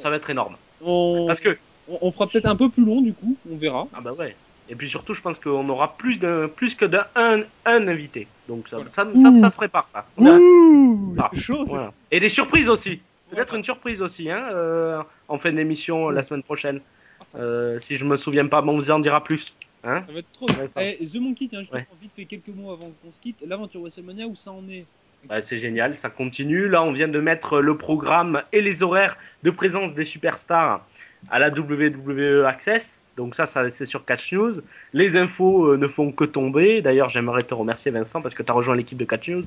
ça 0.00 0.08
va 0.08 0.16
être 0.16 0.30
énorme. 0.30 0.56
on, 0.82 1.24
Parce 1.26 1.40
que, 1.40 1.58
on, 1.88 1.98
on 2.00 2.10
fera 2.12 2.26
peut-être 2.26 2.46
un 2.46 2.56
peu 2.56 2.70
plus 2.70 2.84
long 2.84 3.02
du 3.02 3.12
coup, 3.12 3.36
on 3.50 3.56
verra. 3.56 3.86
ah 3.94 4.00
bah 4.00 4.12
ouais. 4.14 4.34
Et 4.68 4.74
puis 4.74 4.88
surtout, 4.88 5.14
je 5.14 5.22
pense 5.22 5.38
qu'on 5.38 5.68
aura 5.68 5.96
plus, 5.96 6.18
de, 6.18 6.50
plus 6.54 6.74
que 6.74 6.84
d'un 6.84 7.06
un, 7.14 7.42
un 7.64 7.88
invité. 7.88 8.26
Donc 8.48 8.68
ça, 8.68 8.76
Voilà. 8.76 8.90
ça, 8.90 9.06
ça, 9.20 9.38
ça 9.38 9.50
se 9.50 9.56
prépare, 9.56 9.86
ça. 9.88 10.06
Ouh, 10.18 11.14
Ah, 11.18 11.30
c'est 11.32 11.40
chaud. 11.40 11.64
Voilà. 11.66 11.92
Et 12.10 12.20
des 12.20 12.28
surprises 12.28 12.68
aussi. 12.68 13.00
Peut-être 13.30 13.54
une 13.54 13.64
surprise 13.64 14.02
aussi, 14.02 14.30
hein, 14.30 14.48
euh, 14.52 15.02
en 15.28 15.38
fin 15.38 15.52
d'émission 15.52 16.10
la 16.10 16.22
semaine 16.22 16.42
prochaine. 16.42 16.80
Ah, 17.20 17.24
Euh, 17.38 17.78
si 17.80 17.96
je 17.96 18.04
me 18.04 18.16
souviens 18.16 18.46
pas, 18.46 18.60
bon, 18.62 18.72
on 18.72 18.76
vous 18.76 18.90
en 18.90 18.98
dira 18.98 19.22
plus. 19.22 19.54
Hein 19.84 20.00
ça 20.00 20.12
va 20.12 20.18
être 20.18 20.32
trop. 20.32 20.46
Ouais, 20.58 20.68
ça. 20.68 20.82
Eh, 20.82 21.04
The 21.06 21.16
Monkey, 21.16 21.46
tiens, 21.48 21.60
justement, 21.60 21.80
Ouais. 21.80 21.86
vite 22.00 22.12
fait 22.16 22.24
quelques 22.24 22.48
mots 22.48 22.72
avant 22.72 22.90
qu'on 23.02 23.12
se 23.12 23.20
quitte. 23.20 23.42
L'aventure 23.46 23.80
WrestleMania, 23.82 24.26
où 24.26 24.34
ça 24.36 24.50
en 24.52 24.66
est 24.68 24.84
Bah, 25.28 25.42
c'est 25.42 25.58
génial, 25.58 25.96
ça 25.96 26.08
continue. 26.10 26.68
Là, 26.68 26.82
on 26.82 26.92
vient 26.92 27.08
de 27.08 27.18
mettre 27.20 27.60
le 27.60 27.76
programme 27.76 28.42
et 28.52 28.60
les 28.60 28.82
horaires 28.82 29.16
de 29.42 29.50
présence 29.50 29.94
des 29.94 30.04
superstars 30.04 30.84
à 31.30 31.38
la 31.38 31.48
WWE 31.48 32.44
Access. 32.46 33.02
Donc 33.16 33.34
ça, 33.34 33.46
ça 33.46 33.68
c'est 33.70 33.86
sur 33.86 34.04
Catch 34.04 34.32
News. 34.32 34.60
Les 34.92 35.16
infos 35.16 35.72
euh, 35.72 35.76
ne 35.76 35.88
font 35.88 36.12
que 36.12 36.24
tomber. 36.24 36.82
D'ailleurs, 36.82 37.08
j'aimerais 37.08 37.42
te 37.42 37.54
remercier 37.54 37.90
Vincent 37.90 38.20
parce 38.20 38.34
que 38.34 38.42
tu 38.42 38.52
as 38.52 38.54
rejoint 38.54 38.76
l'équipe 38.76 38.98
de 38.98 39.04
Catch 39.04 39.28
News. 39.30 39.44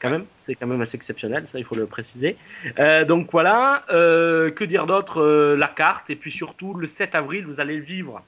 Quand 0.00 0.10
même, 0.10 0.24
c'est 0.38 0.54
quand 0.54 0.66
même 0.66 0.80
assez 0.80 0.96
exceptionnel, 0.96 1.46
ça 1.50 1.58
il 1.58 1.64
faut 1.64 1.74
le 1.74 1.86
préciser. 1.86 2.36
Euh, 2.78 3.04
donc 3.04 3.28
voilà, 3.32 3.84
euh, 3.90 4.50
que 4.50 4.64
dire 4.64 4.86
d'autre 4.86 5.54
La 5.56 5.68
carte 5.68 6.10
et 6.10 6.16
puis 6.16 6.30
surtout 6.30 6.74
le 6.74 6.86
7 6.86 7.14
avril, 7.14 7.44
vous 7.46 7.60
allez 7.60 7.76
le 7.76 7.82
vivre 7.82 8.22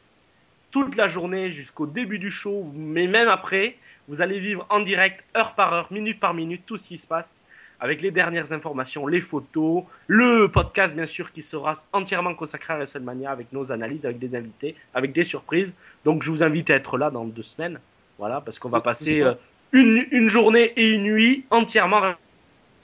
toute 0.71 0.97
la 0.97 1.09
journée 1.09 1.51
jusqu'au 1.51 1.87
début 1.87 2.19
du 2.19 2.31
show, 2.31 2.71
mais 2.75 3.07
même 3.07 3.29
après, 3.29 3.77
vous 4.09 4.23
allez 4.23 4.39
vivre 4.39 4.67
en 4.71 4.81
direct, 4.81 5.25
heure 5.37 5.55
par 5.55 5.73
heure, 5.73 5.89
minute 5.91 6.21
par 6.21 6.35
minute, 6.35 6.63
tout 6.67 6.79
ce 6.79 6.87
qui 6.87 6.99
se 6.99 7.07
passe, 7.07 7.41
avec 7.81 8.03
les 8.03 8.11
dernières 8.11 8.53
informations, 8.53 9.07
les 9.07 9.21
photos, 9.21 9.85
le 10.07 10.47
podcast 10.49 10.95
bien 10.95 11.07
sûr 11.07 11.33
qui 11.33 11.43
sera 11.43 11.75
entièrement 11.93 12.35
consacré 12.35 12.75
à 12.75 12.77
WrestleMania 12.77 13.31
avec 13.31 13.53
nos 13.53 13.73
analyses, 13.73 14.05
avec 14.05 14.19
des 14.19 14.35
invités, 14.35 14.77
avec 14.95 15.13
des 15.13 15.25
surprises. 15.25 15.75
Donc 16.05 16.23
je 16.23 16.31
vous 16.31 16.43
invite 16.43 16.71
à 16.71 16.75
être 16.75 16.99
là 16.99 17.11
dans 17.11 17.25
deux 17.25 17.43
semaines, 17.43 17.81
voilà, 18.19 18.41
parce 18.41 18.59
qu'on 18.59 18.69
va 18.69 18.81
passer 18.81 19.23
euh, 19.23 19.35
une, 19.73 20.07
une 20.11 20.29
journée 20.29 20.73
et 20.77 20.91
une 20.91 21.05
nuit 21.05 21.45
entièrement 21.51 22.03
à 22.03 22.17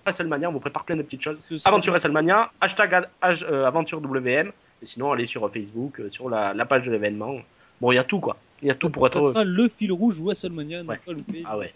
WrestleMania. 0.06 0.48
On 0.48 0.52
vous 0.52 0.60
prépare 0.60 0.84
plein 0.84 0.96
de 0.96 1.02
petites 1.02 1.22
choses. 1.22 1.40
Aventure 1.64 1.92
WrestleMania, 1.92 2.50
hashtag 2.60 3.06
euh, 3.24 3.66
Aventure 3.66 4.00
WM. 4.00 4.50
Et 4.82 4.86
sinon, 4.86 5.12
allez 5.12 5.26
sur 5.26 5.50
Facebook, 5.50 6.00
euh, 6.00 6.10
sur 6.10 6.28
la, 6.28 6.52
la 6.54 6.66
page 6.66 6.86
de 6.86 6.92
l'événement. 6.92 7.36
Bon, 7.80 7.92
il 7.92 7.96
y 7.96 7.98
a 7.98 8.04
tout 8.04 8.20
quoi. 8.20 8.36
Il 8.62 8.68
y 8.68 8.70
a 8.70 8.74
tout 8.74 8.88
pour 8.90 9.06
ça 9.08 9.08
être 9.08 9.18
heureux. 9.22 9.32
sera 9.32 9.44
le 9.44 9.68
fil 9.68 9.92
rouge 9.92 10.20
WrestleMania, 10.20 10.82
Ouais. 10.82 11.00
Ah 11.44 11.58
ouais. 11.58 11.72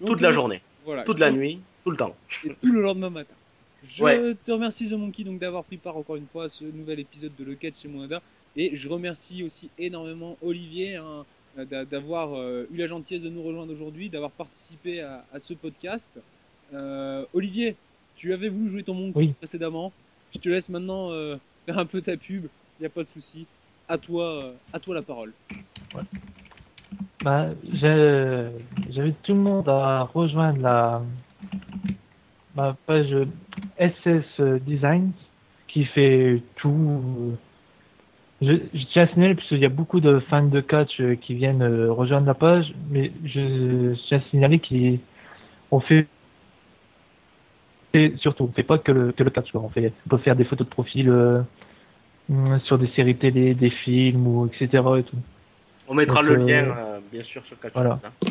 Donc, 0.00 0.10
Toute 0.10 0.20
la 0.20 0.28
euh, 0.28 0.32
journée, 0.32 0.62
Voilà, 0.84 1.04
toute 1.04 1.18
la 1.18 1.30
nuit, 1.30 1.60
tout 1.84 1.90
le 1.90 1.96
temps. 1.96 2.14
et 2.44 2.50
tout 2.62 2.72
le 2.72 2.80
lendemain 2.82 3.10
matin. 3.10 3.34
Je 3.86 4.02
Ouais. 4.02 4.34
te 4.44 4.50
remercie 4.50 4.88
The 4.88 4.94
Monkey 4.94 5.22
donc 5.24 5.38
d'avoir 5.38 5.62
pris 5.64 5.76
part 5.76 5.96
encore 5.96 6.16
une 6.16 6.26
fois 6.26 6.44
à 6.44 6.48
ce 6.48 6.64
nouvel 6.64 6.98
épisode 7.00 7.34
de 7.36 7.44
Le 7.44 7.54
Catch 7.54 7.80
chez 7.82 7.88
Monada 7.88 8.20
et 8.56 8.76
je 8.76 8.88
remercie 8.88 9.42
aussi 9.44 9.70
énormément 9.78 10.36
Olivier 10.42 10.96
hein, 10.96 11.24
d'a- 11.56 11.84
d'avoir 11.84 12.34
euh, 12.34 12.66
eu 12.72 12.76
la 12.76 12.86
gentillesse 12.88 13.22
de 13.22 13.28
nous 13.30 13.42
rejoindre 13.42 13.72
aujourd'hui, 13.72 14.08
d'avoir 14.08 14.30
participé 14.32 15.00
à, 15.00 15.24
à 15.32 15.38
ce 15.38 15.54
podcast. 15.54 16.12
Euh, 16.72 17.24
Olivier, 17.34 17.76
tu 18.16 18.32
avais 18.32 18.48
voulu 18.48 18.68
jouer 18.70 18.82
ton 18.82 18.94
Monkey 18.94 19.18
Oui. 19.20 19.32
précédemment. 19.38 19.92
Je 20.34 20.38
te 20.40 20.48
laisse 20.48 20.68
maintenant 20.70 21.12
euh, 21.12 21.36
faire 21.66 21.78
un 21.78 21.86
peu 21.86 22.00
ta 22.02 22.16
pub. 22.16 22.46
Il 22.78 22.82
n'y 22.82 22.86
a 22.86 22.90
pas 22.90 23.04
de 23.04 23.08
souci. 23.08 23.46
À 23.88 23.96
toi, 23.96 24.44
euh, 24.44 24.52
à 24.72 24.80
toi 24.80 24.94
la 24.96 25.02
parole. 25.02 25.32
Bah, 27.24 27.48
j'invite 27.72 29.20
tout 29.22 29.34
le 29.34 29.40
monde 29.40 29.68
à 29.68 30.02
rejoindre 30.02 30.60
la 30.60 31.02
ma 32.54 32.76
page 32.86 33.14
SS 33.78 34.40
Designs 34.66 35.12
qui 35.66 35.84
fait 35.84 36.42
tout. 36.56 37.36
Je, 38.40 38.52
je 38.72 38.84
tiens 38.92 39.02
à 39.02 39.08
signaler 39.08 39.34
parce 39.34 39.48
qu'il 39.48 39.58
y 39.58 39.64
a 39.64 39.68
beaucoup 39.68 40.00
de 40.00 40.20
fans 40.30 40.46
de 40.46 40.60
catch 40.60 41.00
euh, 41.00 41.16
qui 41.16 41.34
viennent 41.34 41.62
euh, 41.62 41.92
rejoindre 41.92 42.26
la 42.26 42.34
page, 42.34 42.72
mais 42.88 43.10
je, 43.24 43.94
tiens 44.06 44.18
à 44.18 44.30
signaler 44.30 44.60
qu'on 45.70 45.80
fait 45.80 46.06
et 47.94 48.14
surtout 48.18 48.44
on 48.44 48.52
fait 48.52 48.62
pas 48.62 48.78
que 48.78 48.92
le, 48.92 49.12
que 49.12 49.24
le 49.24 49.30
catch. 49.30 49.52
On 49.54 49.68
fait 49.70 49.92
on 50.06 50.10
peut 50.10 50.18
faire 50.18 50.36
des 50.36 50.44
photos 50.44 50.68
de 50.68 50.72
profil 50.72 51.08
euh, 51.08 51.42
sur 52.64 52.78
des 52.78 52.88
séries 52.88 53.16
télé, 53.16 53.54
des 53.54 53.70
films 53.70 54.26
ou 54.26 54.46
etc. 54.46 54.84
et 54.98 55.02
tout. 55.02 55.16
On 55.88 55.94
mettra 55.94 56.22
Donc, 56.22 56.30
le 56.30 56.40
euh, 56.42 56.46
lien, 56.46 56.76
euh, 56.76 57.00
bien 57.10 57.24
sûr, 57.24 57.44
sur 57.46 57.58
Catch 57.58 57.72
voilà. 57.72 57.98
Hein. 58.04 58.10
Vous 58.24 58.30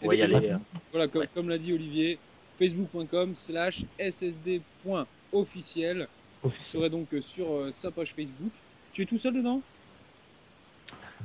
pourrez 0.00 0.16
y 0.18 0.22
aller. 0.22 0.50
euh. 0.50 0.56
Voilà, 0.92 1.08
comme, 1.08 1.20
Ouais. 1.22 1.28
comme 1.34 1.48
l'a 1.48 1.58
dit 1.58 1.72
Olivier, 1.72 2.18
facebook.com 2.58 3.34
slash 3.34 3.84
ssd.officiel. 3.98 6.08
Vous 6.42 6.52
serez 6.62 6.88
donc 6.88 7.08
sur 7.20 7.52
euh, 7.52 7.70
sa 7.72 7.90
page 7.90 8.14
Facebook. 8.14 8.50
Tu 8.92 9.02
es 9.02 9.06
tout 9.06 9.18
seul 9.18 9.34
dedans? 9.34 9.60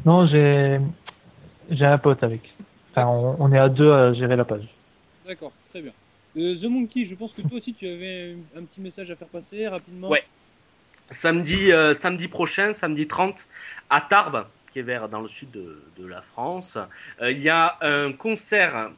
Non, 0.06 0.28
j'ai 0.28 0.80
j'ai 1.72 1.86
un 1.86 1.98
pote 1.98 2.22
avec. 2.24 2.54
Enfin, 2.92 3.08
on, 3.08 3.36
on 3.40 3.52
est 3.54 3.58
à 3.58 3.70
deux 3.70 3.92
à 3.92 4.14
gérer 4.14 4.36
la 4.36 4.44
page. 4.46 4.68
D'accord, 5.26 5.54
très 5.70 5.82
bien. 5.82 5.94
Euh, 6.38 6.54
The 6.56 6.66
Monkey, 6.66 7.06
je 7.06 7.16
pense 7.16 7.34
que 7.34 7.42
toi 7.42 7.58
aussi 7.58 7.74
tu 7.74 7.88
avais 7.88 8.36
un, 8.56 8.60
un 8.60 8.64
petit 8.66 8.82
message 8.82 9.10
à 9.10 9.16
faire 9.16 9.30
passer 9.30 9.68
rapidement. 9.70 10.10
Ouais. 10.10 10.24
Samedi, 11.12 11.72
euh, 11.72 11.94
samedi 11.94 12.28
prochain, 12.28 12.74
samedi 12.74 13.08
30, 13.08 13.48
à 13.90 14.02
Tarbes, 14.02 14.46
vers 14.82 15.10
dans 15.10 15.22
le 15.22 15.30
sud 15.30 15.52
de, 15.52 16.06
la 16.06 16.22
France, 16.22 16.78
euh, 17.22 17.32
il 17.32 17.42
y 17.42 17.50
a 17.50 17.78
un 17.82 18.12
concert 18.14 18.92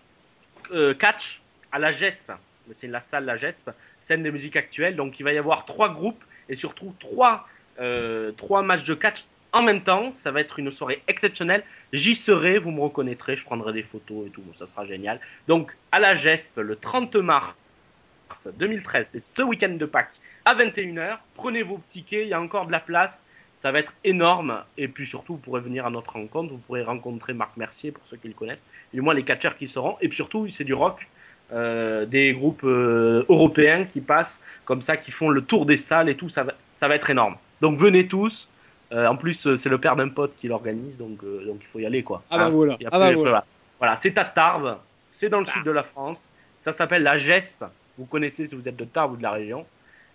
euh, 0.72 0.94
catch 0.94 1.42
à 1.72 1.80
la 1.80 1.92
GESP. 1.92 2.32
C'est 2.72 2.88
la 2.88 3.00
salle 3.00 3.26
La 3.26 3.38
GESP, 3.38 3.70
scène 4.02 4.24
de 4.24 4.30
musique 4.30 4.56
actuelle. 4.56 4.96
Donc 4.96 5.20
il 5.20 5.24
va 5.24 5.32
y 5.32 5.38
avoir 5.38 5.66
trois 5.66 5.90
groupes 5.90 6.24
et 6.50 6.56
surtout 6.56 6.94
trois, 7.00 7.48
euh, 7.80 8.32
trois 8.34 8.62
matchs 8.62 8.86
de 8.86 8.94
catch 8.94 9.24
en 9.54 9.64
même 9.64 9.82
temps. 9.82 10.12
Ça 10.12 10.32
va 10.32 10.42
être 10.42 10.60
une 10.60 10.72
soirée 10.72 11.02
exceptionnelle. 11.08 11.64
J'y 11.94 12.16
serai, 12.16 12.58
vous 12.58 12.72
me 12.72 12.82
reconnaîtrez, 12.82 13.36
je 13.36 13.46
prendrai 13.46 13.72
des 13.72 13.84
photos 13.84 14.28
et 14.28 14.30
tout, 14.30 14.44
ça 14.56 14.68
sera 14.68 14.86
génial. 14.86 15.20
Donc 15.48 15.76
à 15.92 16.00
la 16.00 16.16
GESP, 16.16 16.58
le 16.58 16.76
30 16.76 17.16
mars 17.18 17.56
2013, 18.58 19.10
c'est 19.10 19.20
ce 19.20 19.42
week-end 19.42 19.76
de 19.78 19.86
Pâques 19.86 20.20
à 20.44 20.56
21h. 20.56 21.18
Prenez 21.36 21.64
vos 21.64 21.80
tickets, 21.88 22.26
il 22.26 22.30
y 22.30 22.34
a 22.34 22.42
encore 22.42 22.68
de 22.68 22.72
la 22.72 22.80
place. 22.82 23.24
Ça 23.58 23.72
va 23.72 23.80
être 23.80 23.92
énorme. 24.04 24.64
Et 24.78 24.88
puis 24.88 25.06
surtout, 25.08 25.34
vous 25.34 25.40
pourrez 25.40 25.62
venir 25.62 25.86
à 25.86 25.90
notre 25.90 26.14
rencontre. 26.14 26.52
Vous 26.54 26.60
pourrez 26.60 26.84
rencontrer 26.84 27.34
Marc 27.34 27.58
Mercier 27.58 27.92
pour 27.92 28.04
ceux 28.10 28.18
qui 28.18 28.28
le 28.28 28.34
connaissent. 28.36 28.64
Et 28.94 29.02
moi, 29.02 29.14
les 29.14 29.24
catcheurs 29.24 29.58
qui 29.58 29.68
seront. 29.68 29.98
Et 30.00 30.08
puis 30.08 30.16
surtout, 30.16 30.48
c'est 30.50 30.64
du 30.64 30.74
rock. 30.74 31.08
Euh, 31.54 32.06
des 32.06 32.34
groupes 32.34 32.66
euh, 32.66 33.26
européens 33.30 33.86
qui 33.86 34.02
passent 34.02 34.42
comme 34.66 34.82
ça, 34.82 34.98
qui 34.98 35.12
font 35.12 35.30
le 35.30 35.42
tour 35.42 35.66
des 35.66 35.78
salles 35.78 36.10
et 36.10 36.16
tout. 36.16 36.30
Ça 36.30 36.44
va, 36.44 36.54
ça 36.76 36.88
va 36.88 36.96
être 36.96 37.10
énorme. 37.10 37.36
Donc 37.62 37.80
venez 37.80 38.08
tous. 38.08 38.48
Euh, 38.92 39.08
en 39.08 39.16
plus, 39.16 39.56
c'est 39.56 39.70
le 39.70 39.78
père 39.80 39.96
d'un 39.96 40.10
pote 40.10 40.34
qui 40.38 40.48
l'organise. 40.48 40.98
Donc, 40.98 41.24
euh, 41.24 41.46
donc 41.46 41.58
il 41.62 41.68
faut 41.68 41.80
y 41.80 41.86
aller. 41.86 42.04
quoi. 42.04 42.22
Ah 42.30 42.38
bah 42.38 42.46
Hein 42.46 42.50
voilà. 42.50 42.78
Ah 42.86 42.90
bah 42.92 42.98
voilà. 43.00 43.16
voilà. 43.18 43.46
Voilà, 43.80 43.96
c'est 43.96 44.18
à 44.18 44.26
Tarbes. 44.26 44.78
C'est 45.08 45.30
dans 45.30 45.40
le 45.40 45.46
sud 45.46 45.64
de 45.64 45.72
la 45.72 45.84
France. 45.84 46.30
Ça 46.58 46.72
s'appelle 46.72 47.04
la 47.04 47.18
GESP. 47.18 47.64
Vous 47.98 48.06
connaissez 48.06 48.46
si 48.46 48.56
vous 48.56 48.68
êtes 48.68 48.76
de 48.76 48.86
Tarbes 48.86 49.14
ou 49.14 49.18
de 49.18 49.24
la 49.24 49.32
région. 49.32 49.66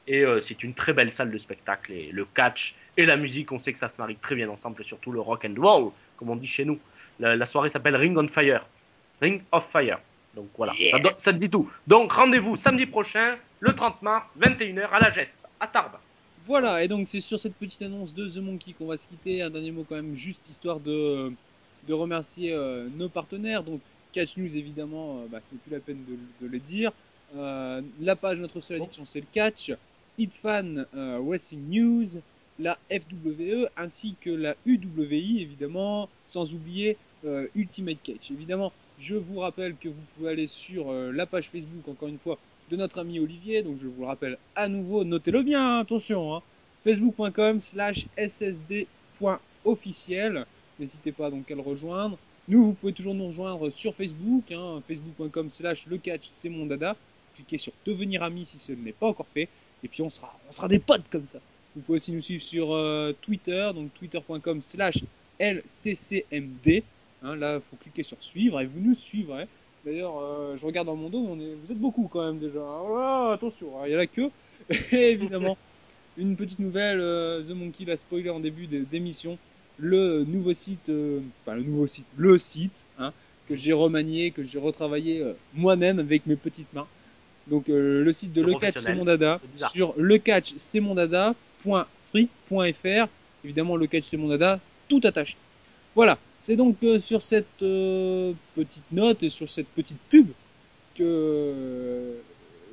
Et 0.07 0.25
euh, 0.25 0.41
c'est 0.41 0.63
une 0.63 0.75
très 0.75 0.93
belle 0.93 1.13
salle 1.13 1.31
de 1.31 1.39
spectacle. 1.39 1.93
Et 1.93 2.11
le 2.13 2.25
catch 2.25 2.75
et 2.97 3.07
la 3.07 3.17
musique, 3.17 3.53
on 3.53 3.61
sait 3.61 3.73
que 3.73 3.79
ça 3.79 3.89
se 3.89 3.99
marie 3.99 4.17
très 4.17 4.35
bien 4.35 4.49
ensemble, 4.49 4.85
surtout 4.85 5.13
le 5.13 5.21
rock 5.21 5.45
and 5.45 5.61
roll, 5.61 5.93
comme 6.17 6.31
on 6.31 6.37
dit 6.37 6.47
chez 6.47 6.65
nous. 6.65 6.79
La, 7.21 7.37
la 7.37 7.47
soirée 7.47 7.71
s'appelle 7.71 7.97
Ring 7.97 8.17
on 8.19 8.29
Fire. 8.29 8.67
Ring 9.21 9.43
of 9.53 9.71
Fire. 9.71 9.99
Donc 10.35 10.49
voilà, 10.57 10.73
ça, 11.19 11.33
te 11.33 11.39
dit 11.39 11.51
tout. 11.51 11.71
Donc 11.87 12.13
rendez-vous 12.13 12.57
samedi 12.57 12.87
prochain, 12.87 13.37
le 13.61 13.75
30 13.75 14.01
mars, 14.03 14.35
21h 14.41 14.89
à 14.91 15.01
la 15.01 15.13
GESP, 15.13 15.39
à 15.61 15.67
Tarbes. 15.67 15.99
Voilà, 16.47 16.83
et 16.83 16.89
donc 16.89 17.07
c'est 17.07 17.21
sur 17.21 17.39
cette 17.39 17.55
petite 17.55 17.83
annonce 17.83 18.15
de 18.15 18.29
The 18.29 18.39
Monkey 18.39 18.73
qu'on 18.73 18.87
va 18.87 18.97
se 18.97 19.07
quitter. 19.07 19.43
Un 19.43 19.51
dernier 19.51 19.71
mot 19.71 19.85
quand 19.87 19.95
même, 19.95 20.17
juste 20.17 20.49
histoire 20.49 20.81
de, 20.81 21.33
de 21.87 21.93
remercier 21.93 22.53
euh, 22.53 22.89
nos 22.97 23.09
partenaires. 23.09 23.63
Donc 23.63 23.81
Catch 24.13 24.37
News 24.39 24.57
évidemment, 24.57 25.19
euh, 25.19 25.27
bah, 25.31 25.39
ce 25.41 25.55
n'est 25.55 25.61
plus 25.61 25.71
la 25.71 25.81
peine 25.81 26.03
de, 26.09 26.47
de 26.47 26.51
le 26.51 26.59
dire. 26.59 26.93
Euh, 27.37 27.81
la 28.01 28.17
page 28.17 28.41
Notre 28.41 28.61
Seule 28.61 28.79
Addiction 28.79 29.05
c'est 29.07 29.21
le 29.21 29.27
Catch. 29.33 29.73
Hitfan 30.19 30.87
euh, 30.95 31.19
Wrestling 31.23 31.69
News, 31.69 32.21
la 32.59 32.79
FWE 32.91 33.69
ainsi 33.77 34.15
que 34.21 34.31
la 34.31 34.57
UWI 34.67 35.43
évidemment, 35.43 36.09
sans 36.27 36.55
oublier 36.55 36.97
euh, 37.25 37.47
Ultimate 37.55 38.03
Catch. 38.03 38.31
Évidemment, 38.31 38.73
je 38.99 39.15
vous 39.15 39.39
rappelle 39.39 39.77
que 39.77 39.89
vous 39.89 40.03
pouvez 40.17 40.31
aller 40.31 40.47
sur 40.47 40.91
euh, 40.91 41.11
la 41.13 41.27
page 41.27 41.49
Facebook 41.49 41.89
encore 41.89 42.09
une 42.09 42.19
fois 42.19 42.39
de 42.71 42.77
notre 42.77 42.99
ami 42.99 43.19
Olivier. 43.21 43.63
Donc 43.63 43.79
je 43.81 43.87
vous 43.87 44.01
le 44.03 44.07
rappelle 44.07 44.39
à 44.55 44.69
nouveau, 44.69 45.05
notez-le 45.05 45.43
bien, 45.43 45.79
attention. 45.79 46.37
Hein, 46.37 46.43
Facebook.com 46.85 47.61
slash 47.61 48.07
ssd.officiel. 48.17 48.87
N'hésitez 50.79 51.13
pas 51.13 51.31
donc 51.31 51.51
à 51.51 51.55
le 51.55 51.61
rejoindre. 51.61 52.19
Nous, 52.49 52.65
vous 52.65 52.73
pouvez 52.73 52.93
toujours 52.93 53.15
nous 53.15 53.29
rejoindre 53.29 53.71
sur 53.71 53.95
Facebook, 53.95 54.51
hein, 54.51 54.83
facebook.com 54.89 55.49
slash 55.49 55.87
le 55.87 55.97
catch, 55.99 56.27
c'est 56.31 56.49
mon 56.49 56.67
dada. 56.67 56.97
Cliquez 57.37 57.59
sur 57.59 57.73
devenir 57.87 58.23
ami 58.25 58.45
si 58.45 58.59
ce 58.59 58.73
n'est 58.73 58.93
pas 58.93 59.07
encore 59.07 59.29
fait. 59.33 59.49
Et 59.85 59.89
puis 59.89 60.03
on 60.03 60.11
sera, 60.11 60.39
on 60.49 60.53
sera 60.53 60.69
des 60.69 60.79
potes 60.79 61.09
comme 61.11 61.27
ça. 61.27 61.39
Vous 61.75 61.83
pouvez 61.83 61.97
aussi 61.97 62.13
nous 62.13 62.21
suivre 62.21 62.43
sur 62.43 62.75
euh, 62.75 63.15
Twitter, 63.23 63.71
donc 63.75 63.93
twitter.com 63.95 64.61
slash 64.61 64.99
lccmd. 65.41 66.83
Hein, 67.23 67.37
là, 67.37 67.55
il 67.57 67.61
faut 67.71 67.77
cliquer 67.77 68.03
sur 68.03 68.19
suivre 68.23 68.61
et 68.61 68.67
vous 68.67 68.81
nous 68.81 68.95
suivrez. 68.95 69.49
D'ailleurs, 69.85 70.19
euh, 70.19 70.57
je 70.57 70.67
regarde 70.67 70.87
dans 70.87 70.97
mon 70.97 71.09
dos, 71.09 71.25
vous 71.25 71.73
êtes 71.73 71.79
beaucoup 71.79 72.09
quand 72.13 72.25
même 72.27 72.39
déjà. 72.39 72.61
Ah, 72.61 73.33
attention, 73.33 73.69
hein, 73.79 73.85
il 73.87 73.93
y 73.93 73.95
a 73.95 73.99
la 73.99 74.07
queue. 74.07 74.31
Et 74.93 75.13
évidemment, 75.13 75.57
une 76.19 76.37
petite 76.37 76.59
nouvelle, 76.59 77.01
euh, 77.01 77.43
The 77.43 77.51
Monkey 77.51 77.85
l'a 77.85 77.97
spoilé 77.97 78.29
en 78.29 78.41
début 78.41 78.67
d'émission. 78.67 79.39
Le 79.79 80.25
nouveau 80.25 80.53
site, 80.53 80.93
enfin 81.41 81.57
le 81.57 81.63
nouveau 81.63 81.87
site, 81.87 82.07
le 82.17 82.39
site, 82.39 82.85
hein, 82.99 83.13
que 83.49 83.57
j'ai 83.57 83.73
remanié, 83.73 84.31
que 84.31 84.45
j'ai 84.45 84.59
retravaillé 84.59 85.25
moi-même 85.55 85.99
avec 85.99 86.27
mes 86.27 86.37
petites 86.37 86.73
mains. 86.75 86.87
Donc 87.49 87.69
euh, 87.69 88.05
le 88.05 88.13
site 88.13 88.33
de 88.33 88.43
Le 88.43 88.55
Catch 88.55 88.79
c'est 88.79 88.95
mon 88.95 89.05
dada 89.05 89.41
sur 89.73 89.95
lecatch 89.97 90.53
c'est 90.57 90.81
mon 90.81 90.95
dada.free.fr. 90.95 93.09
Évidemment 93.45 93.77
le 93.77 93.87
catch 93.87 94.05
c'est 94.05 94.17
mon 94.17 94.29
dada 94.29 94.61
tout 94.89 95.01
attaché. 95.05 95.37
Voilà, 95.95 96.19
c'est 96.41 96.57
donc 96.57 96.77
euh, 96.85 96.99
sur 96.99 97.23
cette 97.23 97.63
euh, 97.63 98.33
petite 98.55 98.91
note 98.93 99.23
et 99.23 99.29
sur 99.29 99.51
cette 99.51 99.69
petite 99.69 99.99
pub 100.09 100.29
que 100.95 102.15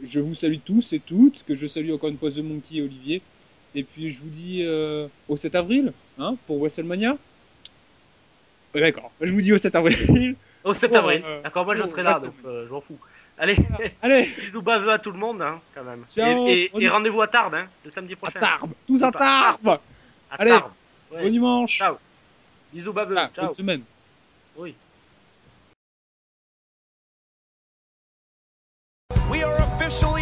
je 0.04 0.20
vous 0.20 0.34
salue 0.34 0.60
tous 0.64 0.94
et 0.94 1.00
toutes, 1.00 1.44
que 1.44 1.56
je 1.56 1.68
salue 1.68 1.92
encore 1.92 2.10
une 2.10 2.18
fois 2.18 2.32
The 2.32 2.40
Monkey 2.40 2.78
et 2.78 2.82
Olivier. 2.82 3.22
Et 3.76 3.84
puis 3.84 4.12
je 4.12 4.22
vous 4.22 4.30
dis 4.30 4.66
au 5.28 5.38
7 5.38 5.56
avril, 5.56 5.94
hein, 6.18 6.36
pour 6.48 6.60
WrestleMania. 6.60 7.18
D'accord, 8.74 9.12
je 9.22 9.32
vous 9.32 9.42
dis 9.42 9.54
au 9.54 9.58
7 9.58 9.76
avril. 9.76 10.36
Au 10.64 10.74
7 10.74 10.92
Oh, 10.92 10.96
avril. 10.98 11.24
D'accord, 11.44 11.66
moi 11.66 11.76
je 11.76 11.84
serai 11.84 12.04
là, 12.04 12.20
donc 12.20 12.34
je 12.44 12.70
m'en 12.70 12.82
fous. 12.82 12.98
Allez, 13.42 13.56
Allez, 14.02 14.26
bisous 14.38 14.62
baveux 14.62 14.92
à 14.92 15.00
tout 15.00 15.12
le 15.12 15.18
monde, 15.18 15.42
hein, 15.42 15.62
quand 15.74 15.84
même. 15.84 16.04
Ciao, 16.10 16.46
et 16.50 16.70
rendez-vous 16.90 17.22
à 17.22 17.28
Tarbes, 17.28 17.56
hein, 17.56 17.68
le 17.86 17.90
samedi 17.90 18.14
à 18.14 18.16
prochain. 18.18 18.40
Tarbes, 18.40 18.74
tous 18.86 19.02
à. 19.02 19.12
Tarbes. 19.14 19.80
À 20.30 20.36
Allez. 20.38 20.52
Tarbes. 20.52 20.72
Ouais. 21.10 21.24
Bon 21.24 21.30
dimanche. 21.30 21.78
Ciao. 21.78 21.96
Bisous 22.74 22.92
baveux. 22.92 23.16
Ah, 23.18 23.30
Ciao. 23.34 23.46
bonne 23.46 23.56
semaine. 23.56 23.84
Oui. 24.58 24.76
We 29.32 29.42
are 29.42 29.56
officially 29.56 30.04
on 30.04 30.14
the 30.14 30.19